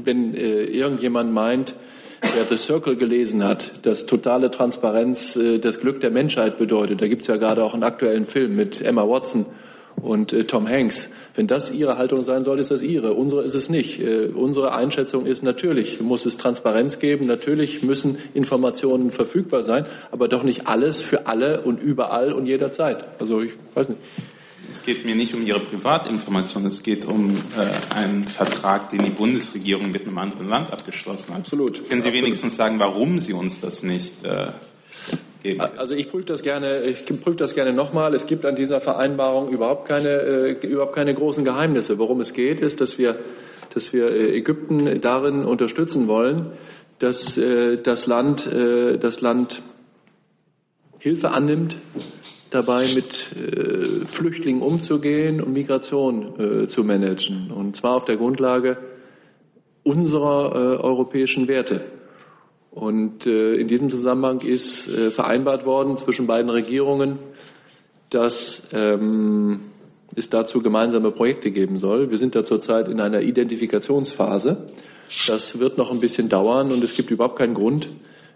wenn 0.03 0.33
irgendjemand 0.33 1.31
meint, 1.31 1.75
wer 2.21 2.45
The 2.45 2.57
Circle 2.57 2.95
gelesen 2.95 3.43
hat, 3.43 3.85
dass 3.85 4.07
totale 4.07 4.49
Transparenz 4.49 5.37
das 5.61 5.79
Glück 5.79 6.01
der 6.01 6.09
Menschheit 6.09 6.57
bedeutet, 6.57 6.99
da 7.01 7.07
gibt 7.07 7.21
es 7.21 7.27
ja 7.27 7.35
gerade 7.35 7.63
auch 7.63 7.75
einen 7.75 7.83
aktuellen 7.83 8.25
Film 8.25 8.55
mit 8.55 8.81
Emma 8.81 9.07
Watson, 9.07 9.45
und 10.01 10.33
äh, 10.33 10.45
Tom 10.45 10.67
Hanks. 10.67 11.09
Wenn 11.35 11.47
das 11.47 11.71
Ihre 11.71 11.97
Haltung 11.97 12.23
sein 12.23 12.43
soll, 12.43 12.59
ist 12.59 12.71
das 12.71 12.81
Ihre. 12.81 13.13
Unsere 13.13 13.43
ist 13.43 13.55
es 13.55 13.69
nicht. 13.69 13.99
Äh, 13.99 14.27
unsere 14.27 14.73
Einschätzung 14.73 15.25
ist, 15.25 15.43
natürlich 15.43 15.99
muss 16.01 16.25
es 16.25 16.37
Transparenz 16.37 16.99
geben, 16.99 17.25
natürlich 17.25 17.83
müssen 17.83 18.17
Informationen 18.33 19.11
verfügbar 19.11 19.63
sein, 19.63 19.85
aber 20.11 20.27
doch 20.27 20.43
nicht 20.43 20.67
alles 20.67 21.01
für 21.01 21.27
alle 21.27 21.61
und 21.61 21.81
überall 21.81 22.31
und 22.31 22.45
jederzeit. 22.45 23.05
Also 23.19 23.41
ich 23.41 23.53
weiß 23.73 23.89
nicht. 23.89 24.01
Es 24.71 24.83
geht 24.83 25.05
mir 25.05 25.15
nicht 25.15 25.33
um 25.33 25.45
Ihre 25.45 25.61
Privatinformation, 25.61 26.65
es 26.65 26.83
geht 26.83 27.05
um 27.05 27.35
äh, 27.35 27.95
einen 27.95 28.25
Vertrag, 28.25 28.89
den 28.89 29.03
die 29.03 29.09
Bundesregierung 29.09 29.91
mit 29.91 30.01
einem 30.05 30.17
anderen 30.17 30.47
Land 30.47 30.73
abgeschlossen 30.73 31.29
hat. 31.29 31.39
Absolut. 31.39 31.75
Können 31.87 32.01
Sie 32.01 32.07
Absolut. 32.09 32.25
wenigstens 32.25 32.55
sagen, 32.57 32.79
warum 32.79 33.19
Sie 33.19 33.33
uns 33.33 33.61
das 33.61 33.83
nicht 33.83 34.15
geben? 35.43 35.61
Also 35.77 35.95
ich 35.95 36.09
prüfe 36.09 36.25
das 36.25 36.41
gerne, 36.41 36.83
ich 36.83 37.05
prüfe 37.05 37.37
das 37.37 37.55
gerne 37.55 37.73
nochmal. 37.73 38.13
Es 38.13 38.25
gibt 38.25 38.45
an 38.45 38.55
dieser 38.55 38.81
Vereinbarung 38.81 39.49
überhaupt 39.49 39.87
keine, 39.87 40.09
äh, 40.09 40.67
überhaupt 40.67 40.95
keine 40.95 41.13
großen 41.13 41.43
Geheimnisse. 41.45 41.99
Worum 41.99 42.19
es 42.19 42.33
geht, 42.33 42.61
ist, 42.61 42.81
dass 42.81 42.97
wir, 42.97 43.17
dass 43.73 43.93
wir 43.93 44.11
äh, 44.11 44.37
Ägypten 44.37 45.01
darin 45.01 45.45
unterstützen 45.45 46.07
wollen, 46.07 46.47
dass 46.99 47.37
äh, 47.37 47.77
das 47.77 48.07
Land, 48.07 48.47
äh, 48.47 48.97
das 48.97 49.21
Land 49.21 49.61
Hilfe 50.99 51.31
annimmt, 51.31 51.79
dabei 52.49 52.85
mit 52.95 53.31
äh, 53.35 54.05
Flüchtlingen 54.07 54.61
umzugehen 54.61 55.41
und 55.41 55.53
Migration 55.53 56.63
äh, 56.63 56.67
zu 56.67 56.83
managen. 56.83 57.51
Und 57.51 57.75
zwar 57.75 57.95
auf 57.95 58.05
der 58.05 58.17
Grundlage 58.17 58.77
unserer 59.83 60.51
äh, 60.53 60.83
europäischen 60.83 61.47
Werte. 61.47 61.81
Und 62.77 63.25
äh, 63.25 63.55
in 63.55 63.67
diesem 63.67 63.89
Zusammenhang 63.89 64.41
ist 64.41 64.87
äh, 64.87 65.09
vereinbart 65.09 65.65
worden 65.65 65.97
zwischen 65.97 66.27
beiden 66.27 66.51
Regierungen, 66.51 67.17
dass 68.11 68.61
ähm, 68.71 69.61
es 70.15 70.29
dazu 70.29 70.61
gemeinsame 70.61 71.09
Projekte 71.09 71.49
geben 71.49 71.79
soll. 71.79 72.11
Wir 72.11 72.19
sind 72.19 72.35
da 72.35 72.43
zurzeit 72.43 72.87
in 72.87 73.01
einer 73.01 73.21
Identifikationsphase. 73.21 74.57
Das 75.25 75.57
wird 75.57 75.79
noch 75.79 75.89
ein 75.89 75.99
bisschen 75.99 76.29
dauern 76.29 76.71
und 76.71 76.83
es 76.83 76.93
gibt 76.93 77.09
überhaupt 77.09 77.39
keinen 77.39 77.55
Grund 77.55 77.89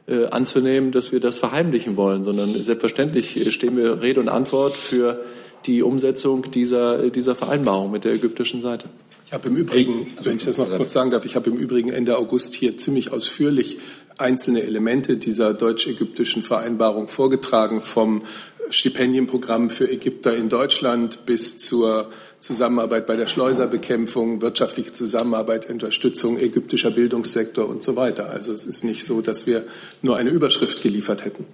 äh, 0.07 0.25
anzunehmen, 0.25 0.91
dass 0.91 1.11
wir 1.11 1.19
das 1.19 1.37
verheimlichen 1.37 1.95
wollen, 1.95 2.23
sondern 2.23 2.49
selbstverständlich 2.49 3.53
stehen 3.53 3.77
wir 3.77 4.01
Rede 4.01 4.19
und 4.19 4.27
Antwort 4.27 4.73
für 4.75 5.21
die 5.67 5.83
Umsetzung 5.83 6.49
dieser, 6.49 7.11
dieser 7.11 7.35
Vereinbarung 7.35 7.91
mit 7.91 8.05
der 8.05 8.13
ägyptischen 8.13 8.59
Seite. 8.61 8.89
Ich 9.31 9.33
habe 9.33 9.47
im 9.47 9.55
Übrigen, 9.55 10.07
wenn 10.23 10.35
ich 10.35 10.43
das 10.43 10.57
noch 10.57 10.69
kurz 10.75 10.91
sagen 10.91 11.09
darf, 11.09 11.23
ich 11.23 11.37
habe 11.37 11.49
im 11.49 11.55
Übrigen 11.55 11.89
Ende 11.89 12.17
August 12.17 12.53
hier 12.53 12.75
ziemlich 12.75 13.13
ausführlich 13.13 13.77
einzelne 14.21 14.63
Elemente 14.63 15.17
dieser 15.17 15.53
deutsch-ägyptischen 15.53 16.43
Vereinbarung 16.43 17.07
vorgetragen, 17.07 17.81
vom 17.81 18.23
Stipendienprogramm 18.69 19.69
für 19.69 19.89
Ägypter 19.89 20.35
in 20.35 20.49
Deutschland 20.49 21.25
bis 21.25 21.57
zur 21.57 22.11
Zusammenarbeit 22.39 23.05
bei 23.05 23.15
der 23.15 23.27
Schleuserbekämpfung, 23.27 24.41
wirtschaftliche 24.41 24.91
Zusammenarbeit, 24.91 25.69
Unterstützung 25.69 26.39
ägyptischer 26.39 26.89
Bildungssektor 26.89 27.67
und 27.67 27.83
so 27.83 27.95
weiter. 27.95 28.31
Also 28.31 28.51
es 28.51 28.65
ist 28.65 28.83
nicht 28.83 29.05
so, 29.05 29.21
dass 29.21 29.45
wir 29.45 29.65
nur 30.01 30.17
eine 30.17 30.31
Überschrift 30.31 30.81
geliefert 30.81 31.23
hätten. 31.23 31.45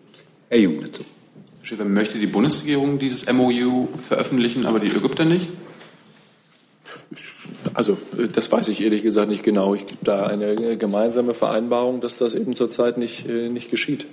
Herr 0.50 0.60
Jung 0.60 0.82
dazu. 0.82 1.04
Schäfer, 1.64 1.84
möchte 1.84 2.18
die 2.18 2.28
Bundesregierung 2.28 3.00
dieses 3.00 3.32
MOU 3.32 3.90
veröffentlichen, 4.08 4.66
aber 4.66 4.80
die 4.80 4.88
Ägypter 4.88 5.26
nicht? 5.26 5.48
Also 7.74 7.98
das 8.34 8.52
weiß 8.52 8.68
ich 8.70 8.82
ehrlich 8.82 9.04
gesagt 9.04 9.30
nicht 9.30 9.44
genau. 9.44 9.76
Ich 9.76 9.86
gibt 9.86 10.08
da 10.08 10.24
eine 10.24 10.78
gemeinsame 10.78 11.34
Vereinbarung, 11.34 12.02
dass 12.02 12.18
das 12.18 12.36
eben 12.36 12.56
zurzeit 12.56 12.98
nicht, 12.98 13.28
äh, 13.28 13.50
nicht 13.50 13.70
geschieht. 13.70 14.08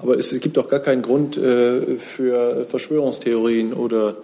Aber 0.00 0.18
es 0.18 0.38
gibt 0.40 0.58
auch 0.58 0.68
gar 0.68 0.80
keinen 0.80 1.02
Grund 1.02 1.36
äh, 1.36 1.98
für 1.98 2.64
Verschwörungstheorien 2.66 3.72
oder 3.74 4.16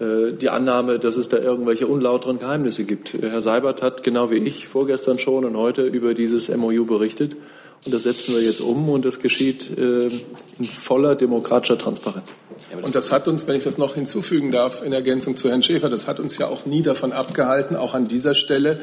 äh, 0.00 0.32
die 0.32 0.48
Annahme, 0.48 0.98
dass 0.98 1.16
es 1.16 1.28
da 1.28 1.38
irgendwelche 1.38 1.86
unlauteren 1.86 2.38
Geheimnisse 2.38 2.84
gibt. 2.84 3.14
Herr 3.14 3.40
Seibert 3.40 3.82
hat 3.82 4.02
genau 4.04 4.30
wie 4.30 4.38
ich 4.38 4.68
vorgestern 4.68 5.18
schon 5.18 5.44
und 5.44 5.56
heute 5.56 5.82
über 5.82 6.14
dieses 6.14 6.48
MOU 6.48 6.84
berichtet. 6.84 7.36
Und 7.84 7.94
das 7.94 8.04
setzen 8.04 8.34
wir 8.34 8.42
jetzt 8.42 8.60
um 8.60 8.88
und 8.88 9.04
das 9.04 9.20
geschieht 9.20 9.70
in 9.78 10.64
voller 10.64 11.14
demokratischer 11.14 11.78
Transparenz. 11.78 12.34
Und 12.82 12.94
das 12.94 13.12
hat 13.12 13.28
uns, 13.28 13.46
wenn 13.46 13.56
ich 13.56 13.64
das 13.64 13.78
noch 13.78 13.94
hinzufügen 13.94 14.50
darf, 14.50 14.82
in 14.82 14.92
Ergänzung 14.92 15.36
zu 15.36 15.48
Herrn 15.48 15.62
Schäfer, 15.62 15.88
das 15.88 16.06
hat 16.06 16.20
uns 16.20 16.36
ja 16.38 16.46
auch 16.48 16.66
nie 16.66 16.82
davon 16.82 17.12
abgehalten, 17.12 17.76
auch 17.76 17.94
an 17.94 18.08
dieser 18.08 18.34
Stelle 18.34 18.80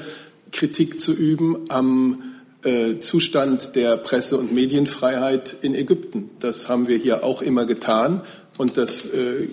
Kritik 0.51 0.99
zu 0.99 1.13
üben 1.13 1.65
am 1.69 2.35
äh, 2.63 2.99
Zustand 2.99 3.75
der 3.75 3.97
Presse- 3.97 4.37
und 4.37 4.53
Medienfreiheit 4.53 5.55
in 5.61 5.75
Ägypten. 5.75 6.31
Das 6.39 6.67
haben 6.67 6.87
wir 6.87 6.97
hier 6.97 7.23
auch 7.23 7.41
immer 7.41 7.65
getan. 7.65 8.23
Und 8.57 8.77
das 8.77 9.05
äh, 9.05 9.47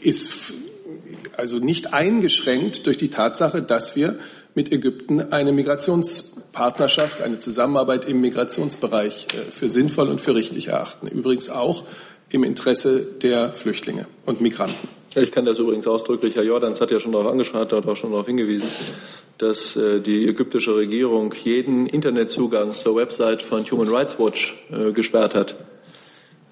ist 0.00 0.54
also 1.36 1.58
nicht 1.58 1.92
eingeschränkt 1.92 2.86
durch 2.86 2.96
die 2.96 3.10
Tatsache, 3.10 3.62
dass 3.62 3.96
wir 3.96 4.18
mit 4.54 4.70
Ägypten 4.70 5.32
eine 5.32 5.52
Migrationspartnerschaft, 5.52 7.22
eine 7.22 7.38
Zusammenarbeit 7.38 8.04
im 8.04 8.20
Migrationsbereich 8.20 9.28
äh, 9.32 9.50
für 9.50 9.68
sinnvoll 9.68 10.08
und 10.08 10.20
für 10.20 10.34
richtig 10.34 10.68
erachten. 10.68 11.08
Übrigens 11.08 11.50
auch 11.50 11.84
im 12.32 12.44
Interesse 12.44 13.06
der 13.22 13.50
Flüchtlinge 13.50 14.06
und 14.26 14.40
Migranten. 14.40 14.88
Ich 15.14 15.30
kann 15.30 15.44
das 15.44 15.58
übrigens 15.58 15.86
ausdrücklich, 15.86 16.36
Herr 16.36 16.42
Jordans 16.42 16.80
hat 16.80 16.90
ja 16.90 16.98
schon 16.98 17.12
darauf 17.12 17.30
angesprochen, 17.30 17.70
hat 17.70 17.86
auch 17.86 17.96
schon 17.96 18.12
darauf 18.12 18.26
hingewiesen, 18.26 18.68
dass 19.36 19.76
äh, 19.76 20.00
die 20.00 20.26
ägyptische 20.26 20.74
Regierung 20.74 21.34
jeden 21.44 21.86
Internetzugang 21.86 22.72
zur 22.72 22.96
Website 22.96 23.42
von 23.42 23.62
Human 23.70 23.88
Rights 23.88 24.18
Watch 24.18 24.56
äh, 24.72 24.92
gesperrt 24.92 25.34
hat. 25.34 25.54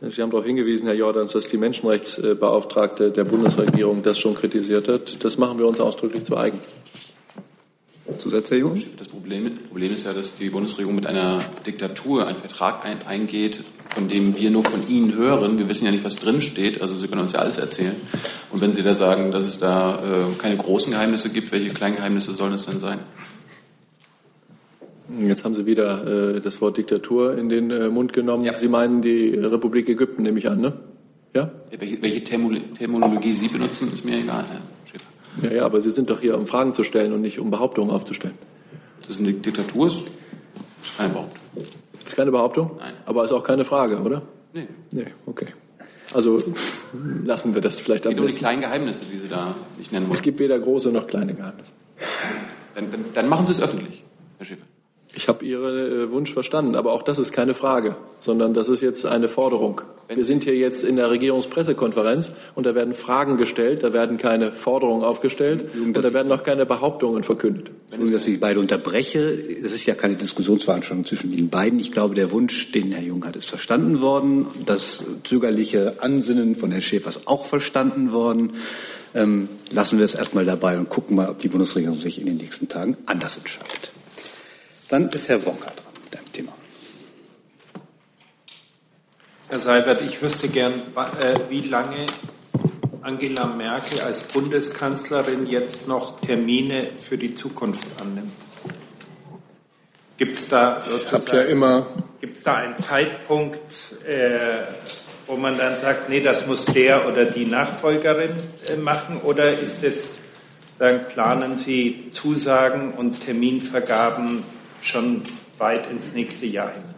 Sie 0.02 0.22
haben 0.22 0.30
darauf 0.30 0.46
hingewiesen, 0.46 0.86
Herr 0.86 0.94
Jordans, 0.96 1.32
dass 1.32 1.48
die 1.48 1.58
Menschenrechtsbeauftragte 1.58 3.10
der 3.10 3.24
Bundesregierung 3.24 4.02
das 4.02 4.18
schon 4.18 4.34
kritisiert 4.34 4.88
hat. 4.88 5.22
Das 5.24 5.36
machen 5.36 5.58
wir 5.58 5.66
uns 5.66 5.78
ausdrücklich 5.78 6.24
zu 6.24 6.36
eigen. 6.36 6.58
Zusatz, 8.18 8.50
Herr 8.50 8.58
Jung? 8.58 8.82
Das 8.98 9.08
Problem, 9.08 9.58
Problem, 9.68 9.92
ist 9.92 10.04
ja, 10.04 10.12
dass 10.12 10.34
die 10.34 10.50
Bundesregierung 10.50 10.94
mit 10.94 11.06
einer 11.06 11.40
Diktatur 11.66 12.26
einen 12.26 12.36
Vertrag 12.36 12.84
ein, 12.84 13.02
eingeht, 13.06 13.64
von 13.86 14.08
dem 14.08 14.36
wir 14.38 14.50
nur 14.50 14.64
von 14.64 14.88
Ihnen 14.88 15.14
hören. 15.14 15.58
Wir 15.58 15.68
wissen 15.68 15.84
ja 15.84 15.90
nicht, 15.90 16.04
was 16.04 16.16
drin 16.16 16.42
steht. 16.42 16.80
Also 16.82 16.96
Sie 16.96 17.08
können 17.08 17.20
uns 17.20 17.32
ja 17.32 17.40
alles 17.40 17.58
erzählen. 17.58 17.96
Und 18.50 18.60
wenn 18.60 18.72
Sie 18.72 18.82
da 18.82 18.94
sagen, 18.94 19.30
dass 19.30 19.44
es 19.44 19.58
da 19.58 19.96
äh, 19.96 20.34
keine 20.38 20.56
großen 20.56 20.92
Geheimnisse 20.92 21.30
gibt, 21.30 21.52
welche 21.52 21.72
kleinen 21.74 21.96
Geheimnisse 21.96 22.34
sollen 22.34 22.54
es 22.54 22.66
denn 22.66 22.80
sein? 22.80 23.00
Jetzt 25.18 25.44
haben 25.44 25.54
Sie 25.54 25.66
wieder 25.66 26.36
äh, 26.36 26.40
das 26.40 26.60
Wort 26.60 26.76
Diktatur 26.76 27.36
in 27.36 27.48
den 27.48 27.70
äh, 27.70 27.88
Mund 27.88 28.12
genommen. 28.12 28.44
Ja. 28.44 28.56
Sie 28.56 28.68
meinen 28.68 29.02
die 29.02 29.34
Republik 29.34 29.88
Ägypten, 29.88 30.22
nehme 30.22 30.38
ich 30.38 30.48
an, 30.48 30.60
ne? 30.60 30.72
Ja? 31.34 31.50
Welche, 31.78 32.24
Terminologie 32.24 33.32
Sie 33.32 33.48
benutzen, 33.48 33.92
ist 33.92 34.04
mir 34.04 34.18
egal. 34.18 34.44
Schäfer. 34.44 34.79
Ja, 35.42 35.52
ja, 35.52 35.64
aber 35.64 35.80
Sie 35.80 35.90
sind 35.90 36.10
doch 36.10 36.20
hier, 36.20 36.36
um 36.36 36.46
Fragen 36.46 36.74
zu 36.74 36.82
stellen 36.82 37.12
und 37.12 37.20
nicht 37.20 37.38
um 37.38 37.50
Behauptungen 37.50 37.90
aufzustellen. 37.90 38.36
Das 39.00 39.10
ist 39.10 39.20
eine 39.20 39.32
Diktatur, 39.32 39.88
das 39.88 39.96
ist 39.96 40.96
keine 40.96 41.10
Behauptung. 41.10 41.40
Ist 42.06 42.16
keine 42.16 42.30
Behauptung? 42.30 42.70
Nein. 42.78 42.94
Aber 43.06 43.24
ist 43.24 43.32
auch 43.32 43.44
keine 43.44 43.64
Frage, 43.64 44.00
oder? 44.00 44.22
Nee. 44.52 44.68
Nee, 44.90 45.06
okay. 45.26 45.46
Also 46.12 46.42
lassen 47.24 47.54
wir 47.54 47.60
das 47.60 47.80
vielleicht 47.80 48.06
am 48.06 48.14
besten. 48.14 48.26
Es 48.26 48.34
gibt 48.34 48.42
nur 48.42 48.50
die 48.50 48.58
kleinen 48.58 48.60
Geheimnisse, 48.62 49.02
die 49.10 49.18
Sie 49.18 49.28
da 49.28 49.54
nicht 49.78 49.92
nennen 49.92 50.06
wollen. 50.06 50.14
Es 50.14 50.22
gibt 50.22 50.38
weder 50.38 50.58
große 50.58 50.90
noch 50.90 51.06
kleine 51.06 51.34
Geheimnisse. 51.34 51.72
Dann, 52.74 52.90
dann, 52.90 53.04
dann 53.14 53.28
machen 53.28 53.46
Sie 53.46 53.52
es 53.52 53.62
öffentlich, 53.62 54.02
Herr 54.38 54.46
Schäfer. 54.46 54.64
Ich 55.14 55.28
habe 55.28 55.44
Ihren 55.44 55.76
äh, 55.76 56.10
Wunsch 56.10 56.32
verstanden, 56.32 56.76
aber 56.76 56.92
auch 56.92 57.02
das 57.02 57.18
ist 57.18 57.32
keine 57.32 57.54
Frage, 57.54 57.96
sondern 58.20 58.54
das 58.54 58.68
ist 58.68 58.80
jetzt 58.80 59.04
eine 59.06 59.28
Forderung. 59.28 59.80
Wir 60.08 60.24
sind 60.24 60.44
hier 60.44 60.56
jetzt 60.56 60.84
in 60.84 60.96
der 60.96 61.10
Regierungspressekonferenz 61.10 62.30
und 62.54 62.66
da 62.66 62.74
werden 62.74 62.94
Fragen 62.94 63.36
gestellt, 63.36 63.82
da 63.82 63.92
werden 63.92 64.18
keine 64.18 64.52
Forderungen 64.52 65.04
aufgestellt 65.04 65.66
und 65.74 65.94
da 65.94 66.12
werden 66.12 66.30
auch 66.30 66.42
keine 66.42 66.64
Behauptungen 66.66 67.22
verkündet. 67.22 67.70
Entschuldigung, 67.86 68.12
dass 68.12 68.26
ich 68.26 68.40
beide 68.40 68.60
unterbreche. 68.60 69.20
Es 69.20 69.72
ist 69.72 69.86
ja 69.86 69.94
keine 69.94 70.14
Diskussionsveranstaltung 70.14 71.04
zwischen 71.04 71.32
Ihnen 71.32 71.48
beiden. 71.48 71.80
Ich 71.80 71.90
glaube, 71.90 72.14
der 72.14 72.30
Wunsch, 72.30 72.70
den 72.72 72.92
Herr 72.92 73.02
Jung 73.02 73.24
hat, 73.26 73.34
ist 73.36 73.48
verstanden 73.48 74.00
worden. 74.00 74.46
Das 74.64 75.02
zögerliche 75.24 75.94
Ansinnen 76.00 76.54
von 76.54 76.70
Herrn 76.70 76.82
Schäfer 76.82 77.08
ist 77.08 77.26
auch 77.26 77.44
verstanden 77.44 78.12
worden. 78.12 78.52
Ähm, 79.12 79.48
lassen 79.72 79.98
wir 79.98 80.04
es 80.04 80.14
erstmal 80.14 80.44
dabei 80.44 80.78
und 80.78 80.88
gucken 80.88 81.16
mal, 81.16 81.30
ob 81.30 81.40
die 81.40 81.48
Bundesregierung 81.48 81.96
sich 81.96 82.20
in 82.20 82.26
den 82.26 82.36
nächsten 82.36 82.68
Tagen 82.68 82.96
anders 83.06 83.36
entscheidet. 83.38 83.92
Dann 84.90 85.08
ist 85.10 85.28
Herr 85.28 85.44
Wonka 85.46 85.66
dran 85.70 85.94
mit 86.04 86.18
einem 86.18 86.32
Thema. 86.32 86.52
Herr 89.48 89.60
Seibert, 89.60 90.02
ich 90.02 90.20
wüsste 90.20 90.48
gern, 90.48 90.72
äh, 90.72 91.34
wie 91.48 91.60
lange 91.60 92.06
Angela 93.00 93.46
Merkel 93.46 94.00
als 94.00 94.24
Bundeskanzlerin 94.24 95.46
jetzt 95.46 95.86
noch 95.86 96.20
Termine 96.20 96.90
für 96.98 97.16
die 97.16 97.32
Zukunft 97.32 97.86
annimmt. 98.00 98.32
Gibt 100.18 100.34
es 100.34 100.48
da, 100.48 100.82
ja 101.32 101.42
immer 101.42 101.86
gibt's 102.20 102.42
da 102.42 102.56
einen 102.56 102.76
Zeitpunkt, 102.76 103.60
äh, 104.06 104.64
wo 105.26 105.36
man 105.36 105.56
dann 105.56 105.76
sagt, 105.76 106.08
nee, 106.08 106.20
das 106.20 106.46
muss 106.46 106.66
der 106.66 107.08
oder 107.08 107.24
die 107.24 107.46
Nachfolgerin 107.46 108.32
äh, 108.68 108.76
machen? 108.76 109.20
Oder 109.22 109.58
ist 109.58 109.82
es, 109.82 110.16
dann 110.78 111.06
planen 111.08 111.56
Sie 111.56 112.08
Zusagen 112.10 112.92
und 112.92 113.24
Terminvergaben 113.24 114.42
schon 114.82 115.22
weit 115.58 115.90
ins 115.90 116.12
nächste 116.12 116.46
Jahr 116.46 116.72
hinein. 116.72 116.94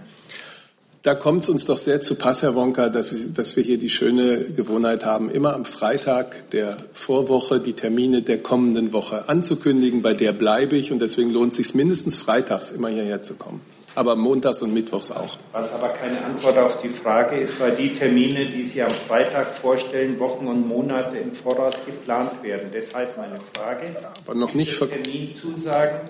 Da 1.03 1.17
kommt 1.17 1.43
es 1.43 1.49
uns 1.49 1.65
doch 1.65 1.79
sehr 1.79 2.01
zu 2.01 2.15
Pass, 2.15 2.43
Herr 2.43 2.55
Wonka, 2.55 2.89
dass, 2.89 3.13
dass, 3.35 3.57
wir 3.57 3.65
hier 3.65 3.77
die 3.77 3.89
schöne 3.89 4.39
Gewohnheit 4.45 5.05
haben, 5.05 5.31
immer 5.31 5.53
am 5.53 5.65
Freitag 5.65 6.51
der 6.51 6.77
Vorwoche 6.93 7.59
die 7.59 7.73
Termine 7.73 8.23
der 8.23 8.39
kommenden 8.39 8.93
Woche 8.93 9.29
anzukündigen. 9.29 10.03
Bei 10.03 10.15
der 10.15 10.33
bleibe 10.33 10.77
ich 10.77 10.93
und 10.93 11.01
deswegen 11.01 11.31
lohnt 11.31 11.53
es 11.53 11.57
sich 11.57 11.75
mindestens 11.75 12.17
freitags 12.17 12.71
immer 12.71 12.89
hierher 12.89 13.21
zu 13.25 13.35
kommen. 13.35 13.63
Aber 13.97 14.15
montags 14.15 14.63
und 14.63 14.73
mittwochs 14.73 15.11
auch. 15.11 15.39
Was 15.51 15.75
aber 15.75 15.89
keine 15.89 16.25
Antwort 16.25 16.57
auf 16.57 16.81
die 16.81 16.89
Frage 16.89 17.37
ist, 17.41 17.59
weil 17.59 17.75
die 17.75 17.93
Termine, 17.93 18.47
die 18.47 18.63
Sie 18.63 18.81
am 18.81 18.91
Freitag 18.91 19.53
vorstellen, 19.55 20.21
Wochen 20.21 20.47
und 20.47 20.69
Monate 20.69 21.17
im 21.19 21.33
Voraus 21.33 21.85
geplant 21.85 22.43
werden. 22.45 22.69
Deshalb 22.73 23.17
meine 23.17 23.39
Frage. 23.55 23.89
Aber 24.25 24.37
noch 24.37 24.55
nicht 24.55 24.79
Terminzusagen 24.79 26.01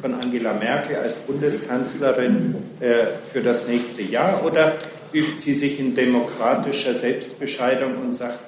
von 0.00 0.14
Angela 0.14 0.54
Merkel 0.54 0.96
als 0.96 1.14
Bundeskanzlerin 1.16 2.54
äh, 2.80 3.06
für 3.32 3.40
das 3.40 3.68
nächste 3.68 4.02
Jahr 4.02 4.44
oder 4.44 4.78
übt 5.12 5.38
sie 5.38 5.54
sich 5.54 5.78
in 5.78 5.94
demokratischer 5.94 6.94
Selbstbescheidung 6.94 7.96
und 7.98 8.14
sagt, 8.14 8.40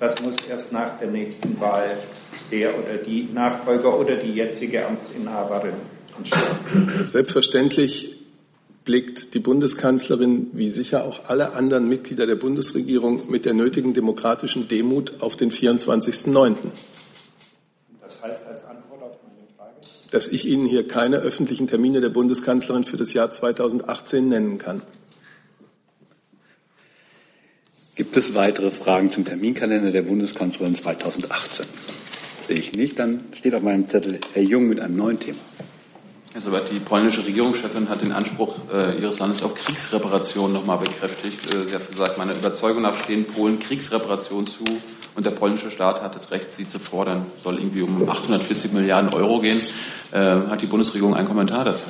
das 0.00 0.20
muss 0.20 0.36
erst 0.48 0.72
nach 0.72 0.98
der 0.98 1.08
nächsten 1.08 1.58
Wahl 1.60 1.98
der 2.50 2.78
oder 2.78 2.96
die 2.96 3.28
Nachfolger 3.32 3.98
oder 3.98 4.16
die 4.16 4.30
jetzige 4.30 4.86
Amtsinhaberin 4.86 5.74
entscheiden? 6.16 7.06
Selbstverständlich 7.06 8.16
blickt 8.84 9.34
die 9.34 9.40
Bundeskanzlerin, 9.40 10.50
wie 10.52 10.70
sicher 10.70 11.04
auch 11.04 11.28
alle 11.28 11.52
anderen 11.52 11.88
Mitglieder 11.88 12.26
der 12.26 12.36
Bundesregierung, 12.36 13.30
mit 13.30 13.44
der 13.44 13.54
nötigen 13.54 13.92
demokratischen 13.92 14.68
Demut 14.68 15.20
auf 15.20 15.36
den 15.36 15.50
24.09. 15.50 16.54
Das 18.00 18.22
heißt 18.22 18.46
als 18.46 18.64
dass 20.10 20.28
ich 20.28 20.46
Ihnen 20.46 20.66
hier 20.66 20.86
keine 20.86 21.16
öffentlichen 21.18 21.66
Termine 21.66 22.00
der 22.00 22.08
Bundeskanzlerin 22.08 22.84
für 22.84 22.96
das 22.96 23.12
Jahr 23.12 23.30
2018 23.30 24.28
nennen 24.28 24.58
kann. 24.58 24.82
Gibt 27.94 28.16
es 28.16 28.36
weitere 28.36 28.70
Fragen 28.70 29.10
zum 29.10 29.24
Terminkalender 29.24 29.90
der 29.90 30.02
Bundeskanzlerin 30.02 30.74
2018? 30.76 31.66
Sehe 32.46 32.56
ich 32.56 32.72
nicht. 32.72 32.98
Dann 32.98 33.24
steht 33.32 33.54
auf 33.54 33.62
meinem 33.62 33.88
Zettel 33.88 34.20
Herr 34.34 34.42
Jung 34.42 34.68
mit 34.68 34.78
einem 34.78 34.96
neuen 34.96 35.18
Thema. 35.18 35.38
Herr 36.32 36.40
Sobert, 36.40 36.70
die 36.70 36.78
polnische 36.78 37.26
Regierungschefin 37.26 37.88
hat 37.88 38.02
den 38.02 38.12
Anspruch 38.12 38.54
äh, 38.72 39.00
ihres 39.00 39.18
Landes 39.18 39.42
auf 39.42 39.56
Kriegsreparationen 39.56 40.52
nochmal 40.52 40.78
bekräftigt. 40.78 41.52
Äh, 41.52 41.66
sie 41.66 41.74
hat 41.74 41.88
gesagt, 41.88 42.16
meiner 42.18 42.34
Überzeugung 42.34 42.82
nach 42.82 43.02
stehen 43.02 43.24
Polen 43.24 43.58
Kriegsreparationen 43.58 44.46
zu 44.46 44.62
und 45.18 45.26
der 45.26 45.32
polnische 45.32 45.72
Staat 45.72 46.00
hat 46.00 46.14
das 46.14 46.30
Recht, 46.30 46.54
sie 46.54 46.68
zu 46.68 46.78
fordern. 46.78 47.26
Soll 47.42 47.58
irgendwie 47.58 47.82
um 47.82 48.08
840 48.08 48.70
Milliarden 48.70 49.12
Euro 49.12 49.40
gehen. 49.40 49.60
Äh, 50.12 50.16
hat 50.18 50.62
die 50.62 50.66
Bundesregierung 50.66 51.16
einen 51.16 51.26
Kommentar 51.26 51.64
dazu? 51.64 51.86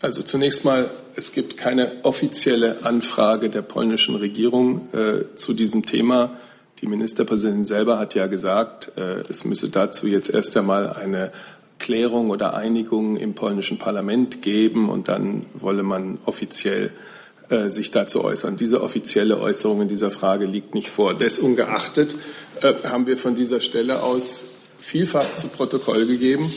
Also 0.00 0.22
zunächst 0.22 0.64
mal, 0.64 0.90
es 1.16 1.34
gibt 1.34 1.58
keine 1.58 1.92
offizielle 2.04 2.86
Anfrage 2.86 3.50
der 3.50 3.60
polnischen 3.60 4.16
Regierung 4.16 4.88
äh, 4.94 5.34
zu 5.34 5.52
diesem 5.52 5.84
Thema. 5.84 6.30
Die 6.80 6.86
Ministerpräsidentin 6.86 7.66
selber 7.66 7.98
hat 7.98 8.14
ja 8.14 8.26
gesagt, 8.26 8.92
äh, 8.96 9.22
es 9.28 9.44
müsse 9.44 9.68
dazu 9.68 10.06
jetzt 10.06 10.30
erst 10.30 10.56
einmal 10.56 10.94
eine 10.94 11.32
Klärung 11.78 12.30
oder 12.30 12.56
Einigung 12.56 13.18
im 13.18 13.34
polnischen 13.34 13.76
Parlament 13.76 14.40
geben 14.40 14.88
und 14.88 15.08
dann 15.08 15.44
wolle 15.52 15.82
man 15.82 16.16
offiziell 16.24 16.92
äh, 17.50 17.68
sich 17.68 17.90
dazu 17.90 18.24
äußern. 18.24 18.56
Diese 18.56 18.80
offizielle 18.80 19.40
Äußerung 19.40 19.82
in 19.82 19.88
dieser 19.88 20.10
Frage 20.10 20.46
liegt 20.46 20.74
nicht 20.74 20.88
vor. 20.88 21.14
Desungeachtet 21.14 22.14
äh, 22.62 22.74
haben 22.84 23.06
wir 23.06 23.18
von 23.18 23.34
dieser 23.34 23.60
Stelle 23.60 24.02
aus 24.02 24.44
vielfach 24.78 25.34
zu 25.34 25.48
Protokoll 25.48 26.06
gegeben. 26.06 26.50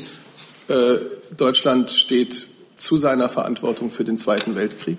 Äh, 0.67 0.97
Deutschland 1.35 1.89
steht 1.89 2.47
zu 2.75 2.97
seiner 2.97 3.27
Verantwortung 3.27 3.89
für 3.89 4.03
den 4.03 4.17
Zweiten 4.17 4.55
Weltkrieg. 4.55 4.97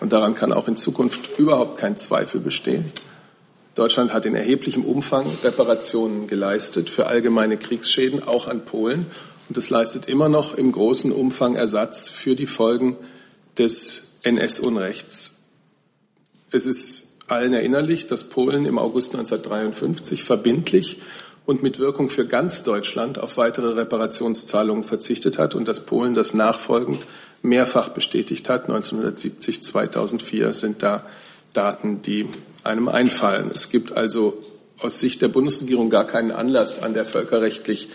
Und 0.00 0.12
daran 0.12 0.34
kann 0.34 0.52
auch 0.52 0.68
in 0.68 0.76
Zukunft 0.76 1.38
überhaupt 1.38 1.78
kein 1.78 1.96
Zweifel 1.96 2.40
bestehen. 2.40 2.92
Deutschland 3.74 4.12
hat 4.12 4.26
in 4.26 4.34
erheblichem 4.34 4.84
Umfang 4.84 5.26
Reparationen 5.42 6.26
geleistet 6.26 6.90
für 6.90 7.06
allgemeine 7.06 7.56
Kriegsschäden, 7.56 8.22
auch 8.22 8.46
an 8.46 8.64
Polen. 8.64 9.06
Und 9.48 9.56
es 9.56 9.70
leistet 9.70 10.06
immer 10.06 10.28
noch 10.28 10.54
im 10.54 10.70
großen 10.70 11.10
Umfang 11.10 11.54
Ersatz 11.54 12.08
für 12.08 12.36
die 12.36 12.46
Folgen 12.46 12.96
des 13.56 14.13
NS-Unrechts. 14.24 15.36
Es 16.50 16.66
ist 16.66 17.16
allen 17.26 17.52
erinnerlich, 17.52 18.06
dass 18.06 18.24
Polen 18.24 18.66
im 18.66 18.78
August 18.78 19.14
1953 19.14 20.24
verbindlich 20.24 21.00
und 21.46 21.62
mit 21.62 21.78
Wirkung 21.78 22.08
für 22.08 22.26
ganz 22.26 22.62
Deutschland 22.62 23.18
auf 23.18 23.36
weitere 23.36 23.74
Reparationszahlungen 23.74 24.84
verzichtet 24.84 25.38
hat 25.38 25.54
und 25.54 25.68
dass 25.68 25.86
Polen 25.86 26.14
das 26.14 26.34
nachfolgend 26.34 27.06
mehrfach 27.42 27.90
bestätigt 27.90 28.48
hat. 28.48 28.64
1970, 28.64 29.62
2004 29.62 30.54
sind 30.54 30.82
da 30.82 31.04
Daten, 31.52 32.00
die 32.02 32.28
einem 32.62 32.88
einfallen. 32.88 33.50
Es 33.54 33.68
gibt 33.68 33.92
also 33.92 34.42
aus 34.78 35.00
Sicht 35.00 35.22
der 35.22 35.28
Bundesregierung 35.28 35.90
gar 35.90 36.06
keinen 36.06 36.32
Anlass, 36.32 36.82
an 36.82 36.94
der 36.94 37.04
völkerrechtlich 37.04 37.88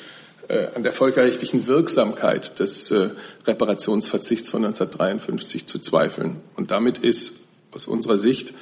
an 0.75 0.83
der 0.83 0.93
völkerrechtlichen 0.93 1.67
Wirksamkeit 1.67 2.59
des 2.59 2.89
äh, 2.91 3.09
Reparationsverzichts 3.45 4.49
von 4.49 4.65
1953 4.65 5.67
zu 5.67 5.79
zweifeln. 5.79 6.37
Und 6.55 6.71
damit 6.71 6.97
ist 6.97 7.45
aus 7.71 7.87
unserer 7.87 8.17
Sicht 8.17 8.53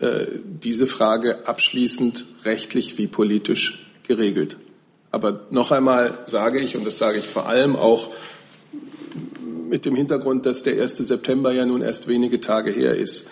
äh, 0.00 0.26
diese 0.44 0.86
Frage 0.86 1.46
abschließend 1.48 2.24
rechtlich 2.44 2.98
wie 2.98 3.06
politisch 3.06 3.86
geregelt. 4.06 4.58
Aber 5.10 5.46
noch 5.50 5.72
einmal 5.72 6.18
sage 6.26 6.60
ich, 6.60 6.76
und 6.76 6.86
das 6.86 6.98
sage 6.98 7.18
ich 7.18 7.26
vor 7.26 7.48
allem 7.48 7.74
auch 7.74 8.10
mit 9.68 9.86
dem 9.86 9.94
Hintergrund, 9.94 10.46
dass 10.46 10.62
der 10.62 10.80
1. 10.82 10.96
September 10.96 11.52
ja 11.52 11.64
nun 11.64 11.80
erst 11.80 12.08
wenige 12.08 12.40
Tage 12.40 12.70
her 12.70 12.96
ist, 12.96 13.28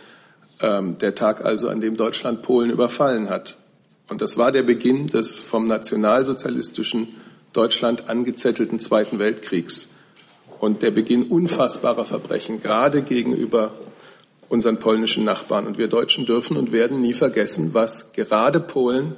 ähm, 0.60 0.96
der 0.98 1.14
Tag 1.14 1.44
also, 1.44 1.68
an 1.68 1.80
dem 1.80 1.96
Deutschland 1.96 2.42
Polen 2.42 2.70
überfallen 2.70 3.28
hat. 3.28 3.58
Und 4.08 4.22
das 4.22 4.38
war 4.38 4.50
der 4.50 4.62
Beginn 4.62 5.08
des 5.08 5.40
vom 5.40 5.66
nationalsozialistischen 5.66 7.08
Deutschland 7.58 8.08
angezettelten 8.08 8.78
Zweiten 8.78 9.18
Weltkriegs 9.18 9.88
und 10.60 10.82
der 10.82 10.92
Beginn 10.92 11.24
unfassbarer 11.24 12.04
Verbrechen, 12.04 12.62
gerade 12.62 13.02
gegenüber 13.02 13.74
unseren 14.48 14.78
polnischen 14.78 15.24
Nachbarn. 15.24 15.66
Und 15.66 15.76
wir 15.76 15.88
Deutschen 15.88 16.24
dürfen 16.24 16.56
und 16.56 16.70
werden 16.70 17.00
nie 17.00 17.14
vergessen, 17.14 17.74
was 17.74 18.12
gerade 18.12 18.60
Polen 18.60 19.16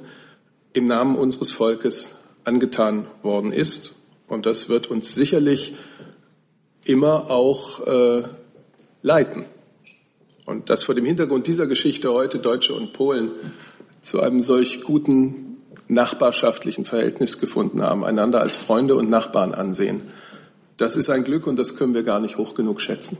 im 0.73 0.85
Namen 0.85 1.17
unseres 1.17 1.51
Volkes 1.51 2.15
angetan 2.43 3.05
worden 3.21 3.53
ist. 3.53 3.93
Und 4.27 4.47
das 4.47 4.69
wird 4.69 4.87
uns 4.87 5.13
sicherlich 5.13 5.75
immer 6.83 7.29
auch 7.29 7.85
äh, 7.85 8.23
leiten. 9.03 9.45
Und 10.47 10.71
dass 10.71 10.85
vor 10.85 10.95
dem 10.95 11.05
Hintergrund 11.05 11.45
dieser 11.45 11.67
Geschichte 11.67 12.11
heute 12.11 12.39
Deutsche 12.39 12.73
und 12.73 12.91
Polen 12.91 13.29
zu 14.01 14.19
einem 14.19 14.41
solch 14.41 14.81
guten 14.81 15.50
nachbarschaftlichen 15.91 16.85
Verhältnis 16.85 17.39
gefunden 17.39 17.83
haben, 17.83 18.03
einander 18.03 18.41
als 18.41 18.55
Freunde 18.55 18.95
und 18.95 19.09
Nachbarn 19.09 19.53
ansehen, 19.53 20.01
das 20.77 20.95
ist 20.95 21.09
ein 21.09 21.23
Glück 21.23 21.45
und 21.45 21.57
das 21.57 21.75
können 21.75 21.93
wir 21.93 22.03
gar 22.03 22.19
nicht 22.19 22.37
hoch 22.37 22.55
genug 22.55 22.81
schätzen. 22.81 23.17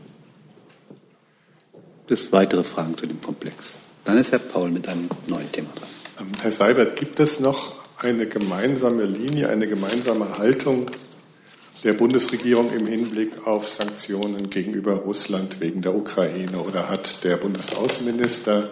Das 2.08 2.32
weitere 2.32 2.64
Fragen 2.64 2.98
zu 2.98 3.06
dem 3.06 3.22
Komplex. 3.22 3.78
Dann 4.06 4.18
ist 4.18 4.32
Herr 4.32 4.40
Paul 4.40 4.72
mit 4.72 4.88
einem 4.88 5.10
neuen 5.28 5.52
Thema 5.52 5.70
dran. 5.76 5.90
Ähm, 6.20 6.32
Herr 6.42 6.52
Seibert, 6.52 6.96
gibt 6.96 7.20
es 7.20 7.40
noch 7.40 7.74
eine 7.98 8.26
gemeinsame 8.26 9.04
Linie, 9.04 9.50
eine 9.50 9.68
gemeinsame 9.68 10.38
Haltung 10.38 10.88
der 11.84 11.94
Bundesregierung 11.94 12.72
im 12.72 12.88
Hinblick 12.88 13.46
auf 13.46 13.68
Sanktionen 13.68 14.50
gegenüber 14.50 14.96
Russland 14.96 15.60
wegen 15.60 15.82
der 15.82 15.96
Ukraine? 15.96 16.60
Oder 16.60 16.90
hat 16.90 17.24
der 17.24 17.38
Bundesaußenminister 17.38 18.70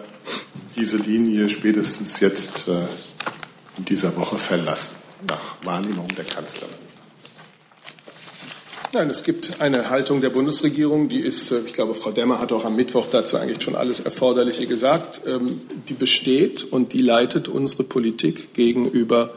diese 0.76 0.96
Linie 0.96 1.48
spätestens 1.48 2.20
jetzt 2.20 2.68
äh, 2.68 2.86
in 3.80 3.86
dieser 3.86 4.14
Woche 4.16 4.36
verlassen, 4.36 4.96
nach 5.26 5.56
Wahrnehmung 5.64 6.08
der 6.08 6.26
Kanzlerin? 6.26 6.74
Nein, 8.92 9.08
es 9.08 9.22
gibt 9.22 9.60
eine 9.60 9.88
Haltung 9.88 10.20
der 10.20 10.30
Bundesregierung, 10.30 11.08
die 11.08 11.20
ist, 11.20 11.50
äh, 11.50 11.60
ich 11.64 11.72
glaube, 11.72 11.94
Frau 11.94 12.10
Demmer 12.10 12.40
hat 12.40 12.52
auch 12.52 12.64
am 12.64 12.76
Mittwoch 12.76 13.06
dazu 13.10 13.38
eigentlich 13.38 13.62
schon 13.62 13.76
alles 13.76 14.00
Erforderliche 14.00 14.66
gesagt, 14.66 15.22
ähm, 15.26 15.62
die 15.88 15.94
besteht 15.94 16.64
und 16.64 16.92
die 16.92 17.00
leitet 17.00 17.48
unsere 17.48 17.84
Politik 17.84 18.52
gegenüber 18.52 19.32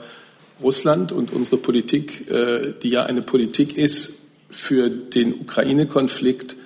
Russland 0.61 1.11
und 1.11 1.31
unsere 1.31 1.57
Politik, 1.57 2.29
äh, 2.29 2.73
die 2.81 2.89
ja 2.89 3.03
eine 3.03 3.21
Politik 3.21 3.77
ist 3.77 4.13
für 4.49 4.89
den 4.89 5.39
Ukraine-Konflikt, 5.39 6.57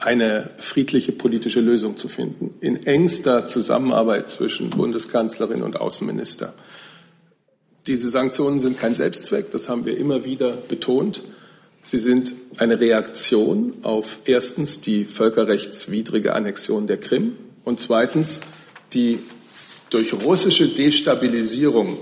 eine 0.00 0.50
friedliche 0.56 1.12
politische 1.12 1.60
Lösung 1.60 1.96
zu 1.96 2.08
finden, 2.08 2.54
in 2.60 2.86
engster 2.86 3.46
Zusammenarbeit 3.46 4.30
zwischen 4.30 4.70
Bundeskanzlerin 4.70 5.62
und 5.62 5.80
Außenminister. 5.80 6.54
Diese 7.86 8.08
Sanktionen 8.08 8.60
sind 8.60 8.78
kein 8.78 8.94
Selbstzweck, 8.94 9.50
das 9.50 9.68
haben 9.68 9.84
wir 9.84 9.96
immer 9.96 10.24
wieder 10.24 10.52
betont. 10.52 11.22
Sie 11.82 11.98
sind 11.98 12.32
eine 12.56 12.80
Reaktion 12.80 13.74
auf 13.82 14.20
erstens 14.24 14.80
die 14.80 15.04
völkerrechtswidrige 15.04 16.34
Annexion 16.34 16.86
der 16.86 16.98
Krim 16.98 17.36
und 17.64 17.80
zweitens 17.80 18.40
die 18.92 19.20
durch 19.90 20.12
russische 20.12 20.68
Destabilisierung 20.68 21.98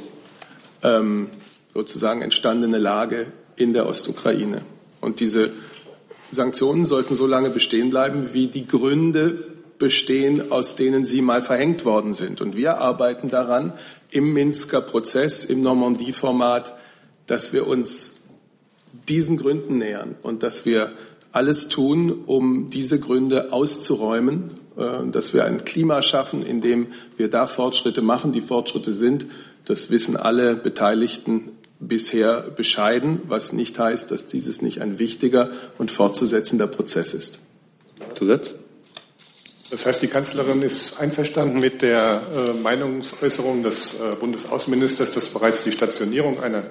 ähm, 0.82 1.30
sozusagen 1.74 2.22
entstandene 2.22 2.78
Lage 2.78 3.26
in 3.56 3.72
der 3.72 3.88
Ostukraine. 3.88 4.62
Und 5.00 5.20
diese 5.20 5.50
Sanktionen 6.30 6.84
sollten 6.84 7.14
so 7.14 7.26
lange 7.26 7.50
bestehen 7.50 7.90
bleiben, 7.90 8.34
wie 8.34 8.48
die 8.48 8.66
Gründe 8.66 9.46
bestehen, 9.78 10.50
aus 10.50 10.76
denen 10.76 11.04
sie 11.04 11.22
mal 11.22 11.42
verhängt 11.42 11.84
worden 11.84 12.12
sind. 12.12 12.40
Und 12.40 12.56
wir 12.56 12.78
arbeiten 12.78 13.30
daran 13.30 13.72
im 14.10 14.32
Minsker 14.32 14.80
Prozess, 14.80 15.44
im 15.44 15.62
Normandie-Format, 15.62 16.74
dass 17.26 17.52
wir 17.52 17.66
uns 17.66 18.22
diesen 19.08 19.36
Gründen 19.36 19.78
nähern 19.78 20.16
und 20.22 20.42
dass 20.42 20.66
wir 20.66 20.92
alles 21.32 21.68
tun, 21.68 22.24
um 22.26 22.70
diese 22.70 22.98
Gründe 22.98 23.52
auszuräumen, 23.52 24.44
äh, 24.76 25.06
dass 25.10 25.34
wir 25.34 25.44
ein 25.44 25.64
Klima 25.64 26.02
schaffen, 26.02 26.42
in 26.42 26.60
dem 26.60 26.88
wir 27.16 27.28
da 27.28 27.46
Fortschritte 27.46 28.02
machen. 28.02 28.32
Die 28.32 28.40
Fortschritte 28.40 28.94
sind, 28.94 29.26
das 29.66 29.90
wissen 29.90 30.16
alle 30.16 30.56
Beteiligten 30.56 31.52
bisher 31.80 32.42
bescheiden, 32.42 33.20
was 33.24 33.52
nicht 33.52 33.78
heißt, 33.78 34.10
dass 34.10 34.26
dieses 34.26 34.62
nicht 34.62 34.80
ein 34.80 34.98
wichtiger 34.98 35.50
und 35.78 35.90
fortzusetzender 35.90 36.66
Prozess 36.66 37.14
ist. 37.14 37.38
Zusatz? 38.14 38.54
Das 39.70 39.84
heißt, 39.84 40.00
die 40.00 40.08
Kanzlerin 40.08 40.62
ist 40.62 40.98
einverstanden 40.98 41.60
mit 41.60 41.82
der 41.82 42.22
äh, 42.34 42.52
Meinungsäußerung 42.54 43.62
des 43.62 43.94
äh, 43.94 44.16
Bundesaußenministers, 44.18 45.10
dass 45.10 45.28
bereits 45.28 45.62
die 45.62 45.72
Stationierung 45.72 46.42
einer 46.42 46.64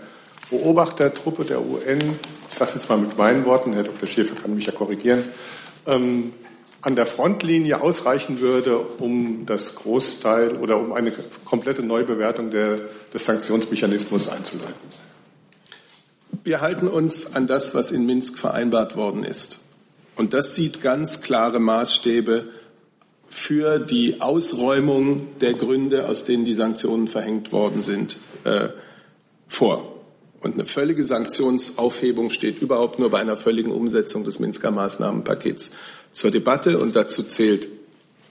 Beobachtertruppe 0.50 1.46
der 1.46 1.62
UN, 1.62 2.16
ich 2.50 2.56
sage 2.56 2.70
es 2.70 2.76
jetzt 2.76 2.90
mal 2.90 2.98
mit 2.98 3.18
meinen 3.18 3.46
Worten, 3.46 3.74
Herr 3.74 3.84
Dr. 3.84 4.08
Schäfer 4.08 4.36
kann 4.36 4.56
mich 4.56 4.66
ja 4.66 4.72
korrigieren, 4.72 5.24
ähm, 5.86 6.34
an 6.82 6.96
der 6.96 7.06
Frontlinie 7.06 7.82
ausreichen 7.82 8.40
würde, 8.40 8.80
um 8.80 9.46
das 9.46 9.76
Großteil 9.76 10.58
oder 10.58 10.78
um 10.80 10.94
eine 10.94 11.12
komplette 11.44 11.84
Neubewertung 11.84 12.52
der, 12.52 12.80
des 13.14 13.26
Sanktionsmechanismus 13.26 14.28
einzuleiten. 14.30 14.76
Wir 16.44 16.62
halten 16.62 16.88
uns 16.88 17.36
an 17.36 17.48
das, 17.48 17.74
was 17.74 17.92
in 17.92 18.06
Minsk 18.06 18.38
vereinbart 18.38 18.96
worden 18.96 19.24
ist. 19.24 19.60
Und 20.16 20.34
das 20.34 20.56
sieht 20.56 20.82
ganz 20.82 21.22
klare 21.22 21.60
Maßstäbe 21.60 22.46
für 23.28 23.80
die 23.80 24.22
Ausräumung 24.22 25.28
der 25.40 25.54
Gründe, 25.54 26.08
aus 26.08 26.26
denen 26.26 26.44
die 26.44 26.54
Sanktionen 26.54 27.08
verhängt 27.08 27.52
worden 27.52 27.82
sind, 27.82 28.18
äh, 28.44 28.70
vor. 29.48 29.97
Und 30.42 30.54
eine 30.54 30.66
völlige 30.66 31.04
Sanktionsaufhebung 31.04 32.30
steht 32.30 32.62
überhaupt 32.62 33.00
nur 33.00 33.10
bei 33.10 33.20
einer 33.20 33.38
völligen 33.38 33.72
Umsetzung 33.72 34.24
des 34.24 34.40
Minsker 34.40 34.72
Maßnahmenpakets 34.72 35.72
zur 36.12 36.32
Debatte. 36.32 36.80
Und 36.80 36.96
dazu 36.96 37.24
zählt 37.24 37.68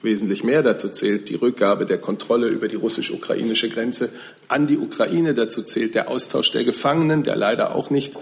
wesentlich 0.03 0.45
mehr. 0.45 0.63
Dazu 0.63 0.89
zählt 0.89 1.29
die 1.29 1.35
Rückgabe 1.35 1.85
der 1.85 1.99
Kontrolle 1.99 2.49
über 2.49 2.69
die 2.69 2.77
russisch-ukrainische 2.77 3.69
Grenze 3.69 4.11
an 4.49 4.67
die 4.67 4.79
Ukraine. 4.79 5.35
Dazu 5.35 5.63
zählt 5.63 5.95
der 5.95 6.09
Austausch 6.09 6.53
der 6.53 6.65
Gefangenen, 6.65 7.25
der 7.25 7.37
leider 7.37 7.75
auch 7.75 7.91
nicht 7.91 8.15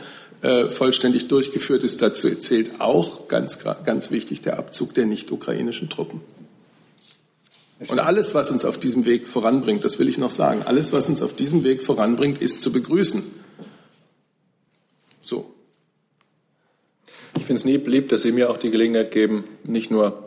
äh, 0.43 0.67
vollständig 0.71 1.29
durchgeführt 1.29 1.85
ist. 1.85 2.03
Dazu 2.03 2.35
zählt 2.35 2.81
auch 2.81 3.29
ganz, 3.29 3.59
ganz 3.85 4.11
wichtig 4.11 4.41
der 4.41 4.59
Abzug 4.59 4.95
der 4.95 5.07
nicht-ukrainischen 5.07 5.91
Truppen. 5.91 6.21
Und 7.89 7.99
alles, 7.99 8.35
was 8.35 8.51
uns 8.51 8.65
auf 8.65 8.79
diesem 8.79 9.05
Weg 9.05 9.29
voranbringt, 9.29 9.85
das 9.85 9.99
will 9.99 10.09
ich 10.09 10.17
noch 10.17 10.31
sagen, 10.31 10.63
alles, 10.65 10.93
was 10.93 11.09
uns 11.09 11.21
auf 11.21 11.35
diesem 11.35 11.65
Weg 11.65 11.83
voranbringt, 11.83 12.41
ist 12.41 12.63
zu 12.63 12.73
begrüßen. 12.73 13.23
So. 15.27 15.55
Ich 17.37 17.45
finde 17.45 17.59
es 17.59 17.65
nie 17.65 17.77
lieb, 17.77 18.09
dass 18.11 18.23
Sie 18.23 18.33
mir 18.33 18.51
auch 18.51 18.59
die 18.59 18.71
Gelegenheit 18.71 19.11
geben, 19.11 19.45
nicht 19.65 19.91
nur 19.91 20.25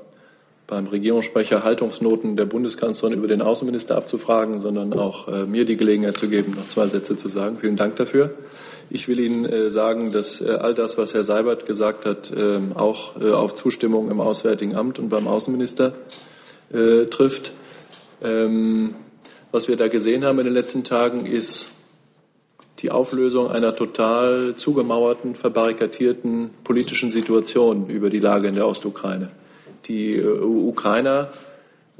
beim 0.68 0.86
Regierungssprecher 0.88 1.64
Haltungsnoten 1.64 2.36
der 2.36 2.46
Bundeskanzlerin 2.46 3.18
über 3.18 3.28
den 3.28 3.42
Außenminister 3.42 3.96
abzufragen, 3.96 4.62
sondern 4.62 4.92
auch 4.94 5.30
äh, 5.30 5.46
mir 5.46 5.64
die 5.64 5.78
Gelegenheit 5.78 6.18
zu 6.18 6.28
geben, 6.28 6.56
noch 6.58 6.68
zwei 6.68 6.88
Sätze 6.88 7.16
zu 7.16 7.30
sagen. 7.30 7.58
Vielen 7.62 7.78
Dank 7.78 7.96
dafür. 7.96 8.34
Ich 8.90 9.08
will 9.08 9.20
Ihnen 9.20 9.46
äh, 9.46 9.70
sagen, 9.70 10.12
dass 10.12 10.42
äh, 10.42 10.50
all 10.50 10.74
das, 10.74 10.98
was 10.98 11.14
Herr 11.14 11.24
Seibert 11.24 11.66
gesagt 11.66 12.06
hat, 12.06 12.34
ähm, 12.36 12.74
auch 12.76 13.20
äh, 13.22 13.32
auf 13.32 13.54
Zustimmung 13.54 14.12
im 14.12 14.20
Auswärtigen 14.20 14.76
Amt 14.76 15.00
und 15.00 15.08
beim 15.08 15.28
Außenminister 15.28 15.94
äh, 16.74 17.06
trifft. 17.06 17.54
Ähm, 18.22 18.96
was 19.52 19.70
wir 19.70 19.78
da 19.78 19.88
gesehen 19.88 20.26
haben 20.26 20.40
in 20.40 20.46
den 20.46 20.54
letzten 20.54 20.84
Tagen, 20.84 21.26
ist 21.26 21.68
die 22.80 22.92
Auflösung 22.92 23.50
einer 23.50 23.76
total 23.76 24.56
zugemauerten, 24.56 25.36
verbarrikadierten 25.36 26.52
politischen 26.64 27.10
Situation 27.10 27.90
über 27.90 28.10
die 28.10 28.20
Lage 28.20 28.48
in 28.48 28.56
der 28.56 28.68
Ostukraine. 28.68 29.30
Die 29.86 30.16
äh, 30.16 30.26
Ukrainer 30.26 31.30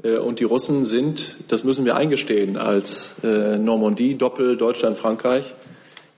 äh, 0.02 0.18
und 0.18 0.38
die 0.40 0.44
Russen 0.44 0.84
sind, 0.84 1.36
das 1.48 1.64
müssen 1.64 1.84
wir 1.84 1.96
eingestehen, 1.96 2.56
als 2.56 3.14
äh, 3.24 3.58
Normandie, 3.58 4.14
Doppel 4.14 4.56
Deutschland, 4.56 4.98
Frankreich 4.98 5.54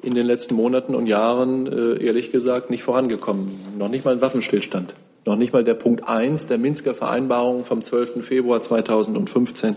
in 0.03 0.15
den 0.15 0.27
letzten 0.27 0.55
Monaten 0.55 0.95
und 0.95 1.07
Jahren 1.07 1.67
ehrlich 1.67 2.33
gesagt 2.33 2.71
nicht 2.71 2.83
vorangekommen. 2.83 3.51
Noch 3.79 3.91
nicht 3.91 4.07
mal 4.07 4.13
ein 4.13 4.23
Waffenstillstand. 4.23 4.95
Noch 5.27 5.37
nicht 5.37 5.53
mal 5.53 5.63
der 5.63 5.75
Punkt 5.75 6.09
1 6.09 6.47
der 6.47 6.57
Minsker 6.57 6.95
Vereinbarung 6.95 7.67
vom 7.67 7.85
12. 7.85 8.25
Februar 8.25 8.63
2015 8.63 9.77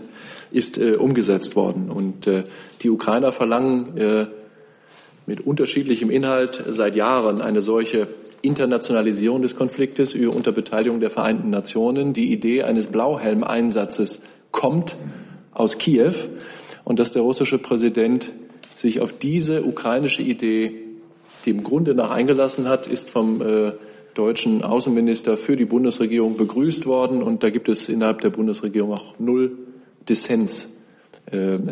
ist 0.50 0.78
umgesetzt 0.78 1.56
worden. 1.56 1.90
Und 1.90 2.26
die 2.80 2.88
Ukrainer 2.88 3.32
verlangen 3.32 4.30
mit 5.26 5.40
unterschiedlichem 5.40 6.10
Inhalt 6.10 6.62
seit 6.68 6.96
Jahren 6.96 7.40
eine 7.40 7.60
solche 7.60 8.08
Internationalisierung 8.42 9.42
des 9.42 9.56
Konfliktes 9.56 10.14
unter 10.14 10.52
Beteiligung 10.52 11.00
der 11.00 11.10
Vereinten 11.10 11.50
Nationen. 11.50 12.12
Die 12.12 12.30
Idee 12.30 12.62
eines 12.62 12.88
Blauhelmeinsatzes 12.88 14.20
kommt 14.50 14.96
aus 15.52 15.78
Kiew 15.78 16.14
und 16.84 16.98
dass 16.98 17.12
der 17.12 17.22
russische 17.22 17.58
Präsident 17.58 18.32
sich 18.76 19.00
auf 19.00 19.12
diese 19.16 19.64
ukrainische 19.64 20.22
Idee, 20.22 20.74
die 21.44 21.50
im 21.50 21.62
Grunde 21.64 21.94
nach 21.94 22.10
eingelassen 22.10 22.68
hat, 22.68 22.86
ist 22.86 23.08
vom 23.08 23.40
äh, 23.40 23.72
deutschen 24.14 24.62
Außenminister 24.62 25.36
für 25.36 25.56
die 25.56 25.64
Bundesregierung 25.64 26.36
begrüßt 26.36 26.86
worden. 26.86 27.22
Und 27.22 27.42
da 27.42 27.50
gibt 27.50 27.68
es 27.68 27.88
innerhalb 27.88 28.20
der 28.20 28.30
Bundesregierung 28.30 28.92
auch 28.92 29.18
null 29.18 29.58
Dissens 30.08 30.73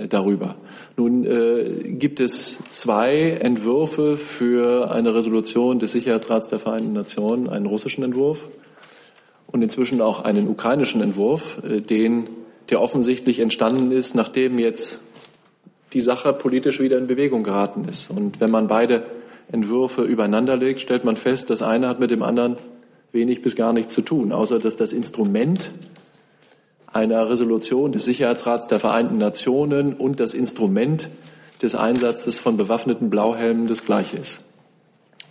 darüber. 0.09 0.57
Nun 0.97 1.25
äh, 1.25 1.93
gibt 1.93 2.21
es 2.21 2.59
zwei 2.69 3.39
Entwürfe 3.41 4.17
für 4.17 4.91
eine 4.91 5.15
Resolution 5.15 5.79
des 5.79 5.93
Sicherheitsrats 5.93 6.49
der 6.49 6.59
Vereinten 6.59 6.95
Nationen, 6.95 7.49
einen 7.49 7.67
russischen 7.67 8.03
Entwurf 8.03 8.49
und 9.47 9.63
inzwischen 9.63 10.01
auch 10.01 10.25
einen 10.25 10.49
ukrainischen 10.49 11.03
Entwurf, 11.03 11.61
äh, 11.65 11.81
den, 11.81 12.29
der 12.71 12.81
offensichtlich 12.81 13.39
entstanden 13.39 13.93
ist, 13.93 14.15
nachdem 14.15 14.59
jetzt 14.59 15.01
die 15.93 16.01
Sache 16.01 16.33
politisch 16.33 16.81
wieder 16.81 16.99
in 16.99 17.07
Bewegung 17.07 17.43
geraten 17.43 17.85
ist. 17.89 18.11
Und 18.11 18.41
wenn 18.41 18.51
man 18.51 18.67
beide 18.67 19.05
Entwürfe 19.51 20.03
übereinander 20.03 20.57
legt, 20.57 20.81
stellt 20.81 21.05
man 21.05 21.17
fest, 21.17 21.51
das 21.51 21.61
eine 21.61 21.89
hat 21.89 22.01
mit 22.01 22.11
dem 22.11 22.23
anderen 22.23 22.57
wenig 23.13 23.43
bis 23.43 23.55
gar 23.57 23.75
nichts 23.75 23.93
zu 23.93 24.01
tun, 24.01 24.33
außer 24.33 24.59
dass 24.59 24.77
das 24.77 24.93
Instrument 24.93 25.71
einer 26.93 27.29
Resolution 27.29 27.93
des 27.93 28.05
Sicherheitsrats 28.05 28.67
der 28.67 28.81
Vereinten 28.81 29.19
Nationen 29.19 29.95
und 29.95 30.21
das 30.21 30.35
Instrument 30.35 31.09
des 31.63 31.75
Einsatzes 31.75 32.39
von 32.39 32.57
bewaffneten 32.57 33.09
Blauhelmen 33.09 33.67
das 33.67 33.85
gleiche 33.85 34.17
ist. 34.17 34.41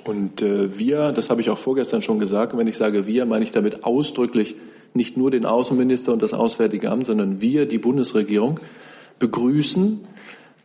Und 0.04 0.42
äh, 0.42 0.78
wir, 0.78 1.12
das 1.12 1.30
habe 1.30 1.42
ich 1.42 1.50
auch 1.50 1.60
vorgestern 1.60 2.02
schon 2.02 2.20
gesagt, 2.20 2.54
und 2.54 2.60
wenn 2.60 2.68
ich 2.68 2.78
sage 2.78 3.06
wir, 3.06 3.26
meine 3.26 3.44
ich 3.44 3.52
damit 3.52 3.84
ausdrücklich 3.84 4.56
nicht 4.94 5.16
nur 5.16 5.30
den 5.30 5.46
Außenminister 5.46 6.12
und 6.12 6.22
das 6.22 6.34
Auswärtige 6.34 6.90
Amt, 6.90 7.06
sondern 7.06 7.42
wir, 7.42 7.68
die 7.68 7.78
Bundesregierung, 7.78 8.60
begrüßen, 9.20 10.00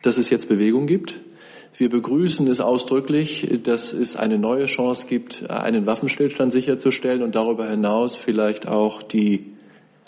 dass 0.02 0.18
es 0.18 0.30
jetzt 0.30 0.48
Bewegung 0.48 0.86
gibt. 0.86 1.20
Wir 1.76 1.90
begrüßen 1.90 2.46
es 2.48 2.60
ausdrücklich, 2.60 3.46
dass 3.62 3.92
es 3.92 4.16
eine 4.16 4.38
neue 4.38 4.64
Chance 4.64 5.06
gibt, 5.06 5.50
einen 5.50 5.84
Waffenstillstand 5.84 6.50
sicherzustellen 6.50 7.22
und 7.22 7.34
darüber 7.34 7.68
hinaus 7.68 8.16
vielleicht 8.16 8.66
auch 8.66 9.02
die 9.02 9.55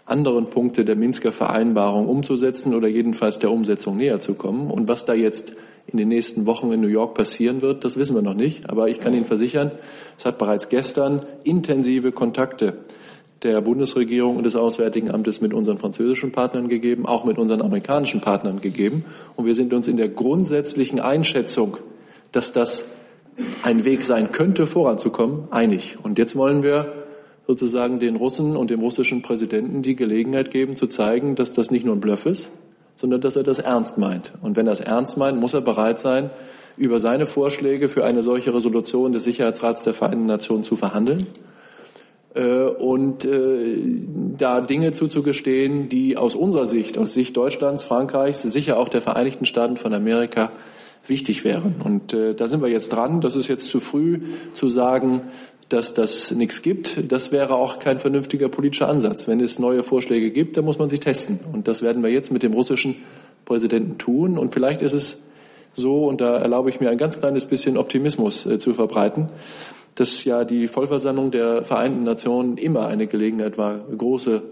anderen 0.08 0.50
Punkte 0.50 0.84
der 0.84 0.96
Minsker 0.96 1.32
Vereinbarung 1.32 2.08
umzusetzen 2.08 2.74
oder 2.74 2.88
jedenfalls 2.88 3.38
der 3.38 3.50
Umsetzung 3.50 3.96
näher 3.96 4.20
zu 4.20 4.34
kommen. 4.34 4.70
Und 4.70 4.88
was 4.88 5.04
da 5.04 5.14
jetzt 5.14 5.52
in 5.86 5.98
den 5.98 6.08
nächsten 6.08 6.46
Wochen 6.46 6.70
in 6.72 6.80
New 6.80 6.88
York 6.88 7.14
passieren 7.14 7.62
wird, 7.62 7.84
das 7.84 7.96
wissen 7.96 8.14
wir 8.14 8.22
noch 8.22 8.34
nicht. 8.34 8.68
Aber 8.70 8.88
ich 8.88 9.00
kann 9.00 9.14
Ihnen 9.14 9.24
versichern, 9.24 9.70
es 10.16 10.24
hat 10.24 10.38
bereits 10.38 10.68
gestern 10.68 11.22
intensive 11.44 12.12
Kontakte 12.12 12.78
der 13.42 13.60
Bundesregierung 13.60 14.36
und 14.36 14.44
des 14.44 14.56
Auswärtigen 14.56 15.10
Amtes 15.10 15.40
mit 15.40 15.54
unseren 15.54 15.78
französischen 15.78 16.32
Partnern 16.32 16.68
gegeben, 16.68 17.06
auch 17.06 17.24
mit 17.24 17.38
unseren 17.38 17.62
amerikanischen 17.62 18.20
Partnern 18.20 18.60
gegeben. 18.60 19.04
Und 19.36 19.46
wir 19.46 19.54
sind 19.54 19.72
uns 19.72 19.86
in 19.88 19.96
der 19.96 20.08
grundsätzlichen 20.08 21.00
Einschätzung, 21.00 21.76
dass 22.32 22.52
das 22.52 22.86
ein 23.62 23.84
Weg 23.84 24.02
sein 24.02 24.32
könnte, 24.32 24.66
voranzukommen, 24.66 25.44
einig. 25.50 25.96
Und 26.02 26.18
jetzt 26.18 26.34
wollen 26.34 26.62
wir 26.62 26.97
sozusagen 27.48 27.98
den 27.98 28.16
Russen 28.16 28.56
und 28.56 28.68
dem 28.68 28.80
russischen 28.80 29.22
Präsidenten 29.22 29.80
die 29.80 29.96
Gelegenheit 29.96 30.50
geben, 30.50 30.76
zu 30.76 30.86
zeigen, 30.86 31.34
dass 31.34 31.54
das 31.54 31.70
nicht 31.70 31.86
nur 31.86 31.96
ein 31.96 32.00
Bluff 32.00 32.26
ist, 32.26 32.50
sondern 32.94 33.22
dass 33.22 33.36
er 33.36 33.42
das 33.42 33.58
ernst 33.58 33.96
meint. 33.96 34.34
Und 34.42 34.54
wenn 34.56 34.66
er 34.66 34.74
es 34.74 34.80
ernst 34.80 35.16
meint, 35.16 35.40
muss 35.40 35.54
er 35.54 35.62
bereit 35.62 35.98
sein, 35.98 36.28
über 36.76 36.98
seine 36.98 37.26
Vorschläge 37.26 37.88
für 37.88 38.04
eine 38.04 38.22
solche 38.22 38.54
Resolution 38.54 39.12
des 39.12 39.24
Sicherheitsrats 39.24 39.82
der 39.82 39.94
Vereinten 39.94 40.26
Nationen 40.26 40.62
zu 40.62 40.76
verhandeln 40.76 41.26
äh, 42.34 42.64
und 42.64 43.24
äh, 43.24 43.82
da 44.36 44.60
Dinge 44.60 44.92
zuzugestehen, 44.92 45.88
die 45.88 46.18
aus 46.18 46.34
unserer 46.34 46.66
Sicht, 46.66 46.98
aus 46.98 47.14
Sicht 47.14 47.34
Deutschlands, 47.34 47.82
Frankreichs, 47.82 48.42
sicher 48.42 48.78
auch 48.78 48.90
der 48.90 49.00
Vereinigten 49.00 49.46
Staaten 49.46 49.78
von 49.78 49.94
Amerika 49.94 50.52
wichtig 51.06 51.44
wären. 51.44 51.76
Und 51.82 52.12
äh, 52.12 52.34
da 52.34 52.46
sind 52.46 52.60
wir 52.60 52.68
jetzt 52.68 52.90
dran. 52.90 53.22
Das 53.22 53.36
ist 53.36 53.48
jetzt 53.48 53.70
zu 53.70 53.80
früh 53.80 54.20
zu 54.52 54.68
sagen, 54.68 55.22
dass 55.68 55.92
das 55.92 56.30
nichts 56.30 56.62
gibt. 56.62 57.12
Das 57.12 57.30
wäre 57.30 57.54
auch 57.54 57.78
kein 57.78 57.98
vernünftiger 57.98 58.48
politischer 58.48 58.88
Ansatz. 58.88 59.28
Wenn 59.28 59.40
es 59.40 59.58
neue 59.58 59.82
Vorschläge 59.82 60.30
gibt, 60.30 60.56
dann 60.56 60.64
muss 60.64 60.78
man 60.78 60.88
sie 60.88 60.98
testen. 60.98 61.40
Und 61.52 61.68
das 61.68 61.82
werden 61.82 62.02
wir 62.02 62.10
jetzt 62.10 62.32
mit 62.32 62.42
dem 62.42 62.54
russischen 62.54 62.96
Präsidenten 63.44 63.98
tun. 63.98 64.38
Und 64.38 64.54
vielleicht 64.54 64.80
ist 64.80 64.94
es 64.94 65.18
so, 65.74 66.06
und 66.06 66.20
da 66.20 66.38
erlaube 66.38 66.70
ich 66.70 66.80
mir 66.80 66.88
ein 66.90 66.98
ganz 66.98 67.20
kleines 67.20 67.44
bisschen 67.44 67.76
Optimismus 67.76 68.46
äh, 68.46 68.58
zu 68.58 68.72
verbreiten, 68.72 69.28
dass 69.94 70.24
ja 70.24 70.44
die 70.44 70.68
Vollversammlung 70.68 71.30
der 71.30 71.64
Vereinten 71.64 72.04
Nationen 72.04 72.56
immer 72.56 72.86
eine 72.86 73.06
Gelegenheit 73.06 73.58
war, 73.58 73.78
große 73.78 74.42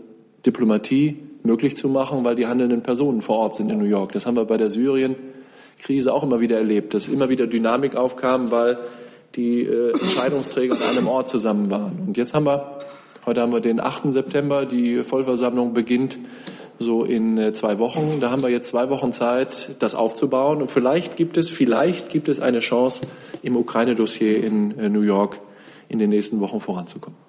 Diplomatie 0.45 1.17
möglich 1.43 1.77
zu 1.77 1.89
machen, 1.89 2.25
weil 2.25 2.35
die 2.35 2.47
handelnden 2.47 2.83
Personen 2.83 3.23
vor 3.23 3.39
Ort 3.39 3.55
sind 3.55 3.71
in 3.71 3.79
New 3.79 3.85
York. 3.85 4.13
Das 4.13 4.27
haben 4.27 4.37
wir 4.37 4.45
bei 4.45 4.57
der 4.57 4.69
Syrien-Krise 4.69 6.13
auch 6.13 6.23
immer 6.23 6.41
wieder 6.41 6.59
erlebt, 6.59 6.95
dass 6.95 7.09
immer 7.09 7.31
wieder 7.31 7.47
Dynamik 7.47 7.97
aufkam, 7.97 8.51
weil 8.51 8.79
die 9.37 9.63
äh, 9.63 9.93
Entscheidungsträger 9.93 10.75
an 10.75 10.97
einem 10.97 11.09
Ort 11.09 11.29
zusammen 11.29 11.71
waren. 11.71 12.05
Und 12.07 12.17
jetzt 12.17 12.35
haben 12.35 12.47
wir, 12.47 12.79
heute 13.25 13.41
haben 13.41 13.53
wir 13.53 13.61
den 13.61 13.81
8. 13.81 14.13
September, 14.13 14.67
die 14.67 15.03
Vollversammlung 15.03 15.75
beginnt 15.75 16.19
so 16.79 17.05
in 17.05 17.39
äh, 17.39 17.53
zwei 17.53 17.79
Wochen. 17.79 18.21
Da 18.21 18.31
haben 18.31 18.43
wir 18.43 18.51
jetzt 18.51 18.69
zwei 18.69 18.91
Wochen 18.91 19.13
Zeit, 19.13 19.77
das 19.79 19.95
aufzubauen. 19.95 20.61
Und 20.61 20.71
vielleicht 20.71 21.17
gibt 21.17 21.37
es, 21.37 21.49
vielleicht 21.49 22.09
gibt 22.09 22.29
es 22.29 22.41
eine 22.41 22.61
Chance, 22.61 23.03
im 23.43 23.57
Ukraine-Dossier 23.57 24.43
in 24.43 24.79
äh, 24.79 24.89
New 24.89 25.03
York 25.03 25.41
in 25.89 25.99
den 25.99 26.11
nächsten 26.11 26.41
Wochen 26.41 26.61
voranzukommen. 26.61 27.26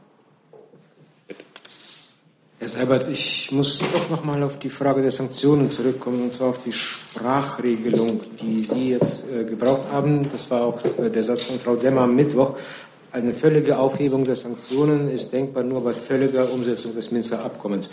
Herr 2.67 2.81
Seibert, 2.81 3.07
ich 3.07 3.49
muss 3.53 3.79
doch 3.79 4.09
noch 4.09 4.25
mal 4.25 4.43
auf 4.43 4.59
die 4.59 4.69
Frage 4.69 5.01
der 5.01 5.11
Sanktionen 5.11 5.71
zurückkommen, 5.71 6.23
und 6.23 6.33
zwar 6.33 6.49
auf 6.49 6.57
die 6.57 6.73
Sprachregelung, 6.73 8.19
die 8.41 8.59
Sie 8.59 8.89
jetzt 8.89 9.23
äh, 9.31 9.45
gebraucht 9.45 9.83
haben. 9.89 10.27
Das 10.27 10.51
war 10.51 10.65
auch 10.65 10.83
äh, 10.83 11.09
der 11.09 11.23
Satz 11.23 11.43
von 11.43 11.61
Frau 11.61 11.77
Demmer 11.77 12.01
am 12.01 12.13
Mittwoch. 12.17 12.57
Eine 13.13 13.33
völlige 13.33 13.79
Aufhebung 13.79 14.25
der 14.25 14.35
Sanktionen 14.35 15.09
ist 15.09 15.31
denkbar 15.31 15.63
nur 15.63 15.81
bei 15.81 15.93
völliger 15.93 16.51
Umsetzung 16.51 16.93
des 16.93 17.09
Minsker 17.09 17.41
Abkommens. 17.41 17.89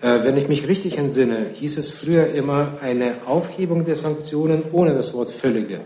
Äh, 0.00 0.22
wenn 0.22 0.36
ich 0.36 0.46
mich 0.46 0.68
richtig 0.68 0.98
entsinne, 0.98 1.46
hieß 1.54 1.76
es 1.76 1.90
früher 1.90 2.28
immer, 2.28 2.74
eine 2.80 3.26
Aufhebung 3.26 3.84
der 3.84 3.96
Sanktionen 3.96 4.62
ohne 4.70 4.94
das 4.94 5.14
Wort 5.14 5.32
völlige 5.32 5.80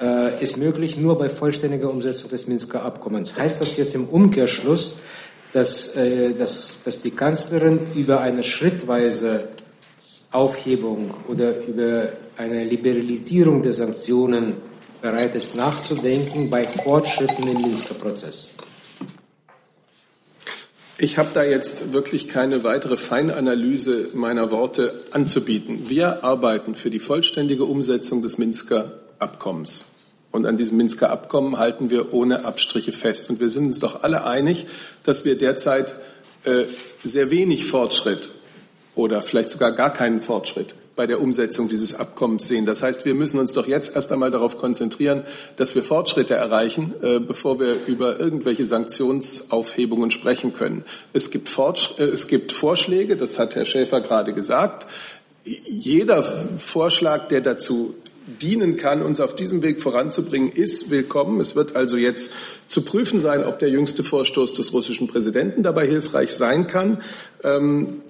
äh, 0.00 0.42
ist 0.42 0.56
möglich 0.56 0.96
nur 0.96 1.18
bei 1.18 1.28
vollständiger 1.28 1.90
Umsetzung 1.90 2.30
des 2.30 2.46
Minsker 2.46 2.82
Abkommens. 2.82 3.36
Heißt 3.36 3.60
das 3.60 3.76
jetzt 3.76 3.94
im 3.94 4.04
Umkehrschluss, 4.08 4.98
dass, 5.52 5.96
äh, 5.96 6.34
dass, 6.34 6.78
dass 6.84 7.00
die 7.00 7.10
Kanzlerin 7.10 7.80
über 7.94 8.20
eine 8.20 8.42
schrittweise 8.42 9.48
Aufhebung 10.30 11.14
oder 11.28 11.64
über 11.66 12.12
eine 12.36 12.64
Liberalisierung 12.64 13.62
der 13.62 13.72
Sanktionen 13.72 14.54
bereit 15.00 15.34
ist 15.34 15.54
nachzudenken 15.54 16.50
bei 16.50 16.64
Fortschritten 16.64 17.48
im 17.48 17.62
Minsker 17.62 17.94
Prozess? 17.94 18.50
Ich 21.00 21.16
habe 21.16 21.28
da 21.32 21.44
jetzt 21.44 21.92
wirklich 21.92 22.26
keine 22.26 22.64
weitere 22.64 22.96
Feinanalyse 22.96 24.08
meiner 24.14 24.50
Worte 24.50 25.04
anzubieten. 25.12 25.88
Wir 25.88 26.24
arbeiten 26.24 26.74
für 26.74 26.90
die 26.90 26.98
vollständige 26.98 27.64
Umsetzung 27.64 28.20
des 28.20 28.36
Minsker 28.36 28.98
Abkommens. 29.20 29.86
Und 30.30 30.46
an 30.46 30.56
diesem 30.56 30.76
Minsker 30.76 31.10
Abkommen 31.10 31.58
halten 31.58 31.90
wir 31.90 32.12
ohne 32.12 32.44
Abstriche 32.44 32.92
fest. 32.92 33.30
Und 33.30 33.40
wir 33.40 33.48
sind 33.48 33.66
uns 33.66 33.80
doch 33.80 34.02
alle 34.02 34.24
einig, 34.24 34.66
dass 35.04 35.24
wir 35.24 35.38
derzeit 35.38 35.94
äh, 36.44 36.64
sehr 37.02 37.30
wenig 37.30 37.64
Fortschritt 37.64 38.30
oder 38.94 39.22
vielleicht 39.22 39.50
sogar 39.50 39.72
gar 39.72 39.92
keinen 39.92 40.20
Fortschritt 40.20 40.74
bei 40.98 41.06
der 41.06 41.20
Umsetzung 41.20 41.68
dieses 41.68 41.94
Abkommens 41.94 42.48
sehen. 42.48 42.66
Das 42.66 42.82
heißt, 42.82 43.04
wir 43.04 43.14
müssen 43.14 43.38
uns 43.38 43.52
doch 43.52 43.68
jetzt 43.68 43.94
erst 43.94 44.10
einmal 44.10 44.32
darauf 44.32 44.58
konzentrieren, 44.58 45.22
dass 45.54 45.76
wir 45.76 45.84
Fortschritte 45.84 46.34
erreichen, 46.34 46.92
äh, 47.02 47.20
bevor 47.20 47.60
wir 47.60 47.76
über 47.86 48.18
irgendwelche 48.18 48.64
Sanktionsaufhebungen 48.64 50.10
sprechen 50.10 50.52
können. 50.52 50.84
Es 51.12 51.30
gibt, 51.30 51.48
äh, 51.56 52.02
es 52.02 52.26
gibt 52.26 52.52
Vorschläge, 52.52 53.16
das 53.16 53.38
hat 53.38 53.54
Herr 53.54 53.64
Schäfer 53.64 54.00
gerade 54.00 54.32
gesagt. 54.32 54.88
Jeder 55.44 56.24
Vorschlag, 56.58 57.28
der 57.28 57.42
dazu 57.42 57.94
dienen 58.40 58.76
kann, 58.76 59.02
uns 59.02 59.20
auf 59.20 59.34
diesem 59.34 59.62
Weg 59.62 59.80
voranzubringen, 59.80 60.50
ist 60.52 60.90
willkommen. 60.90 61.40
Es 61.40 61.56
wird 61.56 61.76
also 61.76 61.96
jetzt 61.96 62.32
zu 62.66 62.82
prüfen 62.82 63.20
sein, 63.20 63.44
ob 63.44 63.58
der 63.58 63.70
jüngste 63.70 64.04
Vorstoß 64.04 64.52
des 64.52 64.72
russischen 64.72 65.08
Präsidenten 65.08 65.62
dabei 65.62 65.86
hilfreich 65.86 66.34
sein 66.34 66.66
kann. 66.66 67.00
Ähm, 67.42 68.02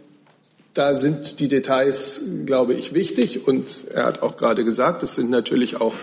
da 0.75 0.95
sind 0.95 1.41
die 1.41 1.49
Details, 1.49 2.23
glaube 2.47 2.75
ich, 2.75 2.95
wichtig. 2.95 3.47
Und 3.47 3.87
er 3.93 4.07
hat 4.07 4.23
auch 4.23 4.37
gerade 4.37 4.64
gesagt, 4.64 5.03
es 5.03 5.14
sind 5.14 5.31
natürlich 5.31 5.81
auch 5.81 5.95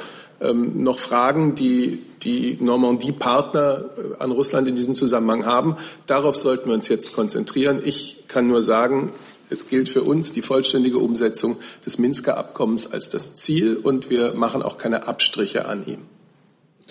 ähm, 0.42 0.84
noch 0.84 1.00
Fragen, 1.00 1.56
die 1.56 2.02
die 2.24 2.58
Normandie-Partner 2.60 3.86
äh, 3.98 4.22
an 4.22 4.32
Russland 4.32 4.68
in 4.68 4.76
diesem 4.76 4.96
Zusammenhang 4.96 5.46
haben. 5.46 5.78
Darauf 6.08 6.36
sollten 6.36 6.68
wir 6.68 6.74
uns 6.74 6.90
jetzt 6.90 7.14
konzentrieren. 7.14 7.82
Ich 7.86 8.24
kann 8.28 8.48
nur 8.48 8.64
sagen, 8.64 9.12
es 9.50 9.68
gilt 9.68 9.90
für 9.90 10.04
uns 10.04 10.34
die 10.34 10.42
vollständige 10.42 10.98
Umsetzung 10.98 11.58
des 11.86 11.98
Minsker 11.98 12.38
Abkommens 12.38 12.92
als 12.92 13.10
das 13.10 13.36
Ziel 13.36 13.78
und 13.78 14.10
wir 14.10 14.34
machen 14.34 14.64
auch 14.64 14.78
keine 14.78 15.08
Abstriche 15.08 15.66
an 15.66 15.86
ihm. 15.86 16.00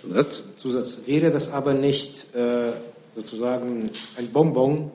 Zusatz? 0.01 0.43
Zusatz. 0.57 0.99
Wäre 1.07 1.31
das 1.31 1.53
aber 1.53 1.75
nicht 1.75 2.35
äh, 2.35 2.73
sozusagen 3.17 3.91
ein 4.17 4.29
Bonbon 4.33 4.91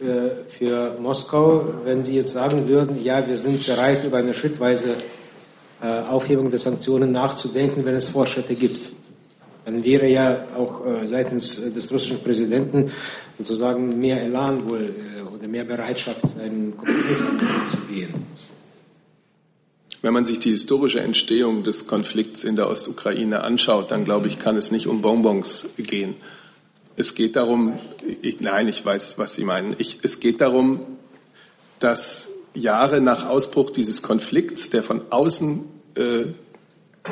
äh, 0.00 0.48
für 0.48 0.96
Moskau, 1.00 1.74
wenn 1.84 2.04
Sie 2.04 2.14
jetzt 2.14 2.32
sagen 2.32 2.68
würden, 2.68 3.02
ja, 3.02 3.26
wir 3.26 3.36
sind 3.36 3.66
bereit, 3.66 4.04
über 4.04 4.18
eine 4.18 4.34
schrittweise 4.34 4.96
äh, 5.82 5.86
Aufhebung 6.02 6.50
der 6.50 6.58
Sanktionen 6.58 7.12
nachzudenken, 7.12 7.84
wenn 7.84 7.94
es 7.94 8.08
Fortschritte 8.08 8.54
gibt. 8.54 8.92
Dann 9.64 9.84
wäre 9.84 10.08
ja 10.08 10.46
auch 10.56 10.84
äh, 10.86 11.06
seitens 11.06 11.56
des 11.56 11.92
russischen 11.92 12.18
Präsidenten 12.18 12.90
sozusagen 13.38 13.98
mehr 13.98 14.20
Elan 14.22 14.68
wohl 14.68 14.94
oder 15.34 15.48
mehr 15.48 15.64
Bereitschaft, 15.64 16.20
einen 16.38 16.76
Kompromiss 16.76 17.18
zu 17.18 17.78
gehen. 17.88 18.14
Wenn 20.02 20.12
man 20.12 20.24
sich 20.24 20.40
die 20.40 20.50
historische 20.50 21.00
Entstehung 21.00 21.62
des 21.62 21.86
Konflikts 21.86 22.42
in 22.42 22.56
der 22.56 22.68
Ostukraine 22.68 23.44
anschaut, 23.44 23.92
dann 23.92 24.04
glaube 24.04 24.26
ich, 24.26 24.38
kann 24.38 24.56
es 24.56 24.72
nicht 24.72 24.88
um 24.88 25.00
Bonbons 25.00 25.66
gehen. 25.78 26.14
Es 26.96 27.14
geht 27.14 27.36
darum, 27.36 27.78
ich, 28.20 28.40
nein, 28.40 28.66
ich 28.68 28.84
weiß, 28.84 29.16
was 29.18 29.34
Sie 29.34 29.44
meinen. 29.44 29.76
Ich, 29.78 30.00
es 30.02 30.18
geht 30.18 30.40
darum, 30.40 30.80
dass 31.78 32.28
Jahre 32.54 33.00
nach 33.00 33.28
Ausbruch 33.28 33.70
dieses 33.70 34.02
Konflikts, 34.02 34.70
der 34.70 34.82
von 34.82 35.02
außen 35.10 35.64
äh, 35.94 36.24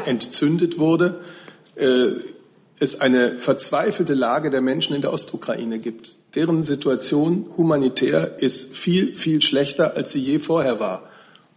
entzündet 0.04 0.78
wurde, 0.78 1.20
äh, 1.76 2.10
es 2.80 3.00
eine 3.00 3.38
verzweifelte 3.38 4.14
Lage 4.14 4.50
der 4.50 4.62
Menschen 4.62 4.96
in 4.96 5.02
der 5.02 5.12
Ostukraine 5.12 5.78
gibt. 5.78 6.16
Deren 6.34 6.62
Situation 6.62 7.46
humanitär 7.56 8.38
ist 8.40 8.74
viel, 8.74 9.14
viel 9.14 9.42
schlechter, 9.42 9.96
als 9.96 10.12
sie 10.12 10.20
je 10.20 10.38
vorher 10.38 10.80
war. 10.80 11.02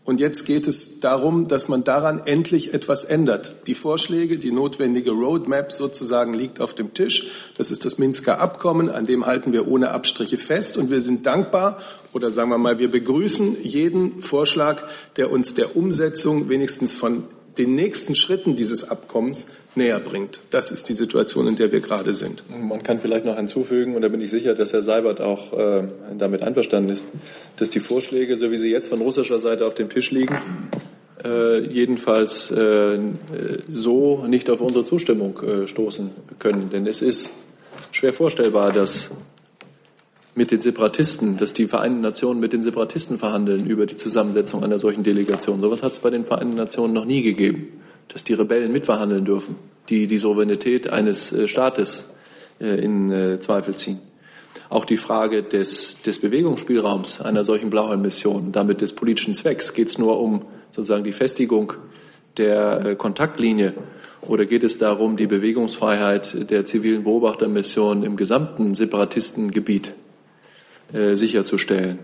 Und 0.06 0.20
jetzt 0.20 0.46
geht 0.46 0.68
es 0.68 1.00
darum, 1.00 1.48
dass 1.48 1.70
man 1.70 1.86
daran 1.86 2.20
endlich 2.26 2.74
etwas 2.74 3.06
ändert. 3.06 3.56
Die 3.68 3.74
Vorschläge, 3.74 4.38
die 4.38 4.52
notwendige 4.52 5.12
Roadmap 5.12 5.72
sozusagen 5.72 6.34
liegt 6.34 6.60
auf 6.60 6.74
dem 6.74 6.94
Tisch. 6.94 7.30
Das 7.58 7.72
ist 7.72 7.86
das 7.86 7.98
Minsker 7.98 8.42
Abkommen, 8.42 8.90
an 8.90 9.06
dem 9.06 9.26
halten 9.26 9.54
wir 9.54 9.66
ohne 9.70 9.92
Abstriche 9.92 10.38
fest. 10.38 10.76
Und 10.76 10.92
wir 10.92 11.00
sind 11.00 11.26
dankbar 11.26 11.78
oder 12.12 12.32
sagen 12.32 12.50
wir 12.50 12.58
mal, 12.58 12.80
wir 12.80 12.92
begrüßen 12.92 13.64
jeden 13.64 14.22
Vorschlag, 14.22 14.84
der 15.16 15.32
uns 15.32 15.54
der 15.54 15.78
Umsetzung 15.78 16.50
wenigstens 16.50 16.94
von 16.94 17.24
den 17.58 17.76
nächsten 17.76 18.16
Schritten 18.16 18.56
dieses 18.56 18.90
Abkommens 18.90 19.52
näher 19.76 20.00
bringt. 20.00 20.40
Das 20.50 20.72
ist 20.72 20.90
die 20.90 20.94
Situation, 20.94 21.48
in 21.48 21.56
der 21.56 21.72
wir 21.72 21.80
gerade 21.80 22.14
sind. 22.14 22.44
Man 22.50 22.84
kann 22.84 23.00
vielleicht 23.00 23.26
noch 23.26 23.38
hinzufügen, 23.38 23.96
und 23.96 24.02
da 24.02 24.08
bin 24.08 24.22
ich 24.22 24.32
sicher, 24.32 24.56
dass 24.56 24.74
Herr 24.74 24.82
Seibert 24.82 25.22
auch 25.22 25.54
äh, 25.54 25.88
damit 26.18 26.44
einverstanden 26.44 26.90
ist, 26.90 27.06
dass 27.58 27.70
die 27.70 27.80
Vorschläge, 27.80 28.38
so 28.38 28.52
wie 28.52 28.58
sie 28.58 28.72
jetzt 28.72 28.90
von 28.90 29.02
russischer 29.02 29.40
Seite 29.40 29.66
auf 29.66 29.76
dem 29.76 29.90
Tisch 29.90 30.12
liegen, 30.12 30.38
äh, 31.24 31.60
jedenfalls 31.68 32.52
äh, 32.52 33.00
so 33.72 34.26
nicht 34.28 34.50
auf 34.50 34.62
unsere 34.62 34.84
Zustimmung 34.84 35.40
äh, 35.42 35.68
stoßen 35.68 36.12
können. 36.40 36.70
Denn 36.72 36.86
es 36.88 37.02
ist 37.02 37.32
schwer 37.92 38.14
vorstellbar, 38.14 38.72
dass 38.72 39.10
mit 40.36 40.52
den 40.52 40.60
Separatisten, 40.60 41.38
dass 41.38 41.54
die 41.54 41.68
Vereinten 41.68 42.02
Nationen 42.02 42.40
mit 42.40 42.54
den 42.54 42.62
Separatisten 42.62 43.20
verhandeln 43.20 43.68
über 43.68 43.86
die 43.86 43.96
Zusammensetzung 43.96 44.64
einer 44.64 44.80
solchen 44.80 45.04
Delegation. 45.04 45.62
So 45.62 45.68
etwas 45.68 45.84
hat 45.84 45.92
es 45.94 46.00
bei 46.00 46.10
den 46.10 46.26
Vereinten 46.26 46.56
Nationen 46.56 46.94
noch 46.94 47.06
nie 47.06 47.22
gegeben, 47.22 47.82
dass 48.08 48.24
die 48.24 48.34
Rebellen 48.34 48.72
mitverhandeln 48.72 49.26
dürfen, 49.26 49.56
die 49.90 50.08
die 50.08 50.18
Souveränität 50.18 50.90
eines 50.92 51.32
äh, 51.32 51.48
Staates 51.48 52.08
äh, 52.60 52.84
in 52.84 53.12
äh, 53.12 53.40
Zweifel 53.40 53.76
ziehen. 53.76 54.00
Auch 54.70 54.86
die 54.86 54.98
Frage 54.98 55.44
des, 55.44 56.02
des 56.02 56.20
Bewegungsspielraums 56.20 57.22
einer 57.22 57.44
solchen 57.44 57.70
Blauhelm-Mission, 57.70 58.52
damit 58.52 58.82
des 58.82 58.94
politischen 58.94 59.36
Zwecks, 59.36 59.74
geht 59.74 59.90
es 59.90 60.00
nur 60.00 60.20
um 60.20 60.46
sozusagen 60.72 61.04
die 61.04 61.12
Festigung 61.12 61.74
der 62.38 62.96
Kontaktlinie 62.96 63.76
oder 64.22 64.46
geht 64.46 64.64
es 64.64 64.80
darum, 64.80 65.16
die 65.16 65.28
Bewegungsfreiheit 65.28 66.50
der 66.50 66.66
zivilen 66.66 67.04
Beobachtermission 67.04 68.02
im 68.02 68.16
gesamten 68.16 68.74
Separatistengebiet 68.74 69.94
äh, 70.94 71.16
sicherzustellen. 71.16 72.00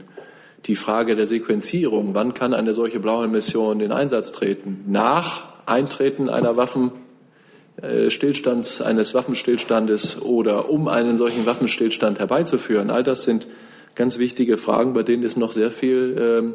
Die 0.65 0.75
Frage 0.75 1.15
der 1.15 1.25
Sequenzierung, 1.25 2.15
wann 2.15 2.33
kann 2.33 2.53
eine 2.53 2.73
solche 2.73 2.99
blaue 2.99 3.27
Mission 3.27 3.79
in 3.79 3.91
Einsatz 3.91 4.31
treten? 4.31 4.83
Nach 4.87 5.47
Eintreten 5.65 6.29
einer 6.29 6.57
Waffenstillstands, 6.57 8.81
äh, 8.81 8.83
eines 8.83 9.13
Waffenstillstandes 9.13 10.21
oder 10.21 10.69
um 10.69 10.87
einen 10.87 11.17
solchen 11.17 11.45
Waffenstillstand 11.45 12.19
herbeizuführen. 12.19 12.89
All 12.89 13.03
das 13.03 13.23
sind 13.23 13.47
ganz 13.95 14.17
wichtige 14.17 14.57
Fragen, 14.57 14.93
bei 14.93 15.03
denen 15.03 15.23
es 15.23 15.37
noch 15.37 15.51
sehr 15.51 15.71
viel, 15.71 16.15
ähm, 16.19 16.53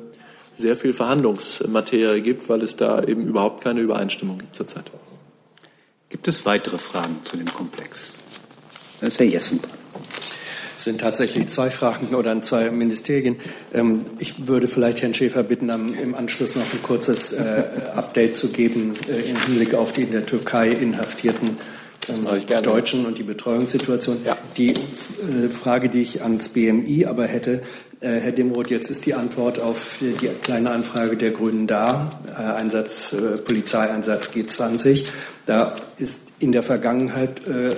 sehr 0.52 0.76
viel 0.76 0.92
Verhandlungsmaterie 0.92 2.20
gibt, 2.20 2.48
weil 2.48 2.62
es 2.62 2.76
da 2.76 3.02
eben 3.02 3.26
überhaupt 3.26 3.62
keine 3.62 3.80
Übereinstimmung 3.80 4.38
gibt 4.38 4.56
zurzeit. 4.56 4.90
Gibt 6.10 6.28
es 6.28 6.46
weitere 6.46 6.78
Fragen 6.78 7.20
zu 7.24 7.36
dem 7.36 7.52
Komplex? 7.52 8.14
Da 9.00 9.08
ist 9.08 9.18
Herr 9.18 9.26
Jessen 9.26 9.60
dran. 9.60 9.72
Sind 10.76 11.00
tatsächlich 11.00 11.48
zwei 11.48 11.70
Fragen 11.70 12.14
oder 12.14 12.40
zwei 12.42 12.70
Ministerien. 12.70 13.36
Ähm, 13.72 14.04
ich 14.18 14.46
würde 14.46 14.68
vielleicht 14.68 15.02
Herrn 15.02 15.14
Schäfer 15.14 15.42
bitten, 15.42 15.68
im 15.68 16.14
Anschluss 16.14 16.56
noch 16.56 16.72
ein 16.72 16.82
kurzes 16.82 17.32
äh, 17.32 17.64
Update 17.94 18.36
zu 18.36 18.48
geben 18.48 18.94
äh, 19.08 19.30
im 19.30 19.40
Hinblick 19.40 19.74
auf 19.74 19.92
die 19.92 20.02
in 20.02 20.12
der 20.12 20.26
Türkei 20.26 20.70
inhaftierten 20.70 21.58
ähm, 22.08 22.62
Deutschen 22.62 23.06
und 23.06 23.18
die 23.18 23.22
Betreuungssituation. 23.22 24.18
Ja. 24.24 24.36
Die 24.56 24.70
äh, 24.70 25.48
Frage, 25.48 25.88
die 25.88 26.02
ich 26.02 26.22
ans 26.22 26.48
BMI 26.48 27.06
aber 27.06 27.26
hätte, 27.26 27.62
äh, 28.00 28.20
Herr 28.20 28.32
Dimroth, 28.32 28.70
jetzt 28.70 28.90
ist 28.90 29.06
die 29.06 29.14
Antwort 29.14 29.58
auf 29.58 29.98
die 30.00 30.28
kleine 30.42 30.70
Anfrage 30.70 31.16
der 31.16 31.30
Grünen 31.30 31.66
da, 31.66 32.10
äh, 32.26 32.42
Einsatz, 32.42 33.14
äh, 33.14 33.38
Polizeieinsatz 33.38 34.28
G20. 34.28 35.04
Da 35.46 35.76
ist 35.98 36.22
in 36.38 36.52
der 36.52 36.62
Vergangenheit 36.62 37.46
äh, 37.46 37.74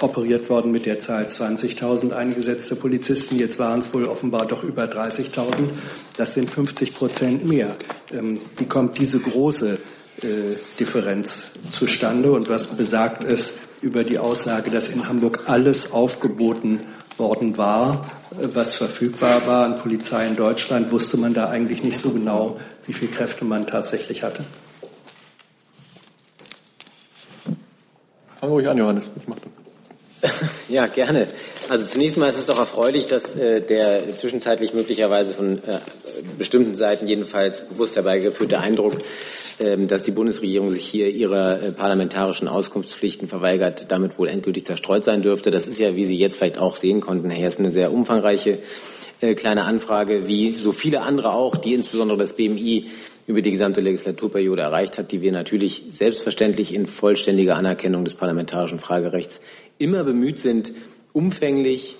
operiert 0.00 0.48
worden 0.50 0.70
mit 0.70 0.86
der 0.86 0.98
Zahl 0.98 1.26
20.000 1.26 2.12
eingesetzte 2.12 2.76
Polizisten. 2.76 3.38
Jetzt 3.38 3.58
waren 3.58 3.80
es 3.80 3.92
wohl 3.92 4.06
offenbar 4.06 4.46
doch 4.46 4.62
über 4.62 4.84
30.000. 4.84 5.70
Das 6.16 6.34
sind 6.34 6.48
50 6.48 6.94
Prozent 6.94 7.48
mehr. 7.48 7.76
Ähm, 8.12 8.40
wie 8.56 8.66
kommt 8.66 8.98
diese 8.98 9.18
große 9.18 9.78
Differenz 10.22 11.48
zustande 11.70 12.32
und 12.32 12.48
was 12.48 12.68
besagt 12.68 13.24
es 13.24 13.58
über 13.82 14.04
die 14.04 14.18
Aussage, 14.18 14.70
dass 14.70 14.88
in 14.88 15.08
Hamburg 15.08 15.40
alles 15.46 15.92
aufgeboten 15.92 16.80
worden 17.18 17.56
war, 17.56 18.02
was 18.30 18.74
verfügbar 18.74 19.46
war 19.46 19.64
an 19.64 19.76
Polizei 19.76 20.26
in 20.26 20.36
Deutschland, 20.36 20.90
wusste 20.90 21.16
man 21.16 21.34
da 21.34 21.48
eigentlich 21.48 21.82
nicht 21.82 21.98
so 21.98 22.10
genau, 22.10 22.58
wie 22.86 22.92
viele 22.92 23.10
Kräfte 23.10 23.44
man 23.44 23.66
tatsächlich 23.66 24.22
hatte. 24.22 24.44
Fang 28.40 28.50
ruhig 28.50 28.68
an, 28.68 28.76
Johannes. 28.76 29.04
Ich 29.16 29.28
mach 29.28 29.36
Ja, 30.68 30.86
gerne. 30.86 31.28
Also 31.68 31.86
zunächst 31.86 32.16
mal 32.16 32.28
ist 32.28 32.38
es 32.38 32.46
doch 32.46 32.58
erfreulich, 32.58 33.06
dass 33.06 33.34
äh, 33.34 33.60
der 33.60 34.16
zwischenzeitlich 34.16 34.74
möglicherweise 34.74 35.34
von 35.34 35.58
äh, 35.58 35.78
bestimmten 36.38 36.76
Seiten 36.76 37.06
jedenfalls 37.06 37.66
bewusst 37.66 37.96
herbeigeführte 37.96 38.58
Eindruck, 38.58 38.94
äh, 38.94 39.02
dass 39.58 40.02
die 40.02 40.10
Bundesregierung 40.10 40.70
sich 40.70 40.86
hier 40.86 41.08
ihrer 41.08 41.62
äh, 41.62 41.72
parlamentarischen 41.72 42.46
Auskunftspflichten 42.46 43.26
verweigert, 43.26 43.86
damit 43.88 44.18
wohl 44.18 44.28
endgültig 44.28 44.66
zerstreut 44.66 45.02
sein 45.02 45.22
dürfte. 45.22 45.50
Das 45.50 45.66
ist 45.66 45.78
ja, 45.78 45.96
wie 45.96 46.04
Sie 46.04 46.18
jetzt 46.18 46.36
vielleicht 46.36 46.58
auch 46.58 46.76
sehen 46.76 47.00
konnten, 47.00 47.30
Herr 47.30 47.42
Hess, 47.42 47.58
eine 47.58 47.70
sehr 47.70 47.92
umfangreiche 47.92 48.58
äh, 49.20 49.34
kleine 49.34 49.64
Anfrage, 49.64 50.26
wie 50.26 50.52
so 50.52 50.72
viele 50.72 51.00
andere 51.00 51.32
auch, 51.32 51.56
die 51.56 51.72
insbesondere 51.72 52.18
das 52.18 52.34
BMI 52.34 52.86
über 53.26 53.40
die 53.40 53.50
gesamte 53.50 53.80
Legislaturperiode 53.80 54.60
erreicht 54.60 54.98
hat, 54.98 55.10
die 55.10 55.22
wir 55.22 55.32
natürlich 55.32 55.84
selbstverständlich 55.90 56.74
in 56.74 56.86
vollständiger 56.86 57.56
Anerkennung 57.56 58.04
des 58.04 58.14
parlamentarischen 58.14 58.78
Fragerechts 58.78 59.40
immer 59.78 60.04
bemüht 60.04 60.38
sind, 60.38 60.72
umfänglich 61.12 61.96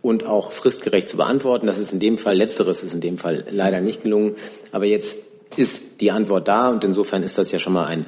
und 0.00 0.24
auch 0.24 0.52
fristgerecht 0.52 1.08
zu 1.08 1.16
beantworten. 1.16 1.66
Das 1.66 1.78
ist 1.78 1.92
in 1.92 1.98
dem 1.98 2.18
Fall, 2.18 2.36
letzteres 2.36 2.82
ist 2.82 2.94
in 2.94 3.00
dem 3.00 3.18
Fall 3.18 3.44
leider 3.50 3.80
nicht 3.80 4.02
gelungen. 4.02 4.36
Aber 4.72 4.86
jetzt 4.86 5.16
ist 5.56 6.00
die 6.00 6.10
Antwort 6.10 6.48
da 6.48 6.70
und 6.70 6.84
insofern 6.84 7.22
ist 7.22 7.38
das 7.38 7.52
ja 7.52 7.58
schon 7.58 7.72
mal 7.72 7.86
ein 7.86 8.06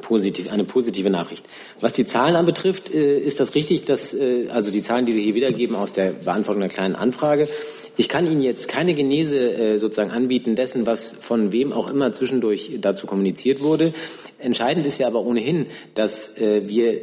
positiv, 0.00 0.50
eine 0.50 0.64
positive 0.64 1.10
Nachricht. 1.10 1.44
Was 1.80 1.92
die 1.92 2.06
Zahlen 2.06 2.36
anbetrifft, 2.36 2.92
äh, 2.92 3.18
ist 3.18 3.40
das 3.40 3.54
richtig, 3.54 3.84
dass 3.84 4.14
äh, 4.14 4.48
also 4.48 4.70
die 4.70 4.82
Zahlen, 4.82 5.06
die 5.06 5.12
Sie 5.12 5.22
hier 5.22 5.34
wiedergeben 5.34 5.76
aus 5.76 5.92
der 5.92 6.12
Beantwortung 6.12 6.60
der 6.60 6.70
kleinen 6.70 6.94
Anfrage, 6.94 7.48
ich 7.96 8.08
kann 8.08 8.30
Ihnen 8.30 8.40
jetzt 8.40 8.68
keine 8.68 8.94
Genese 8.94 9.36
äh, 9.36 9.76
sozusagen 9.76 10.10
anbieten 10.10 10.56
dessen, 10.56 10.86
was 10.86 11.14
von 11.20 11.52
wem 11.52 11.72
auch 11.72 11.90
immer 11.90 12.12
zwischendurch 12.12 12.78
dazu 12.80 13.06
kommuniziert 13.06 13.60
wurde. 13.60 13.92
Entscheidend 14.38 14.86
ist 14.86 14.98
ja 14.98 15.06
aber 15.06 15.20
ohnehin, 15.20 15.66
dass 15.94 16.32
wir 16.36 17.00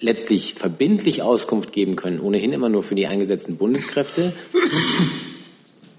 letztlich 0.00 0.54
verbindlich 0.54 1.22
Auskunft 1.22 1.72
geben 1.72 1.94
können, 1.94 2.20
ohnehin 2.20 2.52
immer 2.52 2.68
nur 2.68 2.82
für 2.82 2.96
die 2.96 3.06
eingesetzten 3.06 3.56
Bundeskräfte. 3.56 4.32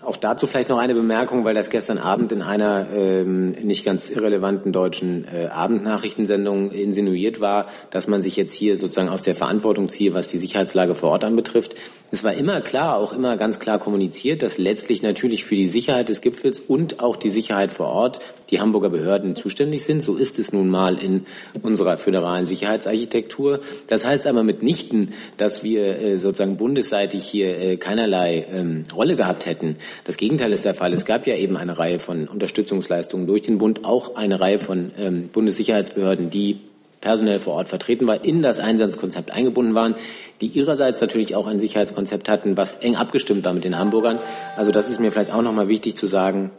Auch 0.03 0.17
dazu 0.17 0.47
vielleicht 0.47 0.69
noch 0.69 0.79
eine 0.79 0.95
Bemerkung, 0.95 1.45
weil 1.45 1.53
das 1.53 1.69
gestern 1.69 1.99
Abend 1.99 2.31
in 2.31 2.41
einer 2.41 2.87
ähm, 2.91 3.51
nicht 3.51 3.85
ganz 3.85 4.09
irrelevanten 4.09 4.73
deutschen 4.73 5.25
äh, 5.25 5.45
Abendnachrichtensendung 5.47 6.71
insinuiert 6.71 7.39
war, 7.39 7.67
dass 7.91 8.07
man 8.07 8.23
sich 8.23 8.35
jetzt 8.35 8.53
hier 8.53 8.77
sozusagen 8.77 9.09
aus 9.09 9.21
der 9.21 9.35
Verantwortung 9.35 9.89
ziehe, 9.89 10.15
was 10.15 10.27
die 10.27 10.39
Sicherheitslage 10.39 10.95
vor 10.95 11.11
Ort 11.11 11.23
anbetrifft. 11.23 11.75
Es 12.09 12.23
war 12.23 12.33
immer 12.33 12.61
klar, 12.61 12.97
auch 12.97 13.13
immer 13.13 13.37
ganz 13.37 13.59
klar 13.59 13.77
kommuniziert, 13.77 14.41
dass 14.41 14.57
letztlich 14.57 15.03
natürlich 15.03 15.45
für 15.45 15.55
die 15.55 15.67
Sicherheit 15.67 16.09
des 16.09 16.21
Gipfels 16.21 16.59
und 16.59 16.99
auch 16.99 17.15
die 17.15 17.29
Sicherheit 17.29 17.71
vor 17.71 17.87
Ort 17.87 18.21
die 18.49 18.59
Hamburger 18.59 18.89
Behörden 18.89 19.35
zuständig 19.35 19.85
sind. 19.85 20.01
So 20.01 20.17
ist 20.17 20.37
es 20.37 20.51
nun 20.51 20.67
mal 20.67 21.01
in 21.01 21.25
unserer 21.61 21.97
föderalen 21.97 22.45
Sicherheitsarchitektur. 22.45 23.61
Das 23.87 24.05
heißt 24.05 24.27
aber 24.27 24.43
mitnichten, 24.43 25.13
dass 25.37 25.63
wir 25.63 25.99
äh, 25.99 26.17
sozusagen 26.17 26.57
bundesseitig 26.57 27.23
hier 27.23 27.57
äh, 27.57 27.77
keinerlei 27.77 28.45
ähm, 28.51 28.83
Rolle 28.93 29.15
gehabt 29.15 29.45
hätten. 29.45 29.77
Das 30.03 30.17
Gegenteil 30.17 30.51
ist 30.53 30.65
der 30.65 30.75
Fall. 30.75 30.93
Es 30.93 31.05
gab 31.05 31.27
ja 31.27 31.35
eben 31.35 31.57
eine 31.57 31.77
Reihe 31.77 31.99
von 31.99 32.27
Unterstützungsleistungen 32.27 33.27
durch 33.27 33.41
den 33.41 33.57
Bund, 33.57 33.85
auch 33.85 34.15
eine 34.15 34.39
Reihe 34.39 34.59
von 34.59 34.91
ähm, 34.99 35.29
Bundessicherheitsbehörden, 35.31 36.29
die 36.29 36.59
personell 37.01 37.39
vor 37.39 37.55
Ort 37.55 37.67
vertreten 37.67 38.07
war, 38.07 38.23
in 38.23 38.41
das 38.41 38.59
Einsatzkonzept 38.59 39.31
eingebunden 39.31 39.73
waren, 39.73 39.95
die 40.39 40.47
ihrerseits 40.47 41.01
natürlich 41.01 41.35
auch 41.35 41.47
ein 41.47 41.59
Sicherheitskonzept 41.59 42.29
hatten, 42.29 42.57
was 42.57 42.75
eng 42.75 42.95
abgestimmt 42.95 43.43
war 43.43 43.53
mit 43.53 43.63
den 43.63 43.77
Hamburgern. 43.77 44.19
Also 44.55 44.71
das 44.71 44.89
ist 44.89 44.99
mir 44.99 45.11
vielleicht 45.11 45.33
auch 45.33 45.41
noch 45.41 45.53
mal 45.53 45.67
wichtig 45.67 45.95
zu 45.95 46.07
sagen, 46.07 46.51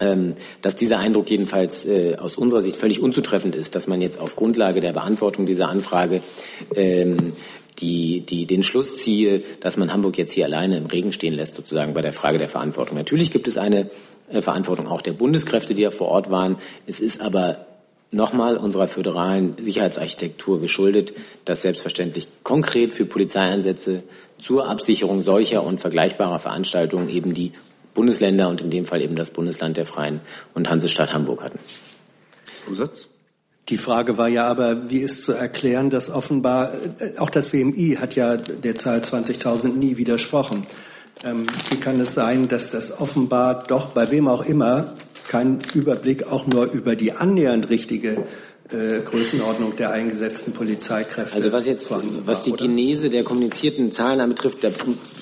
ähm, 0.00 0.34
dass 0.62 0.76
dieser 0.76 0.98
Eindruck 0.98 1.30
jedenfalls 1.30 1.84
äh, 1.84 2.16
aus 2.16 2.36
unserer 2.36 2.62
Sicht 2.62 2.76
völlig 2.76 3.00
unzutreffend 3.00 3.54
ist, 3.54 3.74
dass 3.74 3.86
man 3.86 4.00
jetzt 4.00 4.18
auf 4.18 4.36
Grundlage 4.36 4.80
der 4.80 4.92
Beantwortung 4.92 5.46
dieser 5.46 5.68
Anfrage 5.68 6.22
ähm, 6.74 7.34
die, 7.78 8.20
die, 8.20 8.46
den 8.46 8.62
Schluss 8.62 8.96
ziehe, 8.96 9.42
dass 9.60 9.76
man 9.76 9.92
Hamburg 9.92 10.18
jetzt 10.18 10.32
hier 10.32 10.44
alleine 10.44 10.76
im 10.76 10.86
Regen 10.86 11.12
stehen 11.12 11.34
lässt, 11.34 11.54
sozusagen 11.54 11.94
bei 11.94 12.02
der 12.02 12.12
Frage 12.12 12.38
der 12.38 12.48
Verantwortung. 12.48 12.98
Natürlich 12.98 13.30
gibt 13.30 13.48
es 13.48 13.56
eine 13.56 13.90
äh, 14.30 14.42
Verantwortung 14.42 14.86
auch 14.86 15.02
der 15.02 15.12
Bundeskräfte, 15.12 15.74
die 15.74 15.82
ja 15.82 15.90
vor 15.90 16.08
Ort 16.08 16.30
waren. 16.30 16.56
Es 16.86 17.00
ist 17.00 17.20
aber 17.20 17.66
nochmal 18.10 18.56
unserer 18.56 18.88
föderalen 18.88 19.56
Sicherheitsarchitektur 19.58 20.60
geschuldet, 20.60 21.14
dass 21.44 21.62
selbstverständlich 21.62 22.28
konkret 22.42 22.94
für 22.94 23.04
Polizeieinsätze 23.04 24.02
zur 24.38 24.68
Absicherung 24.68 25.20
solcher 25.20 25.64
und 25.64 25.80
vergleichbarer 25.80 26.38
Veranstaltungen 26.38 27.08
eben 27.08 27.34
die 27.34 27.52
Bundesländer 27.94 28.48
und 28.48 28.62
in 28.62 28.70
dem 28.70 28.86
Fall 28.86 29.02
eben 29.02 29.16
das 29.16 29.30
Bundesland 29.30 29.76
der 29.76 29.86
Freien 29.86 30.20
und 30.54 30.68
Hansestadt 30.70 31.12
Hamburg 31.12 31.42
hatten. 31.42 31.58
Zusatz? 32.66 33.08
Die 33.70 33.78
Frage 33.78 34.18
war 34.18 34.28
ja 34.28 34.46
aber, 34.46 34.90
wie 34.90 34.98
ist 34.98 35.22
zu 35.22 35.32
erklären, 35.32 35.90
dass 35.90 36.10
offenbar, 36.10 36.72
äh, 36.98 37.16
auch 37.18 37.30
das 37.30 37.48
BMI 37.48 37.98
hat 38.00 38.16
ja 38.16 38.36
der 38.36 38.74
Zahl 38.74 39.00
20.000 39.00 39.76
nie 39.76 39.96
widersprochen. 39.96 40.66
Ähm, 41.24 41.46
wie 41.68 41.76
kann 41.76 42.00
es 42.00 42.14
sein, 42.14 42.48
dass 42.48 42.72
das 42.72 43.00
offenbar 43.00 43.62
doch 43.62 43.90
bei 43.90 44.10
wem 44.10 44.26
auch 44.26 44.44
immer 44.44 44.94
kein 45.28 45.58
Überblick 45.72 46.26
auch 46.26 46.48
nur 46.48 46.72
über 46.72 46.96
die 46.96 47.12
annähernd 47.12 47.70
richtige 47.70 48.24
äh, 48.72 49.00
Größenordnung 49.00 49.76
der 49.76 49.90
eingesetzten 49.90 50.52
Polizeikräfte. 50.52 51.34
Also 51.34 51.52
was 51.52 51.66
jetzt, 51.66 51.92
was 52.24 52.42
die 52.42 52.52
Genese 52.52 53.10
der 53.10 53.24
kommunizierten 53.24 53.92
Zahlen 53.92 54.20
anbetrifft, 54.20 54.62
da 54.62 54.70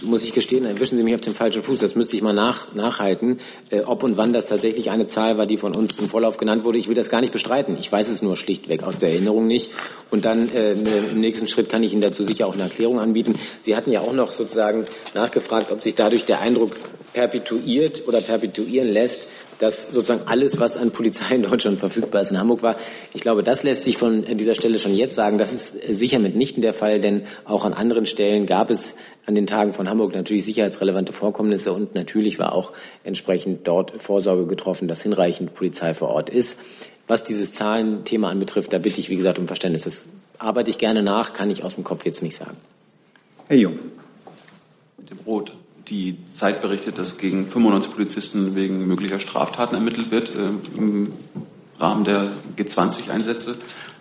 muss 0.03 0.25
ich 0.25 0.33
gestehen, 0.33 0.65
da 0.65 0.71
erwischen 0.71 0.97
Sie 0.97 1.03
mich 1.03 1.15
auf 1.15 1.21
den 1.21 1.35
falschen 1.35 1.63
Fuß. 1.63 1.79
Das 1.79 1.95
müsste 1.95 2.17
ich 2.17 2.23
mal 2.23 2.35
nach, 2.35 2.75
nachhalten, 2.75 3.39
äh, 3.71 3.81
ob 3.81 4.03
und 4.03 4.17
wann 4.17 4.33
das 4.33 4.47
tatsächlich 4.47 4.91
eine 4.91 5.07
Zahl 5.07 5.39
war, 5.39 5.47
die 5.47 5.57
von 5.57 5.75
uns 5.75 5.99
im 5.99 6.09
Vorlauf 6.09 6.37
genannt 6.37 6.65
wurde. 6.65 6.79
Ich 6.79 6.89
will 6.89 6.95
das 6.95 7.11
gar 7.11 7.21
nicht 7.21 7.33
bestreiten. 7.33 7.77
Ich 7.81 7.91
weiß 7.91 8.09
es 8.09 8.23
nur 8.23 8.37
schlichtweg 8.37 8.83
aus 8.83 8.99
der 8.99 9.11
Erinnerung 9.11 9.47
nicht. 9.47 9.71
Und 10.11 10.25
dann 10.25 10.49
äh, 10.51 10.73
im 10.73 11.21
nächsten 11.21 11.49
Schritt 11.49 11.69
kann 11.69 11.83
ich 11.83 11.93
Ihnen 11.93 12.03
dazu 12.03 12.25
sicher 12.25 12.47
auch 12.47 12.55
eine 12.55 12.65
Erklärung 12.65 13.01
anbieten. 13.01 13.35
Sie 13.63 13.77
hatten 13.77 13.91
ja 13.91 14.01
auch 14.01 14.13
noch 14.13 14.33
sozusagen 14.33 14.85
nachgefragt, 15.15 15.73
ob 15.73 15.83
sich 15.83 15.95
dadurch 15.95 16.25
der 16.25 16.41
Eindruck 16.41 16.73
perpetuiert 17.13 18.07
oder 18.07 18.21
perpetuieren 18.21 18.89
lässt, 18.89 19.27
dass 19.59 19.91
sozusagen 19.91 20.27
alles, 20.27 20.59
was 20.59 20.77
an 20.77 20.91
Polizei 20.91 21.35
in 21.35 21.43
Deutschland 21.43 21.81
verfügbar 21.81 22.21
ist, 22.21 22.31
in 22.31 22.39
Hamburg 22.39 22.63
war. 22.63 22.77
Ich 23.13 23.23
glaube, 23.23 23.43
das 23.43 23.63
lässt 23.63 23.85
sich 23.85 23.97
von 23.97 24.25
dieser 24.37 24.55
Stelle 24.55 24.79
schon 24.79 24.95
jetzt 24.95 25.15
sagen. 25.15 25.39
Das 25.39 25.53
ist 25.53 25.75
sicher 25.89 26.19
mitnichten 26.19 26.63
der 26.63 26.75
Fall, 26.75 27.01
denn 27.01 27.23
auch 27.45 27.65
an 27.65 27.73
anderen 27.73 28.07
Stellen 28.07 28.47
gab 28.47 28.71
es 28.71 28.95
an 29.27 29.35
den 29.35 29.47
Tagen 29.47 29.73
von 29.73 29.89
Hamburg 29.89 30.15
natürlich 30.15 30.45
sicherheitsrelevante 30.45 31.13
Vorkommnisse 31.13 31.73
und 31.73 31.95
natürlich 31.95 32.39
war 32.39 32.55
auch 32.55 32.73
entsprechend 33.05 33.67
dort 33.67 34.01
Vorsorge 34.01 34.47
getroffen, 34.47 34.89
dass 34.89 35.03
hinreichend 35.03 35.55
Polizei 35.55 35.93
vor 35.93 36.09
Ort 36.09 36.31
ist. 36.31 36.59
Was 37.07 37.25
dieses 37.25 37.53
Zahlenthema 37.53 38.31
anbetrifft, 38.31 38.73
da 38.73 38.79
bitte 38.79 39.01
ich, 39.01 39.11
wie 39.11 39.17
gesagt, 39.17 39.39
um 39.39 39.47
Verständnis. 39.47 39.85
Das 39.85 40.05
arbeite 40.39 40.71
ich 40.71 40.79
gerne 40.79 41.03
nach, 41.03 41.33
kann 41.33 41.51
ich 41.51 41.65
aus 41.65 41.75
dem 41.75 41.85
Kopf 41.85 42.05
jetzt 42.05 42.23
nicht 42.23 42.37
sagen. 42.37 42.57
Herr 43.49 43.57
Jung. 43.57 43.79
Mit 44.99 45.11
dem 45.11 45.19
Rot 45.27 45.53
die 45.91 46.17
Zeit 46.27 46.61
berichtet, 46.61 46.99
dass 46.99 47.19
gegen 47.19 47.49
95 47.49 47.93
Polizisten 47.93 48.57
wegen 48.57 48.87
möglicher 48.87 49.21
Straftaten 49.21 49.75
ermittelt 49.75 50.11
wird 50.11 50.31
äh, 50.31 50.51
im 50.77 51.13
Rahmen 51.79 52.05
der 52.05 52.29
G20-Einsätze 52.57 53.57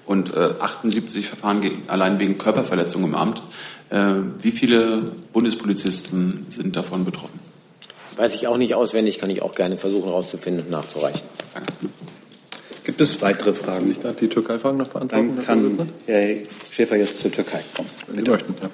und 0.06 0.34
äh, 0.34 0.54
78 0.60 1.28
Verfahren 1.28 1.84
allein 1.88 2.20
wegen 2.20 2.38
Körperverletzung 2.38 3.04
im 3.04 3.16
Amt. 3.16 3.42
Äh, 3.90 4.14
wie 4.42 4.52
viele 4.52 5.12
Bundespolizisten 5.34 6.48
sind 6.50 6.76
davon 6.76 7.06
betroffen? 7.06 7.40
Weiß 8.16 8.36
ich 8.36 8.48
auch 8.48 8.58
nicht 8.58 8.74
auswendig, 8.74 9.20
kann 9.20 9.30
ich 9.30 9.42
auch 9.42 9.54
gerne 9.54 9.78
versuchen 9.78 10.06
herauszufinden 10.06 10.66
und 10.66 10.72
nachzureichen. 10.72 11.22
Danke. 11.54 11.74
Gibt 12.88 13.02
es 13.02 13.22
weitere 13.22 13.52
Fragen? 13.54 13.92
Ich 13.92 14.00
darf 14.00 14.16
die 14.16 14.30
Türkei-Fragen 14.30 14.78
noch 14.78 14.88
beantworten. 14.88 15.36
Dann 15.36 15.46
kann 15.46 15.90
Herr 16.06 16.38
Schäfer 16.72 16.96
jetzt 16.96 17.20
zur 17.20 17.30
Türkei 17.30 17.60
kommen. 17.76 17.90
Wenn 18.08 18.24
Sie 18.24 18.32
möchten, 18.32 18.56
ja. 18.62 18.70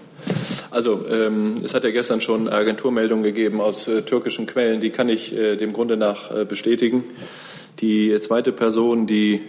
Also 0.69 1.07
ähm, 1.09 1.55
es 1.63 1.73
hat 1.73 1.83
ja 1.83 1.89
gestern 1.89 2.21
schon 2.21 2.47
Agenturmeldungen 2.47 3.23
gegeben 3.23 3.59
aus 3.59 3.87
äh, 3.87 4.03
türkischen 4.03 4.45
Quellen, 4.45 4.81
die 4.81 4.91
kann 4.91 5.09
ich 5.09 5.33
äh, 5.35 5.55
dem 5.55 5.73
Grunde 5.73 5.97
nach 5.97 6.29
äh, 6.29 6.45
bestätigen. 6.45 7.05
Die 7.79 8.19
zweite 8.19 8.51
Person, 8.51 9.07
die 9.07 9.41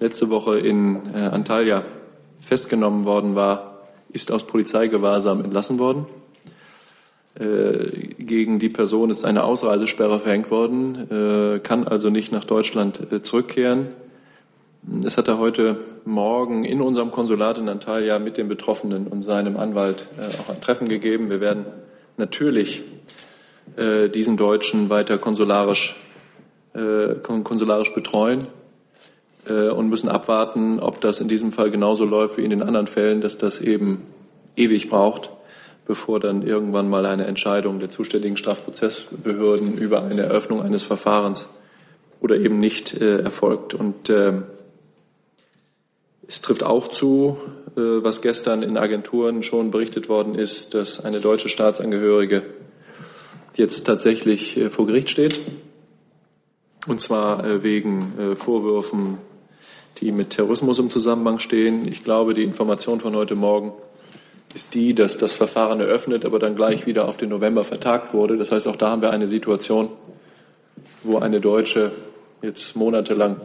letzte 0.00 0.28
Woche 0.28 0.58
in 0.58 1.14
äh, 1.14 1.18
Antalya 1.18 1.84
festgenommen 2.40 3.04
worden 3.04 3.36
war, 3.36 3.86
ist 4.08 4.32
aus 4.32 4.44
Polizeigewahrsam 4.44 5.44
entlassen 5.44 5.78
worden. 5.78 6.06
Äh, 7.38 8.14
gegen 8.18 8.58
die 8.58 8.68
Person 8.68 9.10
ist 9.10 9.24
eine 9.24 9.44
Ausreisesperre 9.44 10.20
verhängt 10.20 10.50
worden, 10.50 11.10
äh, 11.10 11.58
kann 11.58 11.86
also 11.86 12.10
nicht 12.10 12.32
nach 12.32 12.44
Deutschland 12.44 13.00
zurückkehren. 13.22 13.88
Es 15.04 15.16
hat 15.16 15.26
er 15.26 15.38
heute 15.38 15.78
Morgen 16.04 16.64
in 16.64 16.80
unserem 16.80 17.10
Konsulat 17.10 17.58
in 17.58 17.68
Antalya 17.68 18.20
mit 18.20 18.36
dem 18.36 18.46
Betroffenen 18.48 19.08
und 19.08 19.22
seinem 19.22 19.56
Anwalt 19.56 20.06
äh, 20.16 20.26
auch 20.40 20.48
ein 20.48 20.60
Treffen 20.60 20.88
gegeben. 20.88 21.28
Wir 21.28 21.40
werden 21.40 21.66
natürlich 22.16 22.82
äh, 23.76 24.08
diesen 24.08 24.36
Deutschen 24.36 24.88
weiter 24.88 25.18
konsularisch, 25.18 25.96
äh, 26.74 27.14
konsularisch 27.22 27.92
betreuen 27.92 28.46
äh, 29.48 29.70
und 29.70 29.88
müssen 29.88 30.08
abwarten, 30.08 30.78
ob 30.78 31.00
das 31.00 31.20
in 31.20 31.26
diesem 31.26 31.50
Fall 31.50 31.72
genauso 31.72 32.04
läuft 32.04 32.38
wie 32.38 32.44
in 32.44 32.50
den 32.50 32.62
anderen 32.62 32.86
Fällen, 32.86 33.20
dass 33.20 33.38
das 33.38 33.60
eben 33.60 34.02
ewig 34.54 34.88
braucht, 34.88 35.30
bevor 35.86 36.20
dann 36.20 36.42
irgendwann 36.42 36.88
mal 36.88 37.06
eine 37.06 37.26
Entscheidung 37.26 37.78
der 37.78 37.90
zuständigen 37.90 38.36
Strafprozessbehörden 38.36 39.78
über 39.78 40.02
eine 40.02 40.22
Eröffnung 40.22 40.62
eines 40.62 40.82
Verfahrens 40.82 41.48
oder 42.20 42.36
eben 42.36 42.58
nicht 42.58 42.94
äh, 42.94 43.20
erfolgt. 43.20 43.74
Und 43.74 44.10
ähm, 44.10 44.44
es 46.26 46.40
trifft 46.40 46.64
auch 46.64 46.88
zu, 46.88 47.36
äh, 47.76 47.80
was 47.80 48.20
gestern 48.20 48.62
in 48.62 48.76
Agenturen 48.76 49.44
schon 49.44 49.70
berichtet 49.70 50.08
worden 50.08 50.34
ist, 50.34 50.74
dass 50.74 51.04
eine 51.04 51.20
deutsche 51.20 51.48
Staatsangehörige 51.48 52.42
jetzt 53.54 53.86
tatsächlich 53.86 54.56
äh, 54.56 54.70
vor 54.70 54.86
Gericht 54.86 55.08
steht. 55.08 55.38
Und 56.88 57.00
zwar 57.00 57.44
äh, 57.44 57.62
wegen 57.62 58.36
Vorwürfen, 58.36 59.18
die 59.98 60.12
mit 60.12 60.30
Terrorismus 60.30 60.78
im 60.78 60.90
Zusammenhang 60.90 61.38
stehen. 61.38 61.86
Ich 61.88 62.04
glaube, 62.04 62.34
die 62.34 62.44
Information 62.44 63.00
von 63.00 63.14
heute 63.16 63.34
Morgen 63.34 63.72
ist 64.56 64.72
die, 64.72 64.94
dass 64.94 65.18
das 65.18 65.34
Verfahren 65.34 65.80
eröffnet, 65.80 66.24
aber 66.24 66.38
dann 66.38 66.56
gleich 66.56 66.86
wieder 66.86 67.06
auf 67.06 67.18
den 67.18 67.28
November 67.28 67.62
vertagt 67.62 68.14
wurde. 68.14 68.38
Das 68.38 68.52
heißt, 68.52 68.66
auch 68.66 68.76
da 68.76 68.88
haben 68.88 69.02
wir 69.02 69.10
eine 69.10 69.28
Situation, 69.28 69.90
wo 71.02 71.18
eine 71.18 71.42
Deutsche 71.42 71.92
jetzt 72.40 72.74
monatelang 72.74 73.36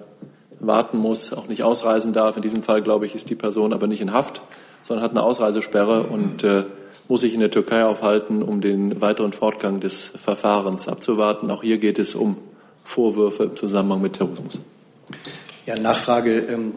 warten 0.62 0.98
muss, 0.98 1.34
auch 1.34 1.50
nicht 1.50 1.64
ausreisen 1.64 2.14
darf. 2.14 2.38
In 2.38 2.42
diesem 2.42 2.64
Fall, 2.64 2.82
glaube 2.82 3.06
ich, 3.08 3.14
ist 3.14 3.30
die 3.30 3.36
Person 3.36 3.74
aber 3.74 3.88
nicht 3.88 4.00
in 4.00 4.14
Haft, 4.14 4.42
sondern 4.84 5.04
hat 5.04 5.12
eine 5.12 5.24
Ausreisesperre 5.24 6.04
und 6.04 6.46
äh, 6.46 6.64
muss 7.10 7.20
sich 7.22 7.34
in 7.34 7.42
der 7.42 7.52
Türkei 7.52 7.84
aufhalten, 7.84 8.42
um 8.42 8.62
den 8.62 9.02
weiteren 9.02 9.34
Fortgang 9.34 9.82
des 9.82 10.14
Verfahrens 10.16 10.88
abzuwarten. 10.88 11.52
Auch 11.52 11.62
hier 11.62 11.78
geht 11.78 12.00
es 12.00 12.16
um 12.16 12.38
Vorwürfe 12.86 13.44
im 13.44 13.58
Zusammenhang 13.58 14.02
mit 14.02 14.14
Terrorismus. 14.14 14.62
Ja, 15.66 15.78
Nachfrage, 15.78 16.40
ähm, 16.40 16.74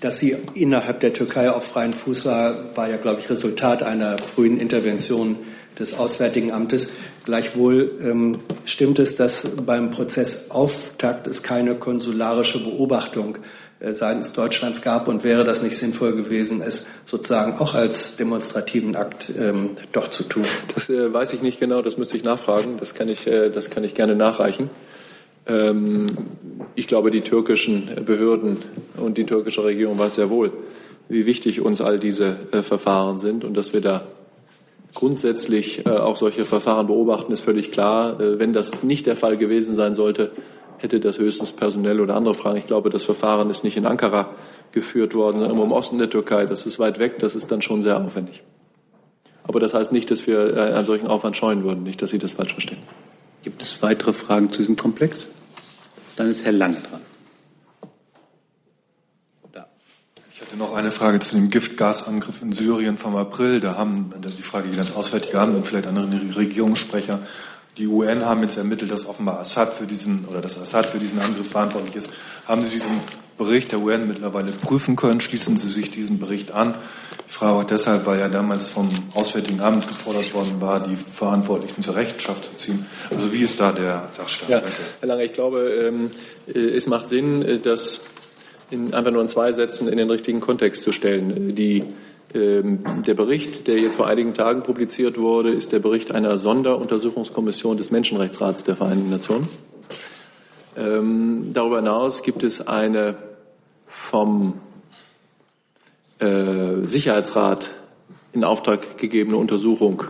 dass 0.00 0.18
sie 0.18 0.36
innerhalb 0.54 1.00
der 1.00 1.12
Türkei 1.12 1.50
auf 1.50 1.66
freien 1.66 1.92
Fuß 1.92 2.26
war, 2.26 2.76
war 2.76 2.88
ja, 2.88 2.96
glaube 2.96 3.20
ich, 3.20 3.28
Resultat 3.28 3.82
einer 3.82 4.18
frühen 4.18 4.58
Intervention 4.60 5.36
des 5.78 5.94
Auswärtigen 5.94 6.52
Amtes. 6.52 6.90
Gleichwohl 7.24 7.98
ähm, 8.00 8.38
stimmt 8.64 8.98
es, 9.00 9.16
dass 9.16 9.46
beim 9.66 9.90
Prozessauftakt 9.90 11.26
es 11.26 11.42
keine 11.42 11.74
konsularische 11.74 12.62
Beobachtung 12.62 13.38
äh, 13.80 13.92
seitens 13.92 14.32
Deutschlands 14.32 14.82
gab 14.82 15.08
und 15.08 15.24
wäre 15.24 15.44
das 15.44 15.62
nicht 15.62 15.76
sinnvoll 15.76 16.14
gewesen, 16.14 16.62
es 16.62 16.86
sozusagen 17.04 17.58
auch 17.58 17.74
als 17.74 18.16
demonstrativen 18.16 18.96
Akt 18.96 19.32
ähm, 19.36 19.70
doch 19.92 20.08
zu 20.08 20.24
tun? 20.24 20.44
Das 20.74 20.88
äh, 20.88 21.12
weiß 21.12 21.32
ich 21.32 21.42
nicht 21.42 21.60
genau, 21.60 21.82
das 21.82 21.96
müsste 21.96 22.16
ich 22.16 22.24
nachfragen, 22.24 22.78
das 22.78 22.94
kann 22.94 23.08
ich, 23.08 23.26
äh, 23.26 23.50
das 23.50 23.68
kann 23.68 23.84
ich 23.84 23.94
gerne 23.94 24.14
nachreichen. 24.14 24.70
Ähm, 25.48 26.16
ich 26.74 26.86
glaube, 26.86 27.10
die 27.10 27.22
türkischen 27.22 27.90
Behörden 28.04 28.58
und 28.96 29.18
die 29.18 29.24
türkische 29.24 29.64
Regierung 29.64 29.98
weiß 29.98 30.16
sehr 30.16 30.30
wohl, 30.30 30.52
wie 31.08 31.26
wichtig 31.26 31.60
uns 31.60 31.80
all 31.80 31.98
diese 31.98 32.36
äh, 32.52 32.62
Verfahren 32.62 33.18
sind 33.18 33.44
und 33.44 33.56
dass 33.56 33.72
wir 33.72 33.80
da 33.80 34.06
grundsätzlich 34.94 35.86
äh, 35.86 35.90
auch 35.90 36.16
solche 36.16 36.44
Verfahren 36.44 36.86
beobachten, 36.86 37.32
ist 37.32 37.40
völlig 37.40 37.72
klar. 37.72 38.20
Äh, 38.20 38.38
wenn 38.38 38.52
das 38.52 38.82
nicht 38.82 39.06
der 39.06 39.16
Fall 39.16 39.36
gewesen 39.36 39.74
sein 39.74 39.94
sollte, 39.94 40.30
hätte 40.78 41.00
das 41.00 41.18
höchstens 41.18 41.52
personell 41.52 42.00
oder 42.00 42.14
andere 42.14 42.34
Fragen. 42.34 42.58
Ich 42.58 42.66
glaube, 42.66 42.90
das 42.90 43.04
Verfahren 43.04 43.50
ist 43.50 43.64
nicht 43.64 43.76
in 43.76 43.86
Ankara 43.86 44.30
geführt 44.72 45.14
worden, 45.14 45.40
sondern 45.40 45.58
im 45.58 45.72
Osten 45.72 45.98
der 45.98 46.10
Türkei. 46.10 46.46
Das 46.46 46.66
ist 46.66 46.78
weit 46.78 46.98
weg, 46.98 47.18
das 47.18 47.34
ist 47.34 47.50
dann 47.50 47.62
schon 47.62 47.82
sehr 47.82 48.00
aufwendig. 48.00 48.42
Aber 49.42 49.60
das 49.60 49.72
heißt 49.72 49.92
nicht, 49.92 50.10
dass 50.10 50.26
wir 50.26 50.74
einen 50.74 50.84
solchen 50.84 51.06
Aufwand 51.06 51.36
scheuen 51.36 51.64
würden, 51.64 51.82
nicht, 51.82 52.02
dass 52.02 52.10
Sie 52.10 52.18
das 52.18 52.34
falsch 52.34 52.52
verstehen. 52.52 52.78
Gibt 53.42 53.62
es 53.62 53.82
weitere 53.82 54.12
Fragen 54.12 54.52
zu 54.52 54.58
diesem 54.58 54.76
Komplex? 54.76 55.26
Dann 56.18 56.32
ist 56.32 56.44
Herr 56.44 56.50
Lange 56.50 56.78
dran. 56.78 57.00
Ich 60.34 60.40
hatte 60.40 60.56
noch 60.56 60.74
eine 60.74 60.90
Frage 60.90 61.20
zu 61.20 61.36
dem 61.36 61.48
Giftgasangriff 61.48 62.42
in 62.42 62.52
Syrien 62.52 62.96
vom 62.96 63.14
April. 63.14 63.60
Da 63.60 63.76
haben, 63.76 64.10
die 64.16 64.42
Frage 64.42 64.68
geht 64.68 64.78
ans 64.78 64.96
Auswärtige 64.96 65.40
Amt 65.40 65.54
und 65.54 65.64
vielleicht 65.64 65.86
andere 65.86 66.08
Regierungssprecher. 66.36 67.20
Die 67.76 67.86
UN 67.86 68.24
haben 68.24 68.42
jetzt 68.42 68.56
ermittelt, 68.56 68.90
dass 68.90 69.06
offenbar 69.06 69.38
Assad 69.38 69.72
für 69.72 69.86
diesen, 69.86 70.24
oder 70.24 70.40
dass 70.40 70.58
Assad 70.58 70.86
für 70.86 70.98
diesen 70.98 71.20
Angriff 71.20 71.50
verantwortlich 71.50 71.94
ist. 71.94 72.12
Haben 72.46 72.62
Sie 72.62 72.70
diesen 72.70 73.00
Bericht 73.38 73.72
der 73.72 73.80
UN 73.80 74.08
mittlerweile 74.08 74.50
prüfen 74.50 74.96
können? 74.96 75.20
Schließen 75.20 75.56
Sie 75.56 75.68
sich 75.68 75.90
diesem 75.90 76.18
Bericht 76.18 76.50
an? 76.50 76.74
Ich 77.28 77.34
frage 77.34 77.58
auch 77.58 77.64
deshalb, 77.64 78.04
weil 78.06 78.18
ja 78.18 78.28
damals 78.28 78.70
vom 78.70 78.90
Auswärtigen 79.14 79.60
Amt 79.60 79.86
gefordert 79.86 80.34
worden 80.34 80.60
war, 80.60 80.80
die 80.80 80.96
Verantwortlichen 80.96 81.82
zur 81.82 81.94
Rechenschaft 81.94 82.44
zu 82.44 82.56
ziehen. 82.56 82.86
Also 83.10 83.32
wie 83.32 83.42
ist 83.42 83.60
da 83.60 83.72
der 83.72 84.08
Sachstand? 84.16 84.50
Ja, 84.50 84.62
Herr 85.00 85.08
Lange, 85.08 85.24
ich 85.24 85.32
glaube, 85.32 85.60
ähm, 85.60 86.10
äh, 86.46 86.58
es 86.58 86.86
macht 86.86 87.08
Sinn, 87.08 87.42
äh, 87.42 87.60
das 87.60 88.00
in, 88.70 88.92
einfach 88.92 89.12
nur 89.12 89.22
in 89.22 89.28
zwei 89.28 89.52
Sätzen 89.52 89.88
in 89.88 89.98
den 89.98 90.10
richtigen 90.10 90.40
Kontext 90.40 90.82
zu 90.82 90.90
stellen. 90.90 91.54
Die, 91.54 91.84
ähm, 92.34 92.80
der 93.06 93.14
Bericht, 93.14 93.66
der 93.68 93.78
jetzt 93.78 93.96
vor 93.96 94.06
einigen 94.06 94.34
Tagen 94.34 94.62
publiziert 94.62 95.18
wurde, 95.18 95.50
ist 95.50 95.72
der 95.72 95.78
Bericht 95.78 96.12
einer 96.12 96.36
Sonderuntersuchungskommission 96.38 97.76
des 97.76 97.90
Menschenrechtsrats 97.90 98.64
der 98.64 98.74
Vereinten 98.74 99.10
Nationen. 99.10 99.48
Ähm, 100.78 101.50
darüber 101.52 101.76
hinaus 101.76 102.22
gibt 102.22 102.42
es 102.42 102.66
eine 102.66 103.27
vom 103.98 104.54
äh, 106.20 106.86
Sicherheitsrat 106.86 107.74
in 108.32 108.44
Auftrag 108.44 108.96
gegebene 108.96 109.36
Untersuchung 109.36 110.04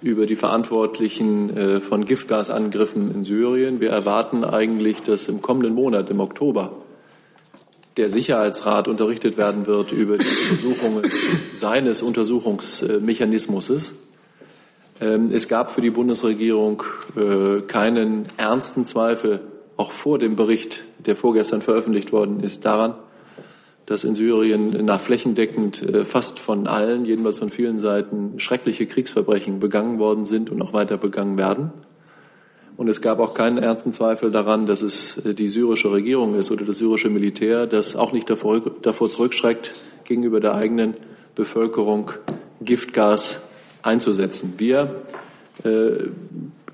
über 0.00 0.24
die 0.24 0.36
Verantwortlichen 0.36 1.54
äh, 1.54 1.80
von 1.80 2.06
Giftgasangriffen 2.06 3.14
in 3.14 3.24
Syrien. 3.24 3.80
Wir 3.80 3.90
erwarten 3.90 4.44
eigentlich, 4.44 5.02
dass 5.02 5.28
im 5.28 5.42
kommenden 5.42 5.74
Monat, 5.74 6.08
im 6.08 6.20
Oktober, 6.20 6.72
der 7.96 8.08
Sicherheitsrat 8.08 8.88
unterrichtet 8.88 9.36
werden 9.36 9.66
wird 9.66 9.92
über 9.92 10.16
die 10.16 10.26
Untersuchungen 10.50 11.02
seines 11.52 12.02
Untersuchungsmechanismus. 12.02 13.92
Ähm, 15.00 15.30
es 15.32 15.48
gab 15.48 15.72
für 15.72 15.82
die 15.82 15.90
Bundesregierung 15.90 16.84
äh, 17.16 17.60
keinen 17.62 18.26
ernsten 18.38 18.86
Zweifel, 18.86 19.40
auch 19.80 19.92
vor 19.92 20.18
dem 20.18 20.36
Bericht, 20.36 20.84
der 21.06 21.16
vorgestern 21.16 21.62
veröffentlicht 21.62 22.12
worden 22.12 22.40
ist, 22.40 22.66
daran, 22.66 22.94
dass 23.86 24.04
in 24.04 24.14
Syrien 24.14 24.84
nach 24.84 25.00
flächendeckend 25.00 25.82
äh, 25.82 26.04
fast 26.04 26.38
von 26.38 26.66
allen, 26.66 27.06
jedenfalls 27.06 27.38
von 27.38 27.48
vielen 27.48 27.78
Seiten, 27.78 28.38
schreckliche 28.38 28.84
Kriegsverbrechen 28.84 29.58
begangen 29.58 29.98
worden 29.98 30.26
sind 30.26 30.50
und 30.50 30.60
auch 30.60 30.74
weiter 30.74 30.98
begangen 30.98 31.38
werden. 31.38 31.72
Und 32.76 32.88
es 32.88 33.00
gab 33.00 33.20
auch 33.20 33.32
keinen 33.32 33.56
ernsten 33.56 33.94
Zweifel 33.94 34.30
daran, 34.30 34.66
dass 34.66 34.82
es 34.82 35.16
äh, 35.24 35.32
die 35.32 35.48
syrische 35.48 35.90
Regierung 35.90 36.34
ist 36.34 36.50
oder 36.50 36.66
das 36.66 36.76
syrische 36.76 37.08
Militär, 37.08 37.66
das 37.66 37.96
auch 37.96 38.12
nicht 38.12 38.28
davor, 38.28 38.60
davor 38.82 39.10
zurückschreckt, 39.10 39.74
gegenüber 40.04 40.40
der 40.40 40.56
eigenen 40.56 40.92
Bevölkerung 41.34 42.10
Giftgas 42.60 43.40
einzusetzen. 43.80 44.52
Wir 44.58 45.06
äh, 45.64 46.04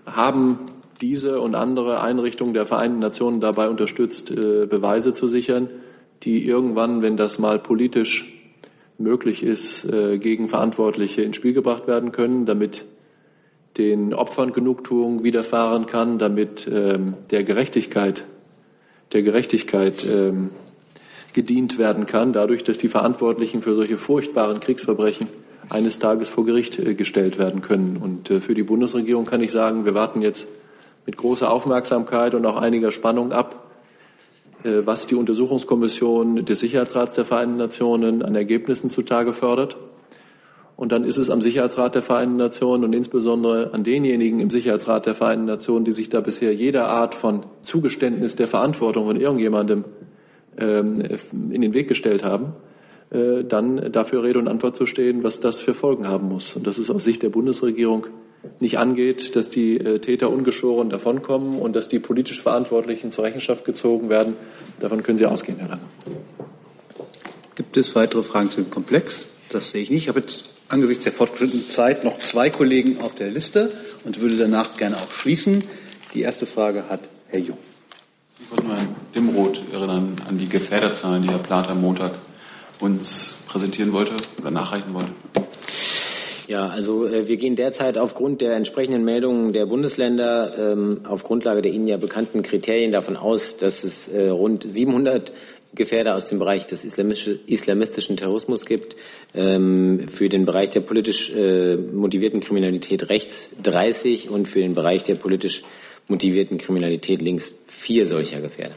haben 0.06 0.58
diese 1.00 1.40
und 1.40 1.54
andere 1.54 2.00
Einrichtungen 2.00 2.54
der 2.54 2.66
Vereinten 2.66 2.98
Nationen 2.98 3.40
dabei 3.40 3.68
unterstützt, 3.68 4.30
äh, 4.30 4.66
Beweise 4.66 5.14
zu 5.14 5.28
sichern 5.28 5.68
die 6.22 6.46
irgendwann, 6.46 7.02
wenn 7.02 7.16
das 7.16 7.38
mal 7.38 7.58
politisch 7.58 8.32
möglich 8.98 9.42
ist, 9.42 9.84
äh, 9.84 10.18
gegen 10.18 10.48
Verantwortliche 10.48 11.22
ins 11.22 11.36
Spiel 11.36 11.52
gebracht 11.52 11.86
werden 11.86 12.12
können, 12.12 12.46
damit 12.46 12.86
den 13.76 14.14
Opfern 14.14 14.52
Genugtuung 14.52 15.22
widerfahren 15.22 15.84
kann, 15.84 16.18
damit 16.18 16.66
ähm, 16.72 17.14
der 17.30 17.44
Gerechtigkeit, 17.44 18.24
der 19.12 19.22
Gerechtigkeit 19.22 20.06
ähm, 20.10 20.50
gedient 21.34 21.78
werden 21.78 22.06
kann, 22.06 22.32
dadurch, 22.32 22.64
dass 22.64 22.78
die 22.78 22.88
Verantwortlichen 22.88 23.60
für 23.60 23.74
solche 23.74 23.98
furchtbaren 23.98 24.60
Kriegsverbrechen 24.60 25.28
eines 25.68 25.98
Tages 25.98 26.30
vor 26.30 26.46
Gericht 26.46 26.78
äh, 26.78 26.94
gestellt 26.94 27.38
werden 27.38 27.60
können. 27.60 27.98
Und 27.98 28.28
für 28.28 28.54
die 28.54 28.62
Bundesregierung 28.62 29.26
kann 29.26 29.42
ich 29.42 29.52
sagen, 29.52 29.84
wir 29.84 29.92
warten 29.94 30.22
jetzt 30.22 30.48
mit 31.06 31.16
großer 31.16 31.50
Aufmerksamkeit 31.50 32.34
und 32.34 32.44
auch 32.44 32.56
einiger 32.56 32.90
Spannung 32.90 33.32
ab, 33.32 33.70
äh, 34.64 34.82
was 34.84 35.06
die 35.06 35.14
Untersuchungskommission 35.14 36.44
des 36.44 36.60
Sicherheitsrats 36.60 37.14
der 37.14 37.24
Vereinten 37.24 37.56
Nationen 37.56 38.22
an 38.22 38.34
Ergebnissen 38.34 38.90
zutage 38.90 39.32
fördert. 39.32 39.76
Und 40.76 40.92
dann 40.92 41.04
ist 41.04 41.16
es 41.16 41.30
am 41.30 41.40
Sicherheitsrat 41.40 41.94
der 41.94 42.02
Vereinten 42.02 42.36
Nationen 42.36 42.84
und 42.84 42.94
insbesondere 42.94 43.72
an 43.72 43.82
denjenigen 43.82 44.40
im 44.40 44.50
Sicherheitsrat 44.50 45.06
der 45.06 45.14
Vereinten 45.14 45.46
Nationen, 45.46 45.86
die 45.86 45.92
sich 45.92 46.10
da 46.10 46.20
bisher 46.20 46.54
jeder 46.54 46.88
Art 46.88 47.14
von 47.14 47.46
Zugeständnis 47.62 48.36
der 48.36 48.46
Verantwortung 48.46 49.06
von 49.06 49.18
irgendjemandem 49.18 49.84
ähm, 50.58 51.02
in 51.50 51.62
den 51.62 51.72
Weg 51.72 51.88
gestellt 51.88 52.24
haben, 52.24 52.52
äh, 53.10 53.44
dann 53.44 53.90
dafür 53.90 54.22
Rede 54.22 54.38
und 54.38 54.48
Antwort 54.48 54.76
zu 54.76 54.84
stehen, 54.84 55.22
was 55.22 55.40
das 55.40 55.62
für 55.62 55.72
Folgen 55.72 56.08
haben 56.08 56.28
muss. 56.28 56.56
Und 56.56 56.66
das 56.66 56.78
ist 56.78 56.90
aus 56.90 57.04
Sicht 57.04 57.22
der 57.22 57.30
Bundesregierung 57.30 58.08
nicht 58.60 58.78
angeht, 58.78 59.36
dass 59.36 59.50
die 59.50 59.76
äh, 59.76 59.98
Täter 59.98 60.30
ungeschoren 60.30 60.90
davonkommen 60.90 61.58
und 61.58 61.76
dass 61.76 61.88
die 61.88 61.98
politisch 61.98 62.40
Verantwortlichen 62.40 63.12
zur 63.12 63.24
Rechenschaft 63.24 63.64
gezogen 63.64 64.08
werden. 64.08 64.34
Davon 64.80 65.02
können 65.02 65.18
Sie 65.18 65.26
ausgehen, 65.26 65.58
Herr 65.58 65.68
Lange. 65.68 65.82
Gibt 67.54 67.76
es 67.76 67.94
weitere 67.94 68.22
Fragen 68.22 68.50
zu 68.50 68.60
dem 68.62 68.70
Komplex? 68.70 69.26
Das 69.50 69.70
sehe 69.70 69.82
ich 69.82 69.90
nicht. 69.90 70.02
Ich 70.02 70.08
habe 70.08 70.20
jetzt 70.20 70.50
angesichts 70.68 71.04
der 71.04 71.12
fortgeschrittenen 71.12 71.68
Zeit 71.70 72.04
noch 72.04 72.18
zwei 72.18 72.50
Kollegen 72.50 73.00
auf 73.00 73.14
der 73.14 73.30
Liste 73.30 73.72
und 74.04 74.20
würde 74.20 74.36
danach 74.36 74.76
gerne 74.76 74.96
auch 74.96 75.10
schließen. 75.10 75.64
Die 76.14 76.20
erste 76.20 76.46
Frage 76.46 76.88
hat 76.88 77.00
Herr 77.28 77.40
Jung. 77.40 77.58
Ich 78.40 78.50
wollte 78.50 78.64
nur 78.64 78.76
an 78.76 78.88
Dimroth 79.14 79.62
erinnern, 79.72 80.16
an 80.28 80.38
die 80.38 80.48
Gefährderzahlen, 80.48 81.22
die 81.22 81.30
Herr 81.30 81.38
Plater 81.38 81.70
am 81.70 81.80
Montag 81.80 82.18
uns 82.80 83.36
präsentieren 83.48 83.92
wollte 83.92 84.14
oder 84.38 84.50
nachreichen 84.50 84.92
wollte. 84.92 85.10
Ja, 86.46 86.68
also 86.68 87.06
äh, 87.06 87.26
wir 87.26 87.36
gehen 87.36 87.56
derzeit 87.56 87.98
aufgrund 87.98 88.40
der 88.40 88.54
entsprechenden 88.54 89.04
Meldungen 89.04 89.52
der 89.52 89.66
Bundesländer 89.66 90.72
ähm, 90.72 91.00
auf 91.04 91.24
Grundlage 91.24 91.60
der 91.60 91.72
Ihnen 91.72 91.88
ja 91.88 91.96
bekannten 91.96 92.42
Kriterien 92.42 92.92
davon 92.92 93.16
aus, 93.16 93.56
dass 93.56 93.82
es 93.82 94.06
äh, 94.08 94.28
rund 94.28 94.62
700 94.68 95.32
Gefährder 95.74 96.14
aus 96.14 96.24
dem 96.24 96.38
Bereich 96.38 96.66
des 96.66 96.84
islamistischen 96.84 98.16
Terrorismus 98.16 98.64
gibt, 98.64 98.96
ähm, 99.34 100.08
für 100.08 100.28
den 100.28 100.46
Bereich 100.46 100.70
der 100.70 100.80
politisch 100.80 101.30
äh, 101.34 101.76
motivierten 101.76 102.40
Kriminalität 102.40 103.08
rechts 103.08 103.50
30 103.62 104.30
und 104.30 104.46
für 104.46 104.60
den 104.60 104.74
Bereich 104.74 105.02
der 105.02 105.16
politisch 105.16 105.64
motivierten 106.08 106.58
Kriminalität 106.58 107.20
links 107.20 107.56
vier 107.66 108.06
solcher 108.06 108.40
Gefährder. 108.40 108.74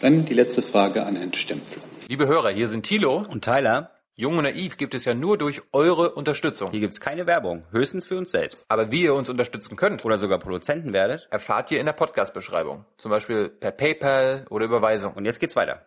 Dann 0.00 0.24
die 0.24 0.34
letzte 0.34 0.62
Frage 0.62 1.04
an 1.04 1.16
Herrn 1.16 1.34
Stempfel. 1.34 1.82
Liebe 2.08 2.28
Hörer, 2.28 2.50
hier 2.50 2.68
sind 2.68 2.84
Thilo 2.84 3.22
und 3.28 3.44
Tyler. 3.44 3.97
Jung 4.20 4.36
und 4.36 4.42
Naiv 4.42 4.76
gibt 4.78 4.96
es 4.96 5.04
ja 5.04 5.14
nur 5.14 5.38
durch 5.38 5.62
eure 5.70 6.10
Unterstützung. 6.10 6.72
Hier 6.72 6.80
gibt 6.80 6.92
es 6.92 7.00
keine 7.00 7.28
Werbung, 7.28 7.62
höchstens 7.70 8.04
für 8.04 8.18
uns 8.18 8.32
selbst. 8.32 8.64
Aber 8.68 8.90
wie 8.90 9.02
ihr 9.02 9.14
uns 9.14 9.28
unterstützen 9.28 9.76
könnt 9.76 10.04
oder 10.04 10.18
sogar 10.18 10.40
Produzenten 10.40 10.92
werdet, 10.92 11.28
erfahrt 11.30 11.70
ihr 11.70 11.78
in 11.78 11.86
der 11.86 11.92
Podcast-Beschreibung. 11.92 12.84
Zum 12.96 13.12
Beispiel 13.12 13.48
per 13.48 13.70
PayPal 13.70 14.44
oder 14.50 14.64
Überweisung. 14.64 15.12
Und 15.12 15.24
jetzt 15.24 15.38
geht's 15.38 15.54
weiter. 15.54 15.82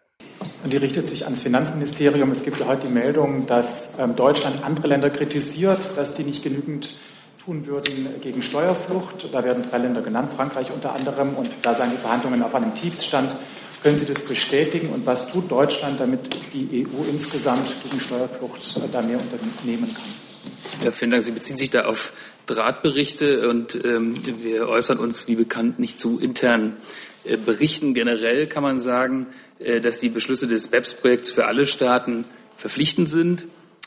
Und 0.63 0.71
die 0.71 0.77
richtet 0.77 1.09
sich 1.09 1.25
ans 1.25 1.41
Finanzministerium. 1.41 2.31
Es 2.31 2.43
gibt 2.43 2.57
ja 2.61 2.67
heute 2.67 2.87
die 2.87 2.93
Meldung, 2.93 3.47
dass 3.47 3.89
ähm, 3.99 4.15
Deutschland 4.15 4.63
andere 4.63 4.87
Länder 4.87 5.09
kritisiert, 5.09 5.97
dass 5.97 6.13
die 6.13 6.23
nicht 6.23 6.41
genügend 6.41 6.95
tun 7.43 7.67
würden 7.67 8.21
gegen 8.21 8.41
Steuerflucht. 8.41 9.27
Da 9.33 9.43
werden 9.43 9.69
drei 9.69 9.79
Länder 9.79 10.03
genannt, 10.03 10.31
Frankreich 10.33 10.71
unter 10.71 10.93
anderem. 10.93 11.35
Und 11.35 11.49
da 11.63 11.73
seien 11.73 11.89
die 11.89 11.97
Verhandlungen 11.97 12.43
auf 12.43 12.55
einem 12.55 12.73
Tiefstand. 12.75 13.35
Können 13.83 13.97
Sie 13.97 14.05
das 14.05 14.23
bestätigen 14.23 14.89
und 14.89 15.05
was 15.05 15.31
tut 15.31 15.49
Deutschland, 15.49 15.99
damit 15.99 16.19
die 16.53 16.85
EU 16.85 17.03
insgesamt 17.09 17.73
gegen 17.83 17.99
Steuerflucht 17.99 18.79
da 18.91 19.01
mehr 19.01 19.19
unternehmen 19.19 19.93
kann? 19.93 20.83
Ja, 20.83 20.91
vielen 20.91 21.11
Dank. 21.11 21.23
Sie 21.23 21.31
beziehen 21.31 21.57
sich 21.57 21.69
da 21.69 21.85
auf 21.85 22.13
Drahtberichte 22.45 23.49
und 23.49 23.79
ähm, 23.83 24.15
wir 24.41 24.67
äußern 24.67 24.99
uns, 24.99 25.27
wie 25.27 25.35
bekannt, 25.35 25.79
nicht 25.79 25.99
zu 25.99 26.19
internen 26.19 26.75
äh, 27.23 27.37
Berichten. 27.37 27.93
Generell 27.93 28.47
kann 28.47 28.63
man 28.63 28.79
sagen, 28.79 29.27
äh, 29.59 29.81
dass 29.81 29.99
die 29.99 30.09
Beschlüsse 30.09 30.47
des 30.47 30.67
BEPS-Projekts 30.67 31.31
für 31.31 31.45
alle 31.45 31.65
Staaten 31.65 32.25
verpflichtend 32.57 33.09
sind. 33.09 33.45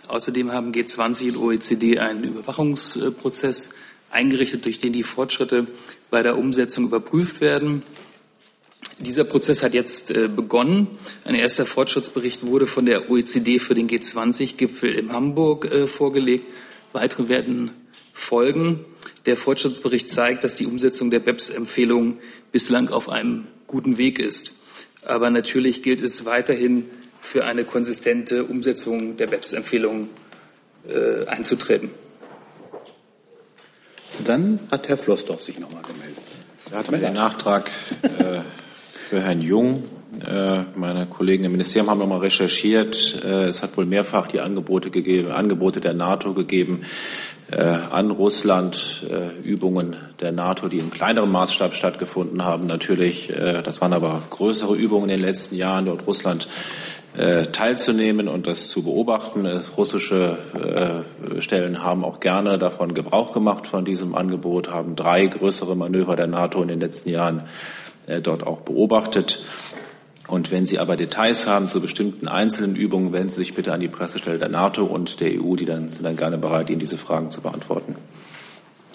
Außerdem 0.09 0.53
haben 0.53 0.73
G20 0.73 1.31
und 1.31 1.37
OECD 1.37 1.99
einen 1.99 2.25
Überwachungsprozess 2.25 3.71
eingerichtet, 4.11 4.65
durch 4.65 4.79
den 4.79 4.93
die 4.93 5.03
Fortschritte 5.03 5.67
bei 6.11 6.23
der 6.23 6.37
Umsetzung 6.37 6.85
überprüft 6.85 7.41
werden. 7.41 7.83
Dieser 8.99 9.25
Prozess 9.25 9.63
hat 9.63 9.75
jetzt 9.75 10.11
äh, 10.11 10.29
begonnen. 10.29 10.87
Ein 11.25 11.35
erster 11.35 11.67
Fortschrittsbericht 11.67 12.47
wurde 12.47 12.67
von 12.67 12.87
der 12.87 13.11
OECD 13.11 13.59
für 13.59 13.75
den 13.75 13.89
G20-Gipfel 13.89 14.95
in 14.95 15.13
Hamburg 15.13 15.65
äh, 15.65 15.87
vorgelegt. 15.87 16.47
Weitere 16.93 17.29
werden 17.29 17.71
folgen. 18.13 18.85
Der 19.27 19.37
Fortschrittsbericht 19.37 20.11
zeigt, 20.11 20.45
dass 20.45 20.55
die 20.55 20.67
Umsetzung 20.67 21.11
der 21.11 21.21
BEPS-Empfehlungen 21.21 22.19
bislang 22.53 22.91
auf 22.91 23.09
einem 23.09 23.47
guten 23.67 23.99
Weg 23.99 24.19
ist. 24.19 24.53
Aber 25.05 25.31
natürlich 25.31 25.83
gilt 25.83 26.01
es 26.01 26.25
weiterhin, 26.25 26.89
für 27.21 27.47
eine 27.47 27.65
konsistente 27.65 28.45
Umsetzung 28.45 29.17
der 29.17 29.27
BEPS-Empfehlungen 29.27 30.11
äh, 30.87 31.27
einzutreten. 31.27 31.91
Dann 34.25 34.61
hat 34.71 34.89
Herr 34.89 34.99
Flossdorf 34.99 35.43
sich 35.43 35.59
noch 35.59 35.73
mal 35.73 35.83
gemeldet. 35.83 36.23
Er 36.71 36.79
hat 36.79 36.93
einen 36.93 37.15
Nachtrag 37.15 37.71
äh, 38.03 38.41
für 39.05 39.21
Herrn 39.21 39.43
Jung. 39.43 39.85
Äh, 40.27 40.63
meine 40.77 41.07
Kollegen 41.07 41.45
im 41.45 41.53
Ministerium 41.53 41.91
haben 41.91 41.99
nochmal 41.99 42.21
recherchiert. 42.21 43.23
Äh, 43.23 43.45
es 43.45 43.63
hat 43.63 43.77
wohl 43.77 43.85
mehrfach 43.85 44.27
die 44.27 44.41
Angebote 44.41 44.91
gegeben, 44.91 45.31
Angebote 45.31 45.81
der 45.81 45.93
NATO 45.93 46.33
gegeben 46.33 46.83
äh, 47.51 47.63
an 47.63 48.11
Russland, 48.11 49.07
Übungen 49.43 49.97
der 50.21 50.33
NATO, 50.33 50.69
die 50.69 50.79
in 50.79 50.91
kleinerem 50.91 51.31
Maßstab 51.31 51.75
stattgefunden 51.75 52.45
haben. 52.45 52.67
Natürlich, 52.67 53.33
das 53.65 53.81
waren 53.81 53.93
aber 53.93 54.23
größere 54.31 54.75
Übungen 54.75 55.11
in 55.11 55.19
den 55.19 55.27
letzten 55.27 55.57
Jahren, 55.57 55.87
dort 55.87 56.07
Russland 56.07 56.49
teilzunehmen 57.53 58.27
und 58.27 58.49
das 58.49 58.69
zu 58.69 58.83
beobachten. 58.83 59.47
Russische 59.77 60.39
Stellen 61.39 61.85
haben 61.85 62.05
auch 62.05 62.19
gerne 62.19 62.59
davon 62.59 62.93
Gebrauch 62.93 63.33
gemacht 63.33 63.69
von 63.69 63.85
diesem 63.85 64.17
Angebot, 64.17 64.73
haben 64.73 64.97
drei 64.97 65.27
größere 65.27 65.77
Manöver 65.77 66.17
der 66.17 66.27
NATO 66.27 66.61
in 66.61 66.69
den 66.69 66.81
letzten 66.81 67.11
Jahren 67.11 67.45
dort 68.23 68.47
auch 68.47 68.61
beobachtet. 68.61 69.43
Und 70.27 70.51
wenn 70.51 70.67
Sie 70.67 70.79
aber 70.79 70.97
Details 70.97 71.47
haben 71.47 71.69
zu 71.69 71.81
bestimmten 71.81 72.29
einzelnen 72.29 72.77
Übungen, 72.77 73.13
wenden 73.13 73.29
Sie 73.29 73.37
sich 73.37 73.55
bitte 73.55 73.73
an 73.73 73.81
die 73.81 73.89
Pressestelle 73.89 74.39
der 74.39 74.49
NATO 74.49 74.85
und 74.85 75.21
der 75.21 75.33
EU, 75.41 75.55
die 75.57 75.67
dann 75.67 75.89
sind 75.89 76.05
dann 76.05 76.17
gerne 76.17 76.39
bereit, 76.39 76.71
Ihnen 76.71 76.79
diese 76.79 76.97
Fragen 76.97 77.31
zu 77.31 77.43
beantworten. 77.43 77.97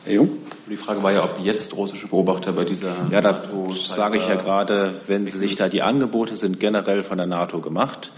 Herr 0.06 0.14
Jung? 0.14 0.30
Die 0.68 0.77
Frage 0.77 1.03
war 1.03 1.11
ja, 1.11 1.23
ob 1.23 1.40
jetzt 1.40 1.76
russische 1.76 2.07
Beobachter 2.07 2.53
bei 2.53 2.64
dieser. 2.64 2.95
Ja, 3.11 3.22
da 3.22 3.44
sage 3.76 4.18
ich 4.18 4.27
ja 4.27 4.36
gerade, 4.36 4.94
wenn 5.07 5.27
Sie 5.27 5.38
sich 5.38 5.56
da 5.56 5.69
die 5.69 5.81
Angebote 5.81 6.36
sind 6.36 6.60
generell 6.60 7.03
von 7.03 7.18
der 7.18 7.27
NATO 7.27 7.60
gemacht. 7.60 8.11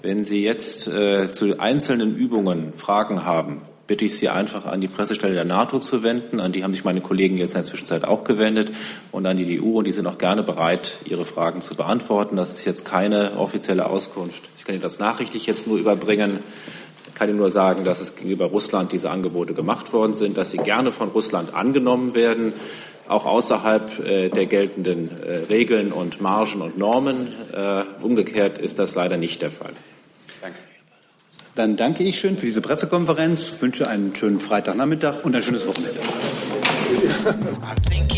Wenn 0.00 0.24
Sie 0.24 0.42
jetzt 0.42 0.86
äh, 0.88 1.32
zu 1.32 1.58
einzelnen 1.58 2.14
Übungen 2.14 2.72
Fragen 2.76 3.24
haben, 3.24 3.62
bitte 3.88 4.04
ich 4.04 4.16
Sie 4.18 4.28
einfach 4.28 4.66
an 4.66 4.80
die 4.80 4.86
Pressestelle 4.86 5.32
der 5.32 5.46
NATO 5.46 5.80
zu 5.80 6.04
wenden. 6.04 6.38
An 6.38 6.52
die 6.52 6.62
haben 6.62 6.72
sich 6.72 6.84
meine 6.84 7.00
Kollegen 7.00 7.38
jetzt 7.38 7.54
in 7.54 7.62
der 7.62 7.64
Zwischenzeit 7.64 8.04
auch 8.04 8.22
gewendet 8.22 8.70
und 9.10 9.26
an 9.26 9.36
die 9.36 9.60
EU. 9.60 9.78
Und 9.78 9.86
die 9.86 9.92
sind 9.92 10.06
auch 10.06 10.18
gerne 10.18 10.44
bereit, 10.44 10.98
Ihre 11.06 11.24
Fragen 11.24 11.62
zu 11.62 11.74
beantworten. 11.74 12.36
Das 12.36 12.52
ist 12.52 12.64
jetzt 12.66 12.84
keine 12.84 13.38
offizielle 13.38 13.86
Auskunft. 13.86 14.42
Ich 14.56 14.64
kann 14.64 14.74
Ihnen 14.74 14.82
das 14.82 14.98
nachrichtlich 15.00 15.46
jetzt 15.46 15.66
nur 15.66 15.78
überbringen. 15.78 16.38
Ich 17.08 17.14
kann 17.14 17.30
Ihnen 17.30 17.38
nur 17.38 17.50
sagen, 17.50 17.82
dass 17.84 18.00
es 18.00 18.14
gegenüber 18.14 18.44
Russland 18.44 18.92
diese 18.92 19.10
Angebote 19.10 19.54
gemacht 19.54 19.92
worden 19.92 20.12
sind, 20.14 20.36
dass 20.36 20.50
sie 20.50 20.58
gerne 20.58 20.92
von 20.92 21.08
Russland 21.08 21.54
angenommen 21.54 22.14
werden, 22.14 22.52
auch 23.08 23.24
außerhalb 23.24 24.06
äh, 24.06 24.28
der 24.28 24.44
geltenden 24.44 25.10
äh, 25.22 25.38
Regeln 25.48 25.92
und 25.92 26.20
Margen 26.20 26.60
und 26.60 26.76
Normen. 26.76 27.26
Äh, 27.54 27.82
umgekehrt 28.02 28.58
ist 28.58 28.78
das 28.78 28.94
leider 28.94 29.16
nicht 29.16 29.40
der 29.40 29.50
Fall. 29.50 29.72
Dann 31.58 31.76
danke 31.76 32.04
ich 32.04 32.20
schön 32.20 32.38
für 32.38 32.46
diese 32.46 32.60
Pressekonferenz, 32.60 33.60
wünsche 33.60 33.88
einen 33.88 34.14
schönen 34.14 34.38
Freitagnachmittag 34.38 35.24
und 35.24 35.34
ein 35.34 35.42
schönes 35.42 35.66
Wochenende. 35.66 35.98